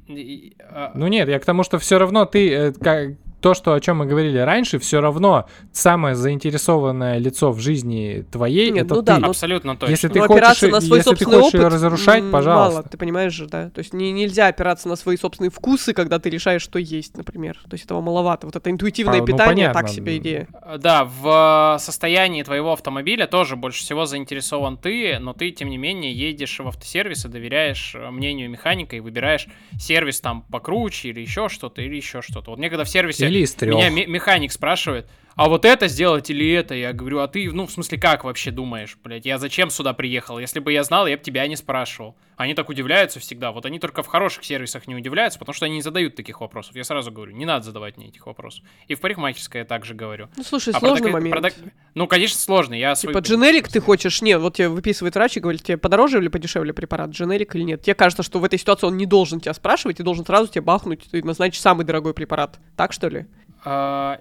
А, 0.71 0.93
Ну 0.95 1.07
нет, 1.09 1.29
я 1.29 1.39
к 1.39 1.45
тому, 1.45 1.63
что 1.63 1.79
все 1.79 1.99
равно 1.99 2.25
ты, 2.27 2.53
э, 2.53 2.73
как, 2.73 3.11
то, 3.41 3.55
что, 3.55 3.75
о 3.75 3.81
чем 3.81 3.99
мы 3.99 4.07
говорили 4.07 4.39
раньше, 4.39 4.79
все 4.79 5.01
равно 5.01 5.47
самое 5.73 6.15
заинтересованное 6.15 7.19
лицо 7.19 7.53
в 7.53 7.61
жизни 7.61 8.25
твоей, 8.31 8.71
Нет, 8.71 8.87
это 8.87 8.95
ну 8.95 9.01
ты. 9.03 9.07
да, 9.07 9.19
ну 9.19 9.29
Абсолютно 9.29 9.77
точно. 9.77 9.91
Если 9.91 10.09
ты 10.09 10.21
Ну, 10.21 10.27
хочешь, 10.27 10.63
на 10.63 10.81
свой 10.81 10.99
если 10.99 11.15
ты 11.15 11.25
хочешь 11.25 11.55
ее 11.55 11.61
опыт 11.61 11.73
разрушать, 11.75 12.23
м, 12.23 12.31
пожалуйста. 12.33 12.71
Мало, 12.79 12.89
ты 12.89 12.97
понимаешь 12.97 13.33
же, 13.33 13.47
да? 13.47 13.71
То 13.71 13.81
есть 13.81 13.93
не, 13.93 14.11
нельзя 14.13 14.47
опираться 14.49 14.89
на 14.89 14.97
свои 14.97 15.17
собственные 15.17 15.51
вкусы, 15.51 15.93
когда 15.93 16.19
ты 16.19 16.31
решаешь, 16.31 16.63
что 16.63 16.79
есть, 16.79 17.17
например. 17.17 17.59
То 17.69 17.75
есть 17.75 17.85
этого 17.85 18.01
маловато. 18.01 18.47
Вот 18.47 18.57
это 18.57 18.71
интуитивное 18.71 19.19
А, 19.19 19.21
ну, 19.21 19.27
питание, 19.27 19.69
понятно. 19.69 19.81
так 19.83 19.91
себе 19.91 20.17
идея. 20.17 20.49
Да, 20.79 21.05
в 21.05 21.77
состоянии 21.79 22.43
твоего 22.43 22.73
автомобиля 22.73 23.27
тоже 23.27 23.57
больше 23.57 23.81
всего 23.81 24.07
заинтересован 24.07 24.77
ты, 24.79 25.19
но 25.21 25.33
ты, 25.33 25.51
тем 25.51 25.69
не 25.69 25.77
менее, 25.79 26.13
едешь 26.13 26.59
в 26.59 26.67
автосервис 26.67 27.25
и 27.25 27.29
доверяешь 27.29 27.95
э, 27.95 28.11
мнению 28.11 28.51
механика 28.51 28.97
и 28.97 29.01
выбираешь 29.01 29.47
сервис 29.79 30.21
там 30.21 30.43
покруче 30.51 31.11
или 31.11 31.21
еще 31.21 31.49
что-то, 31.49 31.83
или 31.83 31.97
еще 31.97 32.23
что-то. 32.23 32.51
Вот 32.51 32.59
мне 32.59 32.71
когда 32.71 32.85
в 32.85 32.89
сервисе 32.89 33.26
Или 33.27 33.41
из 33.41 33.53
трех. 33.55 33.75
меня 33.75 33.91
ме- 33.91 34.07
механик 34.07 34.53
спрашивает, 34.53 35.07
а 35.37 35.49
вот 35.49 35.65
это 35.65 35.87
сделать 35.89 36.31
или 36.31 36.51
это? 36.53 36.75
Я 36.75 36.93
говорю, 36.93 37.19
а 37.21 37.29
ты, 37.29 37.51
ну, 37.53 37.67
в 37.67 37.71
смысле, 37.71 37.99
как 37.99 38.25
вообще 38.25 38.51
думаешь, 38.51 38.97
блядь? 39.05 39.27
Я 39.27 39.39
зачем 39.39 39.69
сюда 39.71 39.93
приехал? 39.93 40.39
Если 40.39 40.61
бы 40.61 40.73
я 40.73 40.83
знал, 40.83 41.07
я 41.07 41.17
бы 41.17 41.23
тебя 41.23 41.47
не 41.47 41.57
спрашивал. 41.57 42.17
Они 42.37 42.53
так 42.55 42.69
удивляются 42.69 43.19
всегда. 43.21 43.53
Вот 43.53 43.65
они 43.67 43.79
только 43.79 44.03
в 44.03 44.07
хороших 44.07 44.45
сервисах 44.45 44.87
не 44.87 44.95
удивляются, 44.95 45.39
потому 45.39 45.55
что 45.55 45.67
они 45.67 45.77
не 45.77 45.83
задают 45.83 46.17
таких 46.17 46.41
вопросов. 46.41 46.75
Я 46.77 46.85
сразу 46.85 47.11
говорю, 47.11 47.33
не 47.33 47.45
надо 47.47 47.65
задавать 47.65 47.97
мне 47.97 48.09
этих 48.09 48.27
вопросов. 48.27 48.63
И 48.89 48.95
в 48.95 49.01
парикмахерской 49.01 49.61
я 49.61 49.65
также 49.65 49.95
говорю. 49.95 50.29
Ну, 50.37 50.43
слушай, 50.43 50.73
А 50.75 50.79
сложный 50.81 51.09
дока- 51.09 51.13
момент. 51.13 51.33
про 51.33 51.41
док- 51.43 51.55
Ну, 51.95 52.07
конечно, 52.07 52.39
сложный. 52.39 52.79
Я 52.79 52.95
свой- 52.95 53.13
Типа 53.13 53.21
дженерик 53.23 53.69
ты 53.69 53.81
хочешь? 53.81 54.21
Нет, 54.23 54.41
вот 54.41 54.57
тебе 54.57 54.69
выписывает 54.69 55.15
врач 55.15 55.37
и 55.37 55.41
говорит, 55.41 55.63
тебе 55.63 55.77
подороже 55.79 56.19
или 56.19 56.29
подешевле 56.29 56.73
препарат, 56.75 57.11
дженерик 57.11 57.55
или 57.57 57.63
нет. 57.63 57.83
Тебе 57.83 57.95
кажется, 57.95 58.23
что 58.23 58.39
в 58.39 58.45
этой 58.45 58.59
ситуации 58.59 58.87
он 58.87 58.97
не 58.99 59.07
должен 59.07 59.41
тебя 59.41 59.55
спрашивать 59.55 60.01
и 60.01 60.03
должен 60.03 60.25
сразу 60.27 60.49
тебе 60.51 60.61
бахнуть 60.63 61.09
и 61.13 61.23
назначить 61.23 61.63
самый 61.63 61.85
дорогой 61.87 62.13
препарат. 62.13 62.59
Так 62.77 62.93
что 62.93 63.09
ли? 63.09 63.27
А, 63.69 64.21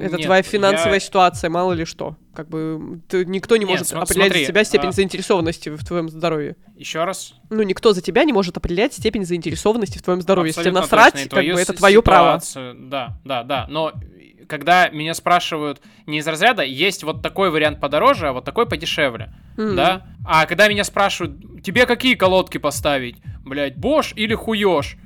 Это 0.00 0.16
нет, 0.16 0.22
твоя 0.22 0.42
финансовая 0.42 0.94
я- 0.94 1.00
ситуация, 1.00 1.50
мало 1.50 1.72
ли 1.72 1.84
что. 1.84 2.16
Как 2.32 2.48
бы 2.48 3.00
ты- 3.08 3.24
никто 3.24 3.56
не 3.56 3.64
Нет, 3.64 3.70
может 3.70 3.88
см- 3.88 4.04
определять 4.04 4.28
смотри, 4.28 4.44
за 4.44 4.52
тебя 4.52 4.64
степень 4.64 4.88
а- 4.90 4.92
заинтересованности 4.92 5.68
в 5.70 5.84
твоем 5.84 6.08
здоровье. 6.08 6.54
Еще 6.76 7.02
раз. 7.02 7.34
Ну, 7.50 7.62
никто 7.64 7.92
за 7.92 8.00
тебя 8.02 8.22
не 8.22 8.32
может 8.32 8.56
определять 8.56 8.92
степень 8.94 9.24
заинтересованности 9.24 9.98
в 9.98 10.02
твоем 10.02 10.20
здоровье. 10.22 10.50
Если 10.50 10.60
тебе 10.62 10.70
Абсолютно 10.78 10.96
насрать, 10.96 11.12
точно, 11.24 11.40
и 11.40 11.46
как 11.48 11.54
бы 11.56 11.60
это 11.60 11.72
твое 11.72 12.02
право. 12.02 12.38
ситуацию, 12.40 12.76
Да, 12.88 13.18
да, 13.24 13.42
да. 13.42 13.66
Но 13.68 13.92
когда 14.46 14.88
меня 14.90 15.14
спрашивают 15.14 15.80
не 16.06 16.18
из 16.18 16.26
разряда, 16.28 16.62
есть 16.62 17.02
вот 17.02 17.20
такой 17.20 17.50
вариант 17.50 17.80
подороже, 17.80 18.28
а 18.28 18.32
вот 18.32 18.44
такой 18.44 18.66
подешевле, 18.66 19.32
М. 19.58 19.74
да? 19.74 20.06
А 20.24 20.46
когда 20.46 20.68
меня 20.68 20.84
спрашивают, 20.84 21.62
тебе 21.64 21.86
какие 21.86 22.14
колодки 22.14 22.58
поставить? 22.58 23.16
Блять, 23.44 23.76
Бош 23.76 24.12
или 24.16 24.34
хуёж? 24.34 24.96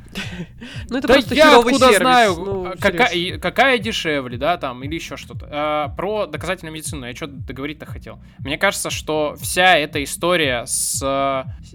Ну, 0.91 0.99
это 0.99 1.09
да 1.09 1.15
просто 1.15 1.35
я 1.35 1.59
откуда 1.59 1.79
сервис. 1.79 1.97
знаю, 1.99 2.35
Ну, 2.37 2.73
какая, 3.41 3.79
дешевле, 3.79 4.39
да, 4.39 4.57
там, 4.57 4.83
или 4.83 4.95
еще 4.95 5.17
что-то. 5.17 5.49
А, 5.51 5.89
про 5.89 6.27
доказательную 6.27 6.75
медицину 6.75 7.07
я 7.07 7.15
что-то 7.15 7.35
договорить-то 7.35 7.87
хотел. 7.87 8.21
Мне 8.39 8.59
кажется, 8.59 8.91
что 8.91 9.37
вся 9.41 9.77
эта 9.77 10.03
история 10.03 10.65
с, 10.67 11.03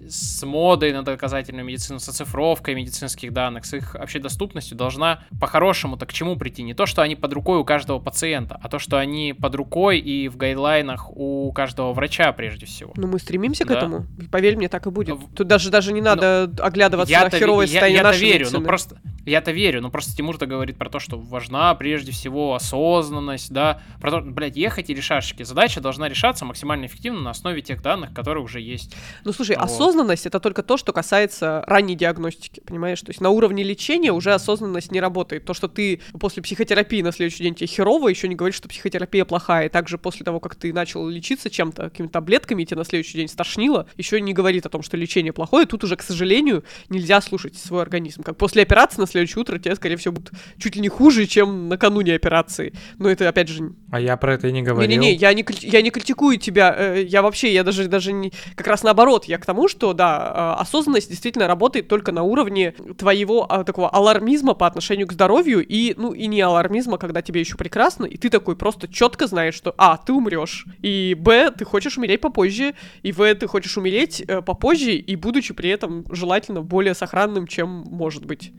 с 0.08 0.42
модой 0.44 0.92
на 0.92 1.02
доказательную 1.02 1.64
медицину, 1.64 2.00
с 2.00 2.08
оцифровкой 2.08 2.74
медицинских 2.74 3.32
данных, 3.32 3.64
с 3.64 3.74
их 3.74 3.94
общедоступностью 3.94 4.76
должна 4.76 5.24
по-хорошему-то 5.40 6.06
к 6.06 6.12
чему 6.12 6.36
прийти? 6.36 6.62
Не 6.62 6.74
то, 6.74 6.86
что 6.86 7.02
они 7.02 7.16
под 7.16 7.32
рукой 7.32 7.58
у 7.58 7.64
каждого 7.64 7.98
пациента, 7.98 8.58
а 8.62 8.68
то, 8.68 8.78
что 8.78 8.98
они 8.98 9.32
под 9.32 9.54
рукой 9.54 9.98
и 9.98 10.28
в 10.28 10.36
гайдлайнах 10.36 11.10
у 11.10 11.52
каждого 11.52 11.92
врача 11.92 12.32
прежде 12.32 12.66
всего. 12.66 12.92
Ну, 12.96 13.06
мы 13.06 13.18
стремимся 13.18 13.64
к 13.64 13.70
этому. 13.70 14.06
Поверь 14.30 14.56
мне, 14.56 14.68
так 14.68 14.86
и 14.86 14.90
будет. 14.90 15.18
Тут 15.34 15.46
даже, 15.46 15.70
даже 15.70 15.92
не 15.92 16.00
надо 16.00 16.50
оглядываться 16.58 17.14
на 17.20 17.30
херовое 17.30 17.66
состояние 17.66 18.02
нашей 18.02 18.23
верю, 18.24 18.40
медицины. 18.40 18.60
ну 18.60 18.66
просто 18.66 19.00
я-то 19.26 19.52
верю, 19.52 19.80
но 19.80 19.90
просто 19.90 20.14
Тимур-то 20.14 20.46
говорит 20.46 20.76
про 20.76 20.90
то, 20.90 20.98
что 20.98 21.18
важна 21.18 21.74
прежде 21.74 22.12
всего 22.12 22.54
осознанность, 22.54 23.50
да, 23.52 23.80
про 24.00 24.10
то, 24.10 24.20
блядь, 24.20 24.56
ехать 24.56 24.90
или 24.90 25.00
шашечки. 25.00 25.42
Задача 25.42 25.80
должна 25.80 26.08
решаться 26.08 26.44
максимально 26.44 26.86
эффективно 26.86 27.20
на 27.20 27.30
основе 27.30 27.62
тех 27.62 27.82
данных, 27.82 28.12
которые 28.12 28.44
уже 28.44 28.60
есть. 28.60 28.94
Ну, 29.24 29.32
слушай, 29.32 29.56
Вот. 29.56 29.64
осознанность 29.64 30.26
это 30.26 30.40
только 30.40 30.62
то, 30.62 30.76
что 30.76 30.92
касается 30.92 31.64
ранней 31.66 31.94
диагностики, 31.94 32.60
понимаешь? 32.60 33.00
То 33.00 33.10
есть 33.10 33.20
на 33.20 33.30
уровне 33.30 33.62
лечения 33.62 34.12
уже 34.12 34.34
осознанность 34.34 34.92
не 34.92 35.00
работает. 35.00 35.44
То, 35.44 35.54
что 35.54 35.68
ты 35.68 36.00
после 36.18 36.42
психотерапии 36.42 37.02
на 37.02 37.12
следующий 37.12 37.44
день 37.44 37.54
тебе 37.54 37.66
херово, 37.66 38.08
еще 38.08 38.28
не 38.28 38.34
говорит, 38.34 38.54
что 38.54 38.68
психотерапия 38.68 39.24
плохая. 39.24 39.66
И 39.66 39.68
также 39.68 39.98
после 39.98 40.24
того, 40.24 40.40
как 40.40 40.54
ты 40.54 40.72
начал 40.72 41.08
лечиться 41.08 41.50
чем-то, 41.50 41.84
какими-то 41.84 42.12
таблетками, 42.14 42.62
и 42.62 42.66
тебе 42.66 42.78
на 42.78 42.84
следующий 42.84 43.18
день 43.18 43.28
стошнило, 43.28 43.86
еще 43.96 44.20
не 44.20 44.32
говорит 44.32 44.66
о 44.66 44.68
том, 44.68 44.82
что 44.82 44.96
лечение 44.96 45.32
плохое. 45.32 45.66
Тут 45.66 45.84
уже, 45.84 45.96
к 45.96 46.02
сожалению, 46.02 46.64
нельзя 46.88 47.20
слушать 47.20 47.56
свой 47.56 47.82
организм. 47.82 48.13
Как 48.22 48.36
после 48.36 48.62
операции 48.62 49.00
на 49.00 49.06
следующее 49.06 49.40
утро 49.40 49.58
тебе, 49.58 49.74
скорее 49.74 49.96
всего, 49.96 50.14
будет 50.14 50.32
чуть 50.58 50.76
ли 50.76 50.82
не 50.82 50.88
хуже, 50.88 51.26
чем 51.26 51.68
накануне 51.68 52.14
операции. 52.14 52.72
Но 52.98 53.08
это, 53.08 53.28
опять 53.28 53.48
же, 53.48 53.72
А 53.90 54.00
я 54.00 54.16
про 54.16 54.34
это 54.34 54.48
и 54.48 54.52
не 54.52 54.62
говорил. 54.62 54.88
не-не-не, 54.88 55.14
я 55.14 55.32
не, 55.34 55.44
я 55.62 55.82
не 55.82 55.90
критикую 55.90 56.38
тебя, 56.38 56.74
э, 56.76 57.02
я 57.06 57.22
вообще, 57.22 57.52
я 57.52 57.64
даже, 57.64 57.88
даже 57.88 58.12
не, 58.12 58.32
как 58.54 58.66
раз 58.66 58.82
наоборот, 58.82 59.24
я 59.26 59.38
к 59.38 59.46
тому, 59.46 59.68
что, 59.68 59.92
да, 59.92 60.56
э, 60.58 60.62
осознанность 60.62 61.10
действительно 61.10 61.46
работает 61.46 61.88
только 61.88 62.12
на 62.12 62.22
уровне 62.22 62.72
твоего 62.98 63.46
а, 63.50 63.64
такого 63.64 63.88
алармизма 63.88 64.54
по 64.54 64.66
отношению 64.66 65.06
к 65.06 65.12
здоровью 65.12 65.64
и, 65.66 65.94
ну, 65.96 66.12
и 66.12 66.26
не 66.26 66.40
алармизма, 66.40 66.98
когда 66.98 67.22
тебе 67.22 67.40
еще 67.40 67.56
прекрасно, 67.56 68.04
и 68.04 68.16
ты 68.16 68.30
такой 68.30 68.56
просто 68.56 68.88
четко 68.88 69.26
знаешь, 69.26 69.54
что, 69.54 69.74
а, 69.78 69.96
ты 69.96 70.12
умрешь, 70.12 70.66
и, 70.82 71.16
б, 71.18 71.50
ты 71.50 71.64
хочешь 71.64 71.96
умереть 71.98 72.20
попозже, 72.20 72.74
и, 73.02 73.12
в, 73.12 73.34
ты 73.34 73.46
хочешь 73.46 73.76
умереть 73.76 74.22
э, 74.26 74.42
попозже, 74.42 74.92
и 74.92 75.16
будучи 75.16 75.54
при 75.54 75.70
этом 75.70 76.04
желательно 76.10 76.62
более 76.62 76.94
сохранным, 76.94 77.46
чем 77.46 77.84
может 78.04 78.26
быть. 78.26 78.52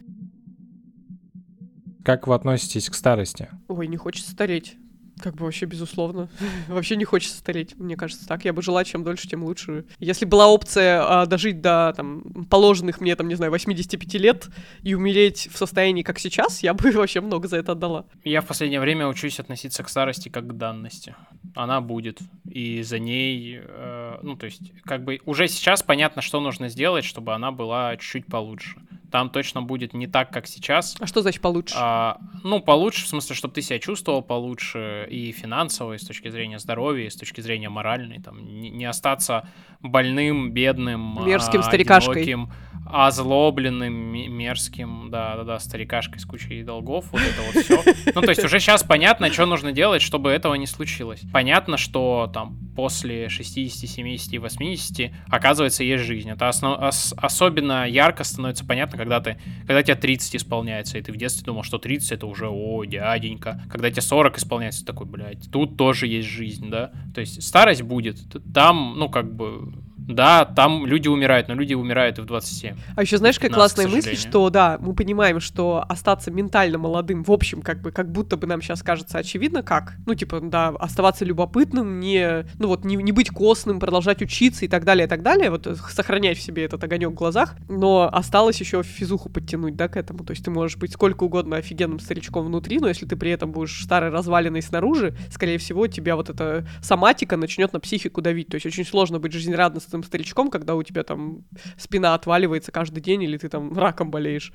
Как 2.04 2.26
вы 2.26 2.34
относитесь 2.34 2.90
к 2.90 2.96
старости? 2.96 3.48
Ой, 3.68 3.88
не 3.88 3.96
хочется 3.96 4.32
стареть. 4.32 4.76
Как 5.22 5.36
бы 5.36 5.46
вообще, 5.46 5.68
безусловно. 5.68 6.30
вообще 6.68 6.96
не 6.96 7.06
хочется 7.06 7.38
стареть, 7.38 7.78
мне 7.78 7.96
кажется 7.96 8.28
так. 8.28 8.44
Я 8.44 8.54
бы 8.54 8.64
жила 8.64 8.84
чем 8.84 9.04
дольше, 9.04 9.28
тем 9.28 9.44
лучше. 9.44 9.86
Если 10.00 10.26
была 10.26 10.48
опция 10.48 11.04
а, 11.04 11.26
дожить 11.28 11.62
до 11.62 11.94
там, 11.96 12.48
положенных 12.50 13.02
мне, 13.02 13.16
там, 13.16 13.28
не 13.28 13.36
знаю, 13.36 13.52
85 13.52 14.14
лет 14.16 14.48
и 14.82 14.96
умереть 14.96 15.48
в 15.54 15.58
состоянии, 15.58 16.02
как 16.02 16.18
сейчас, 16.18 16.64
я 16.64 16.74
бы 16.74 16.92
вообще 16.94 17.22
много 17.22 17.48
за 17.48 17.58
это 17.58 17.74
отдала. 17.74 18.08
Я 18.24 18.42
в 18.42 18.48
последнее 18.48 18.80
время 18.80 19.08
учусь 19.08 19.40
относиться 19.40 19.84
к 19.84 19.90
старости 19.90 20.30
как 20.30 20.48
к 20.48 20.54
данности. 20.54 21.16
Она 21.54 21.82
будет, 21.82 22.18
и 22.50 22.82
за 22.82 22.98
ней, 22.98 23.60
э, 23.62 24.18
ну, 24.24 24.36
то 24.36 24.48
есть, 24.48 24.74
как 24.86 25.04
бы 25.04 25.22
уже 25.26 25.48
сейчас 25.48 25.84
понятно, 25.84 26.24
что 26.24 26.42
нужно 26.42 26.68
сделать, 26.68 27.06
чтобы 27.06 27.36
она 27.36 27.52
была 27.52 27.96
чуть-чуть 27.96 28.26
получше. 28.26 28.78
Там 29.16 29.30
точно 29.30 29.62
будет 29.62 29.94
не 29.94 30.08
так, 30.08 30.30
как 30.30 30.46
сейчас, 30.46 30.98
А 31.00 31.08
что 31.08 31.22
значит 31.22 31.42
получше? 31.42 31.74
А, 31.78 32.18
ну, 32.44 32.60
получше, 32.60 33.06
в 33.06 33.08
смысле, 33.08 33.34
чтобы 33.34 33.54
ты 33.54 33.62
себя 33.62 33.80
чувствовал 33.80 34.22
получше 34.22 35.08
и 35.10 35.32
финансово, 35.32 35.94
и 35.94 35.98
с 35.98 36.06
точки 36.06 36.28
зрения 36.28 36.60
здоровья, 36.60 37.08
и 37.08 37.10
с 37.10 37.16
точки 37.16 37.40
зрения 37.40 37.70
моральной, 37.70 38.20
там, 38.20 38.46
не, 38.46 38.70
не 38.72 38.84
остаться 38.84 39.48
больным, 39.80 40.52
бедным, 40.52 41.26
Мерзким 41.26 41.62
а, 41.62 41.64
старикашкой. 41.64 42.24
одиноким, 42.24 42.52
озлобленным, 42.86 43.94
мерзким, 43.94 45.10
да-да-да, 45.10 45.60
старикашкой 45.60 46.20
с 46.20 46.26
кучей 46.26 46.64
долгов, 46.64 47.06
вот 47.12 47.22
это 47.22 47.42
вот 47.42 47.64
все. 47.64 48.12
Ну, 48.14 48.22
то 48.22 48.30
есть 48.30 48.44
уже 48.44 48.60
сейчас 48.60 48.84
понятно, 48.84 49.32
что 49.32 49.46
нужно 49.46 49.72
делать, 49.72 50.02
чтобы 50.02 50.30
этого 50.30 50.54
не 50.56 50.68
случилось. 50.68 51.22
Понятно, 51.34 51.78
что 51.78 52.30
там 52.34 52.60
после 52.76 53.30
60, 53.30 53.90
70, 53.90 54.40
80, 54.40 55.12
оказывается, 55.30 55.84
есть 55.84 56.04
жизнь. 56.04 56.30
Это 56.30 56.50
ос... 56.50 57.14
особенно 57.18 57.88
ярко 57.88 58.24
становится 58.24 58.66
понятно, 58.66 58.98
когда 59.06 59.22
ты, 59.22 59.38
когда 59.68 59.84
тебе 59.84 59.96
30 59.96 60.36
исполняется, 60.38 60.98
и 60.98 61.02
ты 61.02 61.12
в 61.12 61.18
детстве 61.18 61.46
думал, 61.46 61.64
что 61.64 61.78
30 61.78 62.12
это 62.12 62.26
уже, 62.26 62.48
о, 62.50 62.84
дяденька. 62.86 63.62
Когда 63.70 63.92
тебе 63.92 64.02
40 64.02 64.38
исполняется, 64.38 64.84
такой, 64.84 65.06
блядь, 65.06 65.50
тут 65.52 65.78
тоже 65.78 66.08
есть 66.08 66.28
жизнь, 66.28 66.70
да? 66.70 66.92
То 67.14 67.22
есть 67.22 67.42
старость 67.44 67.84
будет, 67.84 68.18
там, 68.54 68.96
ну, 68.98 69.10
как 69.10 69.34
бы, 69.34 69.74
да, 70.08 70.46
там 70.46 70.86
люди 70.86 71.08
умирают, 71.08 71.48
но 71.48 71.56
люди 71.56 71.74
умирают 71.74 72.20
и 72.20 72.22
в 72.22 72.26
27. 72.26 72.76
А 72.96 73.02
еще 73.02 73.18
знаешь, 73.18 73.40
как 73.40 73.54
классная 73.54 73.88
мысль, 73.88 74.16
что 74.16 74.50
да, 74.50 74.78
мы 74.80 74.94
понимаем, 74.94 75.40
что 75.40 75.84
остаться 75.88 76.32
ментально 76.32 76.78
молодым, 76.78 77.24
в 77.24 77.32
общем, 77.32 77.62
как 77.62 77.82
бы, 77.82 77.92
как 77.92 78.12
будто 78.12 78.38
бы 78.38 78.48
нам 78.48 78.62
сейчас 78.62 78.84
кажется 78.84 79.18
очевидно, 79.18 79.64
как. 79.64 79.96
Ну, 80.06 80.16
типа, 80.16 80.40
да, 80.42 80.70
оставаться 80.70 81.26
любопытным, 81.26 82.00
не, 82.00 82.46
ну 82.60 82.68
вот, 82.68 82.86
не, 82.86 82.96
не 82.96 83.12
быть 83.12 83.30
костным, 83.30 83.80
продолжать 83.80 84.22
учиться 84.22 84.66
и 84.66 84.68
так 84.68 84.84
далее, 84.84 85.06
и 85.06 85.10
так 85.10 85.24
далее, 85.24 85.50
вот 85.50 85.68
э, 85.68 85.76
сохранять 85.76 86.38
в 86.38 86.42
себе 86.42 86.66
этот 86.66 86.84
огонек 86.84 87.12
в 87.12 87.16
глазах, 87.16 87.56
но 87.68 88.10
осталось 88.12 88.60
еще 88.60 88.84
физуху 88.84 89.30
подтянуть, 89.30 89.76
да, 89.76 89.88
к 89.88 89.98
этому. 89.98 90.24
То 90.24 90.32
есть 90.32 90.46
ты 90.46 90.52
можешь 90.52 90.78
быть 90.78 90.94
сколько 90.94 91.24
угодно 91.24 91.58
офигенным 91.58 92.00
старичком 92.00 92.46
внутри, 92.46 92.80
но 92.80 92.88
если 92.88 93.06
ты 93.06 93.16
при 93.16 93.32
этом 93.32 93.52
будешь 93.52 93.84
старой 93.84 94.10
разваленной 94.10 94.62
снаружи, 94.62 95.16
скорее 95.32 95.58
всего, 95.58 95.88
тебя 95.88 96.16
вот 96.16 96.30
эта 96.30 96.68
соматика 96.82 97.38
начнет 97.38 97.74
на 97.74 97.80
психику 97.80 98.22
давить. 98.22 98.48
То 98.48 98.56
есть 98.56 98.66
очень 98.66 98.86
сложно 98.86 99.20
быть 99.20 99.34
жизнерадостным 99.34 99.95
толстым 99.96 100.04
старичком, 100.04 100.50
когда 100.50 100.76
у 100.76 100.84
тебя 100.84 101.04
там 101.04 101.44
спина 101.78 102.14
отваливается 102.14 102.72
каждый 102.72 103.02
день, 103.02 103.24
или 103.24 103.38
ты 103.38 103.50
там 103.50 103.78
раком 103.78 104.12
болеешь. 104.12 104.52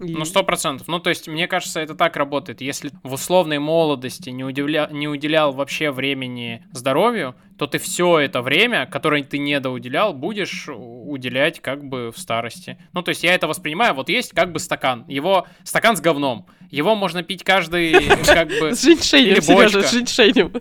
И... 0.00 0.12
Ну, 0.12 0.24
сто 0.24 0.42
процентов. 0.42 0.88
Ну, 0.88 0.98
то 0.98 1.10
есть, 1.10 1.28
мне 1.28 1.48
кажется, 1.48 1.80
это 1.80 1.94
так 1.94 2.16
работает. 2.16 2.60
Если 2.60 2.90
в 3.02 3.14
условной 3.14 3.58
молодости 3.58 4.30
не, 4.30 4.44
удивля... 4.44 4.88
не 4.90 5.08
уделял 5.08 5.52
вообще 5.52 5.90
времени 5.90 6.64
здоровью, 6.72 7.34
то 7.58 7.66
ты 7.66 7.78
все 7.78 8.18
это 8.18 8.42
время, 8.42 8.86
которое 8.86 9.24
ты 9.24 9.38
недоуделял, 9.38 10.12
будешь 10.12 10.68
уделять 10.68 11.60
как 11.60 11.84
бы 11.84 12.12
в 12.14 12.18
старости. 12.18 12.76
Ну, 12.92 13.02
то 13.02 13.10
есть, 13.10 13.24
я 13.24 13.34
это 13.34 13.46
воспринимаю, 13.46 13.94
вот 13.94 14.10
есть 14.10 14.32
как 14.32 14.52
бы 14.52 14.58
стакан. 14.58 15.04
Его 15.08 15.46
стакан 15.64 15.96
с 15.96 16.00
говном. 16.00 16.46
Его 16.70 16.94
можно 16.94 17.22
пить 17.22 17.44
каждый 17.44 17.92
как 18.24 18.48
бы... 18.48 18.74
С 18.76 18.82
женьшенем, 18.82 19.40
Сережа, 19.40 19.82
с 19.82 19.92
женьшенем. 19.92 20.52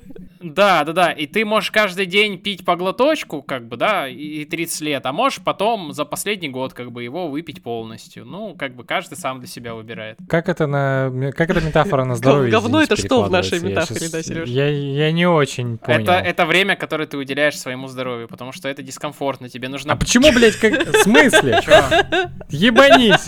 Да, 0.54 0.84
да, 0.84 0.94
да. 0.94 1.12
И 1.12 1.26
ты 1.26 1.44
можешь 1.44 1.72
каждый 1.72 2.06
день 2.06 2.38
пить 2.38 2.64
по 2.64 2.76
глоточку, 2.76 3.42
как 3.42 3.68
бы, 3.68 3.78
да, 3.78 4.08
и 4.08 4.46
30 4.46 4.82
лет, 4.82 5.06
а 5.06 5.12
можешь 5.12 5.40
потом 5.44 5.92
за 5.92 6.06
последний 6.06 6.50
год 6.50 6.74
как 6.74 6.92
бы 6.92 7.04
его 7.04 7.28
выпить 7.28 7.64
полностью. 7.64 8.26
Ну, 8.26 8.56
как 8.56 8.76
бы 8.76 8.84
каждый 8.84 9.16
сам 9.18 9.40
для 9.40 9.48
себя 9.48 9.74
выбирает. 9.74 10.18
Как 10.30 10.48
это 10.48 10.68
на... 10.68 11.32
Как 11.36 11.50
это 11.50 11.62
метафора 11.62 12.04
на 12.06 12.16
здоровье? 12.16 12.52
Говно 12.52 12.82
это 12.82 12.96
что 12.96 13.24
в 13.24 13.32
нашей 13.32 13.60
метафоре, 13.60 14.08
да, 14.10 14.22
Сереж? 14.22 14.48
Я, 14.48 14.70
я 14.70 15.12
не 15.12 15.26
очень 15.26 15.78
понял. 15.78 16.02
Это, 16.02 16.14
это 16.14 16.46
время, 16.46 16.76
которое 16.76 17.08
ты 17.08 17.18
уделяешь 17.18 17.58
своему 17.58 17.88
здоровью, 17.88 18.28
потому 18.28 18.52
что 18.52 18.70
это 18.70 18.84
дискомфортно, 18.84 19.50
тебе 19.50 19.68
нужно... 19.68 19.94
А 19.94 19.96
почему, 19.96 20.32
блядь, 20.32 20.58
как... 20.58 20.86
В 20.86 21.04
смысле? 21.04 21.62
Ебанись! 22.50 23.26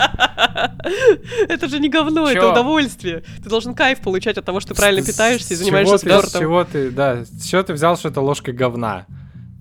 Это 1.49 1.67
же 1.67 1.79
не 1.79 1.89
говно, 1.89 2.29
это 2.29 2.51
удовольствие. 2.51 3.23
Ты 3.43 3.49
должен 3.49 3.73
кайф 3.73 4.01
получать 4.01 4.37
от 4.37 4.45
того, 4.45 4.59
что 4.59 4.73
ты 4.73 4.79
правильно 4.79 5.05
питаешься 5.05 5.53
и 5.53 5.57
занимаешься 5.57 5.97
спортом. 5.97 6.41
Чего 6.41 6.63
ты, 6.63 6.91
да, 6.91 7.06
с 7.15 7.45
чего 7.45 7.63
ты 7.63 7.73
взял, 7.73 7.97
что 7.97 8.09
это 8.09 8.21
ложка 8.21 8.51
говна? 8.51 9.05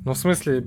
Ну, 0.05 0.13
в 0.13 0.19
смысле... 0.19 0.65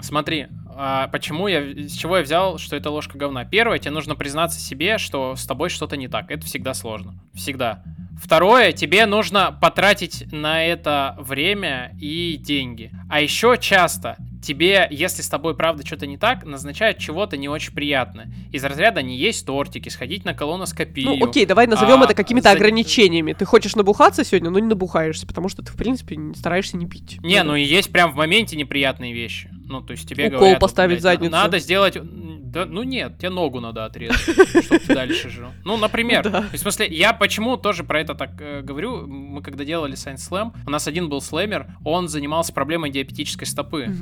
Смотри, 0.00 0.46
а 0.76 1.08
почему 1.08 1.48
я, 1.48 1.60
с 1.88 1.92
чего 1.92 2.18
я 2.18 2.22
взял, 2.22 2.58
что 2.58 2.76
это 2.76 2.90
ложка 2.90 3.18
говна? 3.18 3.44
Первое, 3.44 3.78
тебе 3.78 3.90
нужно 3.90 4.14
признаться 4.14 4.60
себе, 4.60 4.98
что 4.98 5.36
с 5.36 5.46
тобой 5.46 5.70
что-то 5.70 5.96
не 5.96 6.08
так. 6.08 6.30
Это 6.30 6.46
всегда 6.46 6.74
сложно. 6.74 7.14
Всегда. 7.34 7.82
Второе, 8.22 8.72
тебе 8.72 9.06
нужно 9.06 9.56
потратить 9.60 10.30
на 10.30 10.64
это 10.64 11.16
время 11.18 11.96
и 11.98 12.36
деньги. 12.36 12.92
А 13.08 13.20
еще 13.20 13.56
часто 13.58 14.16
тебе, 14.42 14.86
если 14.90 15.22
с 15.22 15.28
тобой 15.28 15.56
правда 15.56 15.86
что-то 15.86 16.06
не 16.06 16.18
так, 16.18 16.44
назначают 16.44 16.98
чего-то 16.98 17.36
не 17.36 17.48
очень 17.48 17.72
приятное. 17.72 18.30
Из 18.52 18.62
разряда 18.64 19.02
не 19.02 19.16
есть 19.16 19.46
тортики, 19.46 19.88
сходить 19.88 20.24
на 20.24 20.34
колоноскопию. 20.34 21.06
Ну 21.06 21.24
окей, 21.24 21.46
давай 21.46 21.66
назовем 21.66 22.02
а, 22.02 22.04
это 22.04 22.14
какими-то 22.14 22.50
за... 22.50 22.56
ограничениями. 22.56 23.32
Ты 23.32 23.44
хочешь 23.44 23.74
набухаться 23.74 24.24
сегодня, 24.24 24.50
но 24.50 24.58
не 24.58 24.68
набухаешься, 24.68 25.26
потому 25.26 25.48
что 25.48 25.62
ты, 25.62 25.72
в 25.72 25.76
принципе, 25.76 26.18
стараешься 26.36 26.76
не 26.76 26.86
пить. 26.86 27.18
Не, 27.22 27.42
ну 27.42 27.56
и 27.56 27.62
есть 27.62 27.90
прям 27.92 28.12
в 28.12 28.16
моменте 28.16 28.56
неприятные 28.56 29.12
вещи. 29.12 29.50
Ну, 29.70 29.80
то 29.80 29.92
есть 29.92 30.08
тебе 30.08 30.26
Укол 30.26 30.40
говорят... 30.40 30.60
поставить 30.60 30.94
блядь, 30.94 31.02
задницу. 31.02 31.30
Надо 31.30 31.60
сделать... 31.60 31.96
Да, 32.00 32.66
ну 32.66 32.82
нет, 32.82 33.18
тебе 33.18 33.30
ногу 33.30 33.60
надо 33.60 33.84
отрезать, 33.84 34.18
чтобы 34.64 34.80
ты 34.80 34.92
дальше 34.92 35.30
жил. 35.30 35.50
Ну, 35.64 35.76
например. 35.76 36.28
В 36.52 36.56
смысле, 36.56 36.88
я 36.88 37.12
почему 37.12 37.56
тоже 37.56 37.84
про 37.84 38.00
это 38.00 38.16
так 38.16 38.32
э, 38.40 38.62
говорю. 38.62 39.06
Мы 39.06 39.40
когда 39.40 39.64
делали 39.64 39.94
Science 39.94 40.28
Slam, 40.28 40.52
у 40.66 40.70
нас 40.70 40.88
один 40.88 41.08
был 41.08 41.20
слэмер, 41.20 41.68
он 41.84 42.08
занимался 42.08 42.52
проблемой 42.52 42.90
диабетической 42.90 43.46
стопы. 43.46 43.94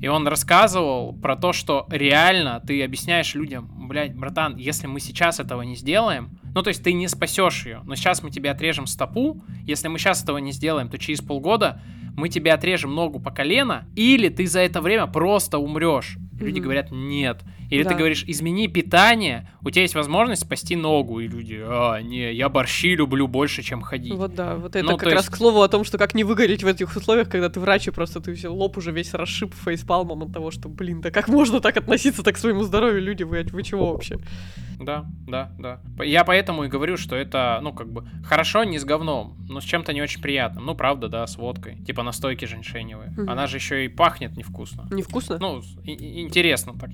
И 0.00 0.08
он 0.08 0.26
рассказывал 0.26 1.12
про 1.12 1.36
то, 1.36 1.52
что 1.52 1.86
реально 1.90 2.62
ты 2.66 2.82
объясняешь 2.82 3.34
людям, 3.34 3.68
блядь, 3.86 4.16
братан, 4.16 4.56
если 4.56 4.86
мы 4.86 4.98
сейчас 5.00 5.38
этого 5.38 5.60
не 5.60 5.76
сделаем, 5.76 6.40
ну, 6.54 6.62
то 6.62 6.68
есть 6.68 6.82
ты 6.82 6.92
не 6.92 7.08
спасешь 7.08 7.66
ее, 7.66 7.82
но 7.84 7.94
сейчас 7.94 8.22
мы 8.22 8.30
тебе 8.30 8.50
отрежем 8.50 8.86
стопу, 8.86 9.42
если 9.64 9.88
мы 9.88 9.98
сейчас 9.98 10.22
этого 10.22 10.38
не 10.38 10.52
сделаем, 10.52 10.88
то 10.88 10.98
через 10.98 11.20
полгода 11.20 11.80
мы 12.16 12.28
тебе 12.28 12.52
отрежем 12.52 12.94
ногу 12.94 13.20
по 13.20 13.30
колено, 13.30 13.86
или 13.94 14.28
ты 14.28 14.46
за 14.46 14.60
это 14.60 14.80
время 14.80 15.06
просто 15.06 15.58
умрешь. 15.58 16.16
Mm-hmm. 16.16 16.44
Люди 16.44 16.60
говорят, 16.60 16.90
нет. 16.90 17.42
Или 17.70 17.84
да. 17.84 17.90
ты 17.90 17.94
говоришь, 17.96 18.24
измени 18.26 18.66
питание, 18.66 19.48
у 19.62 19.70
тебя 19.70 19.82
есть 19.82 19.94
возможность 19.94 20.42
спасти 20.42 20.74
ногу. 20.74 21.20
И 21.20 21.28
люди, 21.28 21.60
а, 21.62 22.00
не, 22.00 22.32
я 22.32 22.48
борщи 22.48 22.96
люблю 22.96 23.28
больше, 23.28 23.62
чем 23.62 23.80
ходить. 23.80 24.14
Вот 24.14 24.34
да, 24.34 24.56
вот 24.56 24.74
это 24.74 24.84
ну, 24.84 24.96
как 24.96 25.12
раз 25.12 25.24
есть... 25.24 25.28
к 25.30 25.36
слову 25.36 25.62
о 25.62 25.68
том, 25.68 25.84
что 25.84 25.96
как 25.96 26.14
не 26.14 26.24
выгореть 26.24 26.64
в 26.64 26.66
этих 26.66 26.94
условиях, 26.96 27.28
когда 27.28 27.48
ты 27.48 27.60
врач, 27.60 27.86
и 27.86 27.92
просто 27.92 28.20
ты 28.20 28.34
все, 28.34 28.48
лоб 28.48 28.76
уже 28.76 28.90
весь 28.90 29.14
расшиб 29.14 29.54
фейспалмом 29.54 30.24
от 30.24 30.32
того, 30.32 30.50
что, 30.50 30.68
блин, 30.68 31.00
да 31.00 31.10
как 31.10 31.28
можно 31.28 31.60
так 31.60 31.76
относиться 31.76 32.22
так 32.24 32.34
к 32.34 32.38
своему 32.38 32.64
здоровью, 32.64 33.00
люди, 33.02 33.22
вы, 33.22 33.46
вы 33.52 33.62
чего 33.62 33.92
вообще? 33.92 34.18
Да, 34.80 35.04
да, 35.28 35.52
да. 35.58 35.80
Я 36.02 36.24
поэтому 36.24 36.64
и 36.64 36.68
говорю, 36.68 36.96
что 36.96 37.14
это, 37.14 37.60
ну, 37.62 37.72
как 37.72 37.92
бы, 37.92 38.08
хорошо 38.24 38.64
не 38.64 38.78
с 38.78 38.84
говном, 38.84 39.36
но 39.48 39.60
с 39.60 39.64
чем-то 39.64 39.92
не 39.92 40.00
очень 40.00 40.22
приятным. 40.22 40.64
Ну, 40.64 40.74
правда, 40.74 41.08
да, 41.08 41.26
с 41.26 41.36
водкой. 41.36 41.76
Типа 41.84 42.02
настойки 42.02 42.46
женьшеневые. 42.46 43.12
Угу. 43.16 43.30
Она 43.30 43.46
же 43.46 43.58
еще 43.58 43.84
и 43.84 43.88
пахнет 43.88 44.36
невкусно. 44.36 44.88
Невкусно? 44.90 45.38
Ну, 45.38 45.60
интересно 45.84 46.72
так 46.78 46.90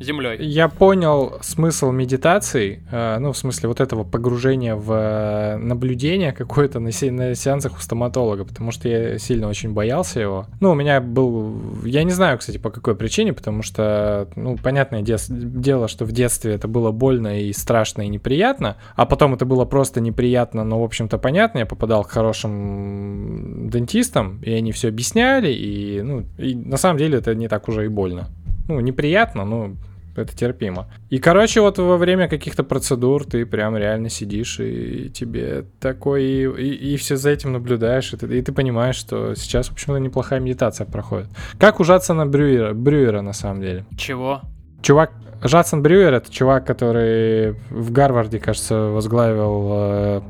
землей. 0.00 0.36
Я 0.40 0.68
понял 0.68 1.34
смысл 1.40 1.90
медитации, 1.92 2.82
э, 2.90 3.18
ну, 3.18 3.32
в 3.32 3.36
смысле 3.36 3.68
вот 3.68 3.80
этого 3.80 4.04
погружения 4.04 4.74
в 4.74 4.92
э, 4.92 5.56
наблюдение 5.56 6.32
какое-то 6.32 6.80
на, 6.80 6.92
се- 6.92 7.10
на 7.10 7.34
сеансах 7.34 7.76
у 7.78 7.80
стоматолога, 7.80 8.44
потому 8.44 8.70
что 8.70 8.88
я 8.88 9.18
сильно 9.18 9.48
очень 9.48 9.72
боялся 9.72 10.20
его. 10.20 10.46
Ну, 10.60 10.70
у 10.70 10.74
меня 10.74 11.00
был... 11.00 11.56
Я 11.84 12.02
не 12.02 12.10
знаю, 12.12 12.38
кстати, 12.38 12.58
по 12.58 12.70
какой 12.70 12.96
причине, 12.96 13.32
потому 13.32 13.62
что, 13.62 14.28
ну, 14.36 14.56
понятное 14.56 15.02
де- 15.02 15.16
дело, 15.28 15.88
что 15.88 16.04
в 16.04 16.12
детстве 16.12 16.54
это 16.54 16.68
было 16.68 16.90
больно 16.90 17.40
и 17.40 17.52
страшно 17.52 18.02
и 18.02 18.08
неприятно, 18.08 18.76
а 18.96 19.06
потом 19.06 19.34
это 19.34 19.44
было 19.46 19.64
просто 19.64 20.00
неприятно, 20.00 20.64
но, 20.64 20.80
в 20.80 20.84
общем-то, 20.84 21.18
понятно. 21.18 21.58
Я 21.58 21.66
попадал 21.66 22.04
к 22.04 22.10
хорошим 22.10 23.70
дентистам, 23.70 24.40
и 24.42 24.52
они 24.52 24.72
все 24.72 24.88
объясняли, 24.88 25.52
и, 25.52 26.02
ну, 26.02 26.24
и 26.38 26.54
на 26.54 26.76
самом 26.76 26.98
деле 26.98 27.18
это 27.18 27.34
не 27.34 27.48
так 27.48 27.68
уже 27.68 27.84
и 27.84 27.88
больно. 27.88 28.28
Ну, 28.68 28.80
неприятно, 28.80 29.44
но 29.44 29.72
это 30.16 30.36
терпимо. 30.36 30.86
И, 31.10 31.18
короче, 31.18 31.60
вот 31.60 31.78
во 31.78 31.96
время 31.96 32.28
каких-то 32.28 32.62
процедур 32.62 33.24
ты 33.24 33.44
прям 33.46 33.76
реально 33.76 34.08
сидишь, 34.08 34.60
и 34.60 35.10
тебе 35.10 35.64
такой, 35.80 36.24
и, 36.24 36.44
и, 36.44 36.94
и 36.94 36.96
все 36.96 37.16
за 37.16 37.30
этим 37.30 37.52
наблюдаешь, 37.52 38.12
и 38.12 38.16
ты, 38.16 38.38
и 38.38 38.42
ты 38.42 38.52
понимаешь, 38.52 38.96
что 38.96 39.34
сейчас, 39.34 39.68
в 39.68 39.72
общем-то, 39.72 39.98
неплохая 39.98 40.40
медитация 40.40 40.86
проходит. 40.86 41.28
Как 41.58 41.80
ужаться 41.80 42.14
на 42.14 42.26
Брюера, 42.26 42.74
Брюера 42.74 43.22
на 43.22 43.32
самом 43.32 43.60
деле? 43.60 43.84
Чего? 43.96 44.42
Чувак, 44.82 45.12
Жадсон 45.42 45.82
Брюер— 45.82 46.14
это 46.14 46.32
чувак, 46.32 46.66
который 46.66 47.52
в 47.70 47.90
Гарварде, 47.92 48.38
кажется, 48.38 48.90
возглавил 48.90 49.68
э, 49.72 50.20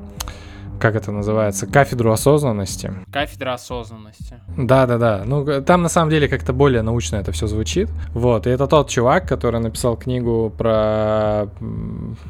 как 0.81 0.97
это 0.97 1.13
называется, 1.13 1.67
кафедру 1.67 2.13
осознанности. 2.13 2.93
Кафедра 3.13 3.55
осознанности. 3.55 4.41
Да, 4.57 4.87
да, 4.87 4.99
да. 4.99 5.23
Ну, 5.25 5.63
там 5.63 5.83
на 5.83 5.89
самом 5.89 6.11
деле 6.11 6.29
как-то 6.29 6.53
более 6.53 6.83
научно 6.83 7.17
это 7.17 7.33
все 7.33 7.47
звучит. 7.47 7.89
Вот. 8.13 8.47
И 8.47 8.51
это 8.51 8.67
тот 8.67 8.89
чувак, 8.89 9.29
который 9.29 9.61
написал 9.61 9.97
книгу 9.97 10.53
про, 10.57 11.49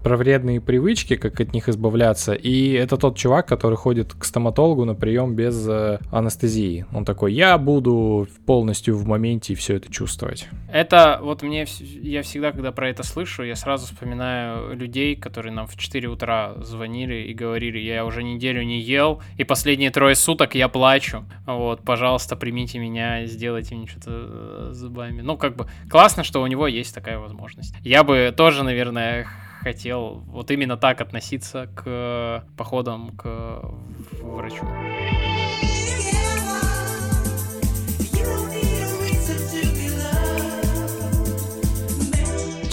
про 0.03 0.17
вредные 0.17 0.61
привычки, 0.61 1.17
как 1.17 1.41
от 1.41 1.53
них 1.53 1.69
избавляться. 1.69 2.35
И 2.35 2.73
это 2.73 2.97
тот 2.97 3.17
чувак, 3.17 3.47
который 3.47 3.77
ходит 3.77 4.15
к 4.15 4.25
стоматологу 4.25 4.85
на 4.85 4.95
прием 4.95 5.35
без 5.35 5.67
э, 5.69 5.99
анестезии. 6.11 6.87
Он 6.93 7.05
такой, 7.05 7.33
я 7.33 7.59
буду 7.59 8.27
полностью 8.47 8.97
в 8.97 9.07
моменте 9.07 9.53
и 9.53 9.57
все 9.57 9.77
это 9.77 9.91
чувствовать. 9.91 10.49
Это 10.73 11.21
вот 11.23 11.43
мне, 11.43 11.67
я 11.81 12.23
всегда, 12.23 12.53
когда 12.53 12.73
про 12.73 12.89
это 12.89 13.03
слышу, 13.03 13.43
я 13.43 13.57
сразу 13.57 13.87
вспоминаю 13.87 14.77
людей, 14.77 15.17
которые 15.17 15.53
нам 15.53 15.67
в 15.67 15.77
4 15.77 16.09
утра 16.09 16.55
звонили 16.63 17.15
и 17.15 17.35
говорили, 17.35 17.79
я 17.79 18.05
уже 18.05 18.23
не 18.23 18.34
неделю 18.35 18.63
не 18.63 18.81
ел, 18.81 19.23
и 19.37 19.45
последние 19.45 19.91
трое 19.91 20.15
суток 20.15 20.55
я 20.55 20.69
плачу. 20.69 21.25
Вот, 21.47 21.83
пожалуйста, 21.83 22.37
примите 22.37 22.79
меня, 22.79 23.27
сделайте 23.27 23.75
мне 23.75 23.87
что-то 23.87 24.11
э, 24.11 24.69
зубами. 24.73 25.21
Ну, 25.23 25.37
как 25.37 25.57
бы, 25.57 25.67
классно, 25.89 26.25
что 26.25 26.43
у 26.43 26.47
него 26.47 26.67
есть 26.67 26.95
такая 26.95 27.19
возможность. 27.19 27.75
Я 27.83 28.05
бы 28.05 28.33
тоже, 28.37 28.63
наверное, 28.63 29.27
хотел 29.61 30.23
вот 30.27 30.51
именно 30.51 30.77
так 30.77 31.01
относиться 31.01 31.69
к 31.75 32.45
походам 32.57 33.17
к 33.17 33.63
врачу. 34.23 34.67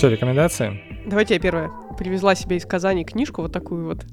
Что, 0.02 0.10
рекомендации? 0.10 0.82
Давайте 1.06 1.36
я 1.36 1.40
первая. 1.40 1.70
Привезла 1.98 2.34
себе 2.34 2.58
из 2.58 2.66
Казани 2.66 3.06
книжку 3.06 3.44
вот 3.44 3.54
такую 3.54 3.86
вот, 3.86 4.04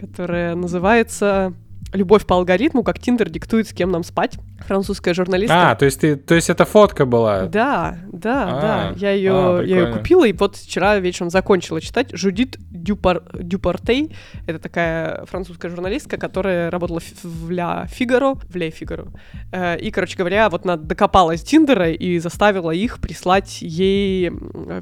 которая 0.00 0.54
называется 0.54 1.52
«Любовь 1.92 2.26
по 2.26 2.36
алгоритму. 2.36 2.82
Как 2.82 2.98
Тиндер 2.98 3.28
диктует, 3.28 3.68
с 3.68 3.72
кем 3.72 3.90
нам 3.90 4.02
спать» 4.04 4.38
французская 4.66 5.14
журналистка. 5.14 5.70
А, 5.70 5.74
то 5.74 5.84
есть 5.84 6.00
ты, 6.00 6.16
то 6.16 6.34
есть 6.34 6.50
это 6.50 6.64
фотка 6.64 7.06
была? 7.06 7.46
Да, 7.46 7.98
да, 8.12 8.42
А, 8.42 8.60
да. 8.60 8.94
Я 8.96 9.12
ее, 9.12 9.32
а, 9.32 9.62
я 9.62 9.80
ее 9.80 9.92
купила 9.92 10.26
и 10.26 10.32
вот 10.32 10.56
вчера 10.56 10.98
вечером 10.98 11.30
закончила 11.30 11.80
читать. 11.80 12.08
Жудит 12.12 12.56
Дюпар, 12.70 13.22
Дюпартей. 13.34 14.14
Это 14.46 14.58
такая 14.58 15.24
французская 15.26 15.68
журналистка, 15.68 16.16
которая 16.16 16.70
работала 16.70 17.00
в, 17.22 17.50
Ля 17.50 17.86
Фигаро, 17.88 18.34
в 18.34 18.56
Ля 18.56 18.70
Фигаро. 18.70 19.08
Э, 19.52 19.78
и, 19.78 19.90
короче 19.90 20.16
говоря, 20.16 20.48
вот 20.50 20.64
она 20.64 20.76
докопалась 20.76 21.42
Тиндера 21.42 21.90
и 21.90 22.18
заставила 22.18 22.70
их 22.70 23.00
прислать 23.00 23.62
ей 23.62 24.30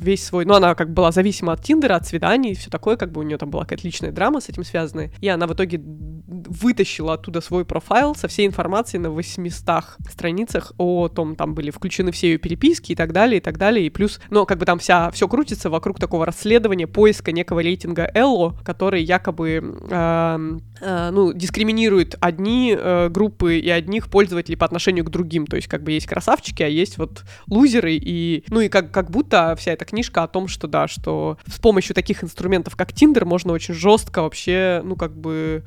весь 0.01 0.25
свой... 0.25 0.45
Ну, 0.45 0.55
она 0.55 0.75
как 0.75 0.89
бы 0.89 0.95
была 0.95 1.13
зависима 1.13 1.53
от 1.53 1.63
Тиндера, 1.63 1.95
от 1.95 2.07
свиданий 2.07 2.53
и 2.53 2.55
все 2.55 2.71
такое, 2.71 2.97
как 2.97 3.13
бы 3.13 3.21
у 3.21 3.25
нее 3.25 3.39
там 3.39 3.51
была 3.51 3.63
какая-то 3.63 3.87
личная 3.87 4.13
драма 4.13 4.41
с 4.41 4.49
этим 4.49 4.65
связанная. 4.65 5.13
И 5.21 5.29
она 5.29 5.47
в 5.47 5.55
итоге 5.55 5.81
вытащила 5.81 6.98
оттуда 7.07 7.41
свой 7.41 7.65
профайл 7.65 8.15
со 8.15 8.29
всей 8.29 8.47
информацией 8.47 9.01
на 9.01 9.11
800 9.11 9.85
страницах 10.11 10.73
о 10.79 11.09
том, 11.09 11.37
там 11.37 11.55
были 11.55 11.71
включены 11.71 12.13
все 12.13 12.33
ее 12.33 12.39
переписки 12.39 12.93
и 12.93 12.95
так 12.95 13.13
далее, 13.13 13.39
и 13.39 13.41
так 13.41 13.59
далее, 13.59 13.87
и 13.87 13.91
плюс, 13.91 14.21
ну, 14.31 14.47
как 14.47 14.59
бы 14.59 14.67
там 14.67 14.79
вся, 14.79 15.11
все 15.11 15.29
крутится 15.29 15.71
вокруг 15.71 15.99
такого 15.99 16.27
расследования, 16.27 16.87
поиска 16.87 17.33
некого 17.33 17.61
рейтинга 17.61 18.11
Элло, 18.15 18.57
который 18.65 19.03
якобы, 19.03 19.79
эм, 19.91 20.61
э, 20.81 21.11
ну, 21.11 21.33
дискриминирует 21.33 22.17
одни 22.21 22.77
э, 22.79 23.09
группы 23.09 23.59
и 23.59 23.71
одних 23.71 24.09
пользователей 24.09 24.57
по 24.57 24.67
отношению 24.67 25.05
к 25.05 25.11
другим, 25.11 25.47
то 25.47 25.57
есть 25.57 25.69
как 25.69 25.83
бы 25.83 25.93
есть 25.93 26.07
красавчики, 26.07 26.63
а 26.63 26.69
есть 26.69 26.99
вот 26.99 27.25
лузеры, 27.47 27.95
и, 27.95 28.45
ну, 28.49 28.61
и 28.61 28.69
как, 28.69 28.91
как 28.91 29.11
будто 29.11 29.55
вся 29.57 29.73
эта 29.73 29.85
книжка 29.85 30.23
о 30.23 30.29
том, 30.29 30.49
что, 30.49 30.67
да, 30.67 30.89
что 30.89 31.39
с 31.47 31.59
помощью 31.59 31.95
таких 31.95 32.25
инструментов, 32.25 32.77
как 32.77 32.93
Тиндер, 32.93 33.25
можно 33.25 33.53
очень 33.53 33.75
жестко 33.75 34.23
вообще, 34.23 34.83
ну, 34.85 34.97
как 34.97 35.17
бы 35.17 35.65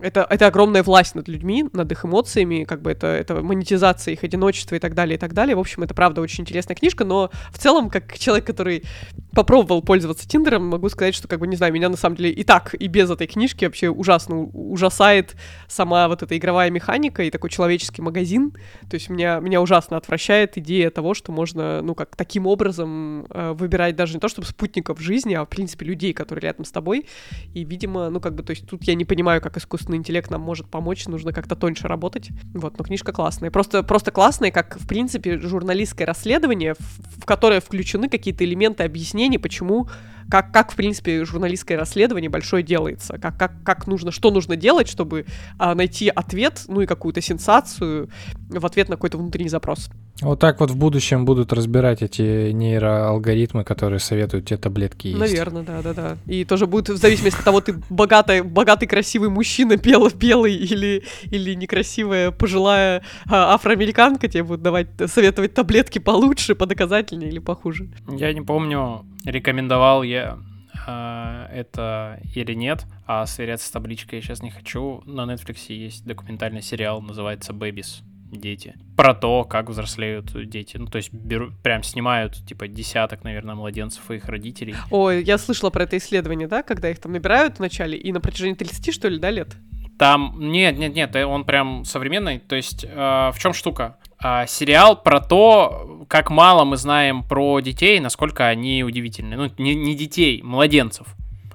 это, 0.00 0.26
это 0.28 0.46
огромная 0.46 0.82
власть 0.82 1.14
над 1.14 1.28
людьми, 1.28 1.64
над 1.72 1.90
их 1.92 2.04
эмоциями, 2.04 2.64
как 2.64 2.82
бы 2.82 2.90
это, 2.90 3.06
это 3.06 3.42
монетизация 3.42 4.12
их 4.12 4.24
одиночества 4.24 4.76
и 4.76 4.78
так 4.78 4.94
далее, 4.94 5.16
и 5.16 5.18
так 5.18 5.32
далее. 5.32 5.56
В 5.56 5.60
общем, 5.60 5.82
это 5.82 5.94
правда 5.94 6.20
очень 6.20 6.42
интересная 6.42 6.76
книжка, 6.76 7.04
но 7.04 7.30
в 7.50 7.58
целом, 7.58 7.90
как 7.90 8.18
человек, 8.18 8.46
который 8.46 8.84
попробовал 9.32 9.82
пользоваться 9.82 10.28
Тиндером, 10.28 10.66
могу 10.66 10.88
сказать, 10.88 11.14
что, 11.14 11.28
как 11.28 11.40
бы, 11.40 11.46
не 11.46 11.56
знаю, 11.56 11.72
меня 11.72 11.88
на 11.88 11.96
самом 11.96 12.16
деле 12.16 12.30
и 12.30 12.44
так, 12.44 12.74
и 12.74 12.86
без 12.86 13.10
этой 13.10 13.26
книжки 13.26 13.64
вообще 13.64 13.88
ужасно 13.88 14.42
ужасает 14.42 15.36
сама 15.68 16.08
вот 16.08 16.22
эта 16.22 16.36
игровая 16.36 16.70
механика 16.70 17.22
и 17.22 17.30
такой 17.30 17.50
человеческий 17.50 18.02
магазин. 18.02 18.52
То 18.88 18.94
есть 18.94 19.08
меня, 19.08 19.40
меня 19.40 19.60
ужасно 19.60 19.96
отвращает 19.96 20.56
идея 20.58 20.90
того, 20.90 21.14
что 21.14 21.32
можно, 21.32 21.82
ну, 21.82 21.94
как 21.94 22.16
таким 22.16 22.46
образом 22.46 23.26
э, 23.30 23.52
выбирать 23.52 23.96
даже 23.96 24.14
не 24.14 24.20
то, 24.20 24.28
чтобы 24.28 24.46
спутников 24.46 25.00
жизни, 25.00 25.34
а, 25.34 25.44
в 25.44 25.48
принципе, 25.48 25.84
людей, 25.86 26.12
которые 26.12 26.42
рядом 26.42 26.64
с 26.64 26.70
тобой. 26.70 27.06
И, 27.54 27.64
видимо, 27.64 28.08
ну, 28.10 28.20
как 28.20 28.34
бы, 28.34 28.42
то 28.42 28.50
есть 28.50 28.66
тут 28.66 28.84
я 28.84 28.94
не 28.94 29.04
понимаю, 29.04 29.40
как 29.40 29.56
искусственный 29.86 29.98
интеллект 29.98 30.30
нам 30.30 30.40
может 30.40 30.66
помочь, 30.66 31.06
нужно 31.06 31.32
как-то 31.32 31.54
тоньше 31.54 31.88
работать. 31.88 32.30
Вот, 32.54 32.78
но 32.78 32.84
книжка 32.84 33.12
классная. 33.12 33.50
Просто, 33.50 33.82
просто 33.82 34.10
классная, 34.10 34.50
как, 34.50 34.78
в 34.80 34.86
принципе, 34.86 35.38
журналистское 35.38 36.06
расследование, 36.06 36.74
в, 36.74 37.22
в 37.22 37.24
которое 37.24 37.60
включены 37.60 38.08
какие-то 38.08 38.44
элементы 38.44 38.82
объяснений, 38.84 39.38
почему 39.38 39.88
как, 40.30 40.52
как, 40.52 40.72
в 40.72 40.76
принципе, 40.76 41.24
журналистское 41.24 41.78
расследование 41.78 42.30
большое 42.30 42.62
делается, 42.62 43.18
как, 43.18 43.38
как, 43.38 43.52
как 43.64 43.86
нужно, 43.86 44.10
что 44.10 44.30
нужно 44.30 44.56
делать, 44.56 44.88
чтобы 44.88 45.26
а, 45.58 45.74
найти 45.74 46.08
ответ, 46.08 46.64
ну 46.68 46.80
и 46.80 46.86
какую-то 46.86 47.20
сенсацию 47.20 48.08
в 48.48 48.64
ответ 48.64 48.88
на 48.88 48.96
какой-то 48.96 49.18
внутренний 49.18 49.48
запрос. 49.48 49.88
Вот 50.22 50.40
так 50.40 50.60
вот 50.60 50.70
в 50.70 50.76
будущем 50.76 51.26
будут 51.26 51.52
разбирать 51.52 52.02
эти 52.02 52.50
нейроалгоритмы, 52.50 53.64
которые 53.64 54.00
советуют 54.00 54.46
тебе 54.46 54.56
таблетки 54.56 55.08
есть. 55.08 55.20
Наверное, 55.20 55.62
да, 55.62 55.82
да, 55.82 55.92
да. 55.92 56.16
И 56.26 56.44
тоже 56.46 56.66
будет 56.66 56.88
в 56.88 56.96
зависимости 56.96 57.38
от 57.38 57.44
того, 57.44 57.60
ты 57.60 57.74
богатый, 57.90 58.40
богатый 58.40 58.86
красивый 58.86 59.28
мужчина, 59.28 59.76
белый, 59.76 60.12
белый 60.14 60.54
или, 60.54 61.04
или 61.24 61.54
некрасивая 61.54 62.30
пожилая 62.30 63.02
а, 63.28 63.54
афроамериканка, 63.54 64.28
тебе 64.28 64.42
будут 64.42 64.62
давать, 64.62 64.88
советовать 65.06 65.52
таблетки 65.52 65.98
получше, 65.98 66.54
подоказательнее 66.54 67.30
или 67.30 67.38
похуже. 67.38 67.88
Я 68.08 68.32
не 68.32 68.40
помню, 68.40 69.04
рекомендовал 69.26 70.02
я 70.02 70.38
э, 70.86 71.48
это 71.52 72.20
или 72.34 72.54
нет, 72.54 72.86
а 73.06 73.26
сверяться 73.26 73.66
с 73.66 73.70
табличкой 73.70 74.20
я 74.20 74.22
сейчас 74.22 74.42
не 74.42 74.50
хочу. 74.50 75.02
На 75.04 75.30
Netflix 75.30 75.72
есть 75.72 76.06
документальный 76.06 76.62
сериал, 76.62 77.02
называется 77.02 77.52
«Бэбис» 77.52 78.02
дети. 78.30 78.74
Про 78.96 79.14
то, 79.14 79.44
как 79.44 79.68
взрослеют 79.68 80.32
дети. 80.48 80.76
Ну, 80.76 80.86
то 80.86 80.96
есть 80.96 81.12
беру, 81.12 81.52
прям 81.62 81.82
снимают, 81.82 82.34
типа, 82.46 82.68
десяток, 82.68 83.24
наверное, 83.24 83.54
младенцев 83.54 84.10
и 84.10 84.16
их 84.16 84.26
родителей. 84.26 84.74
Ой, 84.90 85.22
я 85.22 85.38
слышала 85.38 85.70
про 85.70 85.84
это 85.84 85.96
исследование, 85.96 86.48
да, 86.48 86.62
когда 86.62 86.90
их 86.90 86.98
там 86.98 87.12
набирают 87.12 87.58
вначале 87.58 87.96
и 87.96 88.12
на 88.12 88.20
протяжении 88.20 88.54
30, 88.54 88.92
что 88.92 89.08
ли, 89.08 89.18
да, 89.18 89.30
лет? 89.30 89.56
Там, 89.98 90.36
нет, 90.38 90.76
нет, 90.76 90.94
нет, 90.94 91.16
он 91.16 91.44
прям 91.44 91.84
современный. 91.84 92.38
То 92.38 92.56
есть, 92.56 92.84
э, 92.84 92.88
в 92.88 93.36
чем 93.38 93.54
штука? 93.54 93.96
А, 94.28 94.44
сериал 94.48 95.00
про 95.00 95.20
то, 95.20 96.04
как 96.08 96.30
мало 96.30 96.64
мы 96.64 96.76
знаем 96.76 97.22
про 97.22 97.60
детей, 97.60 98.00
насколько 98.00 98.48
они 98.48 98.82
удивительны. 98.82 99.36
Ну, 99.36 99.52
не, 99.56 99.76
не 99.76 99.94
детей, 99.94 100.42
младенцев. 100.42 101.06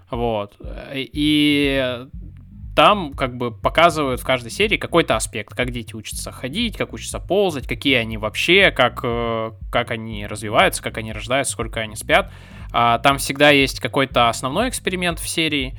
Вот. 0.09 0.55
И 0.95 2.05
там 2.73 3.11
как 3.13 3.35
бы 3.35 3.51
показывают 3.51 4.21
в 4.21 4.23
каждой 4.23 4.51
серии 4.51 4.77
какой-то 4.77 5.17
аспект, 5.17 5.53
как 5.53 5.71
дети 5.71 5.93
учатся 5.93 6.31
ходить, 6.31 6.77
как 6.77 6.93
учатся 6.93 7.19
ползать, 7.19 7.67
какие 7.67 7.95
они 7.95 8.17
вообще, 8.17 8.71
как, 8.71 9.01
э, 9.03 9.51
как 9.69 9.91
они 9.91 10.25
развиваются, 10.25 10.81
как 10.81 10.97
они 10.97 11.11
рождаются, 11.11 11.51
сколько 11.51 11.81
они 11.81 11.97
спят. 11.97 12.31
А, 12.71 12.99
Там 12.99 13.17
всегда 13.17 13.49
есть 13.49 13.81
какой-то 13.81 14.29
основной 14.29 14.69
эксперимент 14.69 15.19
в 15.19 15.27
серии, 15.27 15.77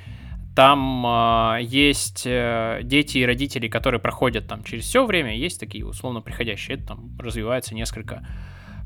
там 0.54 1.04
а, 1.06 1.58
есть 1.60 2.24
э, 2.26 2.80
дети 2.82 3.18
и 3.18 3.26
родители, 3.26 3.68
которые 3.68 4.00
проходят 4.00 4.48
там 4.48 4.64
через 4.64 4.84
все 4.84 5.04
время, 5.06 5.34
есть 5.36 5.58
такие 5.58 5.86
условно 5.86 6.20
приходящие, 6.20 6.76
это 6.76 6.88
там 6.88 7.16
развивается 7.18 7.74
несколько 7.74 8.26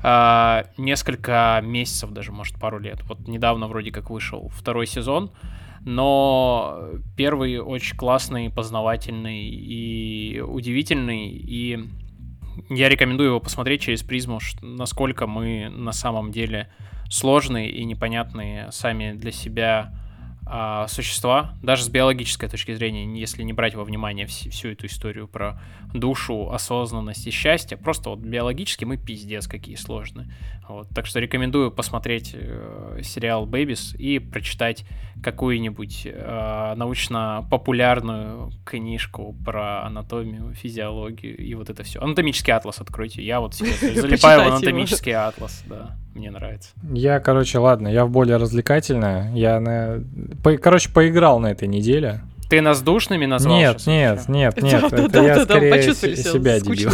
а, 0.03 0.65
несколько 0.77 1.59
месяцев, 1.63 2.11
даже, 2.11 2.31
может, 2.31 2.59
пару 2.59 2.79
лет. 2.79 3.03
Вот 3.05 3.27
недавно 3.27 3.67
вроде 3.67 3.91
как 3.91 4.09
вышел 4.09 4.49
второй 4.49 4.85
сезон, 4.85 5.31
но 5.81 6.81
первый 7.15 7.59
очень 7.59 7.97
классный, 7.97 8.49
познавательный 8.49 9.49
и 9.49 10.39
удивительный, 10.39 11.29
и 11.29 11.79
я 12.69 12.89
рекомендую 12.89 13.29
его 13.29 13.39
посмотреть 13.39 13.81
через 13.81 14.03
призму, 14.03 14.39
насколько 14.61 15.27
мы 15.27 15.69
на 15.69 15.91
самом 15.91 16.31
деле 16.31 16.69
сложные 17.09 17.69
и 17.69 17.83
непонятные 17.83 18.71
сами 18.71 19.13
для 19.13 19.31
себя 19.31 19.93
а, 20.49 20.87
существа, 20.87 21.55
даже 21.61 21.83
с 21.83 21.89
биологической 21.89 22.49
точки 22.49 22.73
зрения, 22.73 23.19
если 23.19 23.43
не 23.43 23.53
брать 23.53 23.75
во 23.75 23.83
внимание 23.83 24.25
вс- 24.25 24.49
всю 24.49 24.69
эту 24.69 24.87
историю 24.87 25.27
про 25.27 25.61
душу, 25.93 26.51
осознанность 26.51 27.27
и 27.27 27.31
счастье, 27.31 27.77
просто 27.77 28.09
вот 28.09 28.19
биологически 28.19 28.85
мы 28.85 28.97
пиздец 28.97 29.47
какие 29.47 29.75
сложные. 29.75 30.33
Вот, 30.67 30.89
так 30.89 31.05
что 31.05 31.19
рекомендую 31.19 31.71
посмотреть 31.71 32.31
э, 32.33 33.01
сериал 33.03 33.45
«Бэбис» 33.45 33.95
и 33.95 34.19
прочитать 34.19 34.85
какую-нибудь 35.23 36.03
э, 36.05 36.73
научно-популярную 36.75 38.51
книжку 38.65 39.35
про 39.45 39.83
анатомию, 39.85 40.53
физиологию 40.53 41.37
и 41.37 41.53
вот 41.55 41.69
это 41.69 41.83
все. 41.83 41.99
Анатомический 41.99 42.53
атлас 42.53 42.79
откройте. 42.79 43.23
Я 43.23 43.39
вот 43.39 43.55
сейчас 43.55 43.79
залипаю 43.95 44.43
в 44.43 44.53
анатомический 44.53 45.13
атлас, 45.13 45.63
да, 45.67 45.95
мне 46.13 46.31
нравится. 46.31 46.69
Я, 46.93 47.19
короче, 47.19 47.59
ладно, 47.59 47.87
я 47.87 48.05
в 48.05 48.09
более 48.09 48.37
развлекательное. 48.37 49.31
Я 49.33 49.59
на... 49.59 50.03
по- 50.43 50.57
короче, 50.57 50.89
поиграл 50.91 51.39
на 51.39 51.47
этой 51.47 51.67
неделе. 51.67 52.21
Ты 52.49 52.61
нас 52.61 52.81
душными 52.81 53.25
назвал? 53.25 53.57
Нет, 53.57 53.85
нет, 53.87 54.29
нет, 54.29 54.57
нет. 54.61 54.89
Да, 54.89 54.97
это 54.97 55.09
да, 55.09 55.21
я 55.23 55.43
скорее 55.43 55.71
почувствовали 55.71 56.15
се- 56.15 56.23
себя 56.23 56.59
себя 56.59 56.75
дебил. 56.75 56.91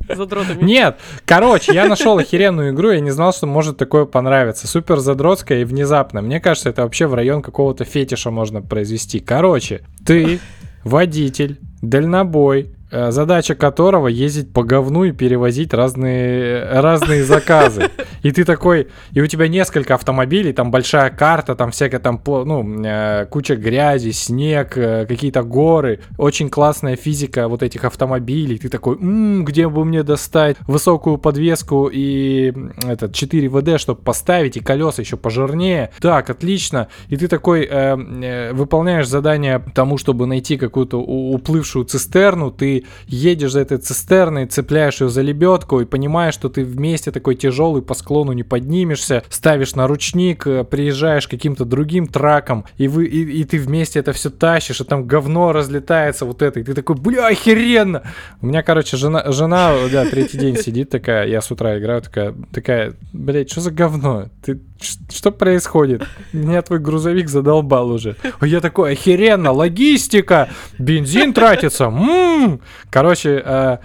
задротами. 0.08 0.62
Нет, 0.62 0.98
короче, 1.24 1.72
я 1.72 1.86
нашел 1.86 2.18
охеренную 2.18 2.72
игру, 2.72 2.90
я 2.90 3.00
не 3.00 3.10
знал, 3.10 3.32
что 3.32 3.46
может 3.46 3.76
такое 3.76 4.04
понравиться. 4.04 4.66
Супер 4.66 4.98
задротская 4.98 5.60
и 5.60 5.64
внезапно. 5.64 6.22
Мне 6.22 6.40
кажется, 6.40 6.70
это 6.70 6.82
вообще 6.82 7.06
в 7.06 7.14
район 7.14 7.42
какого-то 7.42 7.84
фетиша 7.84 8.30
можно 8.30 8.62
произвести. 8.62 9.20
Короче, 9.20 9.82
ты 10.04 10.40
водитель, 10.84 11.60
дальнобой, 11.80 12.74
задача 12.92 13.54
которого 13.54 14.08
ездить 14.08 14.52
по 14.52 14.62
говну 14.62 15.04
и 15.04 15.12
перевозить 15.12 15.72
разные, 15.72 16.64
разные 16.80 17.24
заказы. 17.24 17.90
И 18.22 18.30
ты 18.30 18.44
такой, 18.44 18.88
и 19.12 19.20
у 19.20 19.26
тебя 19.26 19.48
несколько 19.48 19.94
автомобилей, 19.94 20.52
там 20.52 20.70
большая 20.70 21.10
карта, 21.10 21.54
там 21.54 21.70
всякая 21.70 21.98
там, 21.98 22.20
ну, 22.24 22.84
э, 22.84 23.26
куча 23.26 23.56
грязи, 23.56 24.10
снег, 24.10 24.76
э, 24.76 25.06
какие-то 25.06 25.42
горы, 25.42 26.00
очень 26.18 26.48
классная 26.48 26.96
физика 26.96 27.48
вот 27.48 27.62
этих 27.62 27.84
автомобилей. 27.84 28.58
Ты 28.58 28.68
такой, 28.68 28.96
«М, 28.96 29.44
где 29.44 29.68
бы 29.68 29.84
мне 29.84 30.02
достать 30.02 30.56
высокую 30.66 31.18
подвеску 31.18 31.90
и 31.92 32.52
этот 32.86 33.14
4 33.14 33.48
ВД, 33.48 33.80
чтобы 33.80 34.02
поставить, 34.02 34.56
и 34.56 34.60
колеса 34.60 35.02
еще 35.02 35.16
пожирнее. 35.16 35.90
Так, 36.00 36.30
отлично. 36.30 36.88
И 37.08 37.16
ты 37.16 37.28
такой 37.28 37.62
э, 37.64 37.96
э, 37.96 38.52
выполняешь 38.52 39.08
задание 39.08 39.62
тому, 39.74 39.98
чтобы 39.98 40.26
найти 40.26 40.56
какую-то 40.56 40.98
уплывшую 40.98 41.84
цистерну, 41.84 42.50
ты 42.50 42.81
едешь 43.06 43.52
за 43.52 43.60
этой 43.60 43.78
цистерной, 43.78 44.46
цепляешь 44.46 45.00
ее 45.00 45.08
за 45.08 45.22
лебедку 45.22 45.80
и 45.80 45.84
понимаешь, 45.84 46.34
что 46.34 46.48
ты 46.48 46.64
вместе 46.64 47.10
такой 47.10 47.34
тяжелый 47.34 47.82
по 47.82 47.94
склону 47.94 48.32
не 48.32 48.42
поднимешься, 48.42 49.22
ставишь 49.28 49.74
на 49.74 49.86
ручник, 49.86 50.46
э, 50.46 50.64
приезжаешь 50.64 51.28
каким-то 51.28 51.64
другим 51.64 52.06
траком, 52.06 52.64
и, 52.78 52.88
вы, 52.88 53.06
и, 53.06 53.40
и 53.40 53.44
ты 53.44 53.58
вместе 53.58 53.98
это 53.98 54.12
все 54.12 54.30
тащишь, 54.30 54.80
и 54.80 54.84
там 54.84 55.06
говно 55.06 55.52
разлетается 55.52 56.24
вот 56.24 56.42
это, 56.42 56.60
и 56.60 56.64
ты 56.64 56.74
такой, 56.74 56.96
бля, 56.96 57.28
охеренно! 57.28 58.02
У 58.40 58.46
меня, 58.46 58.62
короче, 58.62 58.96
жена, 58.96 59.30
жена, 59.32 59.74
да, 59.90 60.04
третий 60.06 60.38
день 60.38 60.56
сидит 60.56 60.90
такая, 60.90 61.26
я 61.26 61.40
с 61.40 61.50
утра 61.50 61.78
играю, 61.78 62.02
такая, 62.02 62.34
такая, 62.52 62.94
блядь, 63.12 63.50
что 63.50 63.60
за 63.60 63.70
говно? 63.70 64.28
Ты, 64.44 64.60
что 64.82 65.30
происходит? 65.30 66.02
Меня 66.32 66.62
твой 66.62 66.78
грузовик 66.78 67.28
задолбал 67.28 67.90
уже. 67.90 68.16
А 68.40 68.46
я 68.46 68.60
такой, 68.60 68.92
охеренно, 68.92 69.52
логистика, 69.52 70.48
бензин 70.78 71.32
тратится, 71.32 71.84
м 71.84 72.60
Короче, 72.90 73.42
э, 73.44 73.78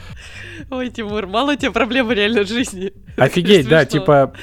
Ой, 0.70 0.90
Тимур, 0.90 1.28
мало 1.28 1.54
у 1.54 1.56
тебя 1.56 1.72
проблем 1.72 2.08
в 2.08 2.12
реальной 2.12 2.44
жизни. 2.44 2.92
офигеть, 3.16 3.68
да, 3.70 3.86
типа, 3.86 4.34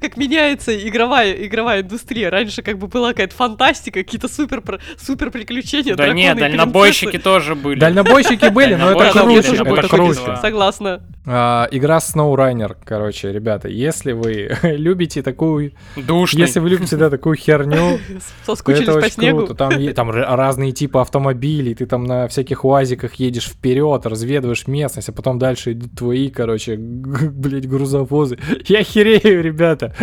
Как 0.00 0.16
меняется 0.16 0.76
игровая, 0.88 1.32
игровая 1.34 1.82
индустрия. 1.82 2.30
Раньше 2.30 2.62
как 2.62 2.78
бы 2.78 2.88
была 2.88 3.10
какая-то 3.10 3.34
фантастика, 3.34 4.02
какие-то 4.02 4.28
супер, 4.28 4.62
супер 4.98 5.30
приключения, 5.30 5.94
Да 5.94 6.12
нет, 6.12 6.36
дальнобойщики 6.38 7.10
принцессы. 7.10 7.24
тоже 7.24 7.54
были. 7.54 7.78
дальнобойщики 7.78 8.48
были, 8.48 8.74
но 8.74 8.90
это 8.90 9.12
круче, 9.12 9.56
это 9.56 9.88
круче. 9.88 10.36
Согласна. 10.40 11.00
А, 11.26 11.68
игра 11.70 11.98
SnowRunner, 11.98 12.76
короче, 12.84 13.32
ребята, 13.32 13.68
если 13.68 14.12
вы 14.12 14.56
любите 14.62 15.22
такую, 15.22 15.72
Душный. 16.06 16.40
если 16.42 16.60
вы 16.60 16.70
любите, 16.70 16.96
да, 16.96 17.10
такую 17.10 17.36
херню, 17.36 17.98
то 17.98 18.20
Соскучились 18.46 18.82
это 18.88 18.92
по 18.92 18.98
очень 18.98 19.10
снегу. 19.12 19.38
круто. 19.38 19.54
Там, 19.54 19.94
там 19.94 20.10
разные 20.10 20.72
типы 20.72 20.98
автомобилей, 20.98 21.74
ты 21.74 21.86
там 21.86 22.04
на 22.04 22.28
всяких 22.28 22.64
уазиках 22.64 23.14
едешь 23.14 23.46
вперед, 23.48 24.06
разведываешь 24.06 24.66
местность, 24.66 25.08
а 25.08 25.12
потом 25.12 25.38
дальше 25.38 25.72
идут 25.72 25.92
твои, 25.96 26.30
короче, 26.30 26.76
блядь, 26.78 27.68
грузовозы. 27.68 28.38
Я 28.66 28.82
херею, 28.82 29.42
ребята. 29.42 29.94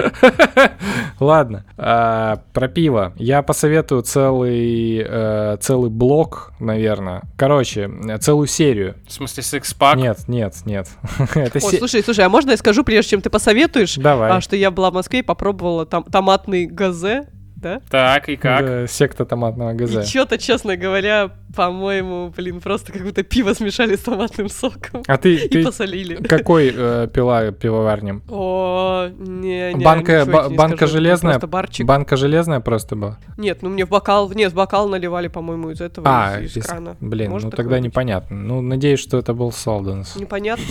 Ладно, 1.19 1.65
а, 1.77 2.41
про 2.53 2.67
пиво. 2.67 3.13
Я 3.17 3.41
посоветую 3.41 4.01
целый, 4.03 5.03
э, 5.07 5.57
целый 5.61 5.89
блок, 5.89 6.51
наверное. 6.59 7.21
Короче, 7.37 7.89
э, 8.07 8.17
целую 8.17 8.47
серию. 8.47 8.95
В 9.07 9.11
смысле, 9.13 9.43
секс-пак? 9.43 9.95
Нет, 9.97 10.19
нет, 10.27 10.55
нет. 10.65 10.87
Се- 11.33 11.77
слушай, 11.77 12.03
слушай, 12.03 12.25
а 12.25 12.29
можно 12.29 12.51
я 12.51 12.57
скажу, 12.57 12.83
прежде 12.83 13.11
чем 13.11 13.21
ты 13.21 13.29
посоветуешь, 13.29 13.95
Давай. 13.95 14.31
а, 14.31 14.41
что 14.41 14.55
я 14.55 14.71
была 14.71 14.91
в 14.91 14.93
Москве 14.93 15.19
и 15.19 15.23
попробовала 15.23 15.84
там 15.85 16.03
томатный 16.03 16.65
газе, 16.65 17.27
да? 17.55 17.81
Так, 17.89 18.29
и 18.29 18.35
как? 18.35 18.65
Да, 18.65 18.85
секта 18.87 19.25
томатного 19.25 19.71
И 19.73 19.75
газа. 19.77 20.03
что-то, 20.03 20.37
честно 20.37 20.75
говоря, 20.77 21.31
по-моему, 21.55 22.31
блин, 22.35 22.59
просто 22.61 22.91
как 22.91 23.01
будто 23.03 23.23
пиво 23.23 23.53
смешали 23.53 23.95
с 23.95 24.01
томатным 24.01 24.49
соком 24.49 25.01
А 25.07 25.17
ты, 25.17 25.35
и 25.35 25.47
ты 25.47 25.63
посолили. 25.63 26.15
какой 26.17 26.71
э, 26.75 27.07
пила 27.11 27.51
пивоварнем? 27.51 28.21
О, 28.29 29.07
не, 29.17 29.73
не, 29.73 29.83
Банка- 29.83 30.25
ба- 30.25 30.47
не 30.49 30.55
банка 30.57 30.75
скажу, 30.77 30.93
железная? 30.93 31.31
Просто 31.33 31.47
барчик. 31.47 31.85
Банка 31.87 32.17
железная 32.17 32.59
просто 32.59 32.95
была? 32.97 33.17
Нет, 33.37 33.59
ну 33.63 33.69
мне 33.69 33.85
в 33.85 33.89
бокал, 33.89 34.29
нет, 34.31 34.51
в 34.51 34.55
бокал 34.55 34.87
наливали, 34.89 35.29
по-моему, 35.29 35.71
из 35.71 35.81
этого, 35.81 36.05
А, 36.07 36.41
из, 36.41 36.55
из 36.57 36.65
крана. 36.65 36.97
блин, 36.99 37.31
Может 37.31 37.45
ну 37.51 37.51
тогда 37.57 37.77
быть? 37.77 37.85
непонятно. 37.85 38.35
Ну, 38.35 38.61
надеюсь, 38.61 38.99
что 38.99 39.17
это 39.17 39.33
был 39.33 39.51
Солденс. 39.51 40.15
Непонятно. 40.17 40.65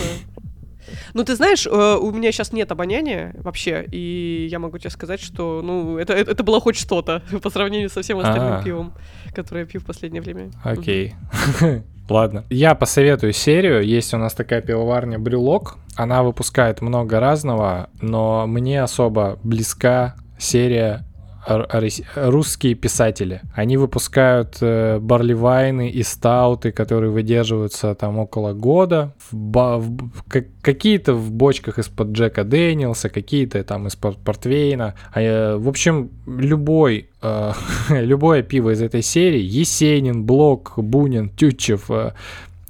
Ну, 1.13 1.23
ты 1.23 1.35
знаешь, 1.35 1.65
э, 1.65 1.97
у 1.99 2.11
меня 2.11 2.31
сейчас 2.31 2.51
нет 2.51 2.71
обоняния 2.71 3.33
вообще, 3.37 3.85
и 3.91 4.47
я 4.49 4.59
могу 4.59 4.77
тебе 4.77 4.89
сказать, 4.89 5.21
что, 5.21 5.61
ну, 5.63 5.97
это, 5.97 6.13
это, 6.13 6.43
было 6.43 6.59
хоть 6.59 6.75
что-то 6.75 7.21
по 7.41 7.49
сравнению 7.49 7.89
со 7.89 8.01
всем 8.01 8.19
остальным 8.19 8.53
А. 8.53 8.63
пивом, 8.63 8.93
которое 9.33 9.61
я 9.61 9.65
пью 9.65 9.81
в 9.81 9.85
последнее 9.85 10.21
время. 10.21 10.51
Окей. 10.63 11.15
Ладно. 12.09 12.43
Я 12.49 12.75
посоветую 12.75 13.33
серию. 13.33 13.83
Есть 13.83 14.13
у 14.13 14.17
нас 14.17 14.33
такая 14.33 14.61
пивоварня 14.61 15.17
Брюлок. 15.17 15.77
Она 15.95 16.21
выпускает 16.21 16.81
много 16.81 17.19
разного, 17.19 17.89
но 17.99 18.45
мне 18.45 18.83
особо 18.83 19.39
близка 19.43 20.15
серия 20.37 21.04
русские 22.15 22.75
писатели. 22.75 23.41
Они 23.53 23.77
выпускают 23.77 24.57
э, 24.61 24.99
барливайны 24.99 25.89
и 25.89 26.03
стауты, 26.03 26.71
которые 26.71 27.11
выдерживаются 27.11 27.95
там 27.95 28.19
около 28.19 28.53
года. 28.53 29.13
В 29.31 29.35
ба- 29.35 29.77
в 29.79 29.93
какие-то 30.61 31.13
в 31.13 31.31
бочках 31.31 31.79
из-под 31.79 32.09
Джека 32.09 32.43
Дэниелса, 32.43 33.09
какие-то 33.09 33.63
там 33.63 33.87
из-под 33.87 34.17
Портвейна. 34.17 34.95
А, 35.13 35.21
э, 35.21 35.57
в 35.57 35.67
общем, 35.67 36.09
любой 36.25 37.09
э, 37.21 37.51
любое 37.89 38.43
пиво 38.43 38.71
из 38.71 38.81
этой 38.81 39.01
серии, 39.01 39.41
Есенин, 39.41 40.23
Блок, 40.25 40.73
Бунин, 40.77 41.29
Тютчев, 41.29 41.89
э, 41.89 42.13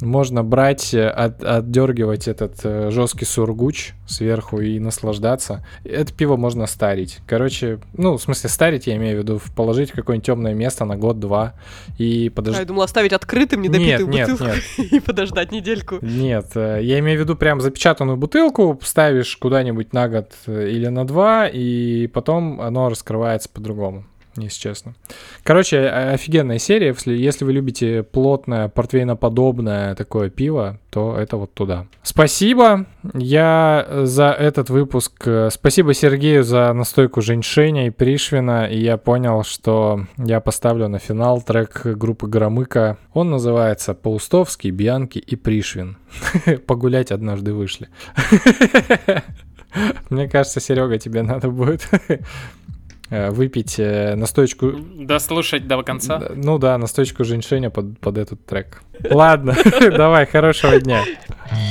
можно 0.06 0.44
брать, 0.44 0.94
э, 0.94 1.07
от, 1.07 1.44
отдергивать 1.44 2.27
этот 2.27 2.60
э, 2.64 2.90
жесткий 2.91 3.26
сургуч 3.26 3.94
сверху 4.07 4.61
и 4.61 4.80
наслаждаться. 4.80 5.65
Это 5.84 6.14
пиво 6.14 6.38
можно 6.38 6.68
старить. 6.68 7.19
Короче, 7.27 7.80
ну, 7.94 8.18
в 8.18 8.22
смысле 8.22 8.49
старить, 8.49 8.88
я 8.88 8.95
имею 8.95 9.18
в 9.18 9.23
виду, 9.23 9.41
положить 9.56 9.91
в 9.91 9.95
какое-нибудь 9.95 10.26
темное 10.26 10.53
место 10.53 10.86
на 10.86 10.95
год-два 10.95 11.53
и 11.98 12.22
А, 12.22 12.23
я 12.26 12.32
подождать. 12.32 12.68
думала 12.68 12.86
оставить 12.86 13.14
открытым 13.14 13.61
недопитую 13.61 14.07
Нет, 14.07 14.27
нет, 14.27 14.30
бутылку 14.32 14.53
нет. 14.77 14.91
и 14.91 14.99
подождать 14.99 15.52
недельку. 15.52 15.98
Нет, 16.02 16.52
э, 16.56 16.80
я 16.82 16.99
имею 16.99 17.19
в 17.19 17.23
виду 17.23 17.36
прям 17.36 17.61
запечатанную 17.61 18.18
бутылку, 18.18 18.80
ставишь 18.84 19.36
куда-нибудь 19.38 19.94
на 19.94 20.07
год 20.07 20.34
или 20.48 20.88
на 20.88 21.06
два, 21.06 21.48
и 21.48 22.07
потом 22.07 22.61
оно 22.61 22.90
раскрывается 22.90 23.49
по-другому, 23.49 24.06
если 24.37 24.59
честно. 24.59 24.95
Короче, 25.43 25.87
офигенная 25.87 26.59
серия. 26.59 26.87
Если, 26.87 27.13
если 27.13 27.45
вы 27.45 27.53
любите 27.53 28.03
плотное, 28.03 28.67
портвейноподобное 28.67 29.95
такое 29.95 30.29
пиво, 30.29 30.79
то 30.89 31.17
это 31.17 31.37
вот 31.37 31.53
туда. 31.53 31.87
Спасибо 32.03 32.85
я 33.13 33.87
за 34.03 34.31
этот 34.31 34.69
выпуск. 34.69 35.13
э, 35.25 35.49
Спасибо 35.51 35.93
Сергею 35.93 36.43
за 36.43 36.71
настойку 36.73 37.21
Женьшеня 37.21 37.87
и 37.87 37.89
Пришвина. 37.89 38.65
И 38.67 38.79
я 38.79 38.97
понял, 38.97 39.43
что 39.43 40.05
я 40.17 40.39
поставлю 40.39 40.87
на 40.87 40.99
финал 40.99 41.41
трек 41.41 41.85
группы 41.85 42.27
Громыка. 42.27 42.97
Он 43.13 43.29
называется 43.29 43.93
«Паустовский, 43.93 44.71
Бьянки 44.71 45.19
и 45.19 45.35
Пришвин». 45.35 45.97
Погулять 46.67 47.11
однажды 47.11 47.53
вышли. 47.53 47.89
Мне 50.09 50.29
кажется, 50.29 50.59
Серега, 50.59 50.97
тебе 50.97 51.21
надо 51.21 51.49
будет 51.49 51.87
выпить 53.10 53.76
э, 53.77 54.15
настоечку 54.15 54.73
Дослушать 54.95 55.68
до 55.68 55.84
конца. 55.84 56.22
Ну 56.36 56.57
да, 56.57 56.77
настоечку 56.77 57.23
женьшеня 57.23 57.69
под, 57.69 57.99
под 57.99 58.18
этот 58.18 58.45
трек. 58.45 58.82
Ладно, 59.10 59.56
давай, 59.80 60.26
хорошего 60.26 60.80
дня. 60.80 61.03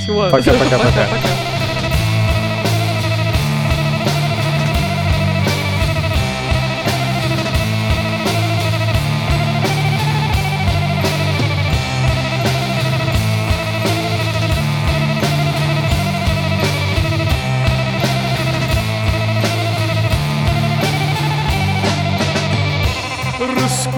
Пока-пока-пока. 0.06 1.43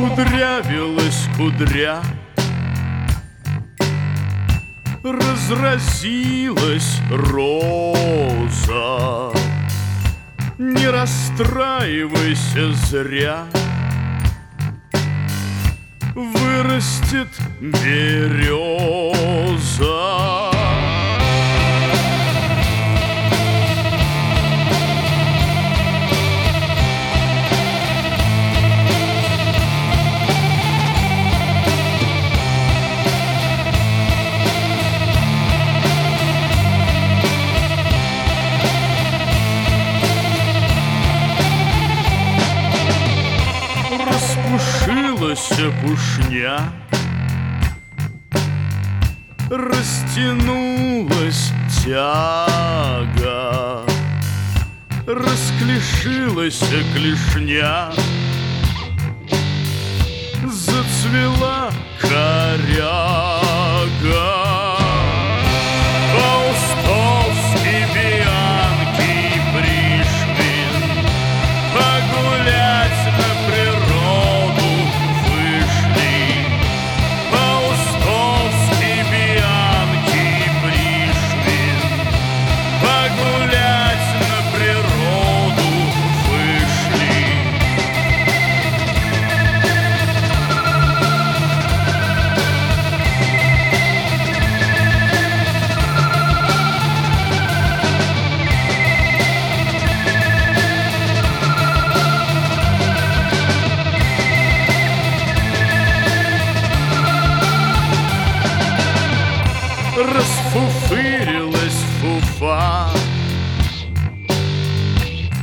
Раскудрявилась 0.07 1.27
кудря. 1.37 2.01
Разразилась 5.03 7.01
роза. 7.11 8.13
Не 10.59 10.89
расстраивайся 10.89 12.73
зря. 12.73 13.47
Вырастет 16.15 17.29
береза 17.61 18.27
Сталася 45.35 45.75
пушня, 45.83 46.61
растянулась 49.51 51.11
тяга, 51.85 53.41
расклешилась 55.05 56.63
клешня, 56.95 57.91
зацвела 60.45 61.73
коряга. 62.01 63.37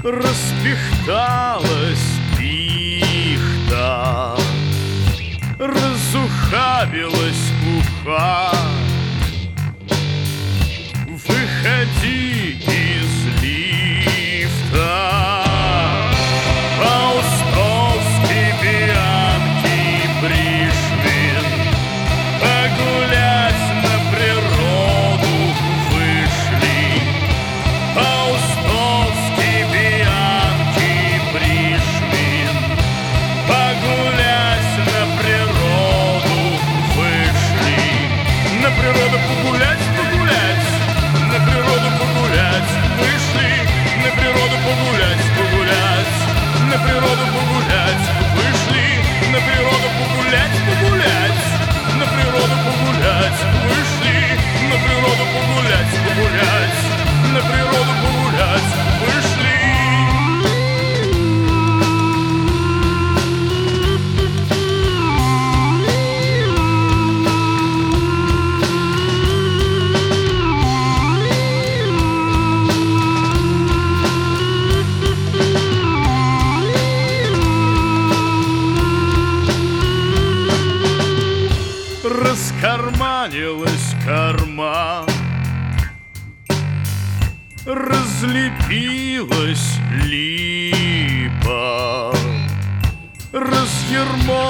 распихталась 0.03 1.63
пихта, 2.37 4.35
разухабилась 5.57 7.51
уха. 8.05 8.62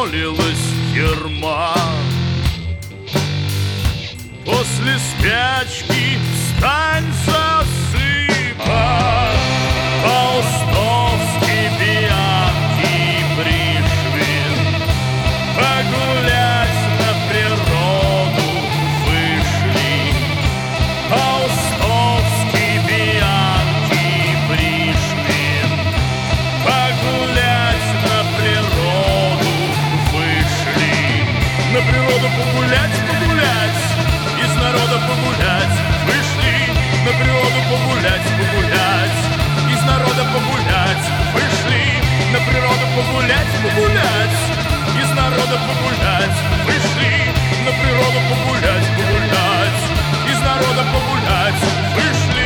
уволилась 0.04 0.74
терма. 0.94 1.74
После 4.46 5.00
спячки 5.00 6.18
встань 6.34 7.03
погулять, 43.34 43.64
погулять, 43.64 44.38
из 45.02 45.10
народа 45.12 45.60
погулять. 45.68 46.38
Вышли 46.66 47.34
на 47.66 47.72
природу 47.72 48.20
погулять, 48.30 48.88
погулять, 48.98 49.82
из 50.30 50.40
народа 50.40 50.84
погулять. 50.94 51.62
Вышли. 51.96 52.43